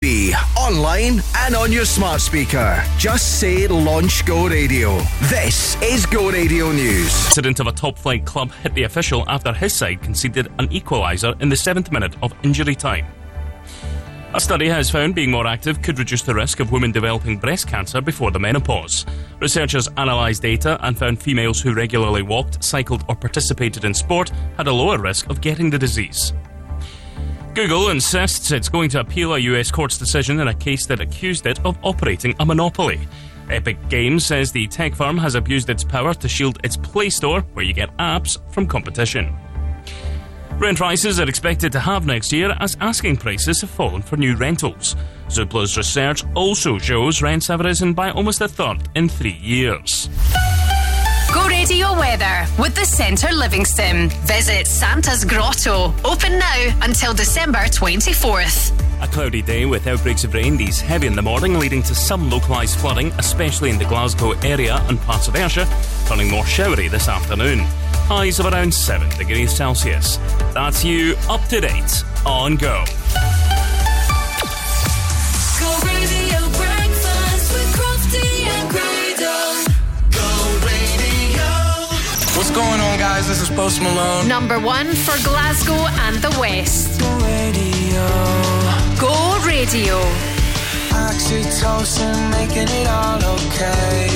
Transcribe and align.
be 0.00 0.32
online 0.56 1.20
and 1.36 1.54
on 1.54 1.70
your 1.70 1.84
smart 1.84 2.22
speaker. 2.22 2.82
Just 2.96 3.38
say 3.38 3.66
launch 3.66 4.24
Go 4.24 4.48
Radio. 4.48 4.96
This 5.24 5.76
is 5.82 6.06
Go 6.06 6.30
Radio 6.30 6.72
News. 6.72 7.12
President 7.24 7.60
of 7.60 7.66
a 7.66 7.72
top 7.72 7.98
flight 7.98 8.24
club 8.24 8.50
hit 8.62 8.72
the 8.72 8.84
official 8.84 9.28
after 9.28 9.52
his 9.52 9.74
side 9.74 10.00
conceded 10.00 10.46
an 10.58 10.68
equaliser 10.68 11.38
in 11.42 11.50
the 11.50 11.56
seventh 11.56 11.92
minute 11.92 12.16
of 12.22 12.32
injury 12.42 12.74
time. 12.74 13.04
A 14.32 14.40
study 14.40 14.68
has 14.68 14.88
found 14.88 15.14
being 15.14 15.30
more 15.30 15.46
active 15.46 15.82
could 15.82 15.98
reduce 15.98 16.22
the 16.22 16.34
risk 16.34 16.60
of 16.60 16.72
women 16.72 16.92
developing 16.92 17.36
breast 17.36 17.68
cancer 17.68 18.00
before 18.00 18.30
the 18.30 18.40
menopause. 18.40 19.04
Researchers 19.38 19.86
analysed 19.98 20.40
data 20.40 20.78
and 20.80 20.96
found 20.96 21.20
females 21.20 21.60
who 21.60 21.74
regularly 21.74 22.22
walked, 22.22 22.64
cycled, 22.64 23.04
or 23.06 23.16
participated 23.16 23.84
in 23.84 23.92
sport 23.92 24.30
had 24.56 24.66
a 24.66 24.72
lower 24.72 24.96
risk 24.96 25.28
of 25.28 25.42
getting 25.42 25.68
the 25.68 25.78
disease. 25.78 26.32
Google 27.60 27.90
insists 27.90 28.52
it's 28.52 28.70
going 28.70 28.88
to 28.88 29.00
appeal 29.00 29.34
a 29.34 29.38
US 29.38 29.70
court's 29.70 29.98
decision 29.98 30.40
in 30.40 30.48
a 30.48 30.54
case 30.54 30.86
that 30.86 30.98
accused 30.98 31.44
it 31.44 31.62
of 31.62 31.76
operating 31.82 32.34
a 32.40 32.46
monopoly. 32.46 33.06
Epic 33.50 33.76
Games 33.90 34.24
says 34.24 34.50
the 34.50 34.66
tech 34.66 34.94
firm 34.94 35.18
has 35.18 35.34
abused 35.34 35.68
its 35.68 35.84
power 35.84 36.14
to 36.14 36.26
shield 36.26 36.58
its 36.64 36.78
Play 36.78 37.10
Store, 37.10 37.42
where 37.52 37.62
you 37.62 37.74
get 37.74 37.94
apps, 37.98 38.38
from 38.50 38.66
competition. 38.66 39.36
Rent 40.52 40.78
prices 40.78 41.20
are 41.20 41.28
expected 41.28 41.70
to 41.72 41.80
halve 41.80 42.06
next 42.06 42.32
year 42.32 42.56
as 42.60 42.78
asking 42.80 43.18
prices 43.18 43.60
have 43.60 43.68
fallen 43.68 44.00
for 44.00 44.16
new 44.16 44.36
rentals. 44.36 44.96
Zoopla's 45.28 45.76
research 45.76 46.24
also 46.34 46.78
shows 46.78 47.20
rents 47.20 47.48
have 47.48 47.60
risen 47.60 47.92
by 47.92 48.10
almost 48.10 48.40
a 48.40 48.48
third 48.48 48.88
in 48.94 49.06
three 49.06 49.36
years. 49.36 50.08
Go 51.32 51.46
Radio 51.46 51.92
Weather 51.92 52.44
with 52.58 52.74
the 52.74 52.84
Centre 52.84 53.32
Livingston. 53.32 54.08
Visit 54.26 54.66
Santa's 54.66 55.24
Grotto. 55.24 55.94
Open 56.04 56.38
now 56.40 56.78
until 56.82 57.14
December 57.14 57.60
24th. 57.66 58.72
A 59.00 59.06
cloudy 59.06 59.40
day 59.40 59.64
with 59.64 59.86
outbreaks 59.86 60.24
of 60.24 60.34
rain, 60.34 60.56
these 60.56 60.80
heavy 60.80 61.06
in 61.06 61.14
the 61.14 61.22
morning, 61.22 61.56
leading 61.56 61.84
to 61.84 61.94
some 61.94 62.28
localised 62.28 62.80
flooding, 62.80 63.12
especially 63.12 63.70
in 63.70 63.78
the 63.78 63.84
Glasgow 63.84 64.32
area 64.40 64.82
and 64.88 65.00
parts 65.02 65.28
of 65.28 65.36
Ayrshire, 65.36 65.68
turning 66.06 66.28
more 66.28 66.44
showery 66.44 66.88
this 66.88 67.06
afternoon. 67.06 67.60
Highs 68.08 68.40
of 68.40 68.46
around 68.46 68.74
7 68.74 69.08
degrees 69.16 69.54
Celsius. 69.54 70.16
That's 70.52 70.84
you 70.84 71.14
up 71.28 71.44
to 71.44 71.60
date 71.60 72.04
on 72.26 72.56
Go. 72.56 72.84
Going? 83.20 83.28
This 83.28 83.42
is 83.42 83.56
Post 83.56 83.82
Malone. 83.82 84.28
Number 84.28 84.58
one 84.58 84.86
for 84.86 85.16
Glasgow 85.24 85.86
and 86.06 86.16
the 86.16 86.30
West. 86.40 87.00
Go 87.00 87.18
radio. 87.18 88.06
Go 88.98 89.14
Radio. 89.46 89.98
Oxytocin, 90.90 92.30
making 92.30 92.68
it 92.68 92.88
all 92.88 93.22
okay. 93.36 94.08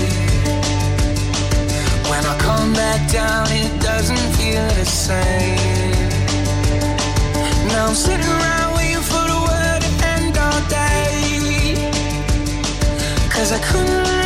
When 2.10 2.24
I 2.24 2.36
come 2.38 2.72
back 2.72 3.10
down, 3.10 3.46
it 3.50 3.80
doesn't 3.80 4.26
feel 4.36 4.66
the 4.80 4.84
same. 4.84 5.56
Now 7.68 7.86
I'm 7.88 7.94
sitting 7.94 8.26
around 8.26 8.76
waiting 8.76 9.02
for 9.02 9.24
the 9.32 9.40
world 9.46 9.82
to 9.82 10.06
end 10.06 10.38
all 10.38 10.60
day. 10.68 11.90
Cause 13.30 13.52
I 13.52 13.58
couldn't 13.58 14.23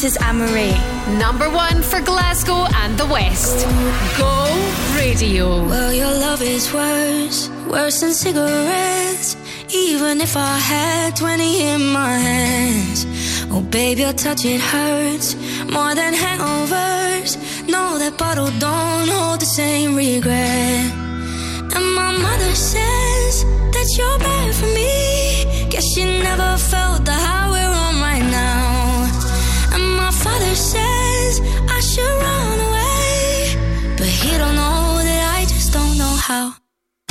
this 0.00 0.16
is 0.16 0.22
Anne-Marie. 0.22 0.78
Number 1.18 1.50
one 1.50 1.82
for 1.82 2.00
Glasgow 2.00 2.66
and 2.82 2.96
the 2.96 3.06
West. 3.06 3.66
Go 4.16 4.32
Radio. 4.96 5.66
Well, 5.66 5.92
your 5.92 6.12
love 6.26 6.40
is 6.40 6.72
worse, 6.72 7.48
worse 7.66 8.00
than 8.00 8.12
cigarettes. 8.12 9.36
Even 9.74 10.20
if 10.20 10.36
I 10.36 10.56
had 10.56 11.16
20 11.16 11.62
in 11.72 11.82
my 11.88 12.16
hands. 12.16 13.06
Oh, 13.50 13.60
babe, 13.60 13.98
your 13.98 14.12
touch, 14.12 14.44
it 14.44 14.60
hurts 14.60 15.34
more 15.66 15.96
than 15.96 16.14
hangovers. 16.14 17.30
No, 17.66 17.98
that 17.98 18.16
bottle 18.16 18.52
don't 18.60 19.08
hold 19.08 19.40
the 19.40 19.46
same 19.46 19.96
regret. 19.96 20.92
And 21.74 21.86
my 22.00 22.12
mother 22.12 22.54
says 22.54 23.44
that 23.74 23.88
you're 23.98 24.18
bad 24.20 24.54
for 24.54 24.70
me. 24.78 25.66
Guess 25.70 25.86
she 25.92 26.04
never 26.22 26.56
felt 26.56 26.97
says 30.58 31.40
I 31.76 31.80
should 31.80 32.14
run 32.26 32.58
away. 32.68 33.94
But 33.96 34.10
he 34.20 34.30
don't 34.36 34.56
know 34.56 34.98
that 35.08 35.22
I 35.38 35.40
just 35.46 35.72
don't 35.72 35.96
know 35.96 36.14
how. 36.28 36.54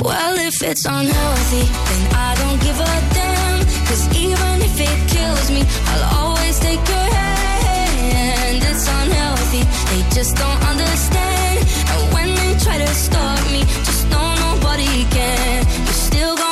Well, 0.02 0.36
if 0.38 0.62
it's 0.62 0.84
unhealthy, 0.84 1.64
then 1.88 2.02
I 2.28 2.30
don't 2.40 2.60
give 2.60 2.78
a 2.78 2.94
damn. 3.16 3.58
Cause 3.88 4.04
even 4.24 4.54
if 4.68 4.76
it 4.88 4.98
kills 5.14 5.50
me, 5.50 5.62
I'll 5.90 6.06
always 6.20 6.58
take 6.60 6.82
your 6.94 7.08
hand. 7.18 8.62
It's 8.70 8.86
unhealthy, 8.86 9.62
they 9.90 10.02
just 10.14 10.36
don't 10.36 10.60
understand. 10.72 11.58
And 11.92 12.00
when 12.14 12.28
they 12.40 12.52
try 12.64 12.76
to 12.78 12.86
stop 12.94 13.40
me, 13.50 13.60
just 13.88 14.08
know 14.10 14.28
nobody 14.46 15.04
can. 15.16 15.66
You're 15.86 16.02
still 16.08 16.36
gonna 16.36 16.47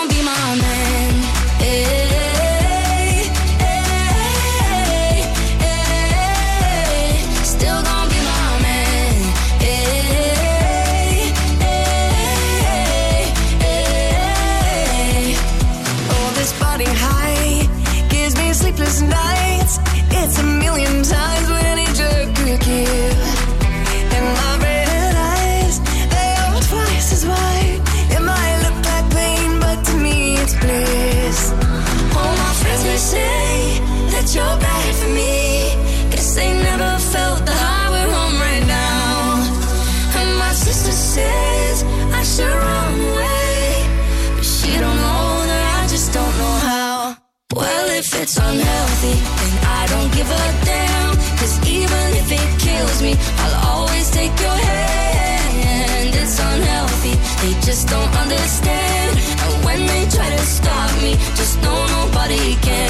don't 57.86 58.14
understand. 58.16 59.18
And 59.42 59.64
when 59.64 59.86
they 59.86 60.02
try 60.08 60.28
to 60.30 60.44
stop 60.44 60.90
me, 61.02 61.12
just 61.34 61.60
know 61.62 61.78
nobody 61.98 62.54
can. 62.56 62.85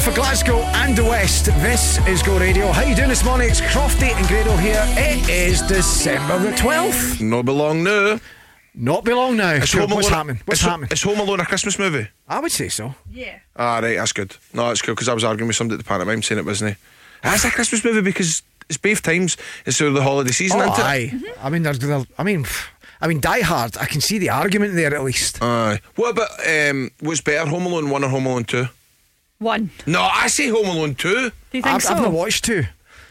For 0.00 0.12
Glasgow 0.12 0.58
and 0.80 0.96
the 0.96 1.04
West. 1.04 1.46
This 1.46 1.98
is 2.06 2.22
Go 2.22 2.38
Radio. 2.38 2.72
How 2.72 2.82
you 2.82 2.94
doing 2.94 3.10
this 3.10 3.22
morning? 3.24 3.50
It's 3.50 3.60
Crofty 3.60 4.12
and 4.14 4.26
Grado 4.28 4.56
here. 4.56 4.82
It 4.96 5.28
is 5.28 5.60
December 5.62 6.38
the 6.38 6.52
12th. 6.52 7.20
No 7.20 7.42
belong 7.42 7.82
now. 7.84 8.18
Not 8.74 9.04
be 9.04 9.12
long 9.12 9.36
now. 9.36 9.50
It's 9.54 9.72
Home 9.72 9.90
what's 9.90 10.06
Alone- 10.08 10.12
happening? 10.12 10.42
What's 10.46 10.60
it's, 10.60 10.68
happening? 10.68 10.88
It's 10.90 11.02
Home 11.02 11.20
Alone 11.20 11.40
a 11.40 11.44
Christmas 11.44 11.78
movie. 11.78 12.08
I 12.28 12.38
would 12.38 12.52
say 12.52 12.68
so. 12.68 12.94
Yeah. 13.10 13.38
Ah, 13.56 13.80
right, 13.80 13.96
that's 13.96 14.12
good. 14.12 14.34
No, 14.54 14.68
that's 14.68 14.80
good 14.80 14.92
because 14.92 15.08
I 15.08 15.14
was 15.14 15.24
arguing 15.24 15.48
with 15.48 15.56
somebody 15.56 15.74
at 15.78 15.84
the 15.84 15.88
pantomime 15.88 16.22
saying 16.22 16.38
it 16.38 16.46
wasn't. 16.46 16.76
That's 17.22 17.44
a 17.44 17.50
Christmas 17.50 17.84
movie 17.84 18.00
because 18.00 18.42
it's 18.70 18.78
both 18.78 19.02
times. 19.02 19.36
It's 19.66 19.76
sort 19.76 19.88
of 19.88 19.94
the 19.94 20.02
holiday 20.02 20.30
season, 20.30 20.60
Oh, 20.60 20.72
isn't 20.72 20.78
it? 20.78 20.82
aye. 20.82 21.12
I 21.42 21.50
mean, 21.50 21.62
there's, 21.62 21.78
there, 21.78 22.02
I 22.16 22.22
mean, 22.22 22.46
I 23.02 23.08
mean, 23.08 23.20
Die 23.20 23.40
Hard. 23.42 23.76
I 23.76 23.84
can 23.84 24.00
see 24.00 24.18
the 24.18 24.30
argument 24.30 24.76
there 24.76 24.94
at 24.94 25.04
least. 25.04 25.42
Aye. 25.42 25.80
What 25.96 26.10
about 26.12 26.30
um, 26.48 26.90
what's 27.00 27.20
better, 27.20 27.50
Home 27.50 27.66
Alone 27.66 27.90
one 27.90 28.02
or 28.04 28.08
Home 28.08 28.24
Alone 28.26 28.44
two? 28.44 28.66
One. 29.40 29.70
No, 29.86 30.02
I 30.02 30.26
say 30.26 30.48
Home 30.48 30.66
Alone 30.66 30.94
two. 30.94 31.14
Do 31.14 31.22
you 31.24 31.30
think 31.62 31.66
I've, 31.66 31.82
so? 31.82 31.94
I've 31.94 32.02
not 32.02 32.12
watched 32.12 32.44
two. 32.44 32.64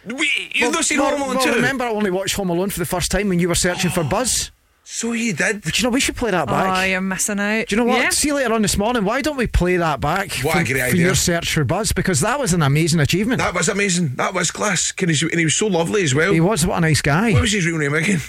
Wait, 0.05 0.55
you've 0.55 0.71
not 0.71 0.85
seen 0.85 0.99
well, 0.99 1.09
Home 1.09 1.23
Alone 1.23 1.37
well, 1.37 1.45
two? 1.45 1.53
remember, 1.53 1.85
I 1.85 1.89
only 1.89 2.11
watched 2.11 2.35
Home 2.35 2.51
Alone 2.51 2.69
for 2.69 2.77
the 2.77 2.85
first 2.85 3.09
time 3.09 3.29
when 3.29 3.39
you 3.39 3.47
were 3.49 3.55
searching 3.55 3.89
for 3.89 4.01
oh. 4.01 4.09
Buzz. 4.09 4.51
So 4.83 5.13
you 5.13 5.33
did. 5.33 5.63
But 5.63 5.79
you 5.79 5.83
know, 5.83 5.89
we 5.89 5.99
should 5.99 6.15
play 6.15 6.29
that 6.29 6.45
back. 6.45 6.65
Oh, 6.65 6.71
back. 6.73 6.89
you're 6.89 7.01
missing 7.01 7.39
out. 7.39 7.67
Do 7.67 7.75
you 7.75 7.81
know 7.81 7.87
what? 7.87 7.97
Yeah. 7.97 8.09
See 8.11 8.27
you 8.27 8.35
later 8.35 8.53
on 8.53 8.61
this 8.61 8.77
morning. 8.77 9.05
Why 9.05 9.21
don't 9.21 9.37
we 9.37 9.47
play 9.47 9.77
that 9.77 10.01
back 10.01 10.31
What 10.43 10.53
for, 10.53 10.59
a 10.59 10.63
great 10.63 10.79
for 10.81 10.85
idea. 10.85 11.05
your 11.05 11.15
search 11.15 11.51
for 11.51 11.63
Buzz? 11.63 11.93
Because 11.93 12.21
that 12.21 12.39
was 12.39 12.53
an 12.53 12.61
amazing 12.61 12.99
achievement. 12.99 13.39
That 13.39 13.55
was 13.55 13.67
amazing. 13.67 14.09
That 14.15 14.35
was 14.35 14.51
class. 14.51 14.91
Can 14.91 15.09
he, 15.09 15.15
and 15.31 15.39
he 15.39 15.45
was 15.45 15.57
so 15.57 15.65
lovely 15.65 16.03
as 16.03 16.13
well. 16.13 16.31
he 16.31 16.41
was 16.41 16.65
what 16.65 16.77
a 16.77 16.81
nice 16.81 17.01
guy. 17.01 17.33
What 17.33 17.41
was 17.41 17.53
his 17.53 17.65
real 17.65 17.79
name 17.79 17.95
again? 17.95 18.19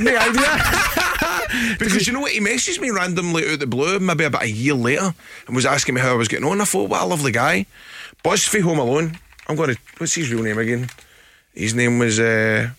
No 0.00 0.16
idea. 0.16 0.58
Because 1.78 2.06
you 2.06 2.12
know 2.12 2.20
what, 2.20 2.32
he 2.32 2.40
messaged 2.40 2.80
me 2.80 2.90
randomly 2.90 3.44
out 3.46 3.54
of 3.54 3.60
the 3.60 3.66
blue, 3.66 3.98
maybe 4.00 4.24
about 4.24 4.42
a 4.42 4.50
year 4.50 4.74
later, 4.74 5.14
and 5.46 5.54
was 5.56 5.64
asking 5.64 5.94
me 5.94 6.00
how 6.00 6.10
I 6.10 6.14
was 6.16 6.28
getting 6.28 6.44
on. 6.46 6.60
I 6.60 6.64
thought, 6.64 6.90
what 6.90 7.00
a 7.02 7.06
lovely 7.06 7.30
guy. 7.32 7.66
Buzz 8.22 8.42
for 8.44 8.60
Home 8.62 8.78
Alone. 8.78 9.18
I'm 9.48 9.54
going 9.56 9.74
to. 9.74 9.80
What's 9.98 10.14
his 10.14 10.30
real 10.32 10.42
name 10.42 10.58
again? 10.58 10.88
His 11.54 11.72
name 11.74 11.98
was 11.98 12.18
uh, 12.18 12.70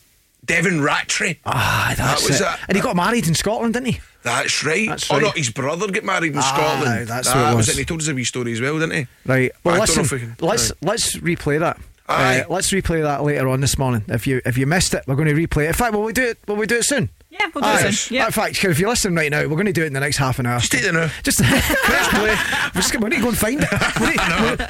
Devin 0.45 0.79
Ratray. 0.81 1.37
Ah, 1.45 1.93
that's 1.97 2.23
That 2.23 2.29
was 2.29 2.41
it. 2.41 2.47
And 2.67 2.75
he 2.75 2.81
got 2.81 2.95
married 2.95 3.27
in 3.27 3.35
Scotland, 3.35 3.73
didn't 3.73 3.93
he? 3.93 3.99
That's 4.23 4.63
right. 4.65 4.89
That's 4.89 5.09
Oh 5.09 5.15
right. 5.15 5.23
no, 5.23 5.31
his 5.31 5.49
brother 5.49 5.89
got 5.89 6.03
married 6.03 6.33
in 6.33 6.39
Aye, 6.39 6.41
Scotland. 6.41 7.07
that's 7.07 7.31
that 7.31 7.43
what 7.45 7.53
it 7.53 7.55
was. 7.55 7.67
it. 7.69 7.71
And 7.71 7.79
he 7.79 7.85
told 7.85 8.01
us 8.01 8.07
a 8.09 8.13
wee 8.13 8.25
story 8.25 8.51
as 8.53 8.59
well, 8.61 8.77
didn't 8.79 8.95
he? 8.95 9.07
Right. 9.25 9.51
Well, 9.63 9.75
I 9.75 9.79
listen. 9.79 10.03
we 10.03 10.19
can- 10.19 10.35
let's 10.41 10.71
aye. 10.71 10.75
let's 10.81 11.15
replay 11.17 11.59
that. 11.59 11.79
Uh, 12.07 12.43
let's 12.49 12.71
replay 12.71 13.01
that 13.03 13.23
later 13.23 13.47
on 13.49 13.59
this 13.59 13.77
morning. 13.77 14.03
If 14.07 14.27
you 14.27 14.41
if 14.45 14.57
you 14.57 14.65
missed 14.65 14.93
it, 14.93 15.03
we're 15.07 15.15
going 15.15 15.27
to 15.27 15.33
replay 15.33 15.65
it. 15.65 15.67
In 15.67 15.73
fact, 15.73 15.93
will 15.93 16.03
we 16.03 16.13
do 16.13 16.23
it? 16.23 16.37
Will 16.47 16.55
we 16.55 16.65
do 16.65 16.77
it 16.77 16.83
soon? 16.85 17.09
Yeah, 17.39 17.47
we'll 17.53 17.61
do 17.63 17.67
Aye. 17.69 17.87
it. 17.89 18.11
Yeah. 18.11 18.25
In 18.25 18.31
fact, 18.31 18.63
if 18.63 18.79
you're 18.79 18.89
listening 18.89 19.15
right 19.15 19.29
now, 19.31 19.41
we're 19.41 19.49
going 19.55 19.65
to 19.67 19.73
do 19.73 19.83
it 19.83 19.87
in 19.87 19.93
the 19.93 19.99
next 19.99 20.17
half 20.17 20.39
an 20.39 20.45
hour. 20.45 20.59
Just 20.59 20.71
take 20.71 20.83
it 20.83 20.93
now. 20.93 21.09
Just 21.23 21.39
press 21.43 22.07
play. 22.09 22.35
We're 22.73 22.81
just, 22.81 22.95
we 22.99 23.09
need 23.09 23.15
to 23.17 23.21
go 23.21 23.27
and 23.29 23.37
find 23.37 23.59
it. 23.61 23.69
We 23.99 24.07
need, 24.07 24.19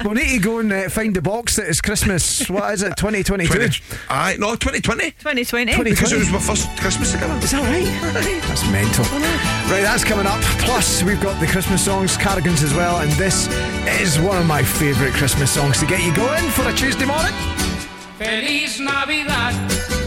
we, 0.03 0.09
we 0.09 0.15
need 0.15 0.33
to 0.33 0.39
go 0.39 0.59
and 0.59 0.71
uh, 0.73 0.89
find 0.89 1.15
the 1.15 1.21
box 1.21 1.55
that 1.57 1.67
is 1.67 1.81
Christmas. 1.81 2.49
What 2.49 2.73
is 2.73 2.81
it? 2.81 2.95
2022. 2.97 3.53
20, 3.53 3.81
aye, 4.09 4.35
no, 4.39 4.55
2020. 4.55 5.11
2020. 5.11 5.73
20. 5.73 5.89
Because 5.91 6.11
it 6.11 6.19
was 6.19 6.31
my 6.31 6.39
first 6.39 6.67
Christmas 6.79 7.11
together. 7.11 7.33
Is 7.35 7.51
that 7.51 7.61
right? 7.63 8.41
That's 8.47 8.63
mental. 8.71 9.05
Right, 9.71 9.81
that's 9.83 10.03
coming 10.03 10.25
up. 10.25 10.41
Plus, 10.63 11.03
we've 11.03 11.21
got 11.21 11.39
the 11.39 11.47
Christmas 11.47 11.83
songs, 11.83 12.15
Cardigans 12.17 12.63
as 12.63 12.73
well, 12.73 13.01
and 13.01 13.11
this 13.13 13.47
is 14.01 14.17
one 14.19 14.37
of 14.37 14.45
my 14.45 14.63
favourite 14.63 15.13
Christmas 15.13 15.51
songs 15.51 15.79
to 15.79 15.85
get 15.85 16.01
you 16.03 16.15
going 16.15 16.49
for 16.51 16.67
a 16.67 16.73
Tuesday 16.73 17.05
morning. 17.05 17.33
Feliz 18.17 18.79
Navidad. 18.79 20.06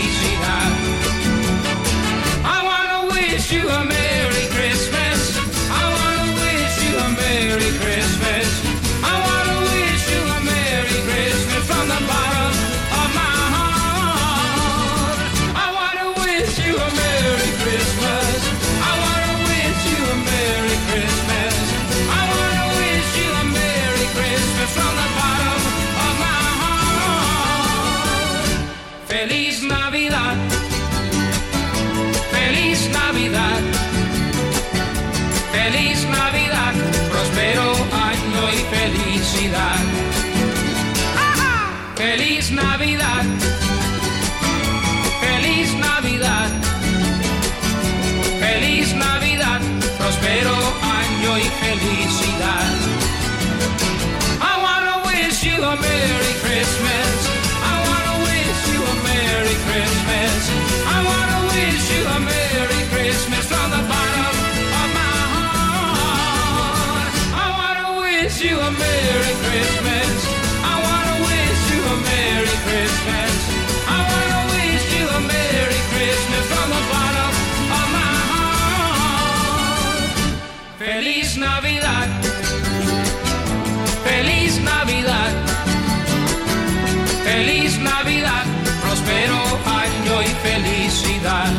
Navidad. 91.21 91.51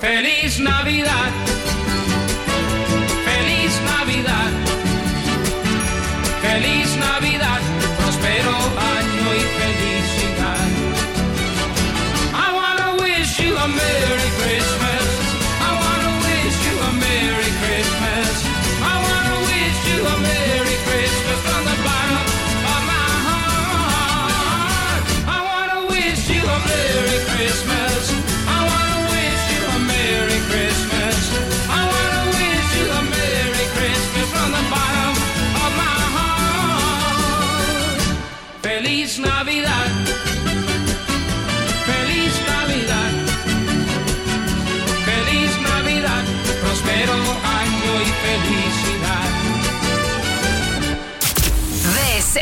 Feliz 0.00 0.39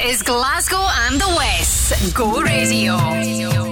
is 0.09 0.23
Glasgow 0.23 0.87
and 1.07 1.21
the 1.21 1.29
West. 1.37 2.15
Go 2.15 2.41
Radio. 2.41 3.68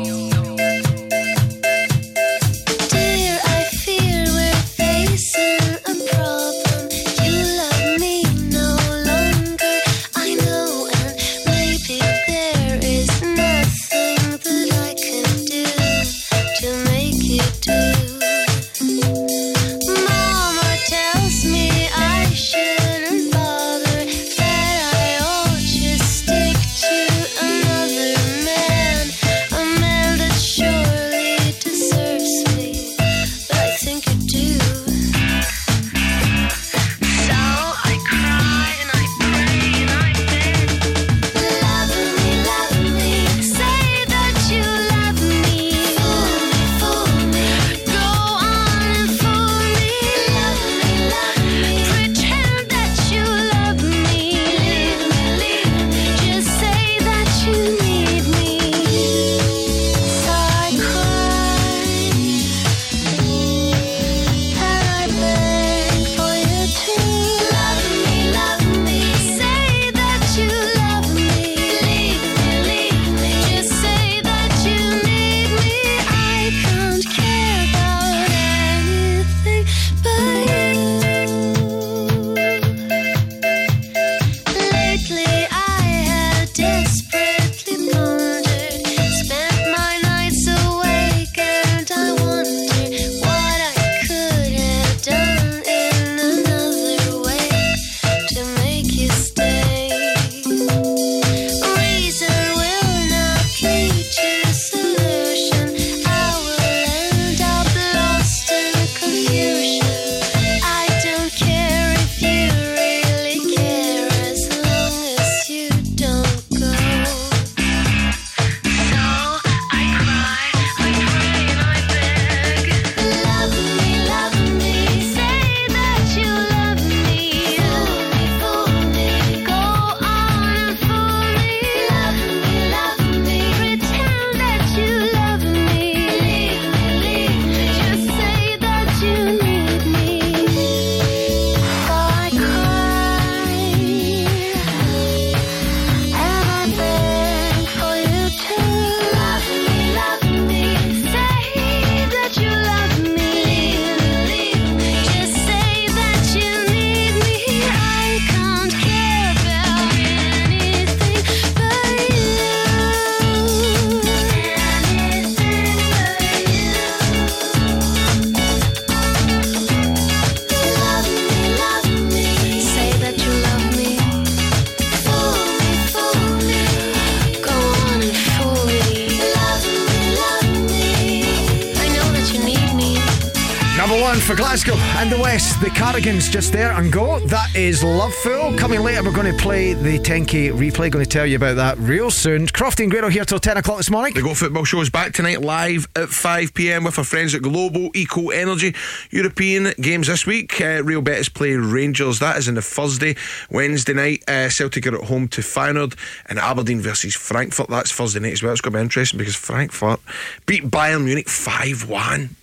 The 185.59 185.71
Cardigans 185.71 186.29
just 186.29 186.53
there 186.53 186.71
and 186.73 186.93
go. 186.93 187.19
That 187.19 187.57
is 187.57 187.83
Lovefool. 187.83 188.59
Coming 188.59 188.81
later, 188.81 189.03
we're 189.03 189.15
going 189.15 189.35
to 189.35 189.43
play 189.43 189.73
the 189.73 189.99
10k 189.99 190.53
replay. 190.53 190.91
Going 190.91 191.03
to 191.03 191.07
tell 191.07 191.25
you 191.25 191.37
about 191.37 191.57
that 191.57 191.79
real 191.79 192.11
soon. 192.11 192.47
Crofty 192.47 192.81
and 192.81 192.91
Grado 192.91 193.09
here 193.09 193.25
till 193.25 193.39
10 193.39 193.57
o'clock 193.57 193.79
this 193.79 193.89
morning. 193.89 194.13
The 194.13 194.21
Go 194.21 194.35
Football 194.35 194.65
Show 194.65 194.83
is 194.83 194.91
back 194.91 195.15
tonight 195.15 195.41
live 195.41 195.89
at 195.97 196.11
5 196.11 196.53
pm 196.53 196.85
with 196.85 196.99
our 196.99 197.05
friends 197.05 197.35
at 197.35 197.41
Global 197.41 197.91
Eco 197.95 198.29
Energy. 198.29 198.75
European 199.11 199.73
games 199.81 200.09
this 200.09 200.27
week. 200.27 200.61
Uh, 200.61 200.83
Real 200.85 201.01
Betis 201.01 201.31
play 201.31 201.55
Rangers. 201.55 202.19
That 202.19 202.37
is 202.37 202.49
on 202.49 202.57
the 202.57 202.63
Thursday. 202.63 203.17
Wednesday 203.51 203.95
night, 203.95 204.25
uh, 204.29 204.51
Celtic 204.51 204.87
are 204.87 204.97
at 204.97 205.05
home 205.05 205.27
to 205.29 205.41
Feyenoord 205.41 205.97
and 206.27 206.39
Aberdeen 206.39 206.83
versus 206.83 207.15
Frankfurt. 207.15 207.69
That's 207.69 207.91
Thursday 207.91 208.21
night 208.21 208.35
as 208.35 208.43
well. 208.43 208.53
It's 208.53 208.61
going 208.61 208.75
to 208.75 208.79
be 208.79 208.83
interesting 208.83 209.17
because 209.17 209.37
Frankfurt 209.37 210.01
beat 210.45 210.65
Bayern 210.65 211.05
Munich 211.05 211.31
5 211.31 211.89
1 211.89 212.37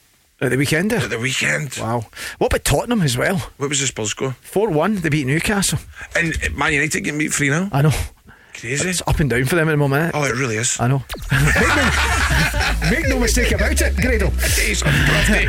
At 0.43 0.49
the 0.51 0.57
weekend. 0.57 0.91
eh? 0.93 0.97
at 1.01 1.09
the 1.09 1.17
weekend. 1.19 1.77
Wow. 1.79 2.05
What 2.37 2.47
about 2.53 2.65
Tottenham 2.65 3.01
as 3.01 3.17
well? 3.17 3.37
What 3.57 3.69
was 3.69 3.79
the 3.79 3.87
Spurs 3.87 4.09
score? 4.09 4.35
4 4.41 4.69
1. 4.69 4.95
They 4.97 5.09
beat 5.09 5.25
Newcastle. 5.25 5.79
And 6.15 6.33
Man 6.55 6.73
United 6.73 7.01
getting 7.03 7.17
beat 7.17 7.33
3 7.33 7.49
now. 7.49 7.69
I 7.71 7.81
know. 7.81 7.91
Crazy. 8.53 8.89
It's 8.89 9.01
up 9.07 9.19
and 9.19 9.29
down 9.29 9.45
for 9.45 9.55
them 9.55 9.67
at 9.67 9.71
the 9.71 9.77
moment. 9.77 10.11
Oh, 10.13 10.23
it 10.23 10.35
really 10.35 10.57
is. 10.57 10.79
I 10.79 10.87
know. 10.87 11.03
make, 11.31 11.41
no, 11.75 12.89
make 12.91 13.09
no 13.09 13.19
mistake 13.19 13.51
about 13.51 13.79
it, 13.81 13.95
Grado. 13.97 14.31
It's 14.65 14.81
unproperty. 14.81 15.47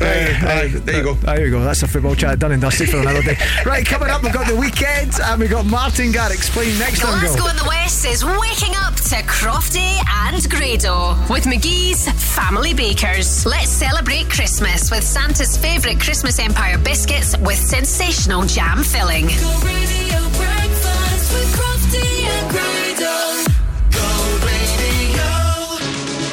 Right, 0.00 0.42
aye, 0.42 0.72
uh, 0.74 0.78
uh, 0.78 0.80
there 0.84 0.96
you 0.96 1.02
go. 1.02 1.14
There 1.14 1.44
you 1.44 1.50
go. 1.50 1.62
That's 1.62 1.82
a 1.82 1.88
football 1.88 2.14
chat 2.14 2.38
done 2.38 2.52
and 2.52 2.60
dusted 2.60 2.90
for 2.90 2.98
another 2.98 3.22
day. 3.22 3.36
Right, 3.64 3.86
coming 3.86 4.10
up, 4.10 4.22
we've 4.22 4.32
got 4.32 4.46
the 4.48 4.56
weekend 4.56 5.12
and 5.22 5.40
we've 5.40 5.50
got 5.50 5.64
Martin 5.66 6.12
Garrix 6.12 6.34
explain 6.34 6.78
next 6.78 7.00
time. 7.00 7.20
Go. 7.20 7.28
Glasgow 7.28 7.48
in 7.50 7.56
the 7.56 7.68
West 7.68 8.04
is 8.06 8.24
waking 8.24 8.74
up 8.76 8.94
to 8.94 9.16
Crofty 9.26 9.98
and 10.08 10.50
Grado 10.50 11.14
with 11.32 11.44
McGhee's 11.44 12.08
Family 12.34 12.74
Bakers. 12.74 13.46
Let's 13.46 13.70
celebrate 13.70 14.28
Christmas 14.30 14.90
with 14.90 15.04
Santa's 15.04 15.56
favourite 15.56 16.00
Christmas 16.00 16.38
Empire 16.38 16.78
biscuits 16.78 17.36
with 17.38 17.58
sensational 17.58 18.42
jam 18.42 18.82
filling. 18.82 19.28
Breakfast 21.86 22.04
and 22.04 22.50
Grado. 22.50 23.35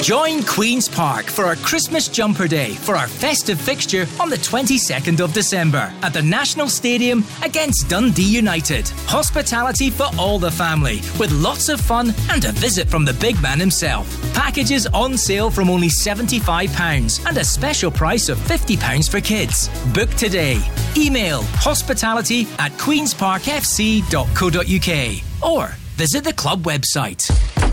Join 0.03 0.43
Queen's 0.43 0.87
Park 0.89 1.27
for 1.27 1.45
our 1.45 1.55
Christmas 1.55 2.09
Jumper 2.09 2.45
Day 2.45 2.73
for 2.73 2.97
our 2.97 3.07
festive 3.07 3.61
fixture 3.61 4.05
on 4.19 4.29
the 4.29 4.35
22nd 4.35 5.21
of 5.21 5.31
December 5.31 5.93
at 6.01 6.11
the 6.11 6.21
National 6.21 6.67
Stadium 6.67 7.23
against 7.41 7.87
Dundee 7.87 8.23
United. 8.23 8.89
Hospitality 9.07 9.89
for 9.89 10.07
all 10.19 10.39
the 10.39 10.51
family 10.51 10.99
with 11.17 11.31
lots 11.31 11.69
of 11.69 11.79
fun 11.79 12.13
and 12.29 12.43
a 12.43 12.51
visit 12.51 12.89
from 12.89 13.05
the 13.05 13.13
big 13.13 13.41
man 13.41 13.61
himself. 13.61 14.05
Packages 14.33 14.87
on 14.87 15.17
sale 15.17 15.49
from 15.49 15.69
only 15.69 15.87
£75 15.87 17.25
and 17.25 17.37
a 17.37 17.45
special 17.45 17.89
price 17.89 18.27
of 18.27 18.37
£50 18.39 19.09
for 19.09 19.21
kids. 19.21 19.69
Book 19.93 20.09
today. 20.15 20.59
Email 20.97 21.43
hospitality 21.43 22.41
at 22.59 22.73
queensparkfc.co.uk 22.73 25.49
or 25.49 25.67
visit 25.95 26.25
the 26.25 26.33
club 26.33 26.63
website. 26.63 27.72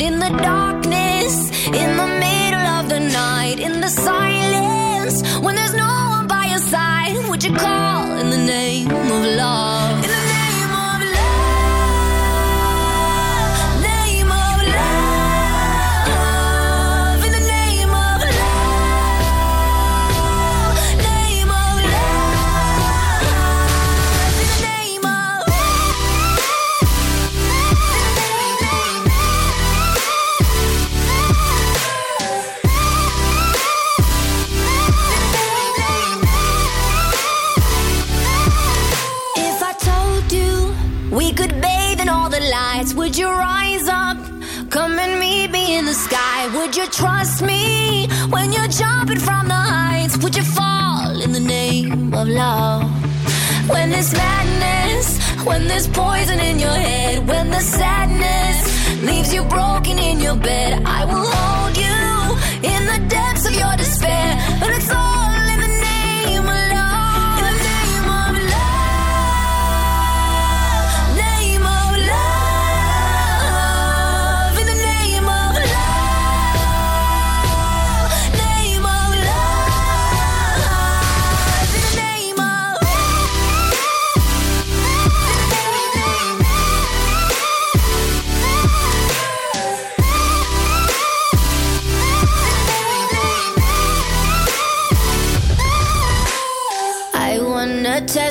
In 0.00 0.18
the 0.18 0.28
darkness, 0.28 1.50
in 1.66 1.96
the 1.96 2.06
middle 2.06 2.66
of 2.78 2.88
the 2.88 2.98
night, 2.98 3.60
in 3.60 3.80
the 3.80 3.88
silence, 3.88 5.22
when 5.38 5.54
there's 5.54 5.72
no 5.72 5.86
one 5.86 6.26
by 6.26 6.46
your 6.46 6.58
side, 6.58 7.16
would 7.28 7.44
you 7.44 7.54
call 7.54 8.10
in 8.18 8.28
the 8.28 8.38
name 8.38 8.90
of 8.90 9.24
love? 9.24 10.23
Would 43.14 43.20
you 43.20 43.30
rise 43.30 43.86
up? 43.86 44.16
Come 44.70 44.98
and 44.98 45.20
meet 45.20 45.48
me 45.52 45.78
in 45.78 45.84
the 45.84 45.94
sky. 45.94 46.48
Would 46.56 46.74
you 46.74 46.84
trust 46.86 47.42
me 47.42 48.08
when 48.28 48.52
you're 48.52 48.66
jumping 48.66 49.20
from 49.20 49.46
the 49.46 49.54
heights? 49.54 50.16
Would 50.18 50.34
you 50.34 50.42
fall 50.42 51.20
in 51.22 51.30
the 51.30 51.38
name 51.38 52.12
of 52.12 52.26
love? 52.26 52.82
When 53.70 53.90
there's 53.90 54.12
madness, 54.14 55.16
when 55.44 55.68
there's 55.68 55.86
poison 55.86 56.40
in 56.40 56.58
your 56.58 56.74
head, 56.88 57.28
when 57.28 57.50
the 57.52 57.60
sadness 57.60 58.58
leaves 59.04 59.32
you 59.32 59.44
broken 59.44 59.96
in 59.96 60.18
your 60.18 60.34
bed, 60.34 60.82
I 60.84 61.04
will 61.04 61.28
hold 61.36 61.76
you 61.76 62.68
in 62.68 62.82
the 62.84 63.08
depths 63.08 63.46
of 63.46 63.54
your 63.54 63.76
despair. 63.76 64.36
And 64.60 64.74
it's 64.74 64.90
all 64.90 65.13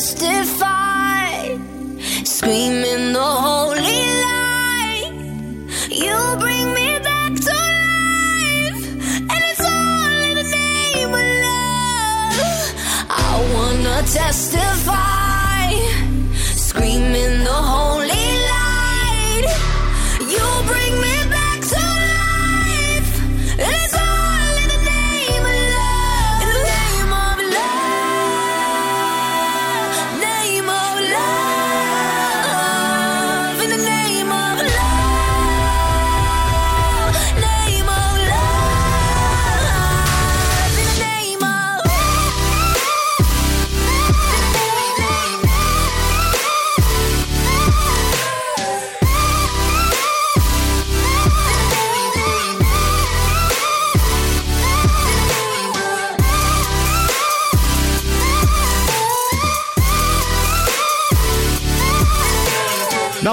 testify, 0.04 1.56
screaming 2.26 3.14
the 3.14 3.22
holy 3.22 4.02
light. 4.26 5.14
You 5.90 6.18
bring 6.40 6.74
me 6.74 7.00
back 7.00 7.32
to 7.48 7.54
life, 7.54 8.84
and 9.32 9.42
it's 9.50 9.62
all 9.62 10.22
in 10.28 10.36
the 10.36 10.44
name 10.44 11.14
of 11.22 11.28
love. 11.48 12.38
I 13.10 13.32
wanna 13.54 13.98
testify, 14.04 14.63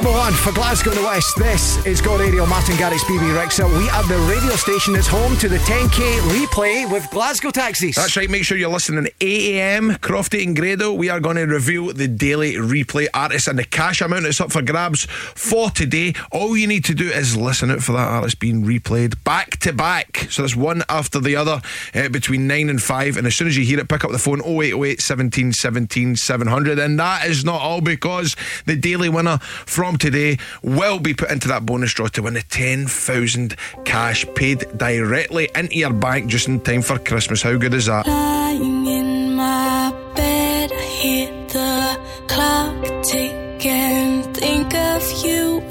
Number 0.02 0.16
one 0.16 0.32
for 0.32 0.50
Glasgow 0.52 0.92
and 0.92 1.00
the 1.00 1.04
West. 1.04 1.36
This 1.36 1.84
is 1.84 2.00
Go 2.00 2.16
Radio. 2.16 2.46
Martin 2.46 2.74
Garrix, 2.76 3.06
Bebe 3.06 3.22
Rexha. 3.34 3.68
We 3.78 3.86
are 3.90 4.02
the 4.04 4.16
radio 4.32 4.56
station 4.56 4.94
that's 4.94 5.06
home 5.06 5.36
to 5.36 5.46
the 5.46 5.58
10K 5.58 6.20
replay 6.20 6.90
with 6.90 7.06
Glasgow 7.10 7.50
taxis. 7.50 7.96
That's 7.96 8.16
right, 8.16 8.30
make 8.30 8.44
sure 8.44 8.56
you're 8.56 8.70
listening 8.70 9.04
at 9.04 9.12
8 9.20 9.60
am. 9.60 9.90
Crofty 9.96 10.42
and 10.42 10.56
Grado, 10.56 10.94
we 10.94 11.10
are 11.10 11.20
going 11.20 11.36
to 11.36 11.44
reveal 11.44 11.92
the 11.92 12.08
daily 12.08 12.54
replay 12.54 13.08
artist 13.12 13.46
and 13.46 13.58
the 13.58 13.64
cash 13.64 14.00
amount 14.00 14.22
that's 14.22 14.40
up 14.40 14.50
for 14.50 14.62
grabs 14.62 15.04
for 15.04 15.68
today. 15.68 16.14
All 16.32 16.56
you 16.56 16.66
need 16.66 16.86
to 16.86 16.94
do 16.94 17.10
is 17.10 17.36
listen 17.36 17.70
out 17.70 17.82
for 17.82 17.92
that 17.92 18.08
artist 18.08 18.40
being 18.40 18.64
replayed 18.64 19.22
back 19.22 19.58
to 19.58 19.74
back. 19.74 20.28
So 20.30 20.40
that's 20.40 20.56
one 20.56 20.82
after 20.88 21.20
the 21.20 21.36
other 21.36 21.60
uh, 21.94 22.08
between 22.08 22.46
9 22.46 22.70
and 22.70 22.82
5. 22.82 23.18
And 23.18 23.26
as 23.26 23.36
soon 23.36 23.48
as 23.48 23.56
you 23.58 23.66
hear 23.66 23.78
it, 23.78 23.90
pick 23.90 24.02
up 24.02 24.12
the 24.12 24.18
phone 24.18 24.40
0808 24.40 24.98
17 25.02 25.52
17 25.52 26.16
700. 26.16 26.78
And 26.78 26.98
that 26.98 27.26
is 27.26 27.44
not 27.44 27.60
all 27.60 27.82
because 27.82 28.34
the 28.64 28.76
daily 28.76 29.10
winner 29.10 29.36
from 29.40 29.89
today 29.98 30.38
will 30.62 30.98
be 30.98 31.14
put 31.14 31.30
into 31.30 31.48
that 31.48 31.66
bonus 31.66 31.94
draw 31.94 32.08
to 32.08 32.22
win 32.22 32.34
the 32.34 32.42
10,000 32.42 33.56
cash 33.84 34.24
paid 34.34 34.64
directly 34.76 35.48
into 35.54 35.76
your 35.76 35.92
bank 35.92 36.30
just 36.30 36.48
in 36.48 36.60
time 36.60 36.82
for 36.82 36.98
Christmas. 36.98 37.42
How 37.42 37.56
good 37.56 37.74
is 37.74 37.86
that? 37.86 38.06
Lying 38.06 38.86
in 38.86 39.34
my 39.34 39.92
bed, 40.14 40.72
I 40.72 40.82
hear 40.82 41.28
the 41.48 42.00
clock 42.28 43.02
tick 43.04 43.66
and 43.66 44.36
think 44.36 44.74
of 44.74 45.24
you. 45.24 45.62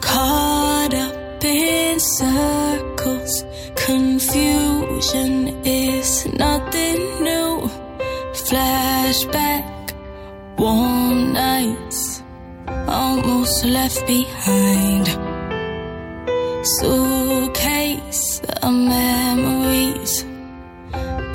Caught 0.00 0.94
up 0.94 1.44
in 1.44 2.00
circles, 2.00 3.44
confusion 3.76 5.48
is 5.64 6.26
nothing 6.34 7.22
new. 7.22 7.70
Flashback, 8.34 9.92
warm 10.58 11.32
nights, 11.32 12.22
almost 12.68 13.64
left 13.64 14.06
behind. 14.06 15.06
Suitcase 16.78 18.40
of 18.62 18.72
memories. 18.72 20.24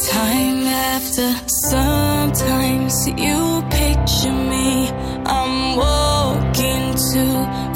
Time 0.09 0.63
after 0.65 1.29
sometimes 1.69 3.07
you 3.25 3.63
picture 3.69 4.37
me. 4.53 4.89
I'm 5.25 5.77
walking 5.77 6.85
too 7.11 7.68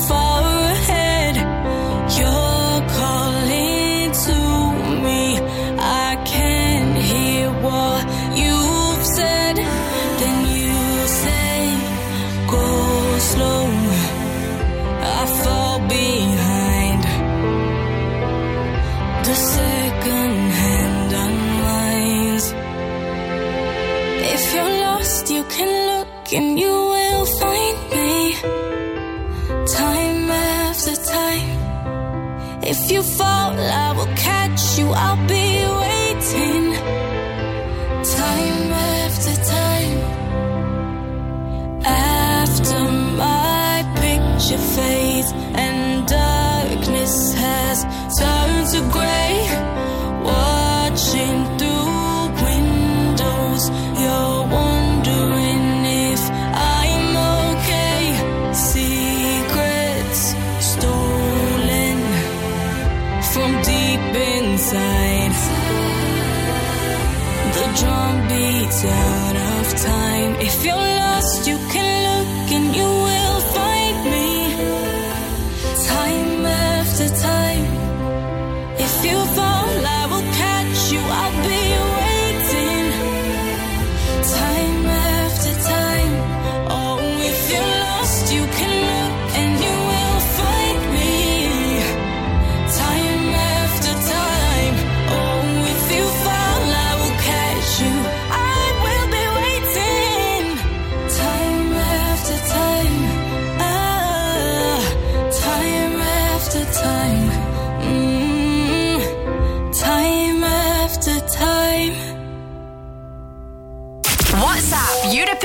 and 26.36 26.60
you 26.60 26.76
will 26.94 27.26
find 27.26 27.78
me 27.92 28.34
time 29.68 30.32
after 30.32 30.96
time. 30.96 31.50
If 32.64 32.92
you 32.92 33.04
fall, 33.04 33.54
I 33.54 33.92
will 33.98 34.14
catch 34.16 34.80
you. 34.80 34.88
I'll 34.90 35.28
be 35.28 35.48
waiting 35.84 36.66
time 38.20 38.72
after 38.72 39.36
time. 39.58 39.98
After 41.86 42.82
my 43.24 43.84
picture 44.02 44.64
fades 44.76 45.32
and 45.64 46.08
darkness 46.08 47.34
has 47.34 47.84
turned 48.18 48.68
to 48.74 48.82
gray. 48.92 49.33
of 68.86 69.76
time. 69.76 70.36
If 70.40 70.66
you're 70.66 71.03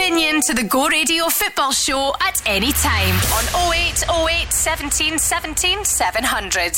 to 0.09 0.55
the 0.55 0.65
Go 0.67 0.89
Radio 0.89 1.29
Football 1.29 1.71
Show 1.71 2.15
at 2.23 2.41
any 2.47 2.73
time 2.73 3.15
on 3.37 3.45
0808 3.75 4.51
17 4.51 5.19
17 5.19 5.85
700. 5.85 6.73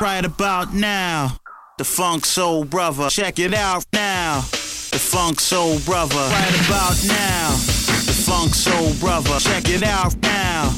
Right 0.00 0.24
about 0.24 0.72
now, 0.72 1.36
the 1.76 1.84
Funk 1.84 2.24
Soul 2.24 2.64
Brother. 2.64 3.10
Check 3.10 3.38
it 3.38 3.52
out 3.52 3.84
now, 3.92 4.40
the 4.40 4.98
Funk 4.98 5.40
Soul 5.40 5.78
Brother. 5.80 6.16
Right 6.16 6.66
about 6.66 6.96
now, 7.04 7.50
the 7.50 8.16
Funk 8.24 8.54
Soul 8.54 8.94
Brother. 8.94 9.38
Check 9.38 9.68
it 9.68 9.82
out 9.82 10.16
now, 10.22 10.70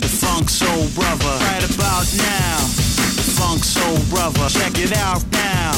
the 0.00 0.08
Funk 0.08 0.48
Soul 0.48 0.88
Brother. 0.94 1.44
Right 1.44 1.74
about 1.74 2.08
now, 2.16 2.56
the 3.20 3.36
Funk 3.36 3.62
Soul 3.62 3.98
Brother. 4.08 4.48
Check 4.48 4.78
it 4.78 4.96
out 4.96 5.22
now, 5.30 5.72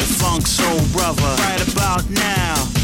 the 0.00 0.08
Funk 0.08 0.46
Soul 0.46 0.80
Brother. 0.94 1.36
Right 1.42 1.68
about 1.70 2.08
now 2.08 2.75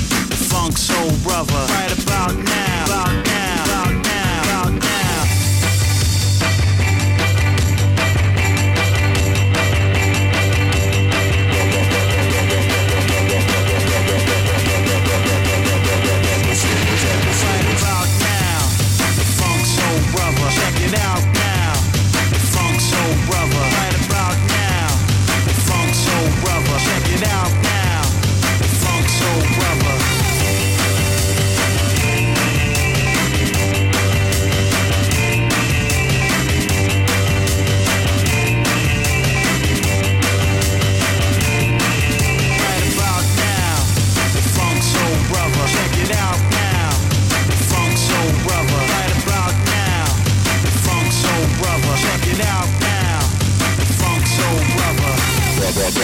funk 0.53 0.77
soul 0.77 1.11
brother. 1.25 1.65
Right 1.73 1.93
about 2.05 2.37
now. 2.37 2.85
About 2.85 3.27
now. 3.27 3.52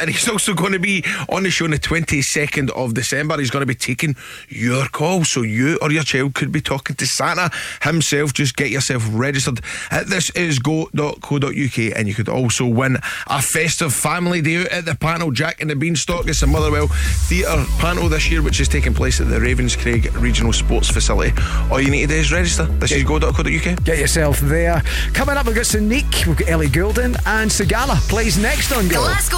And 0.00 0.10
he's 0.10 0.28
also 0.28 0.54
going 0.54 0.72
to 0.72 0.78
be 0.78 1.04
on 1.28 1.42
the 1.42 1.50
show 1.50 1.64
on 1.64 1.70
the 1.70 1.78
22nd 1.78 2.70
of 2.70 2.94
December. 2.94 3.38
He's 3.38 3.50
going 3.50 3.62
to 3.62 3.66
be 3.66 3.74
taking 3.74 4.16
your 4.48 4.86
call. 4.88 5.24
So 5.24 5.42
you 5.42 5.78
or 5.80 5.90
your 5.90 6.02
child 6.02 6.34
could 6.34 6.52
be 6.52 6.60
talking 6.60 6.96
to 6.96 7.06
Santa 7.06 7.50
himself. 7.82 8.32
Just 8.32 8.56
get 8.56 8.70
yourself 8.70 9.06
registered 9.10 9.60
at 9.90 10.06
thisisgo.co.uk 10.06 11.96
and 11.96 12.08
you 12.08 12.14
could 12.14 12.28
also 12.28 12.66
win 12.66 12.98
a 13.26 13.42
festive 13.42 13.92
family 13.92 14.40
day 14.42 14.62
out 14.62 14.68
at 14.68 14.84
the 14.84 14.94
panel. 14.94 15.30
Jack 15.30 15.60
and 15.60 15.70
the 15.70 15.76
Beanstalk. 15.76 16.28
It's 16.28 16.42
a 16.42 16.46
Motherwell 16.46 16.88
Theatre 16.88 17.64
panel 17.78 18.08
this 18.08 18.30
year, 18.30 18.42
which 18.42 18.60
is 18.60 18.68
taking 18.68 18.94
place 18.94 19.20
at 19.20 19.28
the 19.28 19.38
Ravenscraig 19.38 20.20
Regional 20.20 20.52
Sports 20.52 20.90
Facility. 20.90 21.32
All 21.70 21.80
you 21.80 21.90
need 21.90 22.02
to 22.02 22.14
do 22.14 22.14
is 22.14 22.32
register. 22.32 22.64
Thisisgo.co.uk. 22.66 23.84
Get 23.84 23.98
yourself 23.98 24.40
there. 24.40 24.82
Coming 25.12 25.36
up, 25.36 25.46
we've 25.46 25.54
got 25.54 25.64
Sonique, 25.64 26.26
we've 26.26 26.36
got 26.36 26.48
Ellie 26.48 26.68
Goulding, 26.68 27.16
and 27.26 27.50
Sigala 27.50 27.96
plays 28.08 28.38
next 28.38 28.72
on 28.72 28.88
Go. 28.88 29.00
Glasgow 29.00 29.35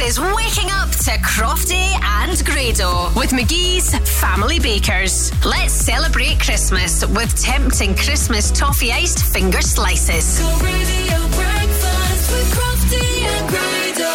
is 0.00 0.20
waking 0.20 0.70
up 0.70 0.90
to 0.90 1.10
Crofty 1.22 1.74
and 1.74 2.44
Grado 2.44 3.10
with 3.18 3.30
McGhee's 3.30 3.96
Family 4.20 4.58
Bakers. 4.60 5.32
Let's 5.44 5.72
celebrate 5.72 6.38
Christmas 6.40 7.04
with 7.06 7.34
tempting 7.40 7.96
Christmas 7.96 8.50
toffee 8.50 8.92
iced 8.92 9.24
finger 9.32 9.60
slices. 9.60 10.38
Go 10.38 10.48
radio 10.58 11.18
breakfast 11.34 12.30
with 12.30 12.54
Crofty 12.54 13.22
and 13.22 13.48
Grado. 13.48 14.14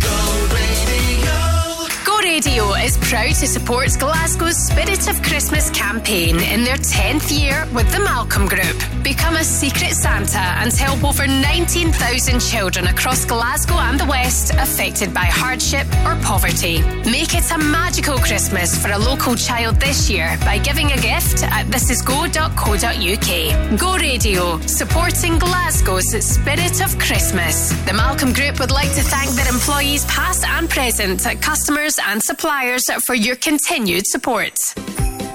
Go 0.00 0.16
radio. 0.54 2.04
Go 2.04 2.18
Radio 2.18 2.74
is 2.74 2.98
proud 2.98 3.34
to 3.36 3.46
support 3.46 3.88
Glasgow's 3.98 4.56
Spirit 4.56 5.08
of 5.08 5.22
Christmas 5.22 5.70
campaign 5.70 6.40
in 6.40 6.64
their 6.64 6.76
10th 6.76 7.30
year 7.30 7.66
with 7.72 7.90
the 7.92 8.00
Malcolm 8.00 8.46
Group. 8.46 8.97
Become 9.08 9.36
a 9.36 9.42
secret 9.42 9.94
Santa 9.94 10.38
and 10.60 10.70
help 10.70 11.02
over 11.02 11.26
19,000 11.26 12.40
children 12.40 12.88
across 12.88 13.24
Glasgow 13.24 13.76
and 13.76 13.98
the 13.98 14.04
West 14.04 14.52
affected 14.52 15.14
by 15.14 15.24
hardship 15.24 15.86
or 16.04 16.14
poverty. 16.22 16.82
Make 17.10 17.34
it 17.34 17.50
a 17.50 17.56
magical 17.56 18.18
Christmas 18.18 18.76
for 18.76 18.92
a 18.92 18.98
local 18.98 19.34
child 19.34 19.76
this 19.76 20.10
year 20.10 20.36
by 20.42 20.58
giving 20.58 20.92
a 20.92 21.00
gift 21.00 21.42
at 21.42 21.64
thisisgo.co.uk. 21.68 23.80
Go 23.80 23.96
Radio, 23.96 24.60
supporting 24.66 25.38
Glasgow's 25.38 26.12
Spirit 26.22 26.84
of 26.84 26.98
Christmas. 26.98 27.70
The 27.86 27.94
Malcolm 27.94 28.34
Group 28.34 28.60
would 28.60 28.70
like 28.70 28.92
to 28.92 29.00
thank 29.00 29.30
their 29.30 29.48
employees 29.48 30.04
past 30.04 30.46
and 30.46 30.68
present, 30.68 31.24
customers 31.40 31.98
and 32.08 32.22
suppliers 32.22 32.84
for 33.06 33.14
your 33.14 33.36
continued 33.36 34.06
support. 34.06 34.52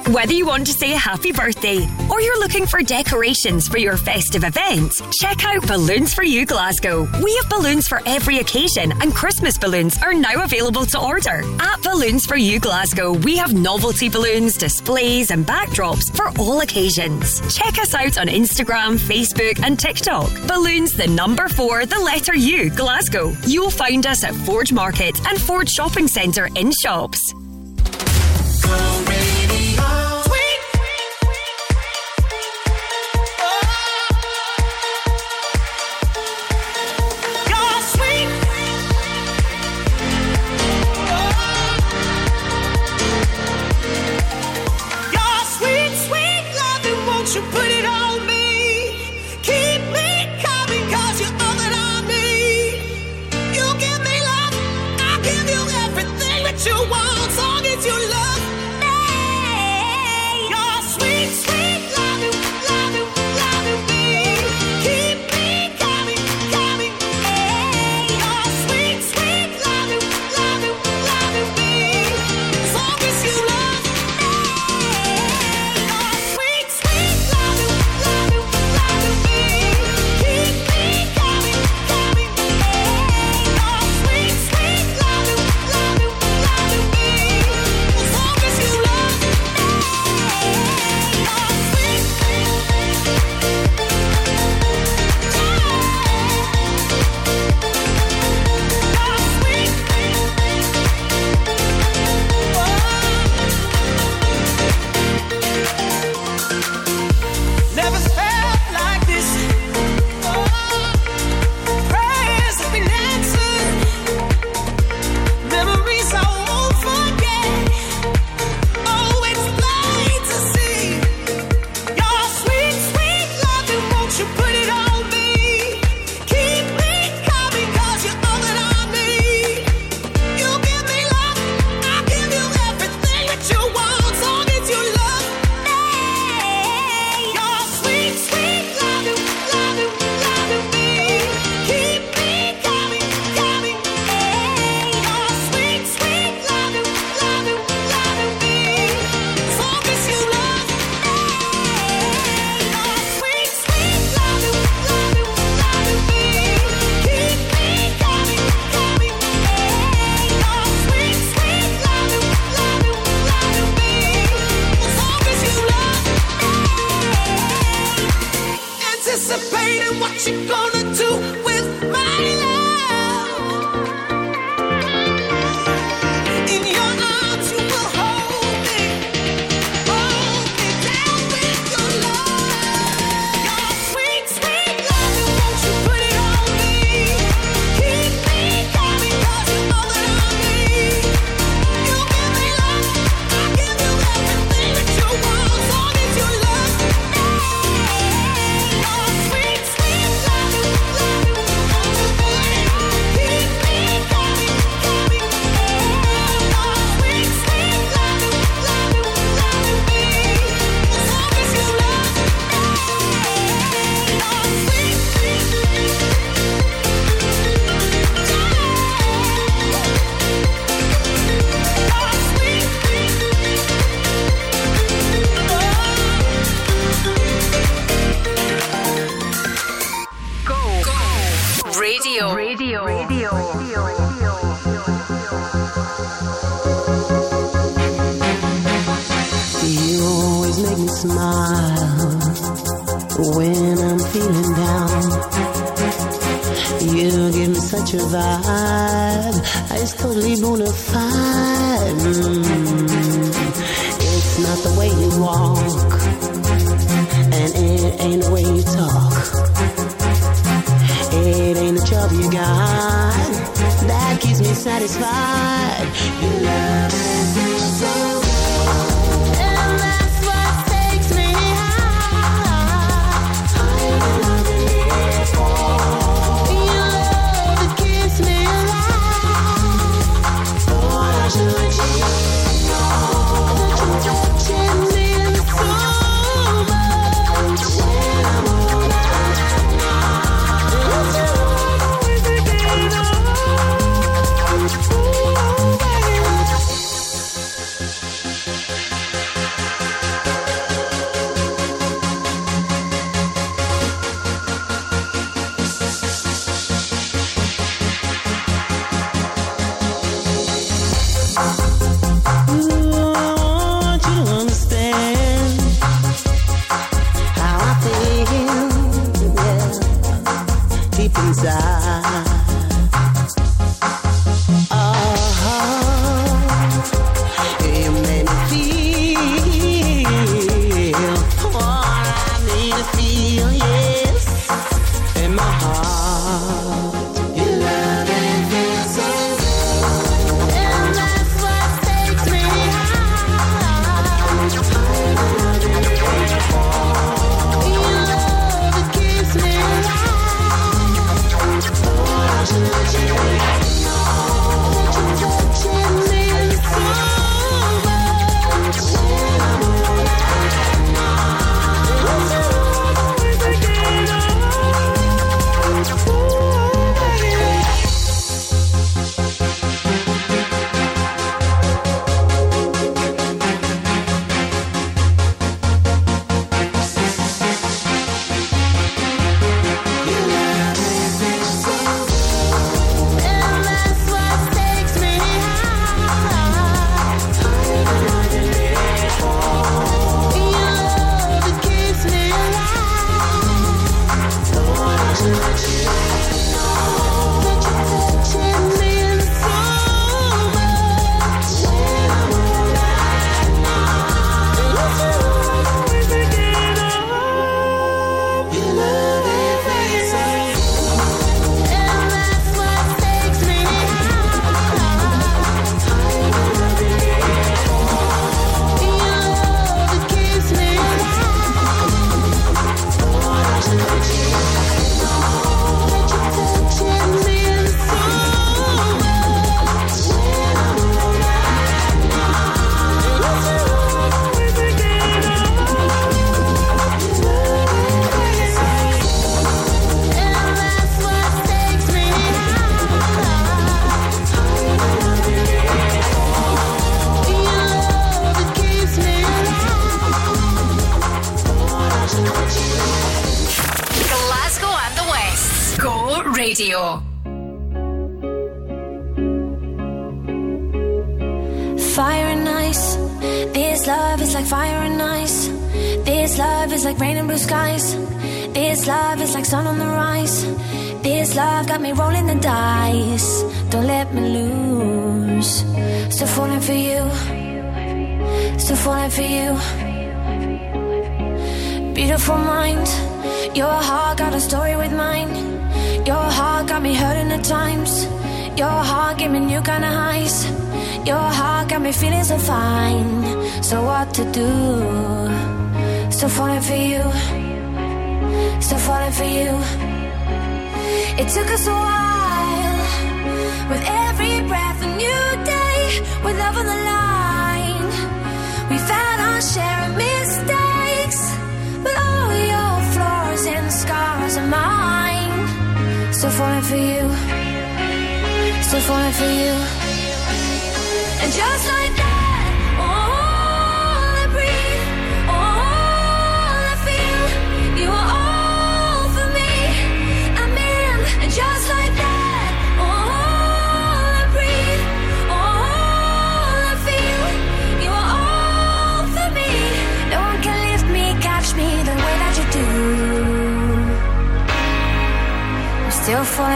Whether 0.09 0.33
you 0.33 0.45
want 0.45 0.67
to 0.67 0.73
say 0.73 0.89
happy 0.89 1.31
birthday 1.31 1.87
or 2.13 2.21
you're 2.21 2.39
looking 2.39 2.67
for 2.67 2.83
decorations 2.83 3.67
for 3.67 3.79
your 3.79 3.97
festive 3.97 4.43
events, 4.43 5.01
check 5.19 5.43
out 5.45 5.65
Balloons 5.65 6.13
for 6.13 6.23
You 6.23 6.45
Glasgow. 6.45 7.07
We 7.23 7.35
have 7.37 7.49
balloons 7.49 7.87
for 7.87 8.01
every 8.05 8.37
occasion, 8.37 8.91
and 9.01 9.15
Christmas 9.15 9.57
balloons 9.57 9.97
are 10.03 10.13
now 10.13 10.43
available 10.43 10.85
to 10.85 11.01
order. 11.01 11.41
At 11.59 11.81
Balloons 11.81 12.27
for 12.27 12.35
You 12.35 12.59
Glasgow, 12.59 13.13
we 13.13 13.35
have 13.37 13.53
novelty 13.53 14.09
balloons, 14.09 14.57
displays, 14.57 15.31
and 15.31 15.43
backdrops 15.43 16.15
for 16.15 16.29
all 16.39 16.61
occasions. 16.61 17.41
Check 17.55 17.79
us 17.79 17.95
out 17.95 18.19
on 18.19 18.27
Instagram, 18.27 18.99
Facebook, 18.99 19.59
and 19.63 19.79
TikTok. 19.79 20.29
Balloons 20.47 20.93
the 20.93 21.07
number 21.07 21.47
four, 21.47 21.87
the 21.87 21.99
letter 21.99 22.35
U, 22.35 22.69
Glasgow. 22.69 23.35
You'll 23.47 23.71
find 23.71 24.05
us 24.05 24.23
at 24.23 24.35
Forge 24.35 24.71
Market 24.71 25.19
and 25.25 25.41
Forge 25.41 25.69
Shopping 25.69 26.07
Centre 26.07 26.47
in 26.55 26.71
shops. 26.79 27.33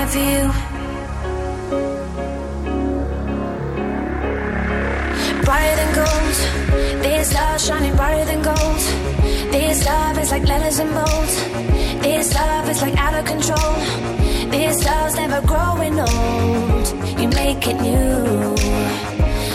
For 0.08 0.20
you. 0.20 0.68
brighter 5.47 5.76
than 5.82 5.91
gold. 5.95 6.38
This 7.03 7.34
love 7.34 7.62
shining 7.62 7.95
brighter 7.95 8.26
than 8.26 8.41
gold. 8.41 8.82
This 9.51 9.86
love 9.86 10.18
is 10.20 10.32
like 10.32 10.45
letters 10.47 10.80
and 10.80 10.91
bold. 10.93 11.32
This 12.03 12.34
love 12.36 12.70
is 12.70 12.82
like 12.82 12.95
out 12.97 13.16
of 13.20 13.26
control. 13.26 13.74
This 14.51 14.86
love's 14.86 15.16
never 15.16 15.41
growing 15.47 15.99
old. 15.99 16.88
You 17.20 17.28
make 17.30 17.68
it 17.72 17.78
new. 17.88 18.58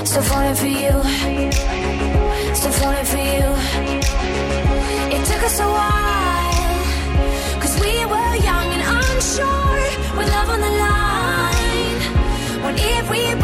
Still 0.04 0.22
falling 0.30 0.56
for 0.62 0.72
you. 0.82 0.94
Still 2.58 2.74
falling 2.80 3.06
for 3.12 3.22
you. 3.34 3.46
It 5.14 5.22
took 5.26 5.42
us 5.48 5.60
a 5.60 5.66
while. 5.66 6.01
If 12.78 13.10
we 13.10 13.41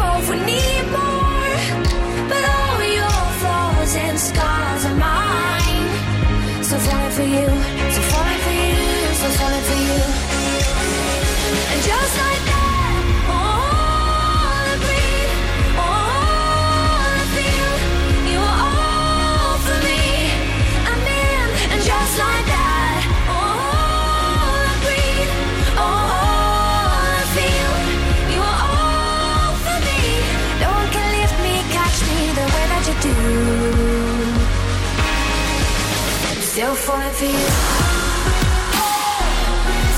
falling 36.89 37.13
for 37.19 37.25
you. 37.25 37.49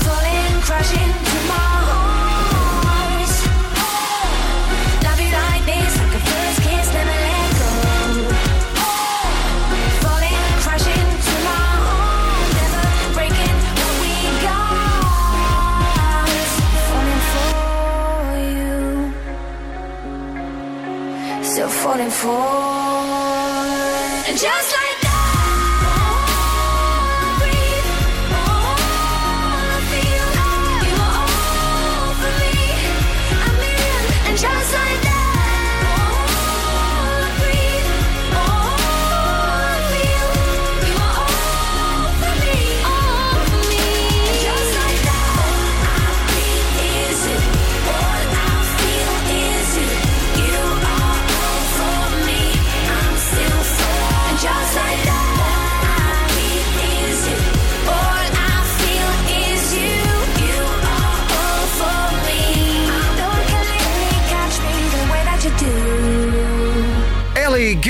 Falling, 0.04 0.54
crashing 0.66 1.12
to 1.28 1.36
my 1.50 1.70
arms. 1.98 3.34
Love 5.04 5.20
you 5.24 5.30
like 5.40 5.64
this, 5.72 5.92
like 6.00 6.14
a 6.18 6.22
first 6.28 6.58
kiss, 6.64 6.86
never 6.96 7.18
let 7.26 7.50
go. 7.60 7.70
Falling, 10.02 10.44
crashing 10.64 11.10
to 11.26 11.34
my 11.48 11.64
arms, 11.96 12.52
never 12.60 12.86
breaking 13.16 13.58
what 13.78 13.94
we 14.02 14.14
got. 14.46 16.28
Falling 16.88 17.22
for 17.32 17.52
you. 18.56 18.76
Still 21.50 21.72
falling 21.82 22.12
for. 22.20 22.61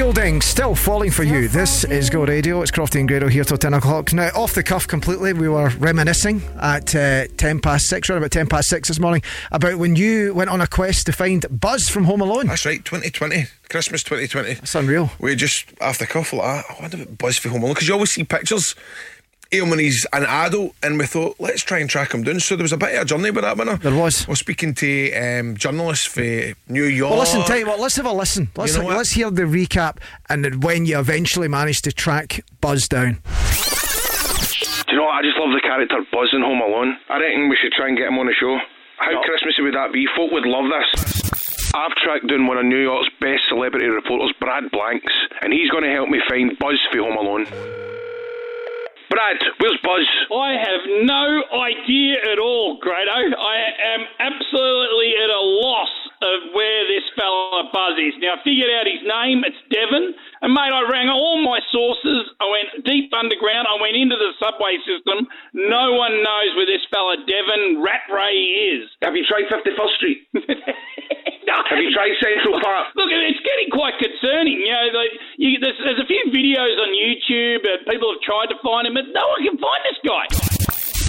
Goulding, 0.03 0.41
still 0.41 0.75
falling 0.75 1.13
for 1.13 1.23
you. 1.23 1.47
This 1.47 1.85
is 1.85 2.11
Go 2.11 2.25
Radio. 2.25 2.61
It's 2.61 2.73
Crofty 2.73 2.99
and 2.99 3.07
Grado 3.07 3.29
here 3.29 3.45
till 3.45 3.57
10 3.57 3.75
o'clock. 3.75 4.13
Now, 4.13 4.31
off 4.35 4.53
the 4.53 4.65
cuff 4.65 4.89
completely, 4.89 5.33
we 5.33 5.49
were 5.49 5.69
reminiscing 5.79 6.43
at 6.61 6.93
uh, 6.97 7.29
10 7.37 7.61
past 7.61 7.87
6, 7.87 8.11
around 8.11 8.19
about 8.19 8.33
10 8.33 8.49
past 8.49 8.69
6 8.69 8.89
this 8.89 8.99
morning, 8.99 9.23
about 9.53 9.77
when 9.77 9.95
you 9.95 10.35
went 10.35 10.51
on 10.51 10.61
a 10.61 10.67
quest 10.67 11.07
to 11.07 11.13
find 11.13 11.47
Buzz 11.49 11.89
from 11.89 12.03
Home 12.03 12.21
Alone. 12.21 12.49
That's 12.49 12.67
right, 12.67 12.85
2020, 12.85 13.45
Christmas 13.71 14.03
2020. 14.03 14.55
That's 14.55 14.75
unreal. 14.75 15.13
We 15.21 15.37
just, 15.37 15.67
off 15.81 15.99
the 15.99 16.09
cuff, 16.09 16.33
like, 16.33 16.43
"Ah, 16.43 16.65
I 16.69 16.83
wonder 16.83 17.01
about 17.01 17.17
Buzz 17.19 17.39
from 17.39 17.53
Home 17.53 17.63
Alone, 17.63 17.75
because 17.75 17.87
you 17.87 17.95
always 17.95 18.11
see 18.11 18.25
pictures 18.25 18.73
of 18.73 19.22
him 19.53 19.71
when 19.71 19.79
he's 19.79 20.07
an 20.13 20.25
adult, 20.25 20.75
and 20.83 20.99
we 20.99 21.07
thought, 21.07 21.37
let's 21.39 21.63
try 21.63 21.79
and 21.79 21.89
track 21.89 22.13
him 22.13 22.23
down. 22.23 22.41
So 22.41 22.57
there 22.57 22.65
was 22.65 22.73
a 22.73 22.77
bit 22.77 22.95
of 22.95 23.03
a 23.03 23.05
journey 23.05 23.31
with 23.31 23.45
that, 23.45 23.57
winner. 23.57 23.77
There 23.77 23.95
was. 23.95 24.27
We're 24.27 24.35
speaking 24.35 24.75
to 24.75 25.13
um, 25.15 25.57
journalists 25.57 26.07
for 26.07 26.55
New 26.69 26.85
York. 26.85 27.11
Well, 27.11 27.21
listen, 27.21 27.43
tell 27.45 27.59
you 27.59 27.67
what, 27.67 27.81
let's 27.81 27.97
have 27.97 28.07
a 28.07 28.13
listen. 28.13 28.51
Let's, 28.57 28.77
You 28.77 28.83
know 28.83 28.89
let's 28.89 29.11
hear 29.11 29.31
the 29.31 29.43
recap 29.43 29.99
and 30.29 30.45
then 30.45 30.61
when 30.61 30.87
you 30.87 30.99
eventually 30.99 31.49
managed 31.49 31.85
to 31.85 31.93
track 31.93 32.45
Buzz 32.61 32.89
down. 32.89 33.21
Do 34.87 34.93
you 34.93 34.99
know 34.99 35.05
what? 35.05 35.15
I 35.15 35.23
just 35.23 35.39
love 35.39 35.53
the 35.53 35.61
character 35.63 35.97
Buzz 36.13 36.31
in 36.33 36.43
Home 36.43 36.61
Alone. 36.61 36.97
I 37.09 37.19
reckon 37.19 37.49
we 37.49 37.57
should 37.61 37.73
try 37.73 37.89
and 37.89 37.97
get 37.97 38.09
him 38.09 38.19
on 38.19 38.27
the 38.27 38.35
show. 38.39 38.59
How 38.99 39.21
Christmassy 39.23 39.63
would 39.63 39.75
that 39.75 39.93
be? 39.93 40.07
Folk 40.17 40.31
would 40.33 40.47
love 40.47 40.67
this. 40.71 41.73
I've 41.75 41.95
tracked 42.05 42.29
down 42.29 42.47
one 42.47 42.59
of 42.59 42.67
New 42.67 42.79
York's 42.83 43.09
best 43.21 43.49
celebrity 43.49 43.87
reporters, 43.87 44.33
Brad 44.39 44.71
Blanks, 44.71 45.13
and 45.41 45.53
he's 45.53 45.71
going 45.71 45.83
to 45.85 45.91
help 45.91 46.09
me 46.09 46.21
find 46.29 46.57
Buzz 46.59 46.79
for 46.93 46.99
Home 46.99 47.17
Alone. 47.17 47.47
Brad, 49.13 49.37
where's 49.61 49.77
Buzz? 49.85 50.09
I 50.33 50.57
have 50.57 51.05
no 51.05 51.45
idea 51.61 52.17
at 52.33 52.39
all, 52.39 52.79
Grado. 52.81 53.37
I 53.37 53.57
am 53.93 54.09
absolutely 54.19 55.13
at 55.23 55.29
a 55.29 55.45
loss 55.61 55.93
of 56.23 56.55
where 56.55 56.87
this 56.87 57.03
fella 57.19 57.69
Buzz 57.75 57.99
is. 57.99 58.15
Now, 58.23 58.39
I 58.39 58.47
figured 58.47 58.71
out 58.71 58.87
his 58.87 59.03
name. 59.03 59.43
It's 59.43 59.59
Devin. 59.69 60.15
And, 60.41 60.55
mate, 60.55 60.71
I 60.71 60.87
rang 60.87 61.11
all 61.11 61.43
my 61.43 61.59
sources. 61.75 62.31
I 62.39 62.47
went 62.47 62.87
deep 62.87 63.11
underground. 63.13 63.67
I 63.67 63.77
went 63.83 63.99
into 63.99 64.15
the 64.15 64.33
subway 64.39 64.79
system. 64.87 65.27
No 65.53 65.99
one 65.99 66.23
knows 66.23 66.51
where 66.55 66.67
this 66.71 66.83
fella 66.89 67.19
Devin 67.27 67.83
Ratray 67.83 68.35
is. 68.79 68.89
Have 69.03 69.19
you 69.19 69.27
tried 69.27 69.51
51st 69.51 69.95
Street? 69.99 70.21
Have 71.53 71.81
you 71.83 71.93
tried 71.93 72.15
Central 72.23 72.57
Park? 72.63 72.95
Look, 72.97 73.11
it's 73.11 73.43
getting 73.45 73.69
quite 73.75 73.99
concerning. 73.99 74.63
You 74.63 74.73
know, 74.73 74.87
like, 74.97 75.13
you, 75.37 75.59
there's, 75.61 75.77
there's 75.85 76.01
a 76.01 76.09
few 76.09 76.23
videos 76.33 76.79
on 76.81 76.91
YouTube. 76.95 77.67
Uh, 77.67 77.83
people 77.91 78.09
have 78.15 78.23
tried 78.23 78.49
to 78.55 78.59
find 78.63 78.87
him, 78.87 78.95
but 78.95 79.11
no 79.13 79.25
one 79.37 79.43
can 79.45 79.59
find 79.59 79.81
this 79.85 80.01
guy. 80.07 80.25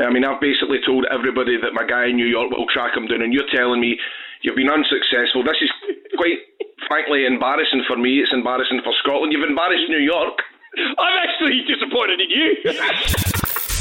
I 0.01 0.09
mean, 0.09 0.25
I've 0.25 0.41
basically 0.41 0.79
told 0.85 1.05
everybody 1.11 1.57
that 1.61 1.73
my 1.73 1.85
guy 1.85 2.09
in 2.09 2.17
New 2.17 2.25
York 2.25 2.49
will 2.49 2.65
track 2.73 2.97
him 2.97 3.05
down, 3.05 3.21
and 3.21 3.31
you're 3.31 3.49
telling 3.53 3.79
me 3.79 3.99
you've 4.43 4.55
been 4.55 4.69
unsuccessful. 4.69 5.43
This 5.43 5.59
is 5.63 5.71
quite 6.15 6.39
frankly 6.87 7.25
embarrassing 7.25 7.83
for 7.87 7.97
me. 7.97 8.19
It's 8.19 8.33
embarrassing 8.33 8.81
for 8.83 8.93
Scotland. 9.03 9.33
You've 9.33 9.47
embarrassed 9.47 9.89
New 9.89 10.03
York. 10.03 10.37
I'm 10.99 11.17
actually 11.23 11.63
disappointed 11.67 12.19
in 12.21 12.29
you. 12.29 12.49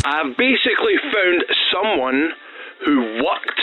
I've 0.05 0.37
basically 0.37 0.99
found 1.13 1.45
someone 1.71 2.31
who 2.85 3.23
worked 3.23 3.63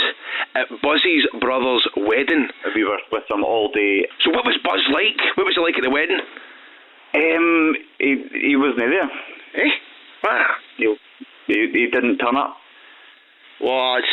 at 0.56 0.68
Buzzy's 0.82 1.26
brother's 1.42 1.86
wedding. 1.98 2.48
We 2.76 2.84
were 2.84 3.00
with 3.12 3.28
them 3.30 3.44
all 3.44 3.72
day. 3.72 4.08
So 4.24 4.32
what 4.32 4.46
was 4.46 4.58
Buzz 4.64 4.82
like? 4.94 5.20
What 5.36 5.46
was 5.46 5.56
he 5.56 5.62
like 5.62 5.78
at 5.78 5.84
the 5.84 5.90
wedding? 5.90 6.20
Um, 7.14 7.76
he 7.98 8.24
he 8.48 8.56
wasn't 8.56 8.80
there. 8.80 9.04
Eh? 9.66 9.70
Ah. 10.26 10.46
He, 10.78 10.96
he 11.48 11.70
he 11.74 11.88
didn't 11.92 12.20
turn 12.20 12.38
up. 12.38 12.56
What? 13.60 14.04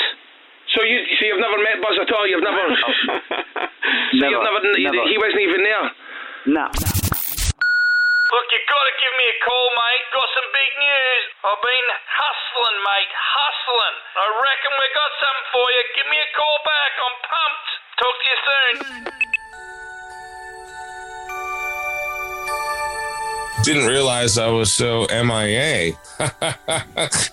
So 0.77 0.85
you 0.85 1.01
so 1.17 1.25
you've 1.25 1.41
never 1.41 1.57
met 1.57 1.81
Buzz 1.81 1.97
at 1.97 2.13
all? 2.13 2.29
You've 2.29 2.45
never. 2.45 2.61
so 2.77 4.21
Never, 4.21 4.29
you've 4.29 4.45
never, 4.45 4.61
never. 4.77 5.09
He 5.09 5.17
wasn't 5.17 5.41
even 5.41 5.65
there. 5.65 5.89
Nah. 6.53 6.69
Look, 6.69 8.47
you've 8.53 8.69
got 8.69 8.85
to 8.85 8.95
give 9.01 9.15
me 9.17 9.25
a 9.25 9.37
call, 9.41 9.73
mate. 9.73 10.05
Got 10.13 10.29
some 10.37 10.49
big 10.53 10.73
news. 10.77 11.23
I've 11.49 11.63
been 11.65 11.89
hustling, 12.13 12.79
mate. 12.85 13.09
Hustling. 13.09 13.97
I 14.21 14.25
reckon 14.37 14.73
we 14.77 14.87
got 14.93 15.13
something 15.17 15.49
for 15.49 15.65
you. 15.65 15.81
Give 15.97 16.09
me 16.13 16.19
a 16.21 16.29
call 16.37 16.59
back. 16.61 16.93
I'm 17.01 17.17
pumped. 17.25 17.69
Talk 17.97 18.15
to 18.21 18.27
you 18.29 18.37
soon. 18.45 18.77
Didn't 23.63 23.87
realize 23.87 24.39
I 24.39 24.49
was 24.49 24.73
so 24.73 25.07
MIA. 25.11 25.93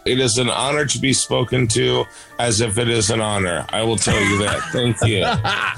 it 0.06 0.20
is 0.20 0.38
an 0.38 0.50
honor 0.50 0.86
to 0.86 1.00
be 1.00 1.14
spoken 1.14 1.68
to 1.70 2.06
as 2.40 2.62
if 2.62 2.78
it 2.78 2.90
is 2.90 3.10
an 3.10 3.22
honor. 3.22 3.66
I 3.70 3.84
will 3.84 3.98
tell 3.98 4.20
you 4.20 4.40
that. 4.40 4.60
Thank 4.72 5.02
you. 5.06 5.26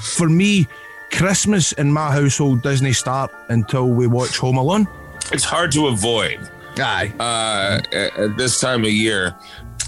For 0.00 0.28
me, 0.28 0.66
Christmas 1.12 1.72
in 1.72 1.92
my 1.92 2.10
household 2.10 2.62
doesn't 2.62 2.94
start 2.94 3.30
until 3.48 3.88
we 3.88 4.06
watch 4.06 4.38
Home 4.38 4.56
Alone. 4.56 4.88
It's 5.32 5.44
hard 5.44 5.72
to 5.72 5.88
avoid. 5.88 6.48
Aye. 6.78 7.12
Uh, 7.18 7.80
at, 7.94 8.16
at 8.18 8.36
this 8.36 8.60
time 8.60 8.84
of 8.84 8.90
year, 8.90 9.34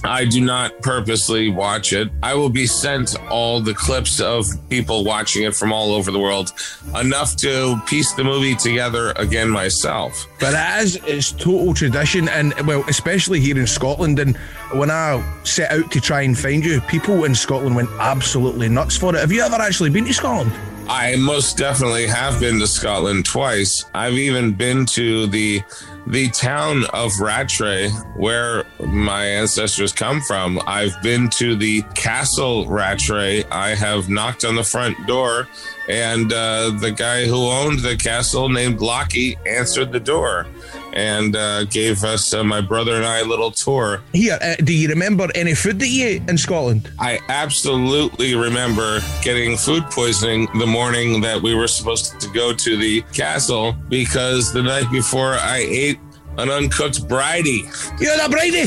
I 0.05 0.25
do 0.25 0.41
not 0.41 0.81
purposely 0.81 1.51
watch 1.51 1.93
it. 1.93 2.09
I 2.23 2.35
will 2.35 2.51
be 2.51 2.67
sent 2.67 3.17
all 3.31 3.61
the 3.61 3.75
clips 3.75 4.21
of 4.21 4.47
people 4.69 5.05
watching 5.05 5.43
it 5.45 5.55
from 5.55 5.73
all 5.73 5.93
over 5.93 6.11
the 6.11 6.19
world, 6.19 6.53
enough 6.99 7.37
to 7.37 7.81
piece 7.87 8.13
the 8.13 8.25
movie 8.25 8.55
together 8.55 9.13
again 9.17 9.49
myself. 9.49 10.27
But 10.39 10.55
as 10.55 10.97
it's 11.07 11.33
total 11.33 11.75
tradition, 11.75 12.29
and 12.29 12.55
well, 12.67 12.85
especially 12.89 13.41
here 13.41 13.59
in 13.59 13.67
Scotland. 13.67 14.19
And 14.19 14.37
when 14.73 14.91
I 14.91 15.23
set 15.45 15.71
out 15.71 15.91
to 15.93 16.01
try 16.01 16.23
and 16.23 16.39
find 16.39 16.65
you, 16.65 16.81
people 16.83 17.25
in 17.25 17.35
Scotland 17.35 17.75
went 17.75 17.91
absolutely 17.99 18.69
nuts 18.69 18.97
for 18.97 19.15
it. 19.15 19.19
Have 19.19 19.33
you 19.33 19.43
ever 19.43 19.57
actually 19.57 19.91
been 19.91 20.05
to 20.05 20.15
Scotland? 20.15 20.53
I 20.89 21.17
most 21.17 21.59
definitely 21.59 22.07
have 22.07 22.41
been 22.41 22.59
to 22.61 22.67
Scotland 22.67 23.27
twice. 23.27 23.85
I've 23.95 24.15
even 24.15 24.53
been 24.53 24.87
to 24.87 25.27
the 25.27 25.63
the 26.09 26.31
town 26.31 26.85
of 26.95 27.21
Rattray, 27.21 27.91
where 28.17 28.65
my 28.81 29.27
ancestors 29.27 29.93
come 29.93 30.23
from. 30.23 30.59
I've 30.67 31.01
been 31.03 31.29
to 31.31 31.55
the 31.55 31.83
castle 31.95 32.67
Rattray. 32.67 33.45
I 33.51 33.75
have 33.75 34.09
knocked 34.09 34.45
on 34.45 34.55
the 34.55 34.63
front 34.63 35.07
door, 35.07 35.49
and 35.89 36.33
uh, 36.33 36.71
the 36.71 36.93
guy 36.93 37.27
who 37.27 37.37
owned 37.37 37.81
the 37.81 37.97
castle, 37.97 38.49
named 38.49 38.81
Lockie, 38.81 39.37
answered 39.47 39.93
the 39.93 40.01
door 40.01 40.47
and 40.93 41.37
uh, 41.37 41.65
gave 41.65 42.05
us 42.05 42.33
uh, 42.33 42.43
my 42.45 42.61
brother 42.61 42.97
and 42.97 43.05
I 43.05 43.21
a 43.21 43.25
little 43.25 43.51
tour. 43.51 44.03
Here, 44.13 44.39
uh, 44.41 44.57
do 44.57 44.73
you 44.73 44.89
remember 44.89 45.29
any 45.35 45.55
food 45.55 45.79
that 45.81 45.89
you 45.89 46.07
ate 46.07 46.29
in 46.29 46.39
Scotland? 46.39 46.91
I 46.99 47.21
absolutely 47.29 48.35
remember 48.35 49.01
getting 49.23 49.57
food 49.57 49.85
poisoning 49.91 50.49
the 50.59 50.67
morning 50.67 51.21
that 51.23 51.41
we 51.41 51.55
were 51.55 51.69
supposed 51.69 52.21
to 52.21 52.29
go 52.31 52.53
to 52.53 52.77
the 52.77 53.03
castle 53.13 53.77
because 53.89 54.53
the 54.53 54.63
night 54.63 54.91
before 54.91 55.35
I 55.35 55.59
ate 55.69 55.99
an 56.39 56.51
uncooked 56.51 57.09
bridie. 57.09 57.65
You 58.01 58.11
had 58.11 58.25
a 58.25 58.29
bridie? 58.29 58.67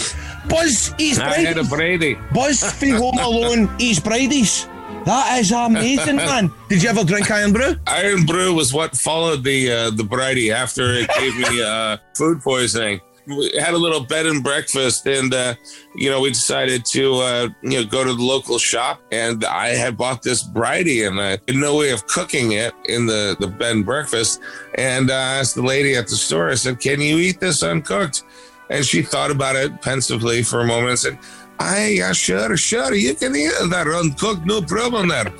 Buzz 0.49 0.93
eats 0.97 1.19
I 1.19 1.39
had 1.39 1.57
a. 1.57 2.15
Buzz 2.33 2.63
from 2.79 2.89
Home 2.91 3.17
Alone 3.17 3.69
eats 3.79 3.99
bridies. 3.99 4.67
That 5.05 5.39
is 5.39 5.51
amazing, 5.51 6.15
man. 6.29 6.51
Did 6.69 6.83
you 6.83 6.89
ever 6.89 7.03
drink 7.03 7.29
Irn-Bru? 7.29 7.75
Iron 7.87 8.25
Brew 8.25 8.53
was 8.53 8.73
what 8.73 8.95
followed 8.95 9.43
the 9.43 9.71
uh, 9.71 9.89
the 9.91 10.03
bridie 10.03 10.51
after 10.51 10.93
it 10.93 11.09
gave 11.17 11.37
me 11.37 11.61
uh, 11.61 11.97
food 12.15 12.41
poisoning. 12.41 13.01
We 13.27 13.51
had 13.59 13.73
a 13.73 13.77
little 13.77 13.99
bed 13.99 14.25
and 14.25 14.43
breakfast, 14.43 15.05
and 15.07 15.33
uh, 15.33 15.55
you 15.95 16.09
know 16.09 16.21
we 16.21 16.29
decided 16.29 16.85
to 16.85 17.15
uh, 17.15 17.49
you 17.63 17.81
know 17.81 17.85
go 17.85 18.03
to 18.03 18.13
the 18.13 18.23
local 18.23 18.57
shop, 18.57 19.01
and 19.11 19.43
I 19.45 19.69
had 19.69 19.97
bought 19.97 20.21
this 20.21 20.43
bridie, 20.43 21.03
and 21.03 21.19
I 21.19 21.31
had 21.31 21.55
no 21.55 21.77
way 21.77 21.91
of 21.91 22.05
cooking 22.07 22.53
it 22.53 22.73
in 22.85 23.05
the 23.05 23.35
the 23.39 23.47
bed 23.47 23.77
and 23.77 23.85
breakfast. 23.85 24.39
And 24.75 25.09
uh, 25.09 25.15
I 25.15 25.39
asked 25.39 25.55
the 25.55 25.63
lady 25.63 25.95
at 25.95 26.07
the 26.07 26.15
store, 26.15 26.49
I 26.49 26.55
said, 26.55 26.79
"Can 26.79 27.01
you 27.01 27.17
eat 27.17 27.39
this 27.39 27.63
uncooked?" 27.63 28.23
And 28.71 28.85
she 28.85 29.01
thought 29.01 29.31
about 29.31 29.57
it 29.57 29.81
pensively 29.81 30.43
for 30.43 30.61
a 30.61 30.65
moment 30.65 30.91
and 30.91 30.99
said, 30.99 31.19
"I 31.61 31.87
yeah, 31.87 32.11
sure, 32.13 32.57
sure, 32.57 32.93
you 32.93 33.13
can 33.15 33.35
eat 33.35 33.53
that 33.69 33.87
uncooked, 33.87 34.45
no 34.45 34.61
problem 34.61 35.09
there." 35.09 35.31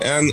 And 0.00 0.32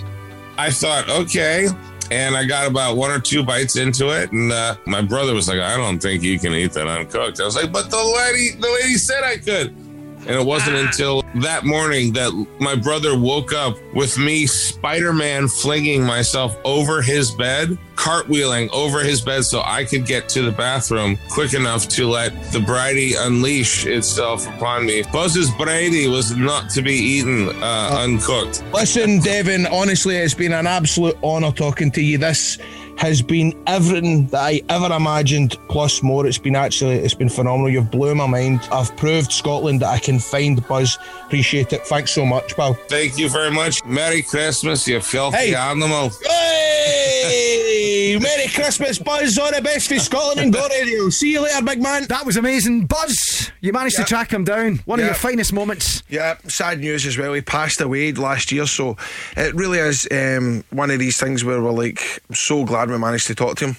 I 0.58 0.70
thought, 0.70 1.10
okay. 1.10 1.68
And 2.12 2.36
I 2.36 2.46
got 2.46 2.68
about 2.68 2.98
one 2.98 3.10
or 3.10 3.20
two 3.20 3.42
bites 3.42 3.78
into 3.78 4.10
it, 4.10 4.32
and 4.34 4.52
uh, 4.52 4.76
my 4.86 5.02
brother 5.02 5.34
was 5.34 5.48
like, 5.48 5.60
"I 5.60 5.78
don't 5.78 6.00
think 6.00 6.24
you 6.24 6.38
can 6.40 6.54
eat 6.54 6.74
that 6.74 6.88
uncooked." 6.88 7.40
I 7.40 7.46
was 7.46 7.56
like, 7.56 7.72
"But 7.72 7.90
the 7.90 7.98
lady, 7.98 8.52
the 8.60 8.70
lady 8.70 8.96
said 8.96 9.24
I 9.24 9.38
could." 9.38 9.91
And 10.28 10.36
it 10.36 10.46
wasn't 10.46 10.78
until 10.78 11.24
that 11.36 11.66
morning 11.66 12.14
that 12.14 12.32
my 12.60 12.76
brother 12.76 13.18
woke 13.18 13.54
up 13.54 13.78
with 13.94 14.18
me 14.18 14.46
Spider-Man 14.46 15.48
flinging 15.48 16.04
myself 16.04 16.56
over 16.64 17.02
his 17.02 17.32
bed, 17.32 17.78
cartwheeling 17.96 18.70
over 18.72 19.04
his 19.04 19.22
bed 19.22 19.46
so 19.46 19.62
I 19.66 19.84
could 19.84 20.06
get 20.06 20.30
to 20.30 20.44
the 20.44 20.52
bathroom 20.52 21.18
quick 21.30 21.54
enough 21.54 21.88
to 21.90 22.08
let 22.08 22.32
the 22.52 22.60
bridie 22.60 23.16
unleash 23.18 23.86
itself 23.86 24.48
upon 24.48 24.86
me. 24.86 25.04
Buzz's 25.12 25.52
bridie 25.52 26.08
was 26.08 26.36
not 26.36 26.70
to 26.72 26.82
be 26.82 26.94
eaten 26.94 27.50
uh, 27.62 27.98
uncooked. 28.00 28.64
Listen, 28.74 29.20
Devin, 29.20 29.66
honestly, 29.68 30.18
it's 30.18 30.34
been 30.34 30.54
an 30.54 30.68
absolute 30.68 31.18
honour 31.24 31.52
talking 31.52 31.92
to 31.92 32.02
you. 32.02 32.18
This 32.18 32.58
has 32.98 33.22
been 33.22 33.54
everything 33.68 34.28
that 34.28 34.42
I 34.42 34.62
ever 34.70 34.94
imagined, 34.94 35.58
plus 35.70 36.04
more. 36.04 36.26
It's 36.28 36.38
been 36.38 36.56
actually, 36.56 36.96
it's 36.98 37.14
been 37.14 37.30
phenomenal. 37.30 37.70
You've 37.70 37.90
blew 37.92 38.14
my 38.16 38.28
mind. 38.28 38.68
I've 38.72 38.96
proved 38.98 39.32
Scotland 39.32 39.82
that 39.82 39.90
I 39.90 40.00
can 40.00 40.20
find 40.20 40.66
Buzz. 40.68 40.98
Appreciate 41.26 41.74
it. 41.74 41.86
Thanks 41.88 42.12
so 42.12 42.26
much, 42.26 42.56
pal. 42.56 42.74
Thank 42.90 43.18
you 43.18 43.30
very 43.30 43.52
much. 43.52 43.84
Merry 43.86 44.22
Christmas, 44.22 44.88
you 44.88 45.00
filthy 45.02 45.38
Hey. 45.38 45.56
animal. 45.56 46.12
Hey! 46.26 48.18
Merry 48.22 48.48
Christmas, 48.50 49.00
Buzz. 49.00 49.38
All 49.38 49.52
the 49.52 49.62
best 49.62 49.88
for 49.88 49.98
Scotland 50.00 50.40
and 50.40 50.54
Go 50.54 50.68
Radio. 50.70 51.10
See 51.10 51.32
you 51.32 51.42
later, 51.42 51.64
big 51.64 51.82
man. 51.82 52.06
That 52.10 52.26
was 52.26 52.38
amazing. 52.38 52.86
Buzz, 52.86 53.18
you 53.62 53.74
managed 53.74 53.96
to 53.98 54.04
track 54.04 54.32
him 54.32 54.44
down. 54.44 54.78
One 54.86 55.00
of 55.00 55.06
your 55.06 55.16
finest 55.16 55.54
moments. 55.54 56.04
Yeah, 56.10 56.38
sad 56.48 56.80
news 56.80 57.06
as 57.06 57.18
well. 57.18 57.34
He 57.34 57.42
passed 57.42 57.82
away 57.82 58.12
last 58.12 58.52
year, 58.52 58.66
so 58.66 58.98
it 59.38 59.54
really 59.56 59.80
is 59.80 60.08
um, 60.12 60.64
one 60.70 60.92
of 60.92 61.00
these 61.00 61.20
things 61.20 61.44
where 61.44 61.62
we're 61.62 61.72
like, 61.72 62.22
so 62.34 62.66
glad 62.66 62.90
we 62.90 62.98
managed 62.98 63.28
to 63.28 63.36
talk 63.36 63.58
to 63.58 63.68
him. 63.68 63.78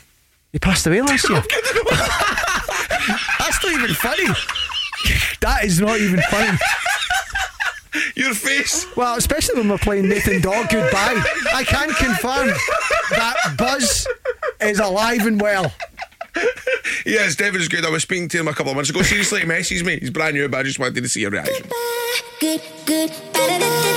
He 0.52 0.58
passed 0.58 0.86
away 0.86 1.00
last 1.02 1.28
year. 1.28 1.42
That's 3.38 3.64
not 3.64 3.72
even 3.72 3.94
funny. 3.94 4.26
That 5.40 5.64
is 5.64 5.80
not 5.80 5.98
even 5.98 6.20
funny. 6.30 6.58
Your 8.16 8.34
face. 8.34 8.86
Well, 8.96 9.16
especially 9.16 9.60
when 9.60 9.68
we're 9.68 9.78
playing 9.78 10.08
Nathan 10.08 10.40
Dog 10.40 10.68
goodbye. 10.70 11.22
I 11.54 11.64
can 11.64 11.90
confirm 11.90 12.48
that 13.10 13.36
Buzz 13.58 14.06
is 14.60 14.78
alive 14.78 15.26
and 15.26 15.40
well. 15.40 15.72
Yes, 17.04 17.34
Devin 17.34 17.60
is 17.60 17.68
good. 17.68 17.84
I 17.84 17.90
was 17.90 18.02
speaking 18.02 18.28
to 18.28 18.38
him 18.38 18.48
a 18.48 18.54
couple 18.54 18.70
of 18.70 18.76
months 18.76 18.90
ago. 18.90 19.02
Seriously, 19.02 19.40
he 19.42 19.46
messaged 19.46 19.84
me. 19.84 19.98
He's 19.98 20.10
brand 20.10 20.34
new, 20.34 20.48
but 20.48 20.60
I 20.60 20.62
just 20.62 20.78
wanted 20.78 21.02
to 21.02 21.08
see 21.08 21.20
your 21.20 21.30
reaction. 21.30 21.66
Good, 22.40 22.62
good. 22.86 23.91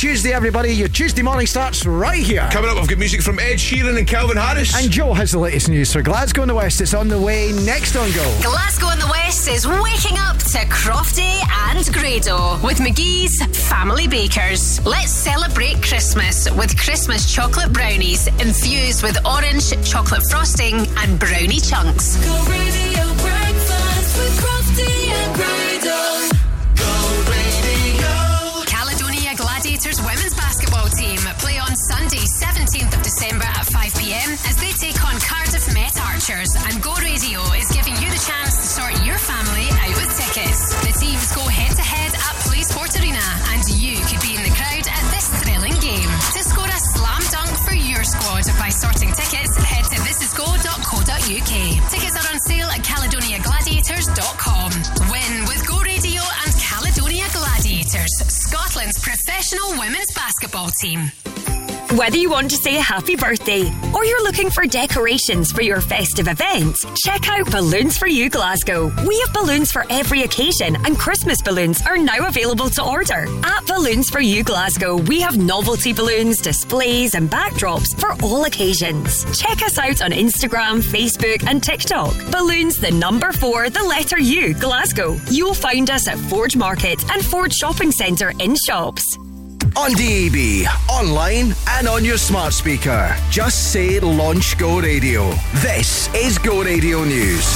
Tuesday, 0.00 0.32
everybody. 0.32 0.72
Your 0.72 0.88
Tuesday 0.88 1.20
morning 1.20 1.46
starts 1.46 1.84
right 1.84 2.22
here. 2.22 2.48
Coming 2.50 2.70
up, 2.70 2.78
we've 2.78 2.88
got 2.88 2.96
music 2.96 3.20
from 3.20 3.38
Ed 3.38 3.58
Sheeran 3.58 3.98
and 3.98 4.08
Calvin 4.08 4.38
Harris. 4.38 4.74
And 4.74 4.90
Joe 4.90 5.12
has 5.12 5.32
the 5.32 5.38
latest 5.38 5.68
news 5.68 5.92
for 5.92 6.00
Glasgow 6.00 6.40
in 6.40 6.48
the 6.48 6.54
West. 6.54 6.80
It's 6.80 6.94
on 6.94 7.08
the 7.08 7.20
way 7.20 7.52
next 7.66 7.96
on 7.96 8.10
Go. 8.12 8.24
Glasgow 8.40 8.88
in 8.92 8.98
the 8.98 9.08
West 9.10 9.46
is 9.46 9.68
waking 9.68 10.16
up 10.16 10.38
to 10.38 10.58
Crofty 10.72 11.42
and 11.68 11.84
Grado 11.92 12.58
with 12.66 12.78
McGhee's 12.78 13.44
Family 13.68 14.08
Bakers. 14.08 14.82
Let's 14.86 15.12
celebrate 15.12 15.82
Christmas 15.82 16.50
with 16.52 16.74
Christmas 16.80 17.30
chocolate 17.30 17.70
brownies 17.70 18.26
infused 18.40 19.02
with 19.02 19.18
orange 19.26 19.68
chocolate 19.86 20.22
frosting 20.30 20.76
and 20.96 21.20
brownie 21.20 21.60
chunks. 21.60 22.16
And 36.30 36.78
Go 36.80 36.94
Radio 37.02 37.42
is 37.58 37.66
giving 37.74 37.90
you 37.98 38.06
the 38.06 38.22
chance 38.22 38.54
to 38.54 38.62
sort 38.62 38.94
your 39.02 39.18
family 39.18 39.66
out 39.66 39.94
with 39.98 40.14
tickets. 40.14 40.70
The 40.78 40.94
teams 40.94 41.26
go 41.34 41.42
head 41.42 41.74
to 41.74 41.82
head 41.82 42.14
at 42.14 42.34
Play 42.46 42.62
Sport 42.62 42.94
Arena, 43.02 43.18
and 43.50 43.58
you 43.74 43.98
could 44.06 44.22
be 44.22 44.38
in 44.38 44.42
the 44.46 44.54
crowd 44.54 44.86
at 44.86 45.04
this 45.10 45.26
thrilling 45.42 45.74
game. 45.82 46.06
To 46.06 46.40
score 46.46 46.70
a 46.70 46.80
slam 46.94 47.18
dunk 47.34 47.50
for 47.66 47.74
your 47.74 48.06
squad 48.06 48.46
by 48.62 48.70
sorting 48.70 49.10
tickets, 49.10 49.58
head 49.58 49.82
to 49.90 49.98
thisisgo.co.uk. 50.06 51.54
Tickets 51.90 52.14
are 52.14 52.28
on 52.30 52.38
sale 52.46 52.70
at 52.70 52.86
caledoniagladiators.com. 52.86 54.70
Win 55.10 55.32
with 55.50 55.66
Go 55.66 55.82
Radio 55.82 56.22
and 56.46 56.54
Caledonia 56.62 57.26
Gladiators, 57.34 58.14
Scotland's 58.30 59.02
professional 59.02 59.74
women's 59.82 60.14
basketball 60.14 60.70
team. 60.78 61.10
Whether 61.96 62.18
you 62.18 62.30
want 62.30 62.50
to 62.50 62.56
say 62.56 62.76
a 62.76 62.80
happy 62.80 63.16
birthday 63.16 63.62
or 63.92 64.04
you're 64.04 64.22
looking 64.22 64.48
for 64.48 64.64
decorations 64.64 65.50
for 65.50 65.62
your 65.62 65.80
festive 65.80 66.28
events, 66.28 66.86
check 66.94 67.28
out 67.28 67.50
Balloons 67.50 67.98
for 67.98 68.06
You 68.06 68.30
Glasgow. 68.30 68.92
We 69.08 69.18
have 69.18 69.32
balloons 69.32 69.72
for 69.72 69.84
every 69.90 70.22
occasion 70.22 70.76
and 70.86 70.96
Christmas 70.96 71.42
balloons 71.42 71.84
are 71.84 71.98
now 71.98 72.28
available 72.28 72.70
to 72.70 72.84
order. 72.84 73.26
At 73.42 73.66
Balloons 73.66 74.08
for 74.08 74.20
You 74.20 74.44
Glasgow, 74.44 74.98
we 74.98 75.20
have 75.20 75.36
novelty 75.36 75.92
balloons, 75.92 76.40
displays 76.40 77.16
and 77.16 77.28
backdrops 77.28 77.98
for 77.98 78.12
all 78.24 78.44
occasions. 78.44 79.24
Check 79.36 79.60
us 79.62 79.76
out 79.76 80.00
on 80.00 80.12
Instagram, 80.12 80.82
Facebook 80.82 81.44
and 81.48 81.60
TikTok. 81.60 82.14
Balloons 82.30 82.78
the 82.78 82.92
number 82.92 83.32
4, 83.32 83.68
the 83.68 83.82
letter 83.82 84.20
U, 84.20 84.54
Glasgow. 84.54 85.16
You'll 85.28 85.54
find 85.54 85.90
us 85.90 86.06
at 86.06 86.18
Forge 86.18 86.56
Market 86.56 87.02
and 87.10 87.24
Forge 87.24 87.54
Shopping 87.54 87.90
Centre 87.90 88.32
in 88.38 88.54
shops. 88.64 89.18
On 89.76 89.92
DAB, 89.92 90.66
online, 90.90 91.54
and 91.68 91.86
on 91.86 92.04
your 92.04 92.18
smart 92.18 92.52
speaker. 92.52 93.14
Just 93.30 93.72
say 93.72 94.00
Launch 94.00 94.58
Go 94.58 94.80
Radio. 94.80 95.30
This 95.54 96.12
is 96.14 96.38
Go 96.38 96.62
Radio 96.62 97.04
News. 97.04 97.46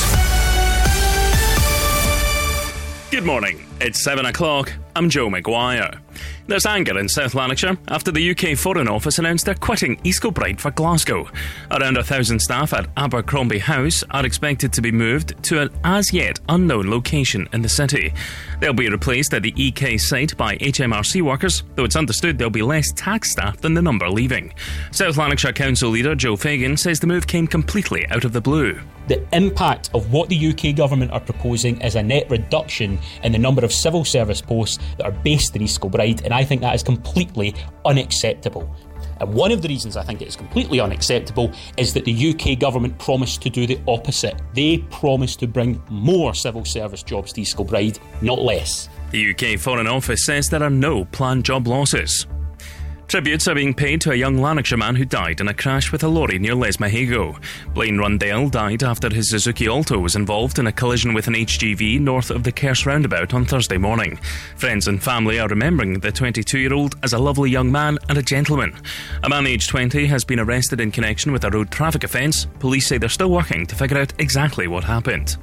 Good 3.11 3.25
morning. 3.25 3.67
It's 3.81 4.03
7 4.05 4.27
o'clock. 4.27 4.73
I'm 4.95 5.09
Joe 5.11 5.29
McGuire. 5.29 5.99
There's 6.47 6.67
anger 6.67 6.99
in 6.99 7.09
South 7.09 7.35
Lanarkshire 7.35 7.79
after 7.89 8.13
the 8.13 8.31
UK 8.31 8.59
Foreign 8.59 8.87
Office 8.87 9.19
announced 9.19 9.47
they're 9.47 9.55
quitting 9.55 9.99
East 10.05 10.21
Kilbride 10.21 10.61
for 10.61 10.71
Glasgow. 10.73 11.27
Around 11.71 11.97
a 11.97 12.05
thousand 12.05 12.39
staff 12.41 12.75
at 12.75 12.87
Abercrombie 12.99 13.61
House 13.61 14.05
are 14.11 14.27
expected 14.27 14.71
to 14.75 14.83
be 14.83 14.93
moved 14.93 15.43
to 15.45 15.63
an 15.63 15.71
as 15.85 16.13
yet 16.13 16.41
unknown 16.51 16.91
location 16.91 17.49
in 17.55 17.63
the 17.63 17.69
city. 17.71 18.13
They'll 18.61 18.75
be 18.75 18.91
replaced 18.91 19.33
at 19.33 19.43
the 19.43 19.55
EK 19.57 19.97
site 19.97 20.37
by 20.37 20.57
HMRC 20.59 21.23
workers, 21.23 21.63
though 21.77 21.85
it's 21.85 21.97
understood 21.97 22.37
there'll 22.37 22.51
be 22.51 22.61
less 22.61 22.93
tax 22.93 23.33
staff 23.33 23.63
than 23.63 23.73
the 23.73 23.81
number 23.81 24.11
leaving. 24.11 24.53
South 24.91 25.17
Lanarkshire 25.17 25.55
Council 25.55 25.89
leader 25.89 26.15
Joe 26.15 26.37
Fagan 26.37 26.77
says 26.77 27.01
the 27.01 27.07
move 27.07 27.27
came 27.27 27.47
completely 27.47 28.07
out 28.09 28.25
of 28.25 28.35
the 28.35 28.43
blue. 28.43 28.79
The 29.07 29.23
impact 29.37 29.91
of 29.93 30.13
what 30.13 30.31
the 30.31 30.49
UK 30.49 30.75
government 30.75 31.11
are 31.13 31.21
proposing 31.21 31.79
is 31.83 31.95
a 31.95 32.03
net 32.03 32.31
reduction 32.31 32.99
in 33.23 33.33
the 33.33 33.39
number 33.39 33.63
of 33.63 33.71
civil 33.71 34.03
service 34.03 34.41
posts 34.41 34.79
that 34.97 35.05
are 35.05 35.13
based 35.13 35.55
in 35.55 35.63
East 35.63 35.83
Kilbride, 35.83 36.23
and 36.35 36.43
I 36.43 36.45
think 36.45 36.63
that 36.63 36.75
is 36.75 36.83
completely 36.83 37.55
unacceptable. 37.85 38.69
And 39.21 39.33
one 39.33 39.53
of 39.53 39.63
the 39.63 39.69
reasons 39.69 39.97
I 39.97 40.03
think 40.03 40.21
it 40.21 40.27
is 40.27 40.35
completely 40.35 40.81
unacceptable 40.81 41.53
is 41.77 41.95
that 41.95 42.05
the 42.05 42.31
UK 42.31 42.59
government 42.59 42.99
promised 42.99 43.41
to 43.43 43.51
do 43.51 43.67
the 43.67 43.79
opposite. 43.87 44.41
They 44.53 44.79
promised 44.91 45.39
to 45.41 45.47
bring 45.47 45.81
more 45.89 46.35
civil 46.35 46.65
service 46.65 47.05
jobs 47.05 47.33
to 47.35 47.43
East 47.43 47.57
Kilbride, 47.57 48.01
not 48.21 48.41
less. 48.41 48.89
The 49.13 49.31
UK 49.31 49.61
Foreign 49.61 49.87
Office 49.87 50.25
says 50.25 50.49
there 50.49 50.63
are 50.63 50.71
no 50.71 51.05
planned 51.05 51.45
job 51.45 51.69
losses. 51.69 52.27
Tributes 53.07 53.47
are 53.47 53.55
being 53.55 53.75
paid 53.75 54.01
to 54.01 54.11
a 54.11 54.17
young 54.17 54.39
Lanarkshire 54.39 54.79
man 54.79 54.97
who 54.97 55.05
died 55.05 55.41
in 55.41 55.49
a 55.49 55.55
crash 55.55 55.93
with 55.93 56.03
a 56.03 56.09
lorry 56.09 56.39
near 56.39 56.55
Lesmahagow. 56.55 57.39
Blaine 57.73 57.97
Rundale 57.97 58.51
died 58.51 58.83
after 58.83 59.09
his 59.09 59.31
Suzuki 59.31 59.69
Alto 59.69 59.99
was 59.99 60.17
involved 60.17 60.59
in 60.59 60.67
a 60.67 60.73
collision 60.73 61.15
with 61.15 61.29
an 61.29 61.35
HGV 61.35 62.01
north 62.01 62.31
of 62.31 62.43
the 62.43 62.51
Kerse 62.51 62.87
roundabout 62.87 63.33
on 63.35 63.45
Thursday 63.45 63.79
morning. 63.79 64.19
Friends 64.57 64.89
and 64.89 65.03
family 65.03 65.39
are 65.39 65.49
remembering 65.49 66.01
the 66.01 66.11
22 66.11 66.59
year 66.59 66.75
old 66.75 66.97
as 67.03 67.13
a 67.13 67.19
lovely 67.19 67.51
young 67.51 67.71
man 67.71 67.99
and 68.09 68.19
a 68.19 68.23
gentleman. 68.23 68.75
A 69.23 69.29
man 69.29 69.47
aged 69.47 69.69
20 69.69 70.07
has 70.07 70.25
been 70.25 70.41
arrested 70.41 70.81
in 70.81 70.91
connection 70.91 71.31
with 71.31 71.45
a 71.45 71.51
road 71.51 71.71
traffic 71.71 72.05
offence. 72.05 72.47
Police 72.59 72.89
say 72.89 72.99
they're 72.99 73.09
still 73.09 73.31
working 73.31 73.67
to 73.67 73.77
figure 73.77 73.99
out 73.99 74.13
exactly 74.19 74.67
what 74.67 74.83
happened. 74.83 75.37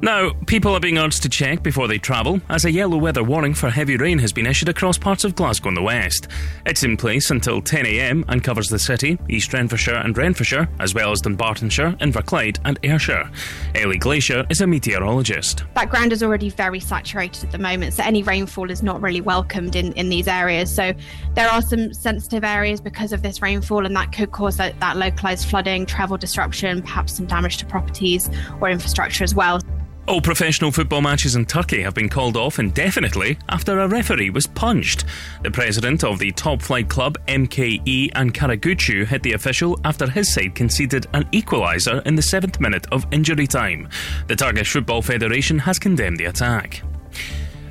Now, 0.00 0.30
people 0.46 0.74
are 0.74 0.80
being 0.80 0.96
urged 0.96 1.24
to 1.24 1.28
check 1.28 1.64
before 1.64 1.88
they 1.88 1.98
travel, 1.98 2.40
as 2.48 2.64
a 2.64 2.70
yellow 2.70 2.96
weather 2.96 3.24
warning 3.24 3.52
for 3.52 3.68
heavy 3.68 3.96
rain 3.96 4.20
has 4.20 4.32
been 4.32 4.46
issued 4.46 4.68
across 4.68 4.96
parts 4.96 5.24
of 5.24 5.34
Glasgow 5.34 5.70
in 5.70 5.74
the 5.74 5.82
west. 5.82 6.28
It's 6.64 6.84
in 6.84 6.96
place 6.96 7.32
until 7.32 7.60
10am 7.60 8.24
and 8.28 8.44
covers 8.44 8.68
the 8.68 8.78
city, 8.78 9.18
East 9.28 9.52
Renfrewshire 9.52 9.96
and 9.96 10.16
Renfrewshire, 10.16 10.68
as 10.78 10.94
well 10.94 11.10
as 11.10 11.20
Dunbartonshire, 11.20 11.98
Inverclyde, 11.98 12.60
and 12.64 12.78
Ayrshire. 12.84 13.28
Ellie 13.74 13.98
Glaisyer 13.98 14.48
is 14.52 14.60
a 14.60 14.68
meteorologist. 14.68 15.64
that 15.74 15.90
ground 15.90 16.12
is 16.12 16.22
already 16.22 16.50
very 16.50 16.78
saturated 16.78 17.42
at 17.42 17.50
the 17.50 17.58
moment, 17.58 17.94
so 17.94 18.04
any 18.04 18.22
rainfall 18.22 18.70
is 18.70 18.84
not 18.84 19.02
really 19.02 19.20
welcomed 19.20 19.74
in, 19.74 19.92
in 19.94 20.10
these 20.10 20.28
areas. 20.28 20.72
So 20.72 20.92
there 21.34 21.48
are 21.48 21.60
some 21.60 21.92
sensitive 21.92 22.44
areas 22.44 22.80
because 22.80 23.12
of 23.12 23.22
this 23.22 23.42
rainfall, 23.42 23.84
and 23.84 23.96
that 23.96 24.12
could 24.12 24.30
cause 24.30 24.58
that, 24.58 24.78
that 24.78 24.96
localized 24.96 25.48
flooding, 25.48 25.86
travel 25.86 26.16
disruption, 26.16 26.82
perhaps 26.82 27.16
some 27.16 27.26
damage 27.26 27.56
to 27.56 27.66
properties 27.66 28.30
or 28.60 28.70
infrastructure 28.70 29.24
as 29.24 29.34
well. 29.34 29.60
All 30.08 30.22
professional 30.22 30.72
football 30.72 31.02
matches 31.02 31.36
in 31.36 31.44
Turkey 31.44 31.82
have 31.82 31.92
been 31.92 32.08
called 32.08 32.38
off 32.38 32.58
indefinitely 32.58 33.36
after 33.50 33.80
a 33.80 33.86
referee 33.86 34.30
was 34.30 34.46
punched. 34.46 35.04
The 35.42 35.50
president 35.50 36.02
of 36.02 36.18
the 36.18 36.32
top 36.32 36.62
flight 36.62 36.88
club 36.88 37.18
MKE 37.26 38.12
Ankaragücü 38.12 39.04
hit 39.04 39.22
the 39.22 39.34
official 39.34 39.78
after 39.84 40.08
his 40.08 40.32
side 40.32 40.54
conceded 40.54 41.06
an 41.12 41.24
equaliser 41.24 42.04
in 42.06 42.14
the 42.14 42.22
seventh 42.22 42.58
minute 42.58 42.86
of 42.90 43.06
injury 43.12 43.46
time. 43.46 43.90
The 44.28 44.36
Turkish 44.36 44.72
Football 44.72 45.02
Federation 45.02 45.58
has 45.58 45.78
condemned 45.78 46.16
the 46.16 46.24
attack. 46.24 46.82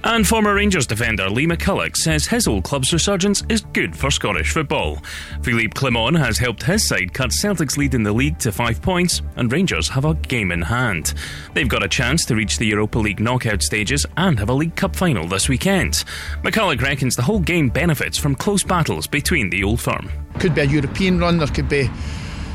And 0.10 0.26
former 0.26 0.54
Rangers 0.54 0.88
defender 0.88 1.30
Lee 1.30 1.46
McCulloch 1.46 1.98
says 1.98 2.26
his 2.26 2.48
old 2.48 2.64
club's 2.64 2.94
resurgence 2.94 3.44
is 3.50 3.60
good 3.74 3.94
for 3.94 4.10
Scottish 4.10 4.54
football. 4.54 5.00
Philippe 5.42 5.74
Clement 5.74 6.16
has 6.16 6.38
helped 6.38 6.64
his 6.64 6.88
side 6.88 7.14
cut 7.14 7.34
Celtic's 7.34 7.78
lead 7.78 7.94
in 7.94 8.04
the 8.04 8.14
league 8.14 8.40
to 8.40 8.54
five 8.54 8.82
points, 8.82 9.22
and 9.36 9.52
Rangers 9.52 9.90
have 9.90 10.06
a 10.06 10.14
game 10.14 10.54
in 10.54 10.62
hand. 10.62 11.14
They've 11.54 11.68
got 11.68 11.84
a 11.84 11.90
chance 11.90 12.24
to 12.28 12.36
reach 12.36 12.58
the 12.58 12.68
Europa 12.68 13.00
League 13.00 13.20
knockout 13.20 13.62
stages 13.62 14.06
and 14.16 14.40
have 14.40 14.48
a 14.50 14.54
League 14.54 14.78
Cup 14.78 14.96
final 14.96 15.28
this 15.28 15.50
weekend. 15.50 16.06
McCulloch 16.42 16.82
reckons 16.82 17.18
the 17.18 17.22
whole 17.22 17.42
game 17.42 17.68
benefits 17.68 18.18
from 18.18 18.34
close 18.34 18.64
battles 18.64 19.08
between 19.08 19.50
the 19.50 19.66
old 19.66 19.82
firm. 19.82 20.10
Could 20.40 20.56
be 20.56 20.62
a 20.62 20.66
European 20.66 21.20
run, 21.20 21.38
there 21.38 21.48
could 21.48 21.68
be 21.68 21.90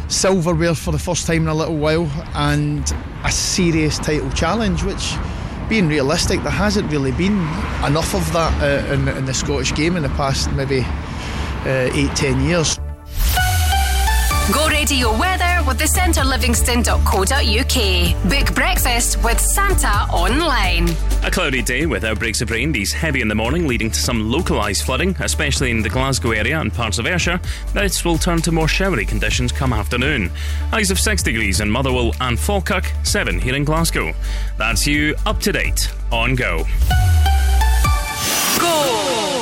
silverware 0.09 0.75
for 0.75 0.93
the 0.93 0.99
first 0.99 1.27
time 1.27 1.43
in 1.43 1.49
a 1.49 1.55
little 1.55 1.77
while, 1.77 2.07
and 2.35 2.91
a 3.25 3.31
serious 3.31 3.99
title 3.99 4.31
challenge, 4.31 4.83
which, 4.85 5.13
being 5.73 5.89
realistic, 5.89 6.43
there 6.43 6.53
hasn't 6.53 6.93
really 6.93 7.13
been 7.13 7.33
enough 7.83 8.15
of 8.15 8.31
that 8.35 8.53
uh, 8.63 8.93
in, 8.93 9.09
in 9.09 9.25
the 9.25 9.33
Scottish 9.33 9.75
game 9.75 9.97
in 9.97 10.03
the 10.03 10.09
past 10.11 10.53
maybe 10.53 10.81
uh, 11.65 11.89
eight, 11.95 12.15
ten 12.15 12.39
years. 12.45 12.82
Go 14.51 14.67
radio 14.67 15.17
weather 15.17 15.63
with 15.69 15.79
the 15.79 15.85
centrelivingston.co.uk. 15.85 18.29
Book 18.29 18.53
breakfast 18.57 19.23
with 19.23 19.39
Santa 19.39 20.13
online. 20.13 20.89
A 21.23 21.31
cloudy 21.31 21.63
day 21.63 21.87
with 21.87 22.03
outbreaks 22.03 22.41
of 22.41 22.51
rain, 22.51 22.73
these 22.73 22.93
heavy 22.93 23.21
in 23.21 23.29
the 23.29 23.37
morning, 23.37 23.69
leading 23.69 23.89
to 23.89 24.01
some 24.01 24.33
localised 24.33 24.83
flooding, 24.83 25.15
especially 25.21 25.71
in 25.71 25.81
the 25.81 25.89
Glasgow 25.89 26.33
area 26.33 26.59
and 26.59 26.75
parts 26.75 26.99
of 26.99 27.07
Ayrshire. 27.07 27.41
This 27.73 28.05
will 28.05 28.19
turn 28.19 28.43
to 28.43 28.51
more 28.51 28.67
showery 28.67 29.07
conditions 29.07 29.53
come 29.53 29.73
afternoon. 29.73 30.29
Highs 30.71 30.91
of 30.91 30.99
6 30.99 31.23
degrees 31.23 31.61
in 31.61 31.71
Motherwell 31.71 32.13
and 32.21 32.37
Falkirk, 32.37 32.91
7 33.05 33.39
here 33.39 33.55
in 33.55 33.63
Glasgow. 33.63 34.13
That's 34.59 34.89
you 34.89 35.15
up 35.25 35.39
to 35.43 35.53
date 35.53 35.89
on 36.11 36.35
Go. 36.35 36.65
Go. 38.59 39.42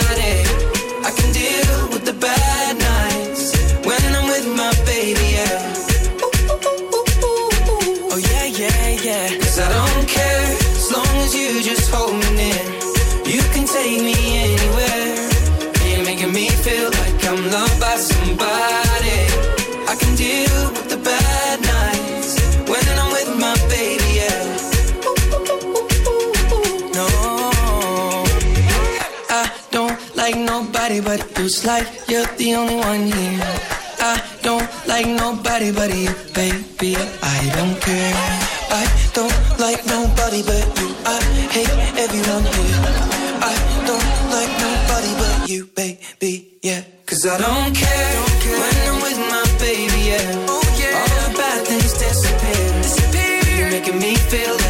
But. 31.03 31.21
It's 31.37 31.65
like 31.65 31.87
you're 32.07 32.25
the 32.37 32.55
only 32.55 32.75
one 32.75 33.05
here. 33.11 33.39
I 33.99 34.21
don't 34.41 34.67
like 34.87 35.07
nobody 35.07 35.71
but 35.71 35.93
you, 35.95 36.13
baby. 36.33 36.95
I 37.21 37.39
don't 37.55 37.77
care. 37.81 38.13
I 38.71 38.83
don't 39.13 39.35
like 39.59 39.85
nobody 39.85 40.41
but 40.43 40.63
you. 40.79 40.89
I 41.05 41.17
hate 41.55 41.75
everyone 41.97 42.45
here. 42.55 43.21
I 43.41 43.53
don't 43.89 44.09
like 44.35 44.53
nobody 44.65 45.11
but 45.21 45.49
you, 45.49 45.65
baby, 45.75 46.59
yeah. 46.61 46.83
Cause 47.05 47.25
I 47.25 47.37
don't 47.37 47.75
care 47.75 48.15
when 48.61 48.75
I'm 48.87 49.01
with 49.01 49.19
my 49.33 49.45
baby, 49.59 50.01
yeah. 50.13 50.45
Oh, 50.47 50.61
All 50.61 51.09
the 51.17 51.37
bad 51.37 51.67
things 51.67 51.93
disappear. 51.93 53.57
You're 53.57 53.71
making 53.71 53.99
me 53.99 54.15
feel 54.15 54.60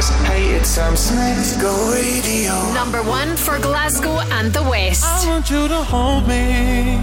Harris. 0.00 0.28
Hey, 0.28 0.56
it's 0.56 0.68
Sam 0.68 0.96
Smith. 0.96 1.60
Go 1.60 1.92
Radio. 1.92 2.72
Number 2.72 3.02
one 3.02 3.36
for 3.36 3.58
Glasgow 3.58 4.20
and 4.32 4.52
the 4.52 4.62
West. 4.62 5.04
I 5.04 5.26
want 5.26 5.50
you 5.50 5.68
to 5.68 5.82
hold 5.82 6.26
me. 6.26 6.98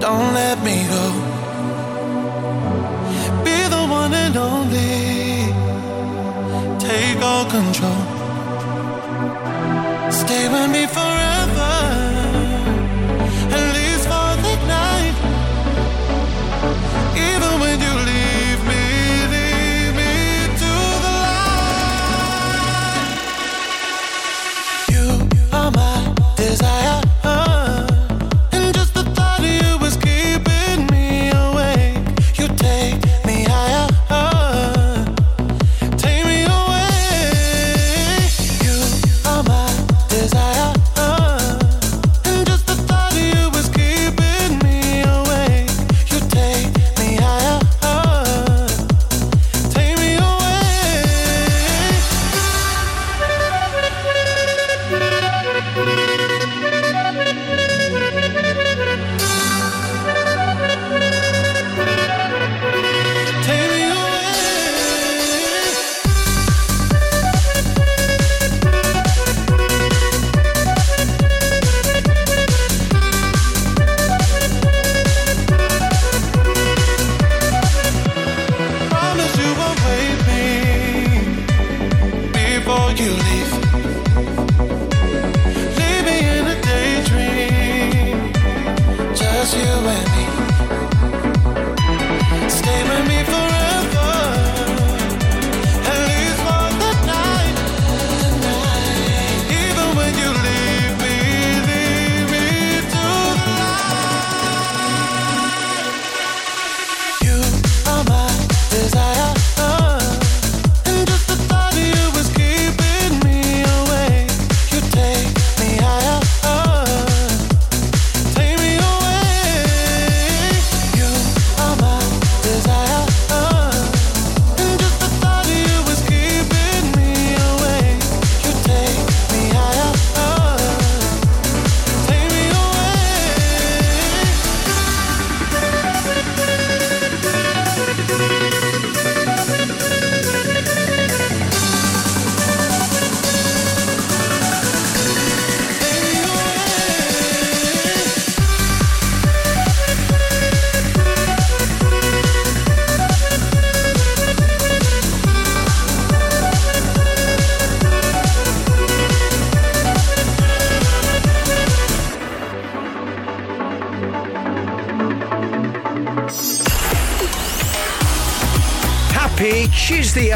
Don't 0.00 0.34
let 0.34 0.62
me 0.62 0.86
go. 0.88 1.04
Be 3.44 3.58
the 3.74 3.84
one 3.88 4.12
and 4.14 4.36
only. 4.36 5.52
Take 6.78 7.22
all 7.22 7.46
control. 7.46 8.02
Stay 10.10 10.48
with 10.48 10.70
me 10.70 10.86
forever. 10.86 11.15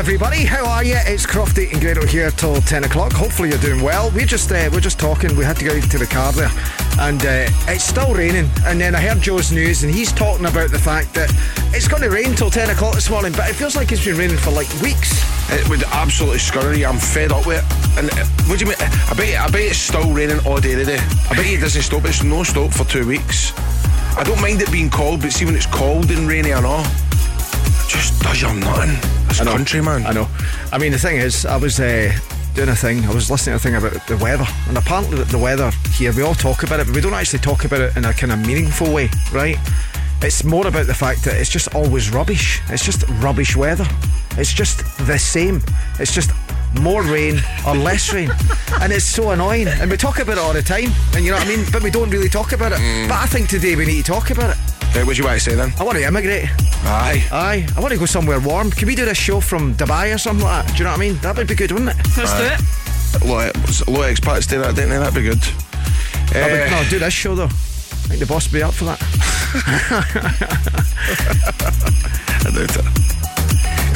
Everybody. 0.00 0.46
How 0.46 0.64
are 0.64 0.82
you? 0.82 0.96
It's 1.04 1.26
Crofty 1.26 1.70
and 1.70 1.78
Grado 1.78 2.06
here 2.06 2.30
till 2.30 2.58
ten 2.62 2.84
o'clock. 2.84 3.12
Hopefully, 3.12 3.50
you're 3.50 3.58
doing 3.58 3.82
well. 3.82 4.10
We're 4.12 4.24
just 4.24 4.50
uh, 4.50 4.70
we're 4.72 4.80
just 4.80 4.98
talking. 4.98 5.36
We 5.36 5.44
had 5.44 5.58
to 5.58 5.64
go 5.66 5.78
to 5.78 5.98
the 5.98 6.06
car 6.06 6.32
there, 6.32 6.50
and 7.00 7.20
uh, 7.20 7.52
it's 7.68 7.84
still 7.84 8.14
raining. 8.14 8.48
And 8.64 8.80
then 8.80 8.94
I 8.94 9.00
heard 9.02 9.20
Joe's 9.20 9.52
news, 9.52 9.82
and 9.82 9.92
he's 9.92 10.10
talking 10.10 10.46
about 10.46 10.70
the 10.70 10.78
fact 10.78 11.12
that 11.16 11.30
it's 11.76 11.86
going 11.86 12.02
to 12.02 12.08
rain 12.08 12.34
till 12.34 12.48
ten 12.48 12.70
o'clock 12.70 12.94
this 12.94 13.10
morning. 13.10 13.32
But 13.32 13.50
it 13.50 13.56
feels 13.56 13.76
like 13.76 13.92
it's 13.92 14.02
been 14.02 14.16
raining 14.16 14.38
for 14.38 14.52
like 14.52 14.72
weeks. 14.80 15.20
It 15.52 15.68
would 15.68 15.82
absolutely 15.82 16.38
scurry. 16.38 16.82
I'm 16.86 16.96
fed 16.96 17.30
up 17.30 17.46
with 17.46 17.60
it. 17.60 17.98
And 17.98 18.10
uh, 18.10 18.24
what 18.48 18.58
do 18.58 18.64
you 18.64 18.70
mean? 18.70 18.80
I 18.80 19.12
bet, 19.14 19.38
I 19.38 19.50
bet 19.50 19.68
it's 19.68 19.76
still 19.76 20.10
raining 20.14 20.40
all 20.46 20.60
day 20.62 20.76
today. 20.76 21.00
I 21.28 21.36
bet 21.36 21.44
it 21.44 21.60
doesn't 21.60 21.82
stop. 21.82 22.06
It's 22.06 22.24
no 22.24 22.42
stop 22.42 22.72
for 22.72 22.84
two 22.84 23.06
weeks. 23.06 23.52
I 24.16 24.24
don't 24.24 24.40
mind 24.40 24.62
it 24.62 24.72
being 24.72 24.88
cold, 24.88 25.20
but 25.20 25.30
see 25.30 25.44
when 25.44 25.54
it's 25.54 25.66
cold 25.66 26.10
and 26.10 26.26
rainy 26.26 26.52
and 26.52 26.64
all, 26.64 26.84
just 27.86 28.22
does 28.22 28.40
you 28.40 28.54
nothing. 28.54 29.09
This 29.30 29.40
country, 29.40 29.80
man. 29.80 30.06
I 30.06 30.12
know. 30.12 30.28
I 30.72 30.78
mean, 30.78 30.92
the 30.92 30.98
thing 30.98 31.16
is, 31.16 31.46
I 31.46 31.56
was 31.56 31.78
uh, 31.80 32.12
doing 32.54 32.68
a 32.68 32.74
thing. 32.76 33.04
I 33.06 33.14
was 33.14 33.30
listening 33.30 33.52
to 33.52 33.56
a 33.56 33.58
thing 33.60 33.74
about 33.76 34.06
the 34.06 34.16
weather, 34.16 34.46
and 34.68 34.76
apparently 34.76 35.18
the- 35.18 35.24
the 35.24 35.38
weather 35.38 35.70
here. 35.94 36.12
We 36.12 36.22
all 36.22 36.34
talk 36.34 36.62
about 36.62 36.80
it, 36.80 36.86
but 36.86 36.94
we 36.94 37.00
don't 37.00 37.14
actually 37.14 37.38
talk 37.40 37.64
about 37.64 37.80
it 37.80 37.96
in 37.96 38.04
a 38.04 38.12
kind 38.12 38.32
of 38.32 38.38
meaningful 38.46 38.92
way, 38.92 39.08
right? 39.32 39.56
It's 40.22 40.44
more 40.44 40.66
about 40.66 40.86
the 40.86 40.94
fact 40.94 41.24
that 41.24 41.34
it's 41.36 41.48
just 41.48 41.74
always 41.74 42.10
rubbish. 42.10 42.60
It's 42.68 42.84
just 42.84 43.04
rubbish 43.22 43.56
weather. 43.56 43.86
It's 44.36 44.52
just 44.52 44.84
the 45.06 45.18
same. 45.18 45.62
It's 45.98 46.12
just 46.12 46.30
more 46.80 47.02
rain 47.02 47.40
or 47.66 47.74
less 47.76 48.12
rain, 48.12 48.30
and 48.82 48.92
it's 48.92 49.04
so 49.06 49.30
annoying. 49.30 49.68
And 49.68 49.90
we 49.90 49.96
talk 49.96 50.18
about 50.18 50.36
it 50.38 50.40
all 50.40 50.52
the 50.52 50.62
time, 50.62 50.90
and 51.14 51.24
you 51.24 51.30
know 51.30 51.38
what 51.38 51.46
I 51.46 51.56
mean. 51.56 51.64
But 51.72 51.82
we 51.82 51.90
don't 51.90 52.10
really 52.10 52.28
talk 52.28 52.52
about 52.52 52.72
it. 52.72 52.78
But 53.08 53.16
I 53.16 53.26
think 53.26 53.48
today 53.48 53.76
we 53.76 53.86
need 53.86 54.04
to 54.04 54.12
talk 54.12 54.30
about 54.30 54.50
it. 54.50 54.58
Right, 54.94 55.04
what 55.06 55.14
do 55.16 55.22
you 55.22 55.28
want 55.28 55.40
to 55.40 55.50
say 55.50 55.54
then? 55.54 55.72
I 55.78 55.84
want 55.84 55.96
to 55.98 56.04
immigrate. 56.04 56.48
Aye. 56.84 57.24
Aye. 57.30 57.66
I 57.76 57.80
want 57.80 57.92
to 57.92 57.98
go 57.98 58.06
somewhere 58.06 58.40
warm. 58.40 58.70
Can 58.70 58.88
we 58.88 58.94
do 58.96 59.04
this 59.04 59.16
show 59.16 59.40
from 59.40 59.74
Dubai 59.74 60.12
or 60.14 60.18
something 60.18 60.44
like 60.44 60.66
that? 60.66 60.72
Do 60.72 60.78
you 60.78 60.84
know 60.84 60.90
what 60.90 60.96
I 60.98 61.00
mean? 61.00 61.16
That 61.18 61.36
would 61.36 61.46
be 61.46 61.54
good, 61.54 61.70
wouldn't 61.70 61.90
it? 61.90 61.96
Let's 62.16 62.32
do 62.34 62.44
it. 62.44 62.60
A 63.22 63.24
lot, 63.26 63.54
of, 63.56 63.88
a 63.88 63.90
lot 63.90 64.08
of 64.10 64.16
expats 64.16 64.48
do 64.48 64.58
that, 64.60 64.74
don't 64.74 64.88
they? 64.88 64.98
That'd 64.98 65.14
be 65.14 65.22
good. 65.22 65.38
No, 65.38 65.42
but- 66.32 66.52
Eh, 66.52 66.70
no, 66.70 66.82
do 66.90 66.98
this 66.98 67.12
show 67.14 67.34
though. 67.34 67.44
I 67.44 67.48
think 68.14 68.20
the 68.20 68.26
boss 68.26 68.46
will 68.50 68.58
be 68.58 68.62
up 68.64 68.74
for 68.74 68.84
that. 68.86 69.00
I 72.44 72.50
doubt 72.50 72.76
it. 72.76 72.99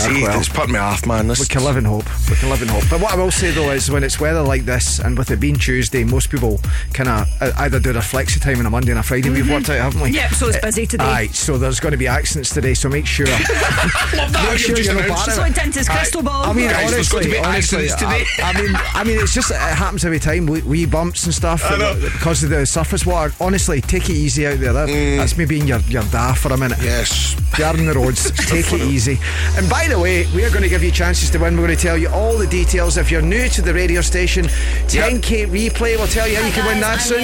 See, 0.05 0.23
well. 0.23 0.39
it's 0.39 0.49
put 0.49 0.69
me 0.69 0.79
off, 0.79 1.07
man. 1.07 1.29
This 1.29 1.41
We 1.41 1.47
can 1.47 1.65
live 1.65 1.77
in 1.77 1.85
hope. 1.85 2.05
We 2.29 2.37
can 2.37 2.49
live 2.49 2.63
in 2.63 2.69
hope. 2.69 2.85
But 2.91 3.01
what 3.01 3.13
I 3.13 3.17
will 3.17 3.31
say 3.31 3.51
though 3.51 3.71
is 3.71 3.91
when 3.91 4.05
it's 4.05 4.21
weather 4.21 4.43
like 4.43 4.65
this, 4.65 4.99
and 4.99 5.17
with 5.17 5.31
it 5.31 5.41
being 5.41 5.57
Tuesday, 5.57 6.05
most 6.05 6.31
people 6.31 6.61
kind 6.93 7.09
of 7.09 7.29
uh, 7.41 7.53
either 7.59 7.81
do 7.81 7.93
their 7.93 8.03
flexi 8.03 8.41
time 8.41 8.59
on 8.59 8.67
a 8.67 8.71
Monday 8.71 8.91
and 8.91 9.01
a 9.01 9.03
Friday. 9.03 9.31
We've 9.31 9.45
mm-hmm. 9.45 9.55
worked 9.55 9.71
out, 9.71 9.79
haven't 9.79 10.01
we? 10.01 10.11
Yep, 10.11 10.31
so 10.33 10.49
it's 10.49 10.59
Uh, 10.59 10.61
busy 10.63 10.87
today. 10.87 11.05
Aye, 11.05 11.27
so 11.29 11.59
there's 11.59 11.81
going 11.81 11.93
to 11.93 11.99
be 11.99 12.07
accidents 12.07 12.51
today. 12.51 12.75
So 12.75 12.89
make 12.89 13.07
sure. 13.07 13.27
make 13.27 13.39
sure 13.39 14.53
You've 14.53 14.69
you're 14.69 14.77
just 14.77 14.93
not 14.93 15.05
announced 15.05 15.27
bad 15.27 15.33
She's 15.33 15.39
at 15.39 15.39
it. 15.39 15.49
looked 15.49 15.67
into 15.67 15.79
his 15.79 15.89
crystal 15.89 16.23
ball. 16.23 16.45
I 16.45 16.53
mean, 16.53 16.71
Guys, 16.71 16.91
there's 16.91 17.09
going 17.09 17.25
to 17.25 17.39
honestly, 17.39 17.79
be 17.79 17.87
honestly, 17.87 17.89
today. 17.89 18.25
I, 18.43 18.53
I 18.53 18.63
mean, 18.63 18.77
I 18.95 19.05
mean, 19.05 19.19
it's 19.21 19.35
just 19.35 19.51
it 19.51 19.57
happens 19.57 20.05
every 20.05 20.21
time. 20.21 20.47
We, 20.47 20.63
wee 20.63 20.87
bumps 20.87 21.25
and 21.25 21.35
stuff 21.35 21.63
I 21.65 21.77
know. 21.77 21.91
Uh, 21.91 22.01
because 22.01 22.43
of 22.43 22.51
the 22.51 22.67
surface 22.67 23.07
water. 23.07 23.35
Honestly, 23.41 23.81
take 23.81 24.09
it 24.11 24.17
easy 24.17 24.47
out 24.47 24.59
there. 24.59 24.73
That, 24.73 24.89
mm. 24.89 25.17
That's 25.19 25.37
me 25.37 25.45
being 25.45 25.67
your 25.67 25.81
your 25.81 26.05
dad 26.05 26.35
for 26.35 26.53
a 26.53 26.57
minute. 26.57 26.79
Yes. 26.83 27.37
Guarding 27.57 27.87
the 27.87 27.95
roads. 27.95 28.31
take 28.49 28.73
it 28.73 28.83
easy. 28.83 29.19
And 29.57 29.69
by 29.69 29.87
the 29.89 29.99
way, 29.99 30.27
we 30.35 30.45
are 30.45 30.51
going 30.51 30.63
to 30.63 30.69
give 30.69 30.83
you 30.83 30.91
chances 30.91 31.31
to 31.31 31.39
win. 31.39 31.57
We're 31.57 31.67
going 31.67 31.77
to 31.77 31.83
tell 31.83 31.97
you 31.97 32.09
all 32.09 32.37
the 32.37 32.47
details. 32.47 32.97
If 32.97 33.11
you're 33.11 33.23
new 33.23 33.49
to 33.51 33.63
the 33.63 33.73
radio 33.73 34.01
station, 34.01 34.47
10k 34.87 35.47
replay. 35.47 35.97
We'll 35.97 36.07
tell 36.09 36.27
you 36.27 36.37
how 36.37 36.47
you 36.47 36.53
can 36.53 36.67
win 36.67 36.81
that 36.81 37.01
soon. 37.01 37.21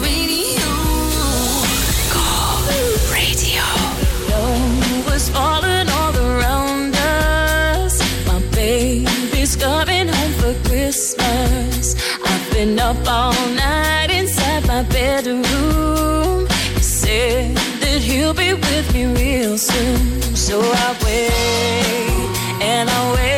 Radio. 0.00 0.64
Go 2.12 2.26
radio. 3.12 3.62
Love 4.30 5.06
was 5.06 5.28
falling 5.28 5.88
all 5.88 6.16
around 6.16 6.94
us. 6.96 8.00
My 8.26 8.40
baby's 8.54 9.56
coming 9.56 10.08
home 10.08 10.32
for 10.40 10.54
Christmas. 10.68 11.94
I've 12.24 12.52
been 12.52 12.78
up 12.78 12.96
all 13.06 13.34
night 13.50 14.10
inside 14.10 14.66
my 14.66 14.82
bedroom. 14.84 16.46
He 16.74 16.82
said 16.82 17.56
that 17.56 17.73
he'll 18.04 18.34
be 18.34 18.52
with 18.52 18.92
me 18.92 19.06
real 19.06 19.56
soon. 19.56 20.20
So 20.36 20.60
I 20.60 20.96
wait 21.02 22.62
and 22.62 22.88
I 22.90 23.14
wait. 23.14 23.33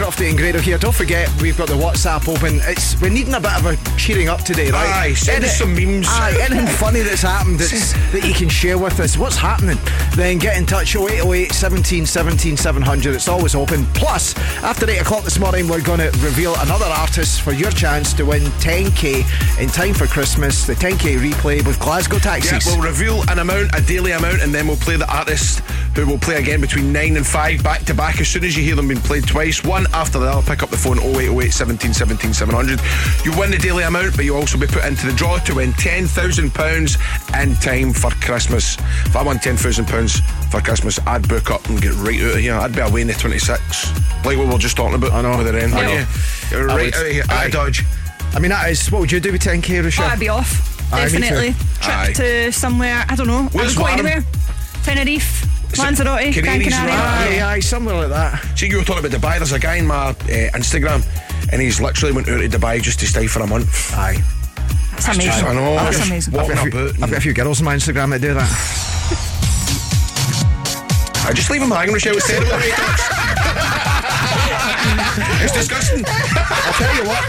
Crofty 0.00 0.30
and 0.30 0.38
Grado 0.38 0.58
here. 0.60 0.78
Don't 0.78 0.94
forget, 0.94 1.28
we've 1.42 1.58
got 1.58 1.68
the 1.68 1.74
WhatsApp 1.74 2.26
open. 2.26 2.58
It's 2.62 2.98
We're 3.02 3.10
needing 3.10 3.34
a 3.34 3.40
bit 3.40 3.52
of 3.52 3.66
a 3.66 3.76
cheering 3.98 4.30
up 4.30 4.40
today, 4.40 4.70
right? 4.70 4.88
Aye, 4.88 5.12
send 5.12 5.44
us 5.44 5.58
some 5.58 5.74
memes. 5.74 6.06
Aye, 6.08 6.38
anything 6.40 6.66
funny 6.78 7.00
that's 7.00 7.20
happened 7.20 7.58
that's, 7.58 7.92
that 8.12 8.24
you 8.26 8.32
can 8.32 8.48
share 8.48 8.78
with 8.78 8.98
us. 8.98 9.18
What's 9.18 9.36
happening? 9.36 9.76
Then 10.16 10.38
get 10.38 10.56
in 10.56 10.64
touch 10.64 10.96
0808 10.96 11.52
17 11.52 12.06
17 12.06 12.56
700. 12.56 13.14
It's 13.14 13.28
always 13.28 13.54
open. 13.54 13.84
Plus, 13.92 14.34
after 14.62 14.88
8 14.88 15.02
o'clock 15.02 15.22
this 15.24 15.38
morning, 15.38 15.68
we're 15.68 15.82
going 15.82 15.98
to 15.98 16.10
reveal 16.24 16.54
another 16.60 16.86
artist 16.86 17.42
for 17.42 17.52
your 17.52 17.70
chance 17.70 18.14
to 18.14 18.24
win 18.24 18.44
10k 18.64 19.60
in 19.60 19.68
time 19.68 19.92
for 19.92 20.06
Christmas. 20.06 20.66
The 20.66 20.76
10k 20.76 21.18
replay 21.18 21.66
with 21.66 21.78
Glasgow 21.78 22.16
Yeah, 22.16 22.38
Taxis. 22.38 22.64
we'll 22.64 22.80
reveal 22.80 23.22
an 23.28 23.38
amount, 23.38 23.76
a 23.76 23.82
daily 23.82 24.12
amount, 24.12 24.40
and 24.40 24.54
then 24.54 24.66
we'll 24.66 24.78
play 24.78 24.96
the 24.96 25.14
artist 25.14 25.59
who 25.94 26.06
will 26.06 26.18
play 26.18 26.36
again 26.36 26.60
between 26.60 26.92
9 26.92 27.16
and 27.16 27.26
5 27.26 27.62
back 27.64 27.82
to 27.84 27.94
back. 27.94 28.20
As 28.20 28.28
soon 28.28 28.44
as 28.44 28.56
you 28.56 28.62
hear 28.62 28.76
them 28.76 28.88
being 28.88 29.00
played 29.00 29.26
twice, 29.26 29.64
one 29.64 29.86
after 29.92 30.18
the 30.18 30.26
other, 30.26 30.46
pick 30.46 30.62
up 30.62 30.70
the 30.70 30.76
phone 30.76 30.98
0808 30.98 31.50
17 31.52 31.92
17 31.94 32.32
700. 32.32 32.80
You 33.24 33.36
win 33.38 33.50
the 33.50 33.58
daily 33.58 33.82
amount, 33.84 34.14
but 34.16 34.24
you'll 34.24 34.36
also 34.36 34.56
be 34.58 34.66
put 34.66 34.84
into 34.84 35.06
the 35.06 35.12
draw 35.12 35.38
to 35.38 35.54
win 35.56 35.72
£10,000 35.72 37.42
in 37.42 37.54
time 37.56 37.92
for 37.92 38.10
Christmas. 38.24 38.76
If 39.06 39.16
I 39.16 39.22
won 39.22 39.38
£10,000 39.38 40.50
for 40.50 40.60
Christmas, 40.60 40.98
I'd 41.06 41.28
book 41.28 41.50
up 41.50 41.68
and 41.68 41.80
get 41.80 41.92
right 41.94 42.20
out 42.20 42.34
of 42.34 42.40
here. 42.40 42.54
I'd 42.54 42.74
be 42.74 42.80
away 42.80 43.00
in 43.02 43.06
the 43.08 43.14
26. 43.14 43.90
Like 44.24 44.36
what 44.36 44.46
we 44.46 44.52
were 44.52 44.58
just 44.58 44.76
talking 44.76 44.94
about. 44.94 45.12
I 45.12 45.22
know. 45.22 45.36
With 45.38 45.46
the 45.46 45.52
rain. 45.54 45.72
I 45.72 45.82
know. 45.82 45.92
Yeah. 45.92 46.06
You're 46.50 46.70
I 46.70 46.76
right 46.76 46.84
would. 46.86 46.94
out 46.94 47.06
of 47.06 47.12
here. 47.12 47.24
Aye. 47.28 47.44
I 47.44 47.50
dodge. 47.50 47.84
I 48.32 48.38
mean, 48.38 48.50
that 48.50 48.70
is. 48.70 48.90
What 48.92 49.00
would 49.00 49.10
you 49.12 49.18
do 49.20 49.32
with 49.32 49.42
10k, 49.42 49.80
Oh, 49.80 49.84
Rochelle? 49.84 50.06
I'd 50.06 50.20
be 50.20 50.28
off. 50.28 50.92
Aye. 50.92 51.08
Definitely. 51.08 51.52
Trip 51.80 51.96
Aye. 51.96 52.12
to 52.14 52.52
somewhere, 52.52 53.04
I 53.08 53.16
don't 53.16 53.26
know. 53.26 53.38
I 53.44 53.48
Where's 53.48 53.76
would 53.76 53.82
go 53.82 53.86
anywhere. 53.86 54.24
Tenerife, 54.82 55.44
Lanzarote, 55.78 56.32
Gran 56.32 56.44
Canaries, 56.44 56.68
Canaria. 56.74 56.94
right? 56.94 57.40
Aye, 57.40 57.52
aye, 57.54 57.60
somewhere 57.60 57.94
like 57.96 58.08
that. 58.08 58.58
See, 58.58 58.68
you 58.68 58.78
were 58.78 58.84
talking 58.84 59.04
about 59.04 59.18
Dubai. 59.18 59.36
There's 59.38 59.52
a 59.52 59.58
guy 59.58 59.76
in 59.76 59.86
my 59.86 60.08
uh, 60.10 60.14
Instagram, 60.58 61.02
and 61.52 61.60
he's 61.62 61.80
literally 61.80 62.12
went 62.14 62.28
out 62.28 62.40
to 62.40 62.48
Dubai 62.48 62.80
just 62.82 63.00
to 63.00 63.06
stay 63.06 63.26
for 63.26 63.40
a 63.40 63.46
month. 63.46 63.92
Aye. 63.94 64.22
That's 64.92 65.08
amazing. 65.16 65.46
I 65.46 65.54
know. 65.54 65.74
That's 65.76 66.06
amazing. 66.06 66.36
I've 66.36 66.48
got, 66.48 66.58
a 66.58 66.62
few, 66.62 66.70
about. 66.70 67.02
I've 67.02 67.10
got 67.10 67.18
a 67.18 67.20
few 67.20 67.32
girls 67.32 67.60
on 67.60 67.64
my 67.64 67.74
Instagram 67.74 68.10
that 68.10 68.20
do 68.20 68.34
that. 68.34 68.50
I 71.26 71.32
just 71.32 71.50
leave 71.50 71.62
him 71.62 71.70
hanging, 71.70 71.94
Rochelle. 71.94 72.16
It's 72.16 72.26
terrible. 72.26 72.50
right? 72.50 72.72
it's 75.42 75.52
disgusting. 75.52 76.04
I'll 76.06 76.72
tell 76.74 76.94
you 76.96 77.04
what. 77.08 77.24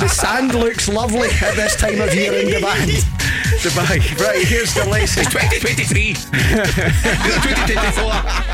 The 0.00 0.08
sand 0.08 0.54
looks 0.54 0.88
lovely 0.88 1.28
at 1.42 1.54
this 1.54 1.76
time 1.76 2.00
of 2.00 2.14
year 2.14 2.32
in 2.32 2.48
Dubai. 2.48 3.18
Right, 3.64 4.02
here's 4.44 4.74
the 4.74 4.84
latest. 4.90 5.18
It's 5.18 5.30
2023. 5.30 6.14
2024. 6.14 8.51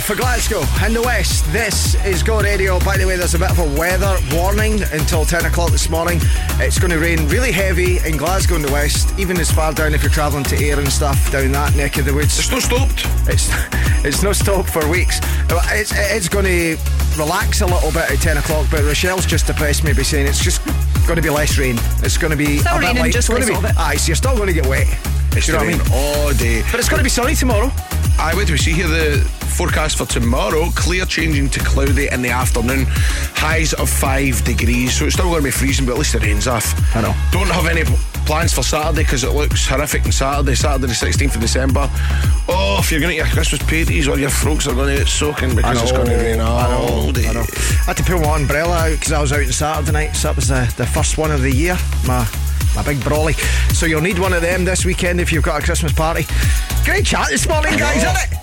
For 0.00 0.14
Glasgow 0.14 0.62
in 0.84 0.92
the 0.92 1.02
west. 1.02 1.44
This 1.52 1.94
is 2.04 2.22
Go 2.22 2.40
Radio. 2.40 2.78
By 2.80 2.96
the 2.96 3.06
way, 3.06 3.16
there's 3.16 3.34
a 3.34 3.38
bit 3.38 3.50
of 3.50 3.58
a 3.58 3.78
weather 3.78 4.16
warning 4.32 4.82
until 4.92 5.24
10 5.24 5.44
o'clock 5.46 5.70
this 5.70 5.88
morning. 5.88 6.18
It's 6.58 6.78
going 6.78 6.90
to 6.90 6.98
rain 6.98 7.26
really 7.28 7.50
heavy 7.52 7.98
in 8.06 8.16
Glasgow 8.16 8.56
in 8.56 8.62
the 8.62 8.70
west, 8.72 9.18
even 9.18 9.38
as 9.38 9.50
far 9.50 9.72
down 9.72 9.94
if 9.94 10.02
you're 10.02 10.10
travelling 10.12 10.44
to 10.44 10.56
Ayr 10.56 10.78
and 10.78 10.90
stuff 10.92 11.30
down 11.32 11.52
that 11.52 11.74
neck 11.76 11.96
of 11.98 12.04
the 12.04 12.14
woods. 12.14 12.38
It's 12.38 12.50
not 12.50 12.62
stopped. 12.62 13.06
It's 13.28 13.48
it's 14.04 14.22
no 14.22 14.32
stop 14.32 14.66
for 14.66 14.86
weeks. 14.88 15.20
It's 15.72 15.92
it's 15.94 16.28
going 16.28 16.44
to 16.46 16.76
relax 17.18 17.60
a 17.62 17.66
little 17.66 17.90
bit 17.92 18.10
at 18.10 18.18
10 18.18 18.36
o'clock, 18.38 18.66
but 18.70 18.82
Rochelle's 18.84 19.26
just 19.26 19.46
depressed 19.46 19.84
me 19.84 19.92
by 19.92 20.02
saying 20.02 20.26
it's 20.26 20.42
just 20.42 20.64
going 21.06 21.16
to 21.16 21.22
be 21.22 21.30
less 21.30 21.56
rain. 21.58 21.76
It's 22.02 22.18
going 22.18 22.30
to 22.32 22.36
be 22.36 22.58
Still 22.58 22.76
a 22.76 22.80
bit 22.80 22.86
raining, 22.86 23.02
light. 23.02 23.12
just 23.12 23.28
it's 23.30 23.38
going 23.48 23.54
to 23.56 23.62
be. 23.62 23.68
it. 23.68 23.76
Aye, 23.78 23.96
so 23.96 24.08
you're 24.08 24.16
still 24.16 24.36
going 24.36 24.48
to 24.48 24.54
get 24.54 24.66
wet. 24.66 24.86
It's 25.32 25.46
Do 25.46 25.52
you 25.52 25.58
know 25.58 25.64
what 25.64 25.68
I 25.68 25.78
raining 25.78 25.84
mean? 25.90 25.92
all 26.26 26.32
day. 26.34 26.62
But 26.70 26.80
it's 26.80 26.88
going 26.88 26.98
to 26.98 27.04
be 27.04 27.10
sunny 27.10 27.34
tomorrow. 27.34 27.70
Aye, 28.18 28.32
wait 28.36 28.46
till 28.46 28.54
we 28.54 28.58
see 28.58 28.72
here 28.72 28.88
the 28.88 29.28
forecast 29.56 29.96
for 29.96 30.04
tomorrow. 30.04 30.68
Clear 30.74 31.06
changing 31.06 31.48
to 31.48 31.60
cloudy 31.60 32.08
in 32.12 32.20
the 32.20 32.28
afternoon. 32.28 32.84
Highs 33.32 33.72
of 33.72 33.88
five 33.88 34.44
degrees, 34.44 34.98
so 34.98 35.06
it's 35.06 35.14
still 35.14 35.30
going 35.30 35.40
to 35.40 35.44
be 35.44 35.50
freezing, 35.50 35.86
but 35.86 35.92
at 35.92 35.98
least 35.98 36.12
the 36.12 36.18
rain's 36.18 36.46
off. 36.46 36.74
I 36.94 37.00
know. 37.00 37.14
Don't 37.32 37.48
have 37.48 37.66
any 37.66 37.84
plans 38.26 38.52
for 38.52 38.62
Saturday 38.62 39.02
because 39.02 39.24
it 39.24 39.32
looks 39.32 39.66
horrific 39.66 40.04
on 40.04 40.12
Saturday, 40.12 40.54
Saturday 40.54 40.88
the 40.88 40.92
16th 40.92 41.36
of 41.36 41.40
December. 41.40 41.88
Oh, 42.48 42.78
if 42.80 42.90
you're 42.90 43.00
going 43.00 43.16
to 43.16 43.16
get 43.16 43.26
your 43.26 43.34
Christmas 43.34 43.62
parties 43.62 44.08
or 44.08 44.18
your 44.18 44.28
folks 44.28 44.66
are 44.66 44.74
going 44.74 44.94
to 44.94 44.98
get 44.98 45.08
soaking 45.08 45.56
because 45.56 45.82
it's 45.82 45.92
going 45.92 46.08
to 46.08 46.16
rain 46.16 46.40
all 46.40 47.10
day. 47.12 47.26
I 47.26 47.32
know. 47.32 47.40
I 47.40 47.84
had 47.86 47.96
to 47.96 48.02
pull 48.02 48.20
my 48.20 48.36
umbrella 48.36 48.76
out 48.76 48.92
because 48.92 49.12
I 49.12 49.20
was 49.22 49.32
out 49.32 49.40
on 49.40 49.52
Saturday 49.52 49.92
night. 49.92 50.16
So 50.16 50.28
that 50.28 50.36
was 50.36 50.48
the, 50.48 50.72
the 50.76 50.86
first 50.86 51.16
one 51.16 51.30
of 51.30 51.40
the 51.40 51.50
year. 51.50 51.78
My 52.06 52.28
my 52.74 52.82
big 52.82 52.98
brolly. 52.98 53.34
So 53.72 53.86
you'll 53.86 54.02
need 54.02 54.18
one 54.18 54.34
of 54.34 54.42
them 54.42 54.66
this 54.66 54.84
weekend 54.84 55.18
if 55.18 55.32
you've 55.32 55.42
got 55.42 55.62
a 55.62 55.64
Christmas 55.64 55.92
party. 55.92 56.26
Great 56.84 57.06
chat 57.06 57.28
this 57.30 57.48
morning, 57.48 57.78
guys, 57.78 58.04
isn't 58.04 58.16
it? 58.16 58.35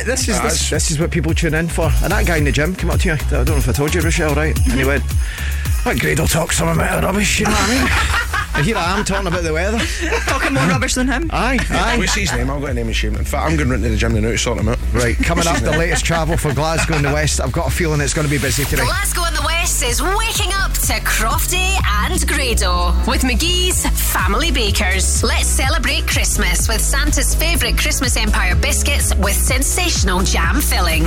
Isn't 0.00 0.12
it? 0.12 0.16
This 0.16 0.28
is 0.28 0.40
this, 0.40 0.62
is. 0.62 0.70
this 0.70 0.90
is 0.90 0.98
what 0.98 1.10
people 1.10 1.34
tune 1.34 1.54
in 1.54 1.68
for. 1.68 1.90
And 2.02 2.12
that 2.12 2.26
guy 2.26 2.38
in 2.38 2.44
the 2.44 2.52
gym 2.52 2.74
came 2.74 2.90
up 2.90 3.00
to 3.00 3.08
you. 3.08 3.14
I 3.14 3.44
don't 3.44 3.48
know 3.48 3.56
if 3.56 3.68
I 3.68 3.72
told 3.72 3.94
you, 3.94 4.00
Rochelle, 4.00 4.34
right? 4.34 4.56
And 4.68 4.78
he 4.78 4.84
went, 4.84 5.04
"That 5.84 5.98
Grado 5.98 6.26
talk 6.26 6.52
some 6.52 6.68
amount 6.68 6.90
of 6.90 7.04
rubbish." 7.04 7.40
You 7.40 7.46
know 7.46 7.52
what 7.52 7.70
I 7.70 7.74
mean? 7.74 8.50
and 8.54 8.66
here 8.66 8.76
I 8.76 8.98
am 8.98 9.04
talking 9.04 9.26
about 9.26 9.42
the 9.42 9.52
weather. 9.52 9.78
Talking 10.26 10.54
more 10.54 10.66
rubbish 10.66 10.94
than 10.94 11.08
him. 11.08 11.30
Aye, 11.32 11.58
aye. 11.70 11.98
What's 11.98 12.14
his 12.14 12.32
name? 12.32 12.50
I've 12.50 12.60
got 12.60 12.70
a 12.70 12.74
name 12.74 12.86
and 12.86 12.96
shame. 12.96 13.14
In 13.16 13.24
fact, 13.24 13.50
I'm 13.50 13.56
going 13.56 13.68
round 13.68 13.82
to 13.82 13.88
the 13.88 13.96
gym 13.96 14.14
now 14.14 14.20
to 14.20 14.38
sort 14.38 14.58
him 14.58 14.68
out. 14.68 14.78
Right, 14.92 15.16
coming 15.24 15.46
up, 15.46 15.58
the 15.58 15.72
latest 15.72 16.04
travel 16.04 16.36
for 16.36 16.52
Glasgow 16.54 16.94
and 16.96 17.04
the 17.04 17.12
West. 17.12 17.40
I've 17.40 17.52
got 17.52 17.68
a 17.68 17.70
feeling 17.70 18.00
it's 18.00 18.14
going 18.14 18.26
to 18.26 18.30
be 18.30 18.38
busy 18.38 18.64
today. 18.64 18.84
Glasgow 18.84 19.24
and 19.24 19.36
the 19.36 19.44
West 19.44 19.82
is 19.82 20.02
waking 20.02 20.52
up 20.54 20.59
to 20.90 21.00
Crofty 21.02 21.76
and 22.02 22.26
Grado 22.26 22.86
with 23.06 23.22
McGhee's 23.22 23.86
Family 24.12 24.50
Bakers. 24.50 25.22
Let's 25.22 25.46
celebrate 25.46 26.08
Christmas 26.08 26.66
with 26.66 26.80
Santa's 26.80 27.32
favourite 27.32 27.78
Christmas 27.78 28.16
Empire 28.16 28.56
biscuits 28.56 29.14
with 29.14 29.34
sensational 29.34 30.20
jam 30.22 30.60
filling. 30.60 31.06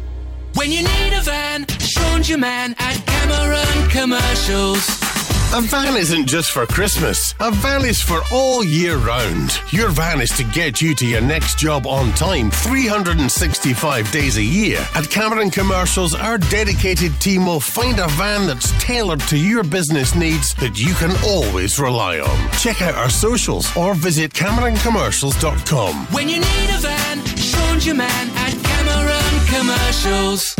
When 0.55 0.71
you 0.71 0.83
need 0.83 1.13
a 1.13 1.21
van, 1.21 1.67
Sean's 1.79 2.29
your 2.29 2.37
man 2.37 2.75
at 2.77 2.95
Cameron 3.05 3.89
Commercials. 3.89 4.85
A 5.53 5.59
van 5.59 5.97
isn't 5.97 6.27
just 6.27 6.51
for 6.51 6.65
Christmas. 6.65 7.35
A 7.41 7.51
van 7.51 7.83
is 7.83 8.01
for 8.01 8.21
all 8.31 8.63
year 8.63 8.95
round. 8.97 9.59
Your 9.71 9.89
van 9.89 10.21
is 10.21 10.29
to 10.37 10.45
get 10.45 10.81
you 10.81 10.95
to 10.95 11.05
your 11.05 11.19
next 11.19 11.57
job 11.57 11.85
on 11.85 12.13
time 12.13 12.49
365 12.51 14.11
days 14.11 14.37
a 14.37 14.43
year. 14.43 14.79
At 14.95 15.09
Cameron 15.09 15.49
Commercials, 15.49 16.15
our 16.15 16.37
dedicated 16.37 17.11
team 17.19 17.45
will 17.45 17.59
find 17.59 17.99
a 17.99 18.07
van 18.09 18.47
that's 18.47 18.71
tailored 18.81 19.19
to 19.21 19.37
your 19.37 19.63
business 19.63 20.15
needs 20.15 20.53
that 20.55 20.79
you 20.79 20.93
can 20.93 21.11
always 21.25 21.79
rely 21.79 22.19
on. 22.19 22.51
Check 22.59 22.81
out 22.81 22.95
our 22.95 23.09
socials 23.09 23.75
or 23.75 23.93
visit 23.93 24.31
CameronCommercials.com. 24.31 25.95
When 26.13 26.29
you 26.29 26.39
need 26.39 26.69
a 26.69 26.79
van, 26.79 27.25
Sean's 27.25 27.85
your 27.85 27.95
man 27.95 28.29
at 28.37 28.51
Cameron 28.63 28.90
Commercials. 29.51 30.55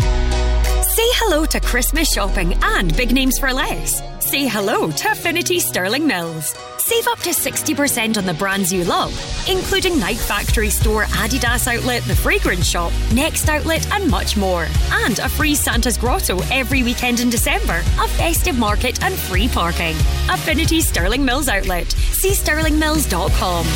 Say 0.94 1.08
hello 1.16 1.46
to 1.46 1.58
Christmas 1.60 2.12
shopping 2.12 2.54
and 2.62 2.94
big 2.94 3.12
names 3.12 3.38
for 3.38 3.50
less. 3.50 4.02
Say 4.20 4.46
hello 4.46 4.90
to 4.90 5.10
Affinity 5.10 5.60
Sterling 5.60 6.06
Mills. 6.06 6.54
Save 6.76 7.08
up 7.08 7.18
to 7.20 7.30
60% 7.30 8.18
on 8.18 8.26
the 8.26 8.34
brands 8.34 8.70
you 8.70 8.84
love, 8.84 9.10
including 9.48 9.98
Nike 9.98 10.18
Factory 10.18 10.68
Store, 10.68 11.04
Adidas 11.04 11.66
Outlet, 11.66 12.02
The 12.02 12.14
Fragrance 12.14 12.66
Shop, 12.66 12.92
Next 13.14 13.48
Outlet, 13.48 13.90
and 13.92 14.10
much 14.10 14.36
more. 14.36 14.66
And 14.90 15.18
a 15.20 15.28
free 15.30 15.54
Santa's 15.54 15.96
Grotto 15.96 16.40
every 16.50 16.82
weekend 16.82 17.20
in 17.20 17.30
December, 17.30 17.78
a 17.98 18.08
festive 18.08 18.58
market, 18.58 19.02
and 19.02 19.14
free 19.14 19.48
parking. 19.48 19.96
Affinity 20.28 20.82
Sterling 20.82 21.24
Mills 21.24 21.48
Outlet. 21.48 21.90
See 21.92 22.32
sterlingmills.com. 22.32 23.66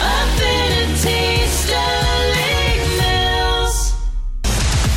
Affinity 0.00 1.46
Sterling 1.48 2.36
Mills. 2.36 2.57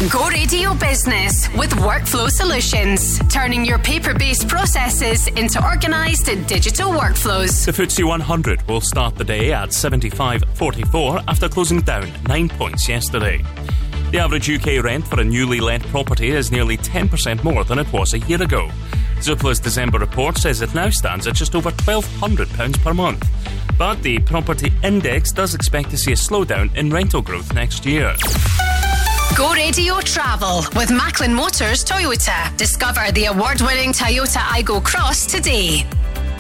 Go 0.10 0.28
Radio 0.30 0.74
Business 0.74 1.48
with 1.56 1.70
Workflow 1.74 2.28
Solutions, 2.28 3.20
turning 3.30 3.64
your 3.64 3.78
paper 3.78 4.16
based 4.16 4.48
processes 4.48 5.28
into 5.28 5.64
organised 5.64 6.26
digital 6.48 6.90
workflows. 6.90 7.66
The 7.66 7.72
FTSE 7.72 8.04
100 8.04 8.68
will 8.68 8.82
start 8.82 9.16
the 9.16 9.24
day 9.24 9.54
at 9.54 9.70
75.44 9.70 11.24
after 11.28 11.48
closing 11.48 11.82
down 11.82 12.12
9 12.28 12.50
points 12.50 12.90
yesterday. 12.90 13.44
The 14.10 14.18
average 14.18 14.50
UK 14.50 14.84
rent 14.84 15.06
for 15.06 15.20
a 15.20 15.24
newly 15.24 15.60
let 15.60 15.84
property 15.84 16.32
is 16.32 16.52
nearly 16.52 16.78
10% 16.78 17.44
more 17.44 17.64
than 17.64 17.78
it 17.78 17.94
was 17.94 18.16
a 18.16 18.20
year 18.20 18.42
ago. 18.42 18.72
Zoopla's 19.18 19.60
December 19.60 20.00
report 20.00 20.36
says 20.40 20.62
it 20.62 20.74
now 20.74 20.90
stands 20.90 21.28
at 21.28 21.36
just 21.36 21.54
over 21.54 21.70
£1,200 21.70 22.84
per 22.84 22.94
month. 22.96 23.30
But 23.78 24.02
the 24.02 24.18
property 24.20 24.74
index 24.84 25.32
does 25.32 25.54
expect 25.54 25.92
to 25.92 25.98
see 25.98 26.14
a 26.14 26.16
slowdown 26.16 26.76
in 26.76 26.90
rental 26.90 27.22
growth 27.22 27.54
next 27.54 27.86
year. 27.86 28.16
Go 29.38 29.54
Radio 29.54 30.00
Travel 30.02 30.66
with 30.76 30.92
Macklin 30.92 31.34
Motors 31.34 31.84
Toyota. 31.86 32.56
Discover 32.58 33.12
the 33.14 33.26
award 33.26 33.62
winning 33.62 33.92
Toyota 33.94 34.40
Aygo 34.40 34.82
X 35.10 35.26
today. 35.26 35.86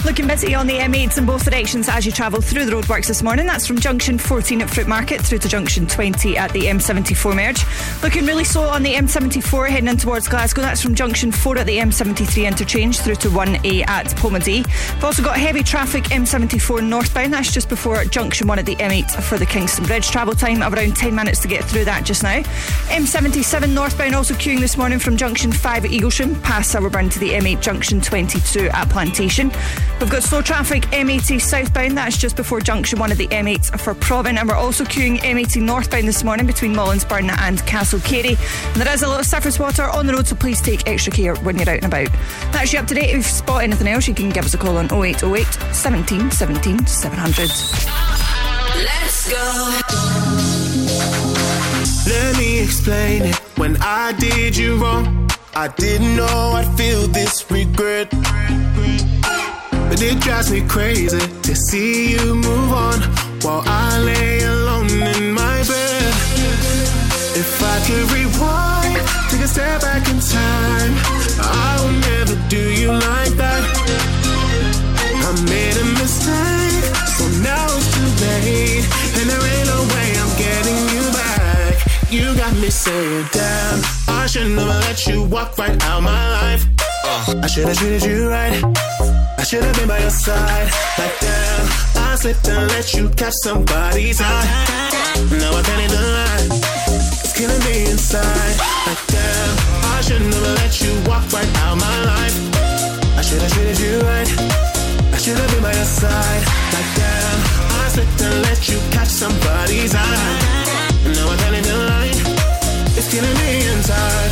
Looking 0.03 0.26
busy 0.26 0.56
on 0.56 0.65
the 0.65 0.80
M8s 0.80 1.19
in 1.19 1.28
both 1.28 1.45
directions 1.45 1.88
as 1.88 2.07
you 2.07 2.11
travel 2.11 2.41
through 2.41 2.65
the 2.65 2.72
roadworks 2.72 3.06
this 3.06 3.22
morning. 3.22 3.45
That's 3.45 3.68
from 3.68 3.80
junction 3.80 4.18
14 4.18 4.64
at 4.64 4.69
Fruit 4.69 4.88
Market 4.88 5.22
through 5.22 5.38
to 5.40 5.48
junction 5.48 5.86
20 5.86 6.36
at 6.38 6.52
the 6.53 6.64
M74 6.64 7.36
merge. 7.36 7.64
Looking 8.02 8.26
really 8.26 8.44
slow 8.44 8.68
on 8.68 8.82
the 8.82 8.95
M74 8.95 9.69
heading 9.69 9.88
in 9.88 9.98
towards 9.98 10.28
Glasgow. 10.28 10.61
That's 10.61 10.82
from 10.82 10.95
junction 10.95 11.32
4 11.32 11.60
at 11.60 11.68
the 11.68 11.78
M73 11.78 12.48
interchange 12.48 12.99
through 12.99 13.15
to 13.15 13.30
1A 13.30 13.88
at 13.88 14.07
Polmadie. 14.18 14.65
We've 14.95 15.03
also 15.03 15.22
got 15.22 15.38
heavy 15.38 15.61
traffic 15.61 16.06
M74 16.06 16.84
northbound. 16.84 17.32
That's 17.32 17.53
just 17.53 17.69
before 17.69 18.03
junction 18.06 18.48
1 18.48 18.57
at 18.57 18.65
the 18.65 18.78
M8 18.78 19.22
for 19.22 19.38
the 19.38 19.45
Kingston 19.45 19.86
Bridge. 19.86 20.10
Travel 20.10 20.34
time 20.34 20.64
of 20.64 20.73
around 20.73 20.95
10 20.95 21.14
minutes 21.14 21.41
to 21.41 21.48
get 21.48 21.64
through 21.64 21.86
that 21.86 22.06
just 22.06 22.23
now. 22.23 22.41
M77 22.90 23.72
northbound 23.72 24.15
also 24.15 24.34
queuing 24.34 24.61
this 24.61 24.78
morning 24.78 24.98
from 24.98 25.15
junction 25.15 25.52
5 25.52 25.86
at 25.86 25.91
Eaglesham 25.91 26.41
past 26.41 26.73
Sowerburn 26.73 27.11
to 27.11 27.19
the 27.19 27.30
M8 27.30 27.61
junction 27.61 28.02
22 28.02 28.68
at 28.69 28.90
Plantation. 28.90 29.52
We've 30.02 30.10
got 30.10 30.23
slow 30.23 30.41
traffic 30.41 30.82
M80 30.88 31.40
southbound, 31.40 31.95
that's 31.95 32.18
just 32.18 32.36
before 32.36 32.60
junction 32.60 32.98
1 32.98 33.11
of 33.11 33.19
the 33.19 33.28
M8 33.28 33.80
for 33.80 33.94
Provan, 33.94 34.40
and 34.40 34.49
we're 34.49 34.56
also 34.56 34.84
queuing 34.84 35.19
M80 35.19 35.61
northbound 35.61 36.07
this 36.07 36.23
morning 36.23 36.48
between 36.48 36.73
Mollinsburn 36.73 37.30
and 37.30 37.60
Castlecary. 37.60 38.36
And 38.73 38.82
there 38.82 38.91
is 38.91 39.03
a 39.03 39.07
lot 39.07 39.19
of 39.19 39.28
surface 39.28 39.60
water 39.60 39.84
on 39.84 40.07
the 40.07 40.14
road, 40.14 40.26
so 40.26 40.36
please 40.36 40.60
take 40.60 40.88
extra 40.88 41.14
care 41.14 41.36
when 41.36 41.56
you're 41.60 41.69
out 41.69 41.84
and 41.84 41.86
about. 41.86 42.10
That's 42.52 42.73
you 42.73 42.80
up 42.80 42.88
to 42.88 42.95
date. 42.95 43.11
If 43.11 43.18
you 43.18 43.22
spot 43.22 43.61
anything 43.61 43.88
else, 43.88 44.07
you 44.07 44.15
can 44.15 44.32
give 44.32 44.44
us 44.44 44.56
a 44.56 44.57
call 44.57 44.78
on 44.78 44.91
0808 44.91 45.45
17 45.72 46.32
17 46.32 46.88
700. 46.88 47.49
Let's 48.84 49.30
go. 49.30 49.80
Let 52.07 52.38
me 52.40 52.60
explain 52.60 53.22
it. 53.26 53.36
When 53.56 53.78
I 53.82 54.14
did 54.14 54.57
you 54.57 54.78
wrong, 54.78 55.30
I 55.53 55.68
didn't 55.68 56.15
know 56.15 56.53
I'd 56.56 56.76
feel 56.76 57.07
this 57.07 57.52
regret. 57.52 58.11
But 59.92 60.02
it 60.04 60.22
drives 60.22 60.50
me 60.50 60.66
crazy 60.70 61.20
to 61.20 61.54
see 61.54 62.14
you 62.14 62.34
move 62.34 62.72
on 62.72 62.98
while 63.44 63.62
I 63.66 64.00
lay 64.00 64.40
alone 64.42 64.88
in 64.88 65.34
my 65.34 65.58
bed. 65.68 66.14
If 67.36 67.62
I 67.62 67.78
could 67.86 68.08
rewind, 68.16 68.96
take 69.30 69.42
a 69.42 69.50
step 69.50 69.82
back 69.82 70.08
in 70.08 70.18
time, 70.22 70.94
I 71.44 71.76
would 71.84 72.00
never 72.08 72.36
do 72.48 72.72
you 72.72 72.88
like 72.88 73.36
that. 73.36 73.64
I 75.28 75.32
made 75.52 75.76
a 75.76 75.88
mistake, 76.00 76.88
so 77.12 77.28
now 77.44 77.68
it's 77.76 77.92
too 77.92 78.08
late, 78.24 78.88
and 79.20 79.28
there 79.28 79.44
ain't 79.44 79.68
no 79.76 79.82
way 79.92 80.08
I'm 80.24 80.32
getting 80.40 80.82
you 80.96 81.04
back. 81.20 81.76
You 82.10 82.34
got 82.40 82.56
me 82.64 82.70
saying, 82.70 83.28
damn, 83.34 83.82
I 84.08 84.26
should 84.26 84.56
never 84.56 84.72
let 84.88 85.06
you 85.06 85.24
walk 85.24 85.58
right 85.58 85.76
out 85.84 86.00
my 86.02 86.32
life. 86.40 86.66
Uh. 86.80 87.42
I 87.44 87.48
should 87.48 87.68
have 87.68 87.78
treated 87.78 88.04
you 88.06 88.30
right. 88.30 89.20
I 89.42 89.44
should 89.44 89.64
have 89.64 89.76
been 89.76 89.88
by 89.88 89.98
your 89.98 90.12
side. 90.12 90.70
Like 91.00 91.20
damn, 91.20 91.66
I 91.98 92.14
slipped 92.14 92.48
and 92.48 92.68
let 92.70 92.94
you 92.94 93.10
catch 93.18 93.34
somebody's 93.42 94.22
eye. 94.22 94.46
Now 95.34 95.58
I 95.58 95.64
can't 95.66 95.94
lie. 95.98 96.46
It's 97.26 97.34
killing 97.34 97.60
me 97.66 97.90
inside. 97.90 98.56
Like 98.86 99.02
damn, 99.10 99.54
I 99.98 100.02
should 100.06 100.22
never 100.22 100.54
let 100.62 100.80
you 100.80 100.94
walk 101.10 101.26
right 101.34 101.50
out 101.66 101.74
my 101.74 101.98
life. 102.06 102.38
I 103.18 103.22
should 103.26 103.42
have 103.42 103.52
treated 103.52 103.80
you 103.80 103.98
right. 104.06 104.30
I 105.10 105.18
should 105.18 105.40
have 105.42 105.50
been 105.50 105.64
by 105.64 105.74
your 105.74 105.90
side. 105.90 106.44
Like 106.78 106.90
damn, 106.94 107.40
I 107.82 107.90
slipped 107.90 108.22
and 108.22 108.44
let 108.44 108.70
you 108.70 108.78
catch 108.94 109.10
somebody's 109.10 109.96
eye. 109.96 110.38
Now 111.18 111.34
I 111.34 111.36
can't 111.42 111.66
lie. 111.90 112.14
It's 112.94 113.10
killing 113.10 113.38
me 113.42 113.66
inside. 113.74 114.32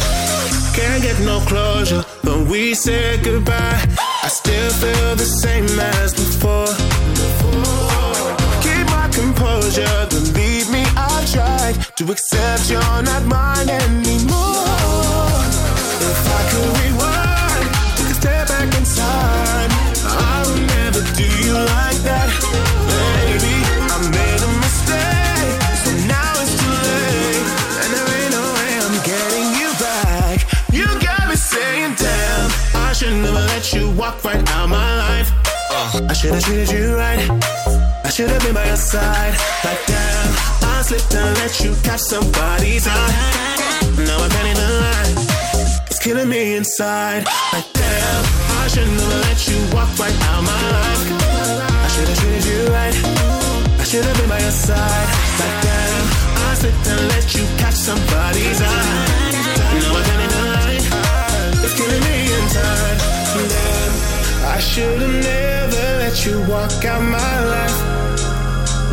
Can't 0.78 1.02
get 1.02 1.20
no 1.26 1.40
closure 1.50 2.04
when 2.22 2.48
we 2.48 2.76
said 2.76 3.24
goodbye. 3.24 3.90
Still 4.42 4.72
feel 4.82 5.16
the 5.16 5.30
same 5.44 5.68
as 6.02 6.14
before. 6.14 6.72
Keep 8.64 8.86
my 8.96 9.08
composure, 9.12 10.08
believe 10.10 10.72
me, 10.72 10.84
I've 10.96 11.30
tried 11.30 11.76
to 11.98 12.04
accept 12.14 12.70
you're 12.70 13.02
not 13.10 13.24
mine 13.26 13.70
anymore. 13.70 14.66
If 16.12 16.22
I 16.38 16.42
could 16.50 16.70
rewind, 16.80 17.29
you 33.74 33.92
walk 33.92 34.24
right 34.24 34.48
out 34.52 34.70
my 34.70 34.98
life. 34.98 35.32
I 36.10 36.14
should 36.14 36.34
have 36.34 36.44
treated 36.44 36.72
you 36.72 36.96
right. 36.96 37.20
I 38.06 38.10
should 38.10 38.30
have 38.30 38.42
been 38.42 38.54
by 38.54 38.66
your 38.66 38.78
side. 38.78 39.34
Like 39.64 39.86
damn, 39.86 40.30
I 40.64 40.82
slipped 40.82 41.14
and 41.14 41.38
let 41.38 41.60
you 41.60 41.76
catch 41.84 42.00
somebody's 42.00 42.88
eye. 42.88 43.14
Now 44.08 44.18
I 44.26 44.30
can't 44.30 44.58
the 44.58 44.70
lie. 44.84 45.86
It's 45.90 46.00
killing 46.00 46.30
me 46.30 46.56
inside. 46.56 47.26
Like 47.54 47.70
damn, 47.74 48.24
I 48.64 48.68
should 48.70 48.88
never 48.88 49.20
let 49.28 49.40
you 49.48 49.58
walk 49.76 49.90
right 50.00 50.18
out 50.30 50.42
my 50.42 50.64
life. 50.78 51.04
I 51.84 51.88
should 51.94 52.08
have 52.08 52.20
treated 52.20 52.46
you 52.46 52.62
right. 52.74 52.96
I 53.80 53.84
should 53.84 54.06
have 54.06 54.18
been 54.18 54.30
by 54.30 54.40
your 54.40 54.56
side. 54.56 55.10
Like 55.42 55.58
damn, 55.68 56.06
I 56.48 56.54
slipped 56.56 56.88
and 56.88 57.02
let 57.14 57.36
you 57.36 57.44
catch 57.58 57.76
somebody's 57.76 58.62
eye. 58.62 59.30
Now 59.84 60.00
I 60.00 60.02
can't 60.08 60.22
even 60.26 60.46
lie. 60.54 60.80
It's 61.66 61.76
killing 61.78 62.04
me 62.08 62.16
inside. 62.40 63.19
Damn, 63.48 63.94
I 64.56 64.60
should 64.60 65.02
have 65.02 65.24
never 65.24 65.84
let 66.04 66.26
you 66.26 66.42
walk 66.52 66.84
out 66.84 67.02
my 67.02 67.36
life. 67.56 67.80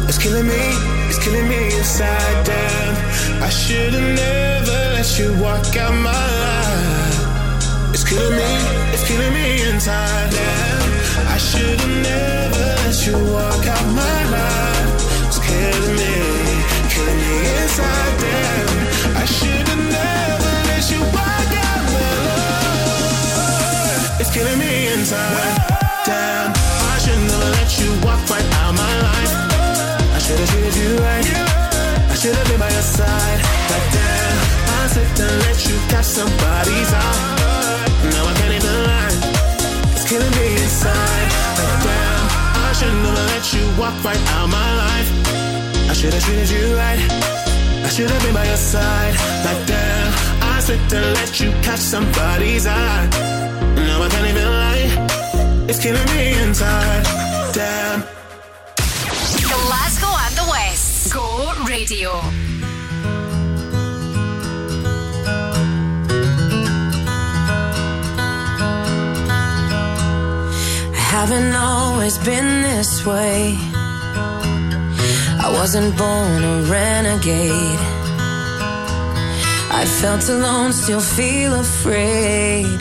It's 0.08 0.18
killing 0.18 0.46
me, 0.46 0.64
it's 1.08 1.18
killing 1.18 1.48
me 1.48 1.74
inside. 1.76 2.46
Damn, 2.46 2.94
I 3.42 3.48
should 3.48 3.92
have 3.94 4.14
never 4.14 4.78
let 4.94 5.18
you 5.18 5.34
walk 5.42 5.76
out 5.76 5.94
my 5.94 6.26
life. 6.44 7.94
It's 7.94 8.04
killing 8.08 8.36
me, 8.36 8.50
it's 8.94 9.04
killing 9.08 9.32
me 9.34 9.62
inside. 9.68 10.30
Damn, 10.30 11.28
I 11.34 11.38
should 11.38 11.80
have 11.80 11.96
never 12.12 12.64
let 12.84 13.06
you 13.06 13.16
walk 13.32 13.66
out 13.66 13.86
my 14.02 14.20
life. 14.36 14.90
It's 15.26 15.40
killing 15.40 15.96
me, 16.00 16.14
killing 16.94 17.20
me 17.24 17.34
inside. 17.62 18.14
Damn, 18.22 19.16
I 19.16 19.24
should 19.24 19.66
have 19.68 19.95
killing 24.36 24.58
me 24.58 24.92
inside. 24.92 25.56
Damn, 26.04 26.52
I 26.92 26.96
should 27.00 27.16
never 27.16 27.50
let 27.56 27.70
you 27.80 27.88
walk 28.04 28.20
right 28.28 28.48
out 28.60 28.72
my 28.76 28.94
life. 29.08 29.32
I 30.12 30.18
should 30.20 30.38
have 30.38 30.50
treated 30.52 30.76
you 30.76 30.90
right. 31.08 31.28
I 32.12 32.14
should 32.20 32.36
have 32.36 32.46
been 32.48 32.60
by 32.60 32.68
your 32.68 32.88
side. 32.98 33.40
Like 33.72 33.88
damn, 33.96 34.36
I 34.76 34.80
slipped 34.92 35.20
and 35.24 35.36
let 35.46 35.58
you 35.64 35.76
catch 35.88 36.08
somebody's 36.20 36.90
eye. 36.92 37.24
Now 38.12 38.28
I 38.30 38.32
can't 38.38 38.54
even 38.60 38.76
lie. 38.90 39.16
It's 39.96 40.04
killing 40.04 40.34
me 40.36 40.46
inside. 40.64 41.28
Like 41.56 41.76
damn, 41.88 42.24
I 42.68 42.70
should 42.76 42.96
never 43.04 43.24
let 43.32 43.44
you 43.56 43.64
walk 43.80 43.96
right 44.04 44.24
out 44.36 44.48
my 44.60 44.70
life. 44.84 45.10
I 45.90 45.94
should 45.96 46.12
have 46.12 46.24
treated 46.28 46.50
you 46.52 46.76
right. 46.76 47.00
I 47.86 47.88
should 47.88 48.10
have 48.10 48.22
been 48.22 48.34
by 48.34 48.44
your 48.52 48.62
side. 48.74 49.14
Like 49.48 49.62
damn, 49.64 50.12
I 50.52 50.60
slipped 50.60 50.92
and 50.92 51.06
let 51.20 51.40
you 51.40 51.48
catch 51.64 51.80
somebody's 51.80 52.66
eye. 52.66 53.45
Now 53.88 54.02
I 54.02 54.08
can't 54.08 54.28
even 54.32 54.48
lie. 54.60 55.66
It's 55.68 55.80
killing 55.82 56.08
me 56.14 56.38
inside. 56.42 57.04
Damn. 57.52 58.00
Glasgow 59.50 60.12
and 60.24 60.34
the 60.40 60.46
West. 60.50 61.12
Go 61.12 61.26
Radio. 61.68 62.10
I 70.92 71.02
haven't 71.16 71.54
always 71.54 72.18
been 72.18 72.62
this 72.62 73.04
way. 73.04 73.56
I 75.46 75.48
wasn't 75.52 75.96
born 75.96 76.42
a 76.44 76.62
renegade. 76.70 77.80
I 79.80 79.84
felt 80.00 80.28
alone, 80.28 80.72
still 80.72 81.00
feel 81.00 81.54
afraid. 81.54 82.80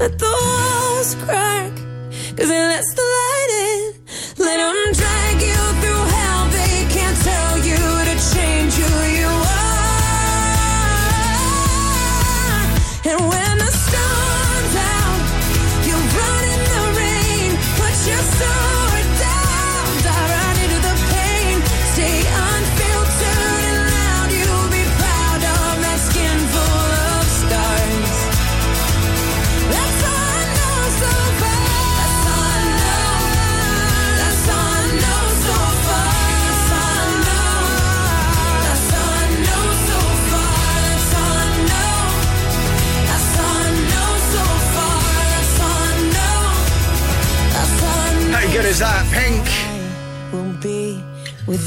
Let 0.00 0.18
the 0.18 0.24
walls 0.24 1.14
crack, 1.26 1.72
cause 2.34 2.48
it 2.48 2.64
lets 2.72 2.94
the 2.94 2.99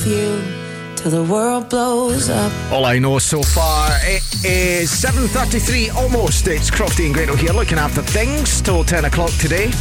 with 0.04 0.12
you 0.12 0.96
till 0.96 1.12
the 1.12 1.24
world 1.32 1.70
blows 1.70 2.30
up. 2.30 2.52
All 2.72 2.86
I 2.86 3.00
know 3.00 3.20
so 3.20 3.42
far, 3.42 3.90
it 4.02 4.24
is 4.46 4.90
7.33 4.90 5.94
almost. 5.94 6.48
It's 6.48 6.70
Crofty 6.70 7.06
and 7.06 7.14
Grado 7.14 7.36
here 7.36 7.52
looking 7.52 7.78
after 7.78 8.02
things 8.02 8.62
till 8.62 8.84
10 8.84 9.06
o'clock 9.06 9.32
today. 9.40 9.72